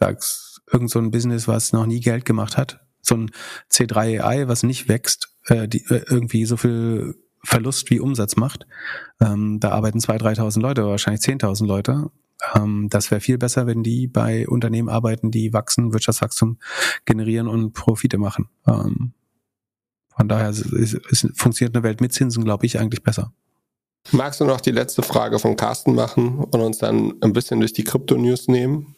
sag's 0.00 0.60
irgend 0.72 0.90
so 0.90 0.98
ein 0.98 1.10
Business, 1.10 1.46
was 1.46 1.72
noch 1.72 1.86
nie 1.86 2.00
Geld 2.00 2.24
gemacht 2.24 2.56
hat, 2.56 2.80
so 3.02 3.16
ein 3.16 3.30
C3 3.70 4.22
AI, 4.22 4.48
was 4.48 4.62
nicht 4.62 4.88
wächst, 4.88 5.34
äh, 5.46 5.68
die, 5.68 5.84
äh, 5.88 6.02
irgendwie 6.08 6.44
so 6.46 6.56
viel 6.56 7.14
Verlust 7.44 7.90
wie 7.90 8.00
Umsatz 8.00 8.36
macht. 8.36 8.66
Ähm, 9.20 9.60
da 9.60 9.70
arbeiten 9.70 9.98
2.000, 9.98 10.36
3.000 10.36 10.60
Leute, 10.60 10.86
wahrscheinlich 10.86 11.22
10.000 11.22 11.66
Leute. 11.66 12.10
Ähm, 12.54 12.88
das 12.90 13.10
wäre 13.10 13.20
viel 13.20 13.38
besser, 13.38 13.66
wenn 13.66 13.82
die 13.82 14.06
bei 14.06 14.48
Unternehmen 14.48 14.88
arbeiten, 14.88 15.30
die 15.30 15.52
wachsen, 15.52 15.92
Wirtschaftswachstum 15.92 16.58
generieren 17.04 17.48
und 17.48 17.72
Profite 17.72 18.18
machen. 18.18 18.48
Ähm, 18.66 19.12
von 20.16 20.28
daher 20.28 20.50
ist, 20.50 20.66
ist, 20.66 20.94
ist, 20.94 21.28
funktioniert 21.34 21.74
eine 21.74 21.82
Welt 21.82 22.00
mit 22.00 22.12
Zinsen, 22.12 22.44
glaube 22.44 22.66
ich, 22.66 22.78
eigentlich 22.78 23.02
besser. 23.02 23.32
Magst 24.12 24.40
du 24.40 24.44
noch 24.44 24.60
die 24.60 24.70
letzte 24.70 25.02
Frage 25.02 25.38
von 25.38 25.56
Carsten 25.56 25.94
machen 25.94 26.38
und 26.38 26.60
uns 26.60 26.78
dann 26.78 27.14
ein 27.20 27.32
bisschen 27.32 27.60
durch 27.60 27.72
die 27.72 27.84
Krypto-News 27.84 28.48
nehmen? 28.48 28.96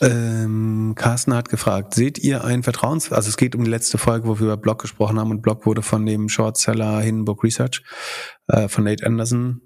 Ähm, 0.00 0.94
Carsten 0.96 1.34
hat 1.34 1.48
gefragt, 1.48 1.94
seht 1.94 2.18
ihr 2.18 2.44
ein 2.44 2.62
Vertrauens... 2.62 3.12
Also 3.12 3.28
es 3.28 3.36
geht 3.36 3.54
um 3.54 3.64
die 3.64 3.70
letzte 3.70 3.98
Folge, 3.98 4.26
wo 4.28 4.38
wir 4.38 4.46
über 4.46 4.56
Block 4.56 4.82
gesprochen 4.82 5.18
haben 5.18 5.30
und 5.30 5.42
Block 5.42 5.66
wurde 5.66 5.82
von 5.82 6.04
dem 6.04 6.28
Shortseller 6.28 7.00
Hindenburg 7.00 7.42
Research 7.42 7.82
äh, 8.48 8.68
von 8.68 8.84
Nate 8.84 9.06
Anderson 9.06 9.60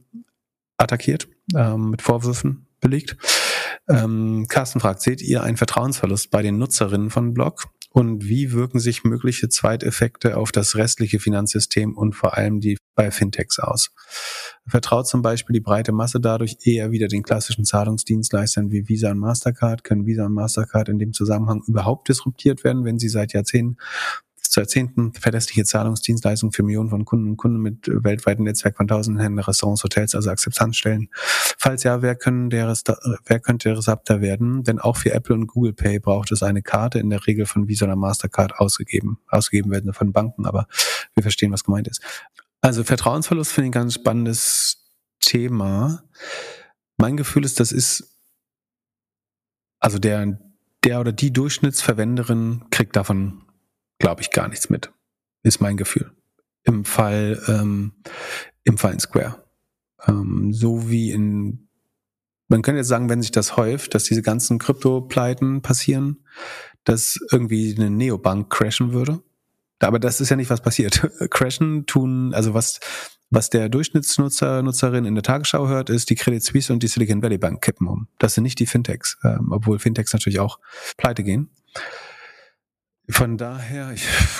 attackiert, 0.76 1.28
ähm, 1.54 1.90
mit 1.90 2.02
Vorwürfen 2.02 2.68
belegt. 2.80 3.16
Ähm, 3.88 4.46
Carsten 4.48 4.80
fragt, 4.80 5.02
seht 5.02 5.22
ihr 5.22 5.42
einen 5.42 5.56
Vertrauensverlust 5.56 6.30
bei 6.30 6.42
den 6.42 6.58
Nutzerinnen 6.58 7.10
von 7.10 7.34
Block? 7.34 7.64
Und 7.92 8.28
wie 8.28 8.52
wirken 8.52 8.78
sich 8.78 9.02
mögliche 9.02 9.48
Zweiteffekte 9.48 10.36
auf 10.36 10.52
das 10.52 10.76
restliche 10.76 11.18
Finanzsystem 11.18 11.96
und 11.96 12.14
vor 12.14 12.36
allem 12.36 12.60
die 12.60 12.78
bei 12.94 13.10
Fintechs 13.10 13.58
aus? 13.58 13.90
Vertraut 14.64 15.08
zum 15.08 15.22
Beispiel 15.22 15.54
die 15.54 15.60
breite 15.60 15.90
Masse 15.90 16.20
dadurch 16.20 16.58
eher 16.62 16.92
wieder 16.92 17.08
den 17.08 17.24
klassischen 17.24 17.64
Zahlungsdienstleistern 17.64 18.70
wie 18.70 18.88
Visa 18.88 19.10
und 19.10 19.18
Mastercard? 19.18 19.82
Können 19.82 20.06
Visa 20.06 20.26
und 20.26 20.34
Mastercard 20.34 20.88
in 20.88 21.00
dem 21.00 21.12
Zusammenhang 21.12 21.62
überhaupt 21.66 22.08
disruptiert 22.08 22.62
werden, 22.62 22.84
wenn 22.84 23.00
sie 23.00 23.08
seit 23.08 23.32
Jahrzehnten 23.32 23.76
zu 24.50 24.60
Jahrzehnten 24.60 25.12
verlässliche 25.12 25.64
Zahlungsdienstleistungen 25.64 26.52
für 26.52 26.64
Millionen 26.64 26.90
von 26.90 27.04
Kunden 27.04 27.30
und 27.30 27.36
Kunden 27.36 27.60
mit 27.60 27.86
weltweitem 27.86 28.44
Netzwerk 28.44 28.76
von 28.76 28.88
tausenden 28.88 29.22
Händen, 29.22 29.38
Restaurants, 29.38 29.84
Hotels, 29.84 30.16
also 30.16 30.28
Akzeptanzstellen. 30.28 31.08
Falls 31.12 31.84
ja, 31.84 32.02
wer, 32.02 32.16
können 32.16 32.50
der 32.50 32.66
wer 33.26 33.38
könnte 33.38 33.68
der 33.68 33.78
Resapter 33.78 34.20
werden? 34.20 34.64
Denn 34.64 34.80
auch 34.80 34.96
für 34.96 35.12
Apple 35.12 35.36
und 35.36 35.46
Google 35.46 35.72
Pay 35.72 36.00
braucht 36.00 36.32
es 36.32 36.42
eine 36.42 36.62
Karte, 36.62 36.98
in 36.98 37.10
der 37.10 37.24
Regel 37.28 37.46
von 37.46 37.68
Visa 37.68 37.86
oder 37.86 37.94
Mastercard 37.94 38.58
ausgegeben. 38.58 39.20
Ausgegeben 39.28 39.70
werden 39.70 39.92
von 39.92 40.12
Banken, 40.12 40.46
aber 40.46 40.66
wir 41.14 41.22
verstehen, 41.22 41.52
was 41.52 41.62
gemeint 41.62 41.86
ist. 41.86 42.02
Also 42.60 42.82
Vertrauensverlust 42.82 43.52
finde 43.52 43.66
ich 43.66 43.70
ein 43.70 43.80
ganz 43.82 43.94
spannendes 43.94 44.90
Thema. 45.20 46.02
Mein 46.96 47.16
Gefühl 47.16 47.44
ist, 47.44 47.60
das 47.60 47.70
ist, 47.70 48.18
also 49.78 50.00
der, 50.00 50.40
der 50.82 51.00
oder 51.00 51.12
die 51.12 51.32
Durchschnittsverwenderin 51.32 52.64
kriegt 52.70 52.96
davon 52.96 53.44
glaube 54.00 54.22
ich, 54.22 54.32
gar 54.32 54.48
nichts 54.48 54.68
mit. 54.68 54.92
Ist 55.44 55.60
mein 55.60 55.76
Gefühl. 55.76 56.10
Im 56.64 56.84
Fall, 56.84 57.40
ähm, 57.46 57.92
im 58.64 58.76
Fall 58.76 58.94
in 58.94 58.98
Square. 58.98 59.44
Ähm, 60.06 60.52
so 60.52 60.90
wie 60.90 61.12
in, 61.12 61.68
man 62.48 62.62
könnte 62.62 62.78
jetzt 62.78 62.88
sagen, 62.88 63.08
wenn 63.08 63.22
sich 63.22 63.30
das 63.30 63.56
häuft, 63.56 63.94
dass 63.94 64.04
diese 64.04 64.22
ganzen 64.22 64.58
Krypto-Pleiten 64.58 65.62
passieren, 65.62 66.24
dass 66.84 67.18
irgendwie 67.30 67.74
eine 67.76 67.90
Neobank 67.90 68.50
crashen 68.50 68.92
würde. 68.92 69.22
Aber 69.78 69.98
das 69.98 70.20
ist 70.20 70.28
ja 70.30 70.36
nicht, 70.36 70.50
was 70.50 70.62
passiert. 70.62 71.08
crashen 71.30 71.86
tun, 71.86 72.34
also 72.34 72.52
was, 72.52 72.80
was 73.30 73.48
der 73.48 73.68
Durchschnittsnutzer, 73.68 74.62
Nutzerin 74.62 75.04
in 75.04 75.14
der 75.14 75.22
Tagesschau 75.22 75.68
hört, 75.68 75.88
ist, 75.88 76.10
die 76.10 76.16
Credit 76.16 76.42
Suisse 76.42 76.72
und 76.72 76.82
die 76.82 76.88
Silicon 76.88 77.22
Valley 77.22 77.38
Bank 77.38 77.62
kippen 77.62 77.86
um. 77.86 78.08
Das 78.18 78.34
sind 78.34 78.44
nicht 78.44 78.58
die 78.58 78.66
Fintechs, 78.66 79.18
ähm, 79.24 79.48
obwohl 79.52 79.78
Fintechs 79.78 80.12
natürlich 80.12 80.40
auch 80.40 80.58
pleite 80.96 81.22
gehen. 81.22 81.50
Von 83.10 83.36
daher 83.36 83.94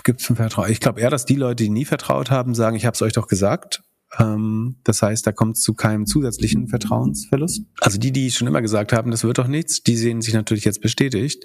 gibt 0.04 0.20
es 0.20 0.30
ein 0.30 0.36
Vertrauen. 0.36 0.70
Ich 0.70 0.80
glaube 0.80 1.00
eher, 1.00 1.10
dass 1.10 1.24
die 1.24 1.34
Leute, 1.34 1.64
die 1.64 1.70
nie 1.70 1.84
vertraut 1.84 2.30
haben, 2.30 2.54
sagen, 2.54 2.76
ich 2.76 2.86
habe 2.86 2.94
es 2.94 3.02
euch 3.02 3.12
doch 3.12 3.26
gesagt. 3.26 3.82
Ähm, 4.18 4.76
das 4.84 5.02
heißt, 5.02 5.26
da 5.26 5.32
kommt 5.32 5.56
es 5.56 5.62
zu 5.62 5.74
keinem 5.74 6.06
zusätzlichen 6.06 6.68
Vertrauensverlust. 6.68 7.62
Also 7.80 7.98
die, 7.98 8.12
die 8.12 8.30
schon 8.30 8.48
immer 8.48 8.62
gesagt 8.62 8.92
haben, 8.92 9.10
das 9.10 9.24
wird 9.24 9.38
doch 9.38 9.46
nichts, 9.46 9.82
die 9.82 9.96
sehen 9.96 10.20
sich 10.20 10.34
natürlich 10.34 10.64
jetzt 10.64 10.80
bestätigt. 10.80 11.44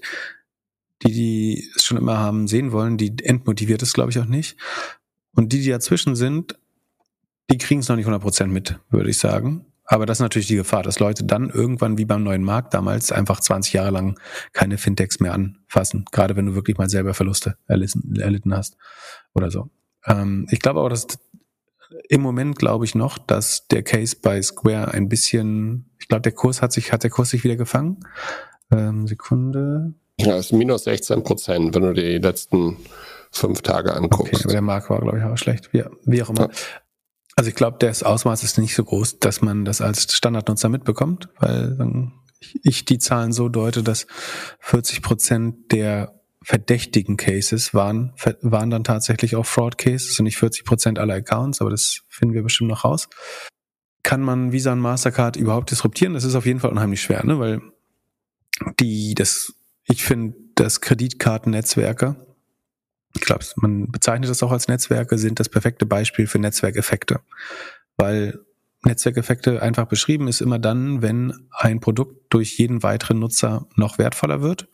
Die, 1.03 1.11
die 1.11 1.69
es 1.75 1.83
schon 1.83 1.97
immer 1.97 2.17
haben 2.17 2.47
sehen 2.47 2.71
wollen, 2.71 2.97
die 2.97 3.13
entmotiviert 3.23 3.81
es, 3.81 3.93
glaube 3.93 4.11
ich, 4.11 4.19
auch 4.19 4.25
nicht. 4.25 4.57
Und 5.33 5.51
die, 5.51 5.61
die 5.61 5.69
dazwischen 5.69 6.15
sind, 6.15 6.57
die 7.51 7.57
kriegen 7.57 7.81
es 7.81 7.89
noch 7.89 7.97
nicht 7.97 8.07
100% 8.07 8.47
mit, 8.47 8.79
würde 8.89 9.09
ich 9.09 9.17
sagen. 9.17 9.65
Aber 9.85 10.05
das 10.05 10.17
ist 10.17 10.21
natürlich 10.21 10.47
die 10.47 10.55
Gefahr, 10.55 10.83
dass 10.83 10.99
Leute 10.99 11.23
dann 11.23 11.49
irgendwann 11.49 11.97
wie 11.97 12.05
beim 12.05 12.23
neuen 12.23 12.43
Markt 12.43 12.73
damals 12.73 13.11
einfach 13.11 13.39
20 13.39 13.73
Jahre 13.73 13.91
lang 13.91 14.19
keine 14.51 14.77
Fintechs 14.77 15.19
mehr 15.19 15.33
anfassen. 15.33 16.05
Gerade 16.11 16.35
wenn 16.35 16.47
du 16.47 16.55
wirklich 16.55 16.77
mal 16.77 16.89
selber 16.89 17.13
Verluste 17.13 17.57
erlitten, 17.67 18.15
erlitten 18.19 18.55
hast 18.55 18.77
oder 19.33 19.51
so. 19.51 19.69
Ähm, 20.05 20.47
ich 20.49 20.59
glaube 20.59 20.79
aber, 20.79 20.89
dass 20.89 21.07
im 22.09 22.21
Moment 22.21 22.57
glaube 22.57 22.85
ich 22.85 22.95
noch, 22.95 23.17
dass 23.17 23.67
der 23.67 23.83
Case 23.83 24.15
bei 24.21 24.41
Square 24.41 24.91
ein 24.91 25.07
bisschen, 25.07 25.91
ich 25.99 26.07
glaube, 26.07 26.21
der 26.21 26.31
Kurs 26.31 26.61
hat 26.61 26.71
sich, 26.71 26.91
hat 26.91 27.03
der 27.03 27.11
Kurs 27.11 27.29
sich 27.29 27.43
wieder 27.43 27.55
gefangen. 27.55 27.99
Ähm, 28.71 29.07
Sekunde. 29.07 29.93
Ja, 30.19 30.37
es 30.37 30.47
ist 30.47 30.51
minus 30.53 30.85
16 30.85 31.23
Prozent, 31.23 31.75
wenn 31.75 31.83
du 31.83 31.93
die 31.93 32.17
letzten 32.17 32.77
fünf 33.31 33.61
Tage 33.61 33.93
anguckst. 33.93 34.33
Okay, 34.33 34.43
aber 34.43 34.53
der 34.53 34.61
Markt 34.61 34.89
war, 34.89 34.99
glaube 35.01 35.19
ich, 35.19 35.23
auch 35.23 35.37
schlecht. 35.37 35.73
Wie, 35.73 35.83
wie 36.05 36.23
auch 36.23 36.29
immer. 36.29 36.49
Ja. 36.49 36.49
Also 37.35 37.49
ich 37.49 37.55
glaube, 37.55 37.77
das 37.79 38.03
Ausmaß 38.03 38.43
ist 38.43 38.57
nicht 38.57 38.75
so 38.75 38.83
groß, 38.83 39.19
dass 39.19 39.41
man 39.41 39.65
das 39.65 39.81
als 39.81 40.13
Standardnutzer 40.13 40.69
mitbekommt, 40.69 41.27
weil 41.39 42.11
ich 42.63 42.85
die 42.85 42.99
Zahlen 42.99 43.33
so 43.33 43.49
deute, 43.49 43.83
dass 43.83 44.07
40 44.59 45.01
Prozent 45.01 45.71
der 45.71 46.13
verdächtigen 46.41 47.17
Cases 47.17 47.73
waren, 47.73 48.13
waren 48.41 48.69
dann 48.69 48.83
tatsächlich 48.83 49.35
auch 49.35 49.45
Fraud 49.45 49.77
Cases 49.77 50.17
und 50.19 50.25
nicht 50.25 50.37
40 50.37 50.63
Prozent 50.63 50.99
aller 50.99 51.15
Accounts, 51.15 51.59
aber 51.59 51.71
das 51.71 52.01
finden 52.07 52.35
wir 52.35 52.43
bestimmt 52.43 52.69
noch 52.69 52.85
raus. 52.85 53.09
Kann 54.03 54.21
man 54.21 54.51
Visa 54.51 54.71
und 54.71 54.79
Mastercard 54.79 55.35
überhaupt 55.35 55.71
disruptieren? 55.71 56.13
Das 56.13 56.23
ist 56.23 56.35
auf 56.35 56.45
jeden 56.45 56.59
Fall 56.59 56.69
unheimlich 56.69 57.01
schwer, 57.01 57.25
ne? 57.25 57.39
weil 57.39 57.61
die, 58.79 59.15
das, 59.15 59.53
ich 59.85 60.03
finde, 60.03 60.37
dass 60.53 60.81
Kreditkartennetzwerke 60.81 62.15
ich 63.15 63.21
glaube, 63.21 63.45
man 63.55 63.91
bezeichnet 63.91 64.29
das 64.29 64.43
auch 64.43 64.51
als 64.51 64.67
Netzwerke, 64.67 65.17
sind 65.17 65.39
das 65.39 65.49
perfekte 65.49 65.85
Beispiel 65.85 66.27
für 66.27 66.37
Netzwerkeffekte. 66.37 67.21
Weil 67.97 68.39
Netzwerkeffekte 68.83 69.61
einfach 69.61 69.85
beschrieben 69.85 70.27
ist 70.27 70.41
immer 70.41 70.59
dann, 70.59 71.01
wenn 71.01 71.47
ein 71.51 71.79
Produkt 71.79 72.33
durch 72.33 72.57
jeden 72.57 72.83
weiteren 72.83 73.19
Nutzer 73.19 73.67
noch 73.75 73.97
wertvoller 73.97 74.41
wird. 74.41 74.67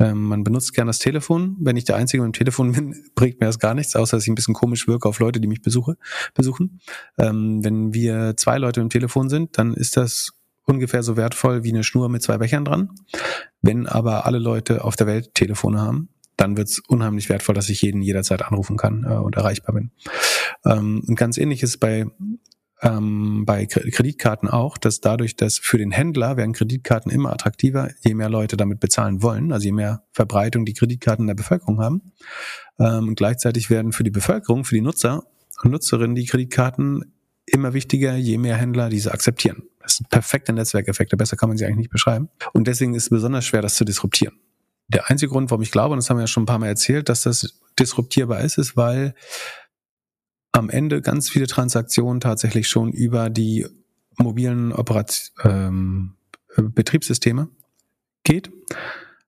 Ähm, 0.00 0.22
man 0.24 0.44
benutzt 0.44 0.74
gern 0.74 0.88
das 0.88 0.98
Telefon. 0.98 1.56
Wenn 1.60 1.76
ich 1.76 1.84
der 1.84 1.96
Einzige 1.96 2.22
mit 2.22 2.34
dem 2.34 2.38
Telefon 2.38 2.72
bin, 2.72 2.96
bringt 3.14 3.40
mir 3.40 3.46
das 3.46 3.58
gar 3.58 3.74
nichts, 3.74 3.94
außer 3.94 4.16
dass 4.16 4.24
ich 4.24 4.30
ein 4.30 4.34
bisschen 4.34 4.54
komisch 4.54 4.88
wirke 4.88 5.08
auf 5.08 5.20
Leute, 5.20 5.40
die 5.40 5.48
mich 5.48 5.62
besuche, 5.62 5.96
besuchen. 6.34 6.80
Ähm, 7.18 7.62
wenn 7.62 7.94
wir 7.94 8.36
zwei 8.36 8.58
Leute 8.58 8.80
mit 8.80 8.90
dem 8.90 9.00
Telefon 9.00 9.28
sind, 9.28 9.56
dann 9.58 9.74
ist 9.74 9.96
das 9.96 10.32
ungefähr 10.64 11.02
so 11.02 11.16
wertvoll 11.16 11.64
wie 11.64 11.70
eine 11.70 11.84
Schnur 11.84 12.08
mit 12.08 12.22
zwei 12.22 12.38
Bechern 12.38 12.64
dran. 12.64 12.90
Wenn 13.62 13.86
aber 13.86 14.26
alle 14.26 14.38
Leute 14.38 14.84
auf 14.84 14.96
der 14.96 15.06
Welt 15.06 15.34
Telefone 15.34 15.80
haben, 15.80 16.08
dann 16.40 16.56
wird 16.56 16.68
es 16.68 16.78
unheimlich 16.78 17.28
wertvoll, 17.28 17.54
dass 17.54 17.68
ich 17.68 17.82
jeden 17.82 18.02
jederzeit 18.02 18.42
anrufen 18.42 18.76
kann 18.76 19.04
äh, 19.04 19.14
und 19.14 19.36
erreichbar 19.36 19.74
bin. 19.74 19.90
Ähm, 20.64 21.02
und 21.06 21.16
ganz 21.16 21.38
ähnlich 21.38 21.62
ist 21.62 21.78
bei 21.78 22.06
ähm, 22.82 23.44
bei 23.44 23.66
Kreditkarten 23.66 24.48
auch, 24.48 24.78
dass 24.78 25.00
dadurch, 25.00 25.36
dass 25.36 25.58
für 25.58 25.76
den 25.76 25.90
Händler 25.90 26.38
werden 26.38 26.54
Kreditkarten 26.54 27.12
immer 27.12 27.30
attraktiver, 27.30 27.90
je 28.02 28.14
mehr 28.14 28.30
Leute 28.30 28.56
damit 28.56 28.80
bezahlen 28.80 29.22
wollen, 29.22 29.52
also 29.52 29.66
je 29.66 29.72
mehr 29.72 30.04
Verbreitung 30.12 30.64
die 30.64 30.72
Kreditkarten 30.72 31.24
in 31.24 31.26
der 31.26 31.34
Bevölkerung 31.34 31.80
haben. 31.80 32.12
Ähm, 32.78 33.08
und 33.08 33.16
gleichzeitig 33.16 33.68
werden 33.68 33.92
für 33.92 34.04
die 34.04 34.10
Bevölkerung, 34.10 34.64
für 34.64 34.74
die 34.74 34.80
Nutzer 34.80 35.24
und 35.62 35.72
Nutzerinnen 35.72 36.14
die 36.14 36.24
Kreditkarten 36.24 37.12
immer 37.44 37.74
wichtiger, 37.74 38.16
je 38.16 38.38
mehr 38.38 38.56
Händler 38.56 38.88
diese 38.88 39.12
akzeptieren. 39.12 39.64
Das 39.82 39.96
sind 39.96 40.08
perfekte 40.08 40.52
Netzwerkeffekte, 40.52 41.16
besser 41.16 41.36
kann 41.36 41.48
man 41.48 41.58
sie 41.58 41.66
eigentlich 41.66 41.78
nicht 41.78 41.90
beschreiben. 41.90 42.28
Und 42.52 42.66
deswegen 42.66 42.94
ist 42.94 43.04
es 43.04 43.10
besonders 43.10 43.44
schwer, 43.44 43.60
das 43.60 43.74
zu 43.74 43.84
disruptieren. 43.84 44.38
Der 44.92 45.08
einzige 45.08 45.30
Grund, 45.30 45.50
warum 45.50 45.62
ich 45.62 45.70
glaube, 45.70 45.92
und 45.92 45.98
das 45.98 46.10
haben 46.10 46.16
wir 46.16 46.22
ja 46.22 46.26
schon 46.26 46.42
ein 46.42 46.46
paar 46.46 46.58
Mal 46.58 46.66
erzählt, 46.66 47.08
dass 47.08 47.22
das 47.22 47.60
disruptierbar 47.78 48.40
ist, 48.40 48.58
ist, 48.58 48.76
weil 48.76 49.14
am 50.52 50.68
Ende 50.68 51.00
ganz 51.00 51.30
viele 51.30 51.46
Transaktionen 51.46 52.20
tatsächlich 52.20 52.68
schon 52.68 52.90
über 52.90 53.30
die 53.30 53.66
mobilen 54.18 54.72
Operat 54.72 55.32
ähm, 55.44 56.16
Betriebssysteme 56.56 57.48
geht, 58.24 58.50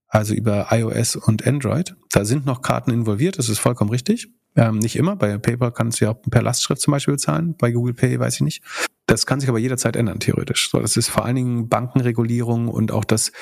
also 0.08 0.34
über 0.34 0.68
iOS 0.70 1.16
und 1.16 1.46
Android. 1.46 1.94
Da 2.10 2.24
sind 2.24 2.44
noch 2.44 2.60
Karten 2.60 2.90
involviert, 2.90 3.38
das 3.38 3.48
ist 3.48 3.60
vollkommen 3.60 3.90
richtig. 3.90 4.28
Ähm, 4.54 4.80
nicht 4.80 4.96
immer, 4.96 5.16
bei 5.16 5.38
PayPal 5.38 5.72
kannst 5.72 6.00
du 6.00 6.04
ja 6.04 6.10
auch 6.10 6.20
per 6.20 6.42
Lastschrift 6.42 6.82
zum 6.82 6.90
Beispiel 6.90 7.14
bezahlen, 7.14 7.56
bei 7.56 7.70
Google 7.70 7.94
Pay 7.94 8.18
weiß 8.18 8.34
ich 8.34 8.40
nicht. 8.42 8.62
Das 9.06 9.24
kann 9.24 9.40
sich 9.40 9.48
aber 9.48 9.58
jederzeit 9.58 9.96
ändern, 9.96 10.20
theoretisch. 10.20 10.70
So, 10.70 10.80
das 10.80 10.96
ist 10.96 11.08
vor 11.08 11.24
allen 11.24 11.36
Dingen 11.36 11.68
Bankenregulierung 11.68 12.68
und 12.68 12.92
auch 12.92 13.04
das, 13.04 13.32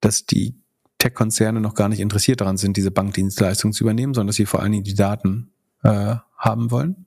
dass 0.00 0.26
die 0.26 0.60
Tech-Konzerne 0.98 1.60
noch 1.60 1.74
gar 1.74 1.88
nicht 1.88 2.00
interessiert 2.00 2.40
daran 2.40 2.56
sind, 2.56 2.76
diese 2.76 2.90
Bankdienstleistung 2.90 3.72
zu 3.72 3.84
übernehmen, 3.84 4.14
sondern 4.14 4.28
dass 4.28 4.36
sie 4.36 4.46
vor 4.46 4.60
allen 4.60 4.72
Dingen 4.72 4.84
die 4.84 4.94
Daten 4.94 5.52
äh, 5.82 6.16
haben 6.36 6.70
wollen 6.70 7.06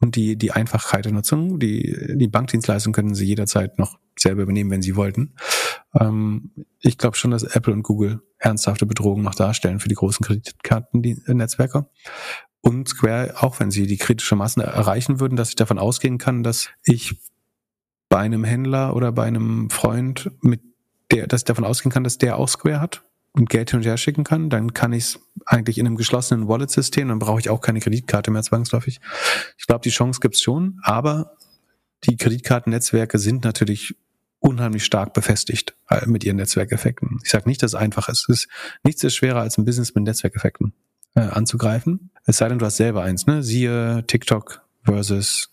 und 0.00 0.16
die, 0.16 0.36
die 0.36 0.52
Einfachheit 0.52 1.06
der 1.06 1.12
Nutzung. 1.12 1.58
Die, 1.58 2.16
die 2.16 2.28
Bankdienstleistung 2.28 2.92
können 2.92 3.14
sie 3.14 3.24
jederzeit 3.24 3.78
noch 3.78 3.98
selber 4.18 4.42
übernehmen, 4.42 4.70
wenn 4.70 4.82
sie 4.82 4.96
wollten. 4.96 5.34
Ähm, 5.98 6.50
ich 6.80 6.98
glaube 6.98 7.16
schon, 7.16 7.30
dass 7.30 7.42
Apple 7.42 7.72
und 7.72 7.82
Google 7.82 8.20
ernsthafte 8.38 8.84
Bedrohungen 8.84 9.24
noch 9.24 9.34
darstellen 9.34 9.80
für 9.80 9.88
die 9.88 9.94
großen 9.94 10.24
Kreditkartennetzwerke. 10.24 11.86
und 12.60 12.88
Square, 12.88 13.42
auch 13.42 13.58
wenn 13.60 13.70
sie 13.70 13.86
die 13.86 13.96
kritische 13.96 14.36
Masse 14.36 14.62
erreichen 14.62 15.20
würden, 15.20 15.36
dass 15.36 15.50
ich 15.50 15.56
davon 15.56 15.78
ausgehen 15.78 16.18
kann, 16.18 16.42
dass 16.42 16.68
ich 16.84 17.18
bei 18.08 18.18
einem 18.18 18.44
Händler 18.44 18.94
oder 18.94 19.12
bei 19.12 19.24
einem 19.24 19.70
Freund 19.70 20.30
mit 20.40 20.60
der, 21.10 21.26
dass 21.26 21.42
ich 21.42 21.44
davon 21.46 21.64
ausgehen 21.64 21.92
kann, 21.92 22.04
dass 22.04 22.18
der 22.18 22.38
auch 22.38 22.48
Square 22.48 22.80
hat 22.80 23.04
Geld 23.34 23.70
hin 23.70 23.80
und 23.80 23.86
her 23.86 23.96
schicken 23.96 24.24
kann, 24.24 24.48
dann 24.48 24.74
kann 24.74 24.92
ich 24.92 25.04
es 25.04 25.20
eigentlich 25.44 25.78
in 25.78 25.86
einem 25.86 25.96
geschlossenen 25.96 26.46
Wallet-System, 26.46 27.08
dann 27.08 27.18
brauche 27.18 27.40
ich 27.40 27.50
auch 27.50 27.60
keine 27.60 27.80
Kreditkarte 27.80 28.30
mehr 28.30 28.42
zwangsläufig. 28.42 29.00
Ich 29.58 29.66
glaube, 29.66 29.82
die 29.82 29.90
Chance 29.90 30.20
gibt's 30.20 30.40
schon, 30.40 30.78
aber 30.82 31.36
die 32.04 32.16
Kreditkartennetzwerke 32.16 33.18
sind 33.18 33.44
natürlich 33.44 33.96
unheimlich 34.38 34.84
stark 34.84 35.14
befestigt 35.14 35.74
äh, 35.88 36.06
mit 36.06 36.22
ihren 36.22 36.36
Netzwerkeffekten. 36.36 37.18
Ich 37.24 37.30
sage 37.30 37.48
nicht, 37.48 37.62
dass 37.62 37.72
es 37.72 37.74
einfach 37.74 38.08
ist. 38.08 38.28
Es 38.28 38.40
ist 38.40 38.48
nichts 38.84 39.02
ist 39.02 39.16
schwerer 39.16 39.40
als 39.40 39.58
ein 39.58 39.64
Business 39.64 39.94
mit 39.94 40.04
Netzwerkeffekten 40.04 40.74
äh, 41.14 41.20
anzugreifen. 41.20 42.10
Es 42.26 42.36
sei 42.36 42.48
denn, 42.48 42.58
du 42.58 42.66
hast 42.66 42.76
selber 42.76 43.02
eins, 43.02 43.26
ne? 43.26 43.42
Siehe 43.42 44.04
TikTok 44.06 44.62
versus 44.82 45.50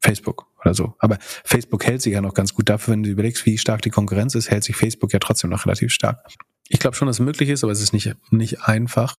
Facebook 0.00 0.46
oder 0.60 0.74
so. 0.74 0.94
Aber 0.98 1.18
Facebook 1.20 1.84
hält 1.84 2.02
sich 2.02 2.14
ja 2.14 2.22
noch 2.22 2.34
ganz 2.34 2.54
gut 2.54 2.68
dafür, 2.68 2.92
wenn 2.92 3.02
du 3.02 3.10
überlegst, 3.10 3.44
wie 3.44 3.58
stark 3.58 3.82
die 3.82 3.90
Konkurrenz 3.90 4.34
ist, 4.34 4.50
hält 4.50 4.64
sich 4.64 4.76
Facebook 4.76 5.12
ja 5.12 5.18
trotzdem 5.18 5.50
noch 5.50 5.66
relativ 5.66 5.92
stark. 5.92 6.26
Ich 6.68 6.78
glaube 6.78 6.96
schon, 6.96 7.06
dass 7.06 7.16
es 7.16 7.24
möglich 7.24 7.48
ist, 7.48 7.62
aber 7.62 7.72
es 7.72 7.80
ist 7.80 7.92
nicht, 7.92 8.14
nicht 8.30 8.62
einfach. 8.62 9.16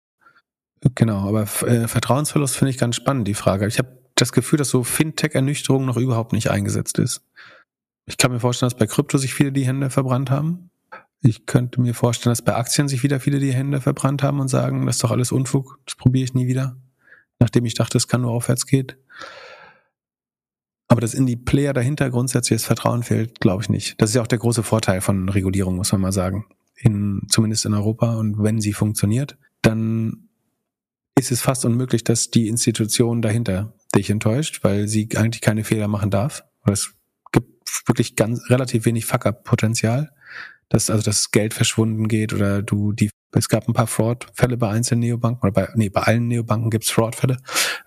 Genau, 0.96 1.28
aber 1.28 1.44
äh, 1.68 1.88
Vertrauensverlust 1.88 2.56
finde 2.56 2.72
ich 2.72 2.78
ganz 2.78 2.96
spannend, 2.96 3.28
die 3.28 3.34
Frage. 3.34 3.68
Ich 3.68 3.80
habe 3.80 3.98
das 4.16 4.32
Gefühl, 4.32 4.58
dass 4.58 4.70
so 4.70 4.84
Fintech-Ernüchterung 4.84 5.86
noch 5.86 5.98
überhaupt 5.98 6.34
nicht 6.34 6.50
eingesetzt 6.50 7.00
ist. 7.00 7.22
Ich 8.06 8.18
kann 8.18 8.32
mir 8.32 8.40
vorstellen, 8.40 8.70
dass 8.70 8.78
bei 8.78 8.88
Krypto 8.88 9.18
sich 9.18 9.34
viele 9.34 9.52
die 9.52 9.66
Hände 9.66 9.90
verbrannt 9.90 10.30
haben. 10.30 10.70
Ich 11.22 11.46
könnte 11.48 11.82
mir 11.82 11.96
vorstellen, 11.96 12.32
dass 12.32 12.44
bei 12.44 12.56
Aktien 12.56 12.88
sich 12.88 13.02
wieder 13.04 13.20
viele 13.20 13.40
die 13.40 13.54
Hände 13.54 13.82
verbrannt 13.82 14.22
haben 14.22 14.40
und 14.40 14.48
sagen, 14.48 14.86
das 14.86 14.98
ist 14.98 15.04
doch 15.04 15.12
alles 15.12 15.32
Unfug, 15.32 15.80
das 15.86 15.96
probiere 15.96 16.24
ich 16.24 16.34
nie 16.34 16.48
wieder. 16.48 16.78
Nachdem 17.40 17.66
ich 17.66 17.74
dachte, 17.74 17.98
es 17.98 18.08
kann 18.08 18.22
nur 18.22 18.32
aufwärts 18.32 18.68
geht. 18.68 18.98
Aber 20.88 21.02
dass 21.02 21.16
in 21.16 21.26
die 21.26 21.36
Player 21.36 21.74
dahinter 21.74 22.12
grundsätzlich 22.12 22.62
das 22.62 22.68
Vertrauen 22.68 23.02
fehlt, 23.02 23.40
glaube 23.40 23.64
ich 23.64 23.70
nicht. 23.70 24.00
Das 24.00 24.12
ist 24.12 24.16
ja 24.16 24.22
auch 24.22 24.28
der 24.28 24.38
große 24.38 24.62
Vorteil 24.62 25.02
von 25.02 25.28
Regulierung, 25.30 25.76
muss 25.76 25.92
man 25.92 26.02
mal 26.02 26.12
sagen. 26.12 26.46
In, 26.78 27.22
zumindest 27.30 27.66
in 27.66 27.74
Europa. 27.74 28.16
Und 28.16 28.42
wenn 28.44 28.60
sie 28.60 28.74
funktioniert, 28.74 29.38
dann 29.62 30.30
ist 31.18 31.32
es 31.32 31.42
fast 31.42 31.66
unmöglich, 31.66 32.04
dass 32.04 32.30
die 32.30 32.48
Institution 32.48 33.22
dahinter 33.22 33.74
dich 33.96 34.10
enttäuscht, 34.10 34.64
weil 34.64 34.88
sie 34.88 35.10
eigentlich 35.16 35.42
keine 35.42 35.64
Fehler 35.64 35.88
machen 35.88 36.12
darf. 36.12 36.44
Es 36.66 36.94
gibt 37.32 37.88
wirklich 37.88 38.16
ganz 38.16 38.50
relativ 38.50 38.86
wenig 38.86 39.06
Fuck-up-Potenzial, 39.06 40.12
dass 40.70 40.90
also 40.90 41.04
das 41.04 41.32
Geld 41.32 41.54
verschwunden 41.54 42.08
geht 42.08 42.34
oder 42.34 42.62
du 42.62 42.92
die 42.92 43.10
es 43.38 43.50
gab 43.50 43.68
ein 43.68 43.74
paar 43.74 43.88
Fraud-Fälle 43.88 44.56
bei 44.56 44.70
einzelnen 44.70 45.02
Neobanken 45.02 45.42
oder 45.44 45.52
bei 45.52 45.68
nee 45.76 45.90
bei 45.90 46.02
allen 46.02 46.30
Neobanken 46.30 46.70
gibt 46.70 46.86
es 46.86 46.92
Fraud-Fälle 46.92 47.38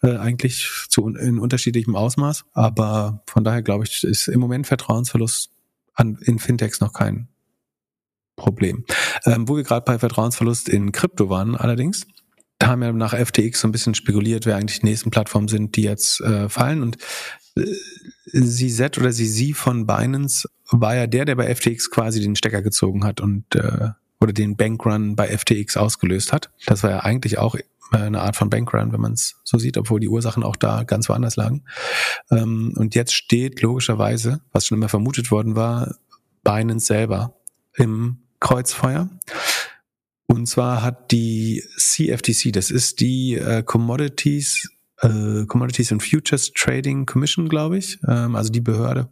äh, 0.02 0.16
eigentlich 0.16 0.68
zu 0.88 1.08
in 1.08 1.38
unterschiedlichem 1.38 1.96
Ausmaß, 1.96 2.44
aber 2.52 3.22
von 3.26 3.44
daher 3.44 3.62
glaube 3.62 3.84
ich 3.84 4.04
ist 4.04 4.28
im 4.28 4.40
Moment 4.40 4.66
Vertrauensverlust 4.66 5.50
an 5.94 6.18
in 6.20 6.38
Fintechs 6.38 6.80
noch 6.80 6.92
kein 6.92 7.28
Problem. 8.38 8.84
Ähm, 9.26 9.48
wo 9.48 9.56
wir 9.56 9.64
gerade 9.64 9.84
bei 9.84 9.98
Vertrauensverlust 9.98 10.68
in 10.68 10.92
Krypto 10.92 11.28
waren 11.28 11.54
allerdings, 11.54 12.06
da 12.58 12.68
haben 12.68 12.80
wir 12.80 12.92
nach 12.92 13.14
FTX 13.14 13.60
so 13.60 13.68
ein 13.68 13.72
bisschen 13.72 13.94
spekuliert, 13.94 14.46
wer 14.46 14.56
eigentlich 14.56 14.80
die 14.80 14.86
nächsten 14.86 15.10
Plattformen 15.10 15.48
sind, 15.48 15.76
die 15.76 15.82
jetzt 15.82 16.20
äh, 16.20 16.48
fallen. 16.48 16.82
Und 16.82 16.96
äh, 17.56 17.64
CZ 18.32 18.98
oder 18.98 19.12
CZ 19.12 19.54
von 19.54 19.86
Binance 19.86 20.48
war 20.70 20.96
ja 20.96 21.06
der, 21.06 21.24
der 21.24 21.36
bei 21.36 21.54
FTX 21.54 21.90
quasi 21.90 22.20
den 22.20 22.36
Stecker 22.36 22.62
gezogen 22.62 23.04
hat 23.04 23.20
und 23.20 23.54
äh, 23.54 23.90
oder 24.20 24.32
den 24.32 24.56
Bankrun 24.56 25.14
bei 25.14 25.28
FTX 25.28 25.76
ausgelöst 25.76 26.32
hat. 26.32 26.50
Das 26.66 26.82
war 26.82 26.90
ja 26.90 27.00
eigentlich 27.00 27.38
auch 27.38 27.54
eine 27.90 28.20
Art 28.20 28.36
von 28.36 28.50
Bankrun, 28.50 28.92
wenn 28.92 29.00
man 29.00 29.12
es 29.12 29.36
so 29.44 29.58
sieht, 29.58 29.78
obwohl 29.78 30.00
die 30.00 30.08
Ursachen 30.08 30.42
auch 30.42 30.56
da 30.56 30.82
ganz 30.82 31.08
woanders 31.08 31.36
lagen. 31.36 31.64
Ähm, 32.30 32.74
und 32.76 32.94
jetzt 32.94 33.14
steht 33.14 33.62
logischerweise, 33.62 34.40
was 34.52 34.66
schon 34.66 34.78
immer 34.78 34.88
vermutet 34.88 35.30
worden 35.30 35.56
war, 35.56 35.94
Binance 36.42 36.86
selber 36.86 37.36
im 37.76 38.18
Kreuzfeuer. 38.40 39.08
Und 40.26 40.46
zwar 40.46 40.82
hat 40.82 41.10
die 41.10 41.64
CFTC, 41.76 42.52
das 42.52 42.70
ist 42.70 43.00
die 43.00 43.34
äh, 43.34 43.62
Commodities 43.62 44.68
äh, 45.00 45.44
Commodities 45.46 45.92
and 45.92 46.02
Futures 46.02 46.52
Trading 46.52 47.06
Commission, 47.06 47.48
glaube 47.48 47.78
ich, 47.78 47.98
ähm, 48.06 48.34
also 48.34 48.50
die 48.50 48.60
Behörde, 48.60 49.08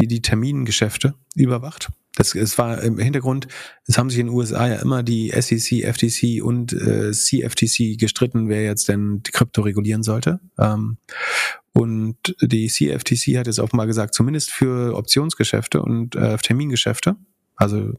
die 0.00 0.06
die 0.06 0.22
Termingeschäfte 0.22 1.14
überwacht. 1.34 1.90
Das, 2.16 2.34
es 2.34 2.58
war 2.58 2.82
im 2.82 2.98
Hintergrund, 2.98 3.46
es 3.86 3.96
haben 3.96 4.10
sich 4.10 4.18
in 4.18 4.26
den 4.26 4.34
USA 4.34 4.66
ja 4.66 4.76
immer 4.76 5.02
die 5.02 5.30
SEC, 5.30 5.84
FTC 5.84 6.42
und 6.42 6.72
äh, 6.72 7.12
CFTC 7.12 7.98
gestritten, 7.98 8.48
wer 8.48 8.64
jetzt 8.64 8.88
denn 8.88 9.22
die 9.22 9.30
Krypto 9.30 9.62
regulieren 9.62 10.02
sollte. 10.02 10.40
Ähm, 10.58 10.96
und 11.72 12.34
die 12.42 12.66
CFTC 12.66 13.38
hat 13.38 13.46
jetzt 13.46 13.60
offenbar 13.60 13.86
gesagt, 13.86 14.14
zumindest 14.14 14.50
für 14.50 14.96
Optionsgeschäfte 14.96 15.80
und 15.80 16.16
äh, 16.16 16.36
Termingeschäfte, 16.38 17.14
also 17.54 17.94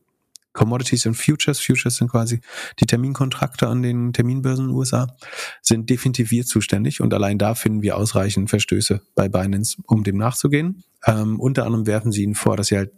Commodities 0.53 1.05
und 1.05 1.15
Futures, 1.15 1.59
Futures 1.59 1.95
sind 1.97 2.09
quasi 2.09 2.41
die 2.79 2.85
Terminkontrakte 2.85 3.67
an 3.67 3.81
den 3.81 4.13
Terminbörsen 4.13 4.65
in 4.65 4.71
den 4.71 4.77
USA, 4.77 5.15
sind 5.61 5.89
definitiv 5.89 6.31
wir 6.31 6.45
zuständig 6.45 7.01
und 7.01 7.13
allein 7.13 7.37
da 7.37 7.55
finden 7.55 7.81
wir 7.81 7.97
ausreichend 7.97 8.49
Verstöße 8.49 9.01
bei 9.15 9.29
Binance, 9.29 9.77
um 9.87 10.03
dem 10.03 10.17
nachzugehen. 10.17 10.83
Ähm, 11.05 11.39
unter 11.39 11.65
anderem 11.65 11.87
werfen 11.87 12.11
sie 12.11 12.23
ihnen 12.23 12.35
vor, 12.35 12.57
dass 12.57 12.67
sie 12.67 12.77
halt 12.77 12.91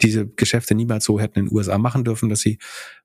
diese 0.00 0.26
Geschäfte 0.26 0.74
niemals 0.74 1.04
so 1.04 1.20
hätten 1.20 1.38
in 1.38 1.46
den 1.46 1.54
USA 1.54 1.78
machen 1.78 2.04
dürfen, 2.04 2.28
dass 2.28 2.40
sie 2.40 2.58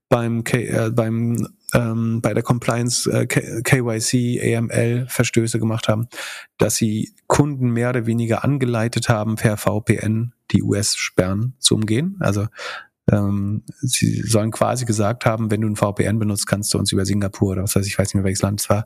beim, 0.10 0.44
K 0.44 0.58
äh, 0.58 0.92
beim 0.92 1.48
ähm, 1.74 2.22
bei 2.22 2.34
der 2.34 2.44
Compliance 2.44 3.12
äh, 3.12 3.28
KYC, 3.28 4.56
AML 4.56 5.08
Verstöße 5.10 5.60
gemacht 5.60 5.88
haben, 5.90 6.08
dass 6.58 6.76
sie 6.76 7.14
Kunden 7.28 7.72
mehr 7.72 7.90
oder 7.90 8.06
weniger 8.06 8.44
angeleitet 8.44 9.10
haben, 9.10 9.36
per 9.36 9.58
VPN 9.58 10.34
die 10.52 10.64
US-Sperren 10.64 11.56
zu 11.60 11.76
umgehen. 11.76 12.16
Also 12.20 12.48
ähm, 13.12 13.64
sie 13.82 14.22
sollen 14.22 14.52
quasi 14.52 14.86
gesagt 14.86 15.26
haben, 15.26 15.50
wenn 15.50 15.62
du 15.62 15.68
ein 15.68 15.76
VPN 15.76 16.20
benutzt, 16.20 16.48
kannst 16.48 16.74
du 16.74 16.78
uns 16.78 16.92
über 16.92 17.06
Singapur 17.06 17.52
oder 17.52 17.64
was 17.64 17.76
weiß 17.76 17.88
ich, 17.88 17.98
weiß 17.98 18.10
nicht 18.10 18.16
mehr 18.16 18.24
welches 18.24 18.42
Land 18.42 18.62
es 18.62 18.70
war, 18.70 18.86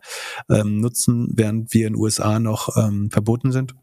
ähm, 0.49 0.79
nutzen, 0.79 1.29
während 1.33 1.73
wir 1.73 1.87
in 1.87 1.93
den 1.93 2.01
USA 2.01 2.39
noch 2.39 2.77
ähm, 2.77 3.09
verboten 3.09 3.51
sind. 3.51 3.75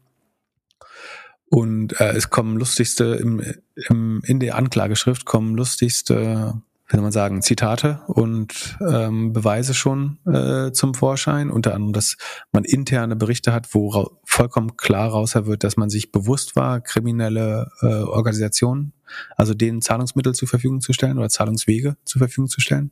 Und 1.49 1.99
äh, 1.99 2.11
es 2.11 2.29
kommen 2.29 2.57
lustigste, 2.57 3.15
im, 3.15 3.41
im, 3.89 4.21
in 4.25 4.39
der 4.39 4.55
Anklageschrift 4.55 5.25
kommen 5.25 5.55
lustigste 5.55 6.61
wie 6.89 6.97
man 6.97 7.11
sagen, 7.11 7.41
Zitate 7.41 8.01
und 8.07 8.77
ähm, 8.81 9.31
Beweise 9.31 9.73
schon 9.73 10.17
äh, 10.25 10.71
zum 10.71 10.95
Vorschein. 10.95 11.51
Unter 11.51 11.75
anderem, 11.75 11.93
dass 11.93 12.17
man 12.51 12.63
interne 12.63 13.15
Berichte 13.15 13.53
hat, 13.53 13.73
wo 13.73 14.17
vollkommen 14.25 14.75
klar 14.75 15.09
raus 15.09 15.35
wird, 15.35 15.63
dass 15.63 15.77
man 15.77 15.89
sich 15.89 16.11
bewusst 16.11 16.55
war, 16.55 16.81
kriminelle 16.81 17.69
äh, 17.81 17.85
Organisationen, 17.85 18.93
also 19.35 19.53
denen 19.53 19.81
Zahlungsmittel 19.81 20.33
zur 20.33 20.47
Verfügung 20.47 20.81
zu 20.81 20.93
stellen 20.93 21.19
oder 21.19 21.29
Zahlungswege 21.29 21.95
zur 22.05 22.19
Verfügung 22.19 22.49
zu 22.49 22.59
stellen. 22.59 22.91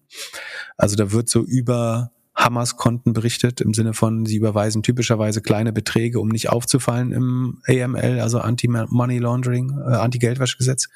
Also 0.78 0.95
da 0.95 1.12
wird 1.12 1.30
so 1.30 1.43
über 1.43 2.12
Hamas-Konten 2.38 3.13
berichtet, 3.13 3.61
im 3.61 3.73
Sinne 3.73 3.93
von, 3.93 4.27
sie 4.27 4.38
überweisen 4.38 4.83
typischerweise 4.83 5.41
kleine 5.41 5.73
Beträge, 5.73 6.19
um 6.19 6.27
nicht 6.27 6.49
aufzufallen 6.49 7.11
im 7.11 7.61
AML, 7.67 8.19
also 8.19 8.39
Anti-Money 8.39 9.17
Laundering, 9.17 9.75
äh, 9.79 9.95
Anti-Geldwäschegesetz. 9.95 10.88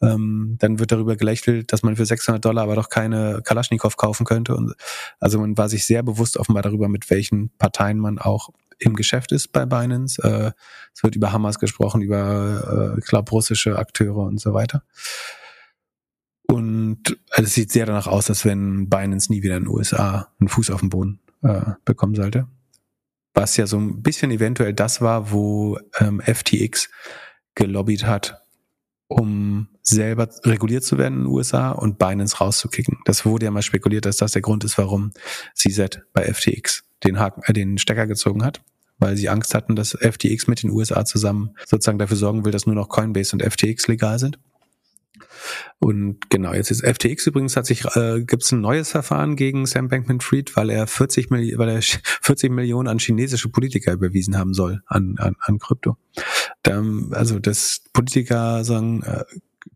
Ähm, 0.00 0.56
dann 0.58 0.78
wird 0.78 0.90
darüber 0.90 1.16
gelächelt, 1.16 1.72
dass 1.72 1.82
man 1.82 1.96
für 1.96 2.06
600 2.06 2.42
Dollar 2.42 2.62
aber 2.64 2.74
doch 2.74 2.88
keine 2.88 3.42
Kalaschnikow 3.44 3.94
kaufen 3.98 4.24
könnte. 4.24 4.56
Und 4.56 4.74
also 5.20 5.38
man 5.38 5.58
war 5.58 5.68
sich 5.68 5.84
sehr 5.84 6.02
bewusst 6.02 6.38
offenbar 6.38 6.62
darüber, 6.62 6.88
mit 6.88 7.10
welchen 7.10 7.50
Parteien 7.58 7.98
man 7.98 8.18
auch 8.18 8.48
im 8.78 8.94
Geschäft 8.94 9.32
ist 9.32 9.48
bei 9.48 9.66
Binance. 9.66 10.22
Äh, 10.22 10.52
es 10.94 11.02
wird 11.02 11.16
über 11.16 11.32
Hamas 11.32 11.58
gesprochen, 11.58 12.00
über, 12.00 12.94
äh, 12.96 12.98
ich 12.98 13.04
glaube, 13.04 13.30
russische 13.30 13.78
Akteure 13.78 14.18
und 14.18 14.40
so 14.40 14.54
weiter. 14.54 14.82
Und 16.50 17.18
also 17.30 17.46
es 17.46 17.54
sieht 17.54 17.70
sehr 17.70 17.86
danach 17.86 18.06
aus, 18.06 18.28
als 18.30 18.44
wenn 18.44 18.88
Binance 18.88 19.30
nie 19.30 19.42
wieder 19.42 19.56
in 19.56 19.64
den 19.64 19.72
USA 19.72 20.32
einen 20.40 20.48
Fuß 20.48 20.70
auf 20.70 20.80
den 20.80 20.88
Boden 20.88 21.20
äh, 21.42 21.72
bekommen 21.84 22.14
sollte. 22.14 22.48
Was 23.34 23.56
ja 23.56 23.66
so 23.66 23.78
ein 23.78 24.02
bisschen 24.02 24.30
eventuell 24.30 24.72
das 24.72 25.00
war, 25.00 25.30
wo 25.30 25.78
ähm, 26.00 26.20
FTX 26.20 26.90
gelobbyt 27.54 28.06
hat, 28.06 28.42
um 29.08 29.68
selber 29.82 30.28
reguliert 30.44 30.84
zu 30.84 30.98
werden 30.98 31.18
in 31.18 31.24
den 31.24 31.32
USA 31.32 31.70
und 31.70 31.98
Binance 31.98 32.38
rauszukicken. 32.38 32.98
Das 33.04 33.24
wurde 33.24 33.46
ja 33.46 33.50
mal 33.50 33.62
spekuliert, 33.62 34.06
dass 34.06 34.16
das 34.16 34.32
der 34.32 34.42
Grund 34.42 34.64
ist, 34.64 34.78
warum 34.78 35.12
CZ 35.54 36.00
bei 36.12 36.32
FTX 36.32 36.84
den 37.04 37.18
Haken, 37.18 37.42
äh, 37.44 37.52
den 37.52 37.78
Stecker 37.78 38.06
gezogen 38.06 38.44
hat, 38.44 38.62
weil 38.98 39.16
sie 39.16 39.28
Angst 39.28 39.54
hatten, 39.54 39.76
dass 39.76 39.92
FTX 39.92 40.46
mit 40.46 40.62
den 40.62 40.70
USA 40.70 41.04
zusammen 41.04 41.54
sozusagen 41.66 41.98
dafür 41.98 42.16
sorgen 42.16 42.44
will, 42.44 42.52
dass 42.52 42.66
nur 42.66 42.74
noch 42.74 42.88
Coinbase 42.88 43.34
und 43.36 43.42
FTX 43.42 43.86
legal 43.88 44.18
sind. 44.18 44.38
Und 45.78 46.30
genau, 46.30 46.52
jetzt 46.52 46.70
ist 46.70 46.84
FTX 46.84 47.26
übrigens 47.26 47.56
hat 47.56 47.66
sich, 47.66 47.84
äh, 47.96 48.22
gibt 48.24 48.42
es 48.42 48.52
ein 48.52 48.60
neues 48.60 48.90
Verfahren 48.90 49.36
gegen 49.36 49.66
Sam 49.66 49.88
Bankman-Fried, 49.88 50.56
weil 50.56 50.70
er 50.70 50.86
40 50.86 51.30
Millionen, 51.30 51.58
weil 51.58 51.68
er 51.68 51.82
40 52.22 52.50
Millionen 52.50 52.88
an 52.88 52.98
chinesische 52.98 53.48
Politiker 53.48 53.92
überwiesen 53.92 54.36
haben 54.36 54.54
soll 54.54 54.82
an, 54.86 55.16
an, 55.18 55.36
an 55.40 55.58
Krypto. 55.58 55.96
Da, 56.62 56.82
also, 57.12 57.38
dass 57.38 57.82
Politiker 57.92 58.64
sagen, 58.64 59.02
äh, 59.02 59.24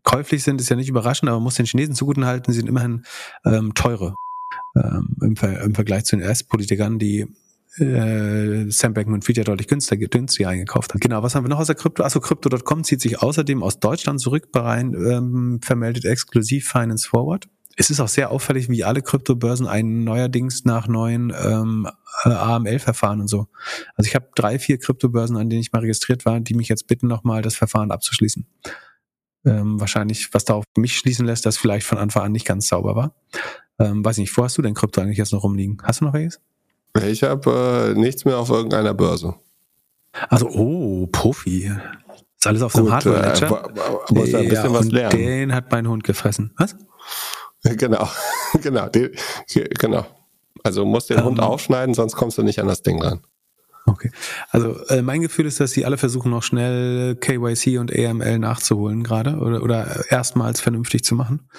käuflich 0.03 0.43
sind, 0.43 0.61
ist 0.61 0.69
ja 0.69 0.75
nicht 0.75 0.89
überraschend, 0.89 1.29
aber 1.29 1.37
man 1.37 1.43
muss 1.43 1.55
den 1.55 1.65
Chinesen 1.65 1.95
zugutehalten, 1.95 2.53
sie 2.53 2.59
sind 2.59 2.69
immerhin 2.69 3.05
ähm, 3.45 3.73
teure 3.73 4.15
ähm, 4.75 5.15
im, 5.21 5.35
Ver 5.35 5.61
im 5.61 5.75
Vergleich 5.75 6.05
zu 6.05 6.15
den 6.15 6.25
US-Politikern, 6.25 6.99
die 6.99 7.27
äh, 7.77 8.69
Sam 8.69 8.93
Bankman-Fried 8.93 9.47
deutlich 9.47 9.67
günstiger, 9.67 10.07
günstiger 10.07 10.49
eingekauft 10.49 10.93
hat. 10.93 11.01
Genau, 11.01 11.23
was 11.23 11.35
haben 11.35 11.45
wir 11.45 11.49
noch 11.49 11.59
aus 11.59 11.67
der 11.67 11.75
Krypto? 11.75 12.03
Achso, 12.03 12.19
Crypto.com 12.19 12.83
zieht 12.83 13.01
sich 13.01 13.21
außerdem 13.21 13.63
aus 13.63 13.79
Deutschland 13.79 14.21
zurück, 14.21 14.51
Bahrain 14.51 14.93
ähm, 14.93 15.59
vermeldet 15.61 16.05
exklusiv 16.05 16.67
Finance 16.67 17.07
Forward. 17.07 17.47
Es 17.75 17.89
ist 17.89 17.99
auch 17.99 18.07
sehr 18.07 18.29
auffällig, 18.29 18.69
wie 18.69 18.83
alle 18.83 19.01
Kryptobörsen 19.01 19.65
einen 19.67 20.03
neuerdings 20.03 20.63
nach 20.63 20.87
neuen 20.87 21.33
ähm, 21.35 21.87
äh, 22.23 22.29
AML-Verfahren 22.29 23.19
und 23.19 23.27
so. 23.27 23.47
Also 23.95 24.07
ich 24.07 24.15
habe 24.15 24.27
drei, 24.35 24.59
vier 24.59 24.77
Kryptobörsen, 24.77 25.37
an 25.37 25.49
denen 25.49 25.61
ich 25.61 25.71
mal 25.71 25.79
registriert 25.79 26.25
war, 26.25 26.39
die 26.39 26.53
mich 26.53 26.69
jetzt 26.69 26.85
bitten, 26.85 27.07
nochmal 27.07 27.41
das 27.41 27.55
Verfahren 27.55 27.89
abzuschließen. 27.89 28.45
Ähm, 29.45 29.79
wahrscheinlich, 29.79 30.31
was 30.33 30.45
da 30.45 30.53
auf 30.53 30.65
mich 30.77 30.95
schließen 30.97 31.25
lässt, 31.25 31.47
dass 31.47 31.57
vielleicht 31.57 31.87
von 31.87 31.97
Anfang 31.97 32.23
an 32.23 32.31
nicht 32.31 32.45
ganz 32.45 32.67
sauber 32.67 32.95
war. 32.95 33.15
Ähm, 33.79 34.05
weiß 34.05 34.19
nicht, 34.19 34.35
wo 34.37 34.43
hast 34.43 34.57
du 34.57 34.61
denn 34.61 34.75
Krypto 34.75 35.01
eigentlich 35.01 35.17
jetzt 35.17 35.33
noch 35.33 35.43
rumliegen? 35.43 35.79
Hast 35.83 36.01
du 36.01 36.05
noch 36.05 36.13
welches? 36.13 36.39
Ich 37.01 37.23
habe 37.23 37.93
äh, 37.95 37.99
nichts 37.99 38.25
mehr 38.25 38.37
auf 38.37 38.49
irgendeiner 38.49 38.93
Börse. 38.93 39.35
Also, 40.29 40.47
oh, 40.49 41.07
Profi. 41.07 41.71
Ist 42.37 42.47
alles 42.47 42.61
auf 42.61 42.73
dem 42.73 42.91
Hardware-Ledger? 42.91 43.47
Äh, 43.47 44.13
muss 44.13 44.33
ein 44.35 44.49
bisschen 44.49 44.73
ja, 44.73 44.73
was 44.73 44.91
lernen. 44.91 45.17
den 45.17 45.55
hat 45.55 45.71
mein 45.71 45.87
Hund 45.87 46.03
gefressen. 46.03 46.53
Was? 46.57 46.75
Genau, 47.77 48.09
genau, 48.61 48.89
den, 48.89 49.11
genau. 49.79 50.05
Also 50.63 50.83
musst 50.83 51.09
den 51.09 51.19
Ähm. 51.19 51.23
Hund 51.23 51.39
aufschneiden, 51.39 51.93
sonst 51.95 52.17
kommst 52.17 52.37
du 52.37 52.43
nicht 52.43 52.59
an 52.59 52.67
das 52.67 52.81
Ding 52.81 53.01
ran. 53.01 53.21
Okay. 53.85 54.11
Also 54.49 54.85
äh, 54.87 55.01
mein 55.01 55.21
Gefühl 55.21 55.45
ist, 55.45 55.61
dass 55.61 55.71
sie 55.71 55.85
alle 55.85 55.97
versuchen, 55.97 56.29
noch 56.29 56.43
schnell 56.43 57.15
KYC 57.15 57.79
und 57.79 57.97
AML 57.97 58.39
nachzuholen 58.39 59.03
gerade 59.03 59.37
oder, 59.37 59.63
oder 59.63 60.03
erstmals 60.09 60.59
vernünftig 60.59 61.05
zu 61.05 61.15
machen. 61.15 61.49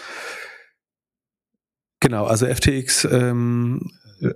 Genau, 2.01 2.27
also 2.27 2.47
FTX 2.47 3.07
ähm, 3.11 3.91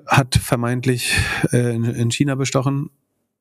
hat 0.07 0.35
vermeintlich 0.35 1.17
äh, 1.53 1.75
in, 1.75 1.85
in 1.85 2.11
China 2.11 2.35
bestochen. 2.35 2.91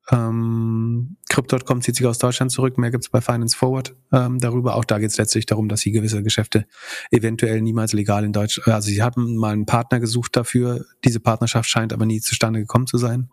Ähm, 0.10 1.18
Crypto.com 1.30 1.82
zieht 1.82 1.98
sich 1.98 2.06
aus 2.06 2.18
Deutschland 2.18 2.52
zurück, 2.52 2.78
mehr 2.78 2.92
gibt's 2.92 3.10
bei 3.10 3.20
Finance 3.20 3.58
Forward 3.58 3.94
ähm, 4.14 4.40
darüber. 4.40 4.76
Auch 4.76 4.86
da 4.86 5.00
geht's 5.00 5.18
letztlich 5.18 5.46
darum, 5.46 5.68
dass 5.68 5.82
sie 5.82 5.92
gewisse 5.92 6.24
Geschäfte 6.24 6.66
eventuell 7.12 7.62
niemals 7.62 7.92
legal 7.94 8.24
in 8.24 8.32
Deutsch, 8.32 8.62
also 8.66 8.90
sie 8.90 9.04
hatten 9.04 9.36
mal 9.36 9.54
einen 9.54 9.66
Partner 9.66 10.00
gesucht 10.00 10.36
dafür, 10.38 10.86
diese 11.04 11.20
Partnerschaft 11.20 11.70
scheint 11.70 11.92
aber 11.92 12.06
nie 12.06 12.22
zustande 12.22 12.62
gekommen 12.62 12.88
zu 12.88 12.98
sein. 12.98 13.30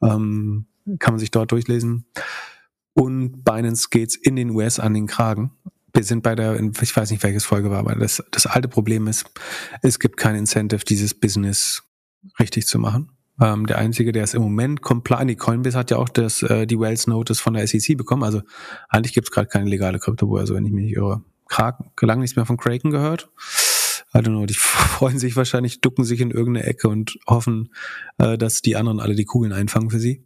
Ähm, 0.00 0.66
kann 0.98 1.14
man 1.14 1.20
sich 1.20 1.30
dort 1.30 1.52
durchlesen. 1.52 2.06
Und 2.94 3.44
Binance 3.44 3.88
geht's 3.90 4.16
in 4.16 4.36
den 4.36 4.50
US 4.50 4.78
an 4.78 4.94
den 4.94 5.06
Kragen. 5.06 5.52
Wir 5.94 6.04
sind 6.04 6.22
bei 6.22 6.34
der, 6.34 6.58
ich 6.60 6.96
weiß 6.96 7.10
nicht, 7.10 7.22
welches 7.22 7.44
Folge 7.44 7.70
war, 7.70 7.78
aber 7.78 7.94
das, 7.94 8.22
das 8.30 8.46
alte 8.46 8.68
Problem 8.68 9.06
ist, 9.06 9.26
es 9.82 9.98
gibt 9.98 10.16
kein 10.16 10.36
Incentive, 10.36 10.84
dieses 10.84 11.14
Business 11.14 11.82
richtig 12.38 12.66
zu 12.66 12.78
machen. 12.78 13.12
Ähm, 13.40 13.66
der 13.66 13.78
einzige, 13.78 14.12
der 14.12 14.24
ist 14.24 14.34
im 14.34 14.42
Moment 14.42 14.82
compliant, 14.82 15.30
die 15.30 15.36
Coinbase 15.36 15.76
hat 15.76 15.90
ja 15.90 15.96
auch 15.96 16.08
das, 16.08 16.42
äh, 16.42 16.66
die 16.66 16.78
Wells 16.78 17.06
Notice 17.06 17.40
von 17.40 17.54
der 17.54 17.66
SEC 17.66 17.96
bekommen. 17.96 18.22
Also 18.22 18.42
eigentlich 18.88 19.14
gibt's 19.14 19.30
gerade 19.30 19.48
keine 19.48 19.68
legale 19.68 19.98
Kryptobörse, 19.98 20.54
wenn 20.54 20.64
ich 20.64 20.72
mich 20.72 20.84
nicht 20.84 20.96
irre. 20.96 21.22
Kraken, 21.48 21.90
gelang 21.96 22.20
nichts 22.20 22.36
mehr 22.36 22.46
von 22.46 22.56
Kraken 22.56 22.90
gehört. 22.90 23.30
I 24.14 24.18
don't 24.18 24.30
know, 24.30 24.46
die 24.46 24.54
freuen 24.58 25.18
sich 25.18 25.36
wahrscheinlich, 25.36 25.80
ducken 25.80 26.04
sich 26.04 26.20
in 26.20 26.30
irgendeine 26.30 26.66
Ecke 26.66 26.88
und 26.88 27.18
hoffen, 27.26 27.72
äh, 28.18 28.36
dass 28.36 28.60
die 28.60 28.76
anderen 28.76 29.00
alle 29.00 29.14
die 29.14 29.24
Kugeln 29.24 29.52
einfangen 29.52 29.90
für 29.90 30.00
sie. 30.00 30.24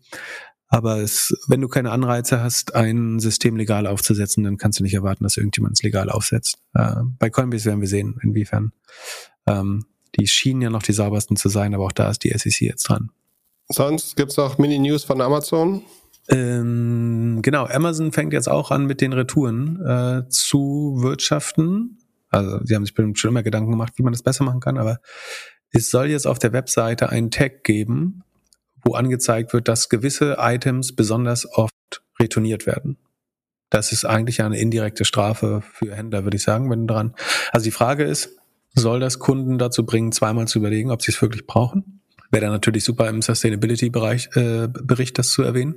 Aber 0.68 0.98
es, 0.98 1.32
wenn 1.46 1.60
du 1.60 1.68
keine 1.68 1.92
Anreize 1.92 2.42
hast, 2.42 2.74
ein 2.74 3.20
System 3.20 3.56
legal 3.56 3.86
aufzusetzen, 3.86 4.42
dann 4.42 4.56
kannst 4.56 4.80
du 4.80 4.82
nicht 4.82 4.94
erwarten, 4.94 5.22
dass 5.22 5.36
irgendjemand 5.36 5.74
es 5.74 5.82
legal 5.82 6.10
aufsetzt. 6.10 6.58
Äh, 6.74 6.96
bei 7.18 7.30
Coinbase 7.30 7.66
werden 7.66 7.80
wir 7.80 7.88
sehen, 7.88 8.18
inwiefern. 8.22 8.72
Ähm, 9.46 9.86
die 10.14 10.26
schienen 10.26 10.62
ja 10.62 10.70
noch 10.70 10.82
die 10.82 10.92
saubersten 10.92 11.36
zu 11.36 11.48
sein, 11.48 11.74
aber 11.74 11.84
auch 11.84 11.92
da 11.92 12.10
ist 12.10 12.24
die 12.24 12.30
SEC 12.30 12.60
jetzt 12.62 12.84
dran. 12.84 13.10
Sonst 13.68 14.16
gibt's 14.16 14.36
noch 14.36 14.58
Mini-News 14.58 15.04
von 15.04 15.20
Amazon. 15.20 15.82
Ähm, 16.28 17.40
genau, 17.42 17.66
Amazon 17.66 18.12
fängt 18.12 18.32
jetzt 18.32 18.48
auch 18.48 18.70
an, 18.70 18.86
mit 18.86 19.00
den 19.00 19.12
Retouren 19.12 19.84
äh, 19.84 20.28
zu 20.28 20.98
wirtschaften. 21.00 21.98
Also 22.30 22.60
sie 22.64 22.74
haben 22.74 22.84
sich 22.84 22.94
bestimmt 22.94 23.18
schon 23.18 23.30
immer 23.30 23.42
Gedanken 23.42 23.70
gemacht, 23.70 23.94
wie 23.96 24.02
man 24.02 24.12
das 24.12 24.22
besser 24.22 24.44
machen 24.44 24.60
kann, 24.60 24.78
aber 24.78 25.00
es 25.70 25.90
soll 25.90 26.06
jetzt 26.06 26.26
auf 26.26 26.38
der 26.38 26.52
Webseite 26.52 27.10
einen 27.10 27.30
Tag 27.30 27.64
geben, 27.64 28.22
wo 28.84 28.94
angezeigt 28.94 29.52
wird, 29.52 29.68
dass 29.68 29.88
gewisse 29.88 30.36
Items 30.38 30.94
besonders 30.94 31.46
oft 31.52 31.72
retourniert 32.18 32.66
werden. 32.66 32.98
Das 33.70 33.92
ist 33.92 34.04
eigentlich 34.04 34.42
eine 34.42 34.58
indirekte 34.58 35.04
Strafe 35.04 35.62
für 35.72 35.94
Händler, 35.94 36.24
würde 36.24 36.36
ich 36.36 36.42
sagen, 36.42 36.70
wenn 36.70 36.86
dran. 36.86 37.14
Also 37.52 37.64
die 37.64 37.72
Frage 37.72 38.04
ist, 38.04 38.36
soll 38.76 39.00
das 39.00 39.18
Kunden 39.18 39.58
dazu 39.58 39.84
bringen, 39.84 40.12
zweimal 40.12 40.46
zu 40.46 40.58
überlegen, 40.58 40.90
ob 40.90 41.02
sie 41.02 41.10
es 41.10 41.20
wirklich 41.20 41.46
brauchen? 41.46 42.00
Wäre 42.30 42.42
dann 42.42 42.52
natürlich 42.52 42.84
super 42.84 43.08
im 43.08 43.22
Sustainability-Bereich 43.22 44.28
äh, 44.36 44.68
Bericht 44.68 45.18
das 45.18 45.30
zu 45.30 45.42
erwähnen. 45.42 45.76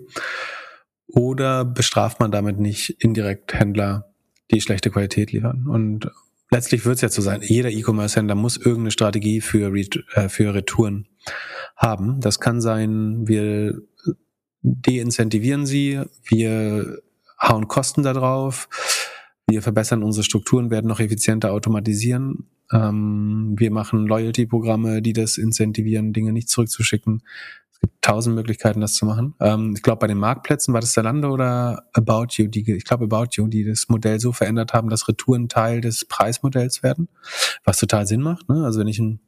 Oder 1.08 1.66
bestraft 1.66 2.20
man 2.20 2.32
damit 2.32 2.60
nicht 2.60 2.90
indirekt 3.00 3.54
Händler, 3.54 4.12
die 4.52 4.62
schlechte 4.62 4.92
Qualität 4.92 5.32
liefern? 5.32 5.66
Und 5.68 6.12
letztlich 6.52 6.86
wird 6.86 6.96
es 6.96 7.02
ja 7.02 7.10
so 7.10 7.22
sein, 7.22 7.42
jeder 7.42 7.72
E-Commerce-Händler 7.72 8.36
muss 8.36 8.58
irgendeine 8.58 8.92
Strategie 8.92 9.42
für, 9.42 9.74
äh, 9.74 10.30
für 10.30 10.54
Retouren 10.54 11.08
haben. 11.76 12.20
Das 12.20 12.40
kann 12.40 12.62
sein, 12.62 13.28
wir 13.28 13.82
deincentivieren 14.62 15.66
sie, 15.66 16.02
wir 16.26 17.00
hauen 17.42 17.68
Kosten 17.68 18.04
da 18.04 18.14
drauf, 18.14 18.68
wir 19.50 19.62
verbessern 19.62 20.04
unsere 20.04 20.24
Strukturen, 20.24 20.70
werden 20.70 20.88
noch 20.88 21.00
effizienter 21.00 21.52
automatisieren. 21.52 22.48
Ähm, 22.72 23.56
wir 23.58 23.72
machen 23.72 24.06
Loyalty-Programme, 24.06 25.02
die 25.02 25.14
das 25.14 25.38
incentivieren, 25.38 26.14
Dinge 26.14 26.34
nicht 26.34 26.50
zurückzuschicken. 26.50 27.24
Es 27.72 27.80
gibt 27.80 28.02
tausend 28.02 28.36
Möglichkeiten, 28.36 28.82
das 28.82 28.96
zu 28.96 29.06
machen. 29.06 29.36
Ähm, 29.40 29.74
ich 29.76 29.82
glaube, 29.82 30.00
bei 30.00 30.08
den 30.08 30.18
Marktplätzen 30.18 30.74
war 30.74 30.82
das 30.82 30.92
Zalando 30.92 31.32
oder 31.32 31.86
About 31.94 32.28
You, 32.32 32.48
die, 32.48 32.70
ich 32.74 32.84
glaube 32.84 33.06
About 33.06 33.30
You, 33.34 33.48
die 33.48 33.64
das 33.64 33.88
Modell 33.88 34.20
so 34.20 34.34
verändert 34.34 34.74
haben, 34.74 34.90
dass 34.90 35.08
Retouren 35.08 35.48
Teil 35.48 35.80
des 35.80 36.06
Preismodells 36.06 36.84
werden, 36.84 37.08
was 37.64 37.80
total 37.80 38.06
Sinn 38.06 38.22
macht. 38.22 38.50
Ne? 38.50 38.66
Also 38.66 38.82
wenn 38.82 38.88
ich 38.88 39.00
ein, 39.00 39.22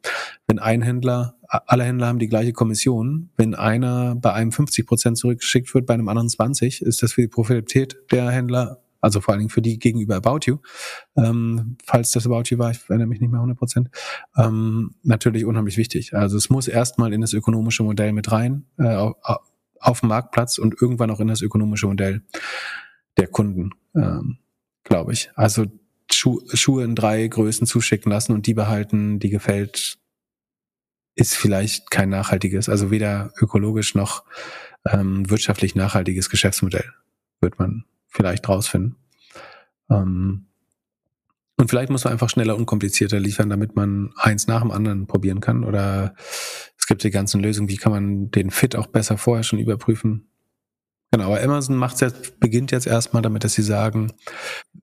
wenn 0.48 0.60
ein 0.60 0.81
Händler, 0.81 1.35
alle 1.48 1.85
Händler 1.85 2.07
haben 2.07 2.19
die 2.19 2.27
gleiche 2.27 2.52
Kommission, 2.52 3.30
wenn 3.38 3.56
einer 3.56 4.15
bei 4.15 4.34
einem 4.34 4.52
50 4.52 4.85
Prozent 4.85 5.18
zurückgeschickt 5.18 5.73
wird, 5.73 5.85
bei 5.85 5.93
einem 5.93 6.10
anderen 6.10 6.30
20, 6.30 6.81
ist 6.81 7.03
das 7.03 7.14
für 7.14 7.22
die 7.22 7.27
Profitabilität 7.27 7.98
der 8.11 8.30
Händler 8.31 8.80
also 9.02 9.19
vor 9.19 9.34
allen 9.34 9.40
Dingen 9.40 9.49
für 9.49 9.61
die 9.61 9.80
gegenüber 9.80 10.15
About 10.15 10.40
You, 10.45 10.57
ähm, 11.18 11.78
falls 11.86 12.11
das 12.11 12.26
About 12.26 12.44
You 12.45 12.57
war, 12.57 12.72
ich 12.72 12.80
erinnere 12.88 13.07
mich 13.07 13.19
nicht 13.19 13.32
mehr 13.32 13.40
100 13.40 13.57
Prozent, 13.57 13.90
ähm, 14.38 14.95
natürlich 15.03 15.45
unheimlich 15.45 15.78
wichtig. 15.78 16.14
Also 16.14 16.38
es 16.38 16.49
muss 16.49 16.68
erstmal 16.68 17.11
in 17.11 17.22
das 17.22 17.34
ökonomische 17.34 17.84
Modell 17.84 18.14
mit 18.14 18.32
rein, 18.32 18.65
äh, 18.78 18.95
auf, 18.95 19.15
auf 19.80 19.99
dem 19.99 20.10
Marktplatz 20.10 20.57
und 20.60 20.80
irgendwann 20.82 21.11
auch 21.11 21.19
in 21.19 21.28
das 21.28 21.41
ökonomische 21.41 21.88
Modell 21.88 22.22
der 23.18 23.28
Kunden, 23.28 23.72
ähm, 23.95 24.38
glaube 24.84 25.14
ich. 25.14 25.32
Also 25.36 25.65
Schu 26.11 26.41
Schuhe 26.53 26.84
in 26.84 26.95
drei 26.95 27.28
Größen 27.28 27.65
zuschicken 27.65 28.11
lassen 28.11 28.34
und 28.34 28.45
die 28.45 28.53
behalten, 28.53 29.19
die 29.19 29.30
gefällt, 29.30 29.98
ist 31.15 31.36
vielleicht 31.36 31.90
kein 31.91 32.10
nachhaltiges, 32.10 32.69
also 32.69 32.91
weder 32.91 33.34
ökologisch 33.41 33.95
noch 33.95 34.23
ähm, 34.86 35.30
wirtschaftlich 35.30 35.76
nachhaltiges 35.76 36.30
Geschäftsmodell, 36.30 36.94
wird 37.41 37.60
man 37.60 37.86
vielleicht 38.11 38.47
rausfinden. 38.47 38.97
Ähm, 39.89 40.45
und 41.57 41.67
vielleicht 41.69 41.91
muss 41.91 42.03
man 42.03 42.13
einfach 42.13 42.29
schneller, 42.29 42.55
unkomplizierter 42.55 43.19
liefern, 43.19 43.49
damit 43.49 43.75
man 43.75 44.11
eins 44.15 44.47
nach 44.47 44.61
dem 44.61 44.71
anderen 44.71 45.05
probieren 45.05 45.41
kann. 45.41 45.63
Oder 45.63 46.15
es 46.77 46.88
gibt 46.88 47.03
die 47.03 47.11
ganzen 47.11 47.41
Lösungen, 47.41 47.69
wie 47.69 47.77
kann 47.77 47.91
man 47.91 48.31
den 48.31 48.49
Fit 48.49 48.75
auch 48.75 48.88
besser 48.88 49.17
vorher 49.17 49.43
schon 49.43 49.59
überprüfen. 49.59 50.27
Genau, 51.11 51.25
aber 51.25 51.43
Amazon 51.43 51.75
macht 51.75 51.99
jetzt, 51.99 52.39
beginnt 52.39 52.71
jetzt 52.71 52.88
erstmal 52.88 53.21
damit, 53.21 53.43
dass 53.43 53.53
sie 53.53 53.63
sagen, 53.63 54.13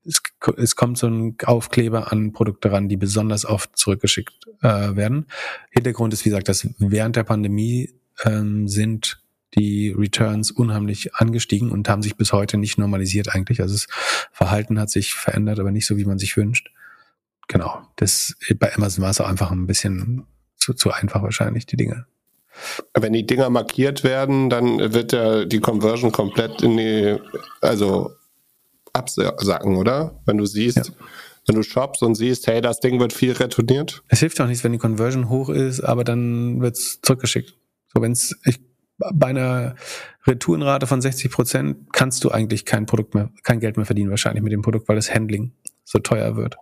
es, 0.05 0.21
es 0.59 0.77
kommt 0.77 0.99
so 0.99 1.09
ein 1.09 1.37
Aufkleber 1.43 2.13
an 2.13 2.33
Produkte 2.33 2.71
ran, 2.71 2.89
die 2.89 2.99
besonders 2.99 3.47
oft 3.47 3.77
zurückgeschickt 3.77 4.47
äh, 4.61 4.95
werden. 4.95 5.27
Hintergrund 5.71 6.13
ist, 6.13 6.27
wie 6.27 6.29
gesagt, 6.29 6.49
dass 6.49 6.69
während 6.79 7.17
der 7.17 7.25
Pandemie 7.25 7.95
ähm, 8.25 8.69
sind 8.69 9.23
die 9.55 9.91
Returns 9.91 10.51
unheimlich 10.51 11.15
angestiegen 11.15 11.71
und 11.71 11.89
haben 11.89 12.03
sich 12.03 12.17
bis 12.17 12.33
heute 12.33 12.59
nicht 12.59 12.79
normalisiert 12.79 13.35
eigentlich. 13.35 13.61
Also 13.61 13.75
das 13.75 13.87
Verhalten 14.33 14.79
hat 14.79 14.91
sich 14.91 15.15
verändert, 15.15 15.59
aber 15.59 15.71
nicht 15.71 15.87
so, 15.87 15.97
wie 15.97 16.05
man 16.05 16.19
sich 16.19 16.37
wünscht. 16.37 16.71
Genau. 17.49 17.83
Das, 17.97 18.37
bei 18.59 18.75
Amazon 18.75 19.03
war 19.03 19.11
es 19.11 19.21
auch 19.21 19.29
einfach 19.29 19.51
ein 19.51 19.67
bisschen 19.67 20.27
zu, 20.57 20.75
zu 20.75 20.91
einfach 20.91 21.23
wahrscheinlich, 21.23 21.67
die 21.67 21.77
Dinge. 21.77 22.07
Wenn 22.95 23.13
die 23.13 23.27
Dinger 23.27 23.51
markiert 23.51 24.05
werden, 24.05 24.51
dann 24.51 24.93
wird 24.93 25.13
ja 25.13 25.45
die 25.45 25.61
Conversion 25.61 26.13
komplett 26.13 26.63
in 26.63 26.77
die, 26.77 27.17
also 27.61 28.11
absacken, 28.93 29.77
oder? 29.77 30.21
Wenn 30.27 30.39
du 30.39 30.47
siehst, 30.47 30.77
ja. 30.77 30.83
wenn 31.47 31.57
du 31.57 31.63
shoppst 31.63 32.03
und 32.03 32.17
siehst, 32.17 32.47
hey, 32.49 32.61
das 32.61 32.81
Ding 32.81 32.99
wird 32.99 33.13
viel 33.13 33.33
retourniert. 33.33 34.03
Es 34.09 34.21
hilft 34.21 34.41
auch 34.41 34.47
nichts, 34.47 34.65
wenn 34.65 34.73
die 34.73 34.79
Conversion 34.79 35.29
hoch 35.29 35.49
ist, 35.51 35.81
aber 35.81 36.05
dann 36.05 36.61
wird 36.61 36.77
es 36.77 37.01
zurückgeschickt. 37.01 37.55
So, 37.95 38.03
wenn 38.03 38.13
es, 38.13 38.37
ich 38.45 38.61
bei 38.99 39.29
einer 39.29 39.77
Retourenrate 40.27 40.87
von 40.87 41.01
60 41.01 41.31
Prozent 41.31 41.93
kannst 41.93 42.25
du 42.25 42.31
eigentlich 42.31 42.65
kein 42.65 42.87
Produkt 42.87 43.15
mehr, 43.15 43.31
kein 43.43 43.61
Geld 43.61 43.77
mehr 43.77 43.87
verdienen 43.87 44.11
wahrscheinlich 44.11 44.43
mit 44.43 44.53
dem 44.53 44.63
Produkt, 44.63 44.89
weil 44.89 44.97
das 44.97 45.13
Handling 45.15 45.53
so 45.85 45.99
teuer 45.99 46.37
wird. 46.37 46.57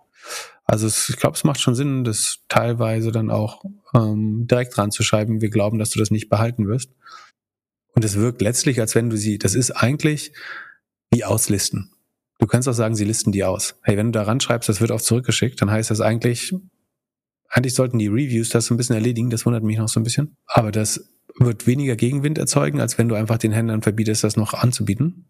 Also 0.65 0.85
es, 0.85 1.09
ich 1.09 1.17
glaube, 1.17 1.35
es 1.35 1.43
macht 1.43 1.59
schon 1.59 1.75
Sinn, 1.75 2.03
das 2.03 2.39
teilweise 2.49 3.11
dann 3.11 3.31
auch 3.31 3.63
ähm, 3.95 4.47
direkt 4.47 4.77
ranzuschreiben. 4.77 5.41
Wir 5.41 5.49
glauben, 5.49 5.79
dass 5.79 5.89
du 5.89 5.99
das 5.99 6.11
nicht 6.11 6.29
behalten 6.29 6.67
wirst. 6.67 6.91
Und 7.93 8.03
es 8.03 8.15
wirkt 8.15 8.41
letztlich, 8.41 8.79
als 8.79 8.93
wenn 8.93 9.09
du 9.09 9.17
sie, 9.17 9.39
das 9.39 9.55
ist 9.55 9.71
eigentlich 9.71 10.33
wie 11.09 11.23
auslisten. 11.23 11.91
Du 12.37 12.45
kannst 12.45 12.67
auch 12.67 12.73
sagen, 12.73 12.95
sie 12.95 13.05
listen 13.05 13.31
die 13.31 13.43
aus. 13.43 13.79
Hey, 13.81 13.97
wenn 13.97 14.11
du 14.11 14.19
da 14.19 14.23
ranschreibst, 14.23 14.69
das 14.69 14.81
wird 14.81 14.91
auch 14.91 15.01
zurückgeschickt, 15.01 15.59
dann 15.61 15.71
heißt 15.71 15.89
das 15.89 16.01
eigentlich, 16.01 16.53
eigentlich 17.49 17.73
sollten 17.73 17.97
die 17.97 18.07
Reviews 18.07 18.49
das 18.49 18.67
so 18.67 18.73
ein 18.73 18.77
bisschen 18.77 18.95
erledigen, 18.95 19.29
das 19.29 19.45
wundert 19.45 19.63
mich 19.63 19.77
noch 19.77 19.87
so 19.87 19.99
ein 19.99 20.03
bisschen. 20.03 20.35
Aber 20.45 20.71
das 20.71 21.09
wird 21.39 21.67
weniger 21.67 21.95
Gegenwind 21.95 22.37
erzeugen, 22.37 22.81
als 22.81 22.97
wenn 22.97 23.09
du 23.09 23.15
einfach 23.15 23.37
den 23.37 23.51
Händlern 23.51 23.81
verbietest, 23.81 24.23
das 24.23 24.37
noch 24.37 24.53
anzubieten. 24.53 25.25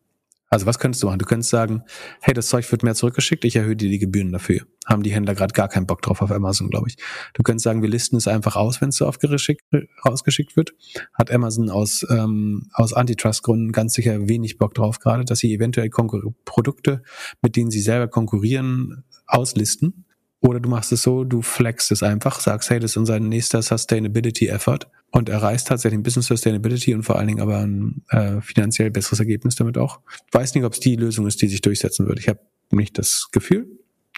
Also 0.49 0.65
was 0.65 0.79
könntest 0.79 1.03
du 1.03 1.07
machen? 1.07 1.19
Du 1.19 1.25
könntest 1.25 1.49
sagen, 1.49 1.83
hey, 2.21 2.33
das 2.33 2.47
Zeug 2.47 2.71
wird 2.71 2.81
mehr 2.81 2.95
zurückgeschickt, 2.95 3.43
ich 3.43 3.57
erhöhe 3.57 3.75
dir 3.75 3.89
die 3.89 3.99
Gebühren 3.99 4.31
dafür. 4.31 4.61
Haben 4.85 5.03
die 5.03 5.13
Händler 5.13 5.35
gerade 5.35 5.53
gar 5.53 5.67
keinen 5.67 5.87
Bock 5.87 6.01
drauf 6.01 6.21
auf 6.21 6.31
Amazon, 6.31 6.69
glaube 6.69 6.87
ich. 6.87 6.95
Du 7.33 7.43
könntest 7.43 7.65
sagen, 7.65 7.81
wir 7.81 7.89
listen 7.89 8.15
es 8.15 8.29
einfach 8.29 8.55
aus, 8.55 8.79
wenn 8.79 8.89
es 8.89 8.95
so 8.95 9.05
aufgeschickt, 9.05 9.63
rausgeschickt 10.05 10.55
wird. 10.55 10.73
Hat 11.13 11.31
Amazon 11.31 11.69
aus, 11.69 12.05
ähm, 12.09 12.69
aus 12.71 12.93
Antitrust-Gründen 12.93 13.73
ganz 13.73 13.93
sicher 13.93 14.29
wenig 14.29 14.57
Bock 14.57 14.73
drauf 14.73 14.99
gerade, 14.99 15.25
dass 15.25 15.39
sie 15.39 15.53
eventuell 15.53 15.89
Konkur 15.89 16.33
Produkte, 16.45 17.01
mit 17.41 17.57
denen 17.57 17.69
sie 17.69 17.81
selber 17.81 18.07
konkurrieren, 18.07 19.03
auslisten. 19.25 20.05
Oder 20.39 20.61
du 20.61 20.69
machst 20.69 20.93
es 20.93 21.01
so, 21.01 21.25
du 21.25 21.41
flexst 21.41 21.91
es 21.91 22.03
einfach, 22.03 22.39
sagst, 22.39 22.69
hey, 22.69 22.79
das 22.79 22.91
ist 22.91 22.97
unser 22.97 23.19
nächster 23.19 23.61
Sustainability 23.61 24.47
Effort 24.47 24.87
und 25.11 25.29
erreichst 25.29 25.67
tatsächlich 25.67 25.99
ein 25.99 26.03
bisschen 26.03 26.21
Sustainability 26.21 26.93
und 26.93 27.03
vor 27.03 27.17
allen 27.17 27.27
Dingen 27.27 27.41
aber 27.41 27.59
ein 27.59 28.03
äh, 28.09 28.41
finanziell 28.41 28.91
besseres 28.91 29.19
Ergebnis 29.19 29.55
damit 29.55 29.77
auch. 29.77 30.01
Ich 30.27 30.33
weiß 30.33 30.53
nicht, 30.55 30.63
ob 30.63 30.73
es 30.73 30.79
die 30.79 30.95
Lösung 30.95 31.27
ist, 31.27 31.41
die 31.41 31.47
sich 31.47 31.61
durchsetzen 31.61 32.07
wird. 32.07 32.19
Ich 32.19 32.27
habe 32.27 32.39
nicht 32.71 32.97
das 32.97 33.29
Gefühl. 33.31 33.67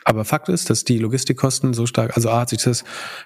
Aber 0.06 0.26
Fakt 0.26 0.50
ist, 0.50 0.70
dass 0.70 0.86
die 0.86 0.98
Logistikkosten 0.98 1.74
so 1.74 1.86
stark, 1.86 2.16
also 2.16 2.30
A 2.30 2.42
hat 2.42 2.50
sich 2.50 2.64
das 2.64 2.84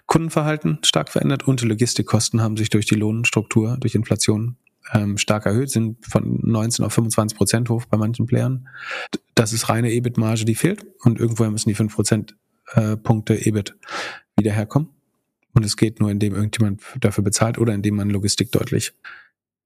Kundenverhalten 0.08 0.80
stark 0.84 1.10
verändert 1.10 1.48
und 1.48 1.62
die 1.62 1.66
Logistikkosten 1.66 2.42
haben 2.42 2.58
sich 2.58 2.70
durch 2.70 2.86
die 2.86 2.96
Lohnstruktur, 2.96 3.78
durch 3.80 3.96
Inflation 3.96 4.58
ähm, 4.92 5.18
stark 5.18 5.46
erhöht, 5.46 5.70
sind 5.70 6.06
von 6.06 6.40
19 6.42 6.84
auf 6.84 6.94
25 6.94 7.38
Prozent 7.38 7.70
hoch 7.70 7.86
bei 7.86 7.98
manchen 7.98 8.26
Playern. 8.26 8.68
Das 9.36 9.54
ist 9.54 9.70
reine 9.70 9.92
EBIT-Marge, 9.92 10.46
die 10.46 10.56
fehlt 10.56 10.86
und 11.02 11.20
irgendwoher 11.20 11.52
müssen 11.52 11.70
die 11.70 11.76
5 11.76 11.94
Prozent 11.94 12.36
äh, 12.74 12.98
Punkte 12.98 13.36
EBIT 13.36 13.76
wieder 14.36 14.52
herkommen. 14.52 14.90
Und 15.54 15.64
es 15.64 15.78
geht 15.78 16.00
nur, 16.00 16.10
indem 16.10 16.34
irgendjemand 16.34 16.82
dafür 17.00 17.24
bezahlt 17.24 17.58
oder 17.58 17.74
indem 17.74 17.96
man 17.96 18.10
Logistik 18.10 18.52
deutlich 18.52 18.94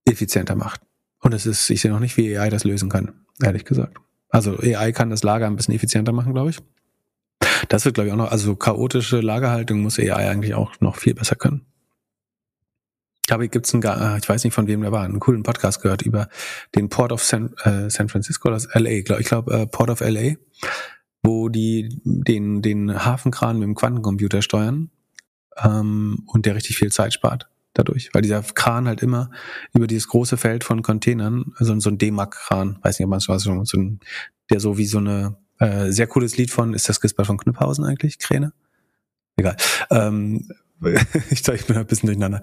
effizienter 0.05 0.55
macht. 0.55 0.81
Und 1.19 1.34
es 1.34 1.45
ist, 1.45 1.69
ich 1.69 1.81
sehe 1.81 1.91
noch 1.91 1.99
nicht, 1.99 2.18
wie 2.18 2.38
AI 2.38 2.49
das 2.49 2.64
lösen 2.64 2.89
kann, 2.89 3.26
ehrlich 3.41 3.65
gesagt. 3.65 3.97
Also 4.30 4.57
AI 4.59 4.91
kann 4.91 5.09
das 5.09 5.23
Lager 5.23 5.47
ein 5.47 5.55
bisschen 5.55 5.73
effizienter 5.73 6.11
machen, 6.11 6.34
glaube 6.34 6.49
ich. 6.49 6.59
Das 7.69 7.85
wird, 7.85 7.95
glaube 7.95 8.07
ich, 8.07 8.14
auch 8.14 8.18
noch, 8.18 8.31
also 8.31 8.55
chaotische 8.55 9.22
Lagerhaltung 9.22 9.80
muss 9.80 9.99
AI 9.99 10.30
eigentlich 10.30 10.53
auch 10.53 10.80
noch 10.80 10.97
viel 10.97 11.14
besser 11.14 11.35
können. 11.35 11.65
Ich 13.22 13.30
glaube, 13.30 13.49
gibt's 13.49 13.73
einen, 13.73 13.84
äh, 13.84 14.18
ich 14.18 14.30
weiß 14.30 14.43
nicht 14.43 14.53
von 14.53 14.68
wem 14.68 14.81
der 14.81 14.91
war, 14.91 15.03
einen 15.03 15.19
coolen 15.19 15.43
Podcast 15.43 15.81
gehört 15.81 16.01
über 16.01 16.30
den 16.76 16.88
Port 16.88 17.11
of 17.11 17.23
San, 17.23 17.53
äh, 17.64 17.89
San 17.89 18.07
Francisco, 18.07 18.49
das 18.49 18.69
LA, 18.73 19.01
glaub, 19.01 19.19
ich 19.19 19.27
glaube, 19.27 19.53
äh, 19.53 19.68
Port 19.68 19.89
of 19.89 19.99
LA, 19.99 20.35
wo 21.23 21.49
die 21.49 21.99
den, 22.05 22.61
den 22.61 23.03
Hafenkran 23.03 23.59
mit 23.59 23.68
dem 23.68 23.76
Quantencomputer 23.76 24.41
steuern 24.41 24.91
ähm, 25.63 26.23
und 26.27 26.45
der 26.45 26.55
richtig 26.55 26.77
viel 26.77 26.91
Zeit 26.91 27.13
spart 27.13 27.49
dadurch, 27.73 28.09
weil 28.13 28.21
dieser 28.21 28.41
Kran 28.41 28.88
halt 28.88 29.03
immer 29.03 29.29
über 29.73 29.88
dieses 29.88 30.07
große 30.07 30.38
Feld 30.38 30.63
von 30.63 30.81
Containern, 30.81 31.53
also 31.57 31.79
so 31.79 31.89
ein 31.89 31.97
D-Mac-Kran, 31.97 32.79
weiß 32.81 32.99
nicht, 32.99 33.05
ob 33.05 33.09
man 33.09 33.19
es 33.19 33.69
so 33.69 33.77
ein, 33.77 33.99
der 34.49 34.59
so 34.59 34.77
wie 34.77 34.85
so 34.85 34.97
eine 34.97 35.38
äh, 35.59 35.91
sehr 35.91 36.07
cooles 36.07 36.38
Lied 36.38 36.51
von, 36.51 36.73
ist 36.73 36.89
das 36.89 37.01
Gisbert 37.01 37.27
von 37.27 37.38
Knüpphausen 37.38 37.85
eigentlich, 37.85 38.19
Kräne? 38.19 38.53
Egal. 39.35 39.55
Ähm, 39.91 40.49
ich 41.29 41.47
ich 41.47 41.65
bin 41.65 41.77
ein 41.77 41.85
bisschen 41.85 42.07
durcheinander. 42.07 42.41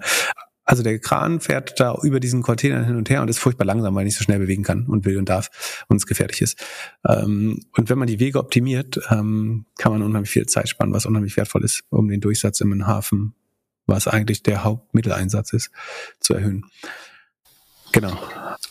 Also 0.65 0.81
der 0.81 0.99
Kran 0.99 1.39
fährt 1.39 1.79
da 1.79 1.95
über 2.01 2.19
diesen 2.19 2.41
Container 2.41 2.83
hin 2.83 2.95
und 2.95 3.09
her 3.09 3.21
und 3.21 3.29
ist 3.29 3.37
furchtbar 3.37 3.65
langsam, 3.65 3.93
weil 3.93 4.01
er 4.01 4.05
nicht 4.05 4.17
so 4.17 4.23
schnell 4.23 4.39
bewegen 4.39 4.63
kann 4.63 4.87
und 4.87 5.05
will 5.05 5.17
und 5.17 5.29
darf 5.29 5.85
und 5.87 5.97
es 5.97 6.07
gefährlich 6.07 6.41
ist. 6.41 6.59
Ähm, 7.07 7.61
und 7.77 7.89
wenn 7.89 7.99
man 7.99 8.07
die 8.07 8.19
Wege 8.19 8.39
optimiert, 8.39 8.99
ähm, 9.11 9.65
kann 9.77 9.91
man 9.91 10.01
unheimlich 10.01 10.31
viel 10.31 10.47
Zeit 10.47 10.67
sparen, 10.67 10.91
was 10.91 11.05
unheimlich 11.05 11.37
wertvoll 11.37 11.63
ist, 11.63 11.83
um 11.89 12.07
den 12.07 12.19
Durchsatz 12.19 12.61
im 12.61 12.87
Hafen, 12.87 13.35
was 13.85 14.07
eigentlich 14.07 14.41
der 14.41 14.63
Hauptmitteleinsatz 14.63 15.53
ist, 15.53 15.69
zu 16.19 16.33
erhöhen. 16.33 16.65
Genau. 17.91 18.17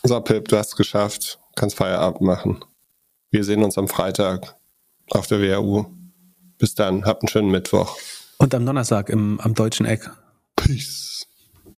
So, 0.03 0.19
Pip, 0.21 0.49
du 0.49 0.57
hast 0.57 0.69
es 0.69 0.75
geschafft. 0.75 1.39
Kannst 1.55 1.77
Feierabend 1.77 2.21
machen. 2.21 2.63
Wir 3.31 3.43
sehen 3.45 3.63
uns 3.63 3.77
am 3.77 3.87
Freitag 3.87 4.55
auf 5.09 5.27
der 5.27 5.41
WHU. 5.41 5.85
Bis 6.57 6.75
dann, 6.75 7.05
habt 7.05 7.23
einen 7.23 7.29
schönen 7.29 7.49
Mittwoch. 7.49 7.97
Und 8.37 8.53
am 8.53 8.65
Donnerstag 8.65 9.09
im, 9.09 9.39
am 9.39 9.53
Deutschen 9.53 9.85
Eck. 9.85 10.09
Peace. 10.55 11.27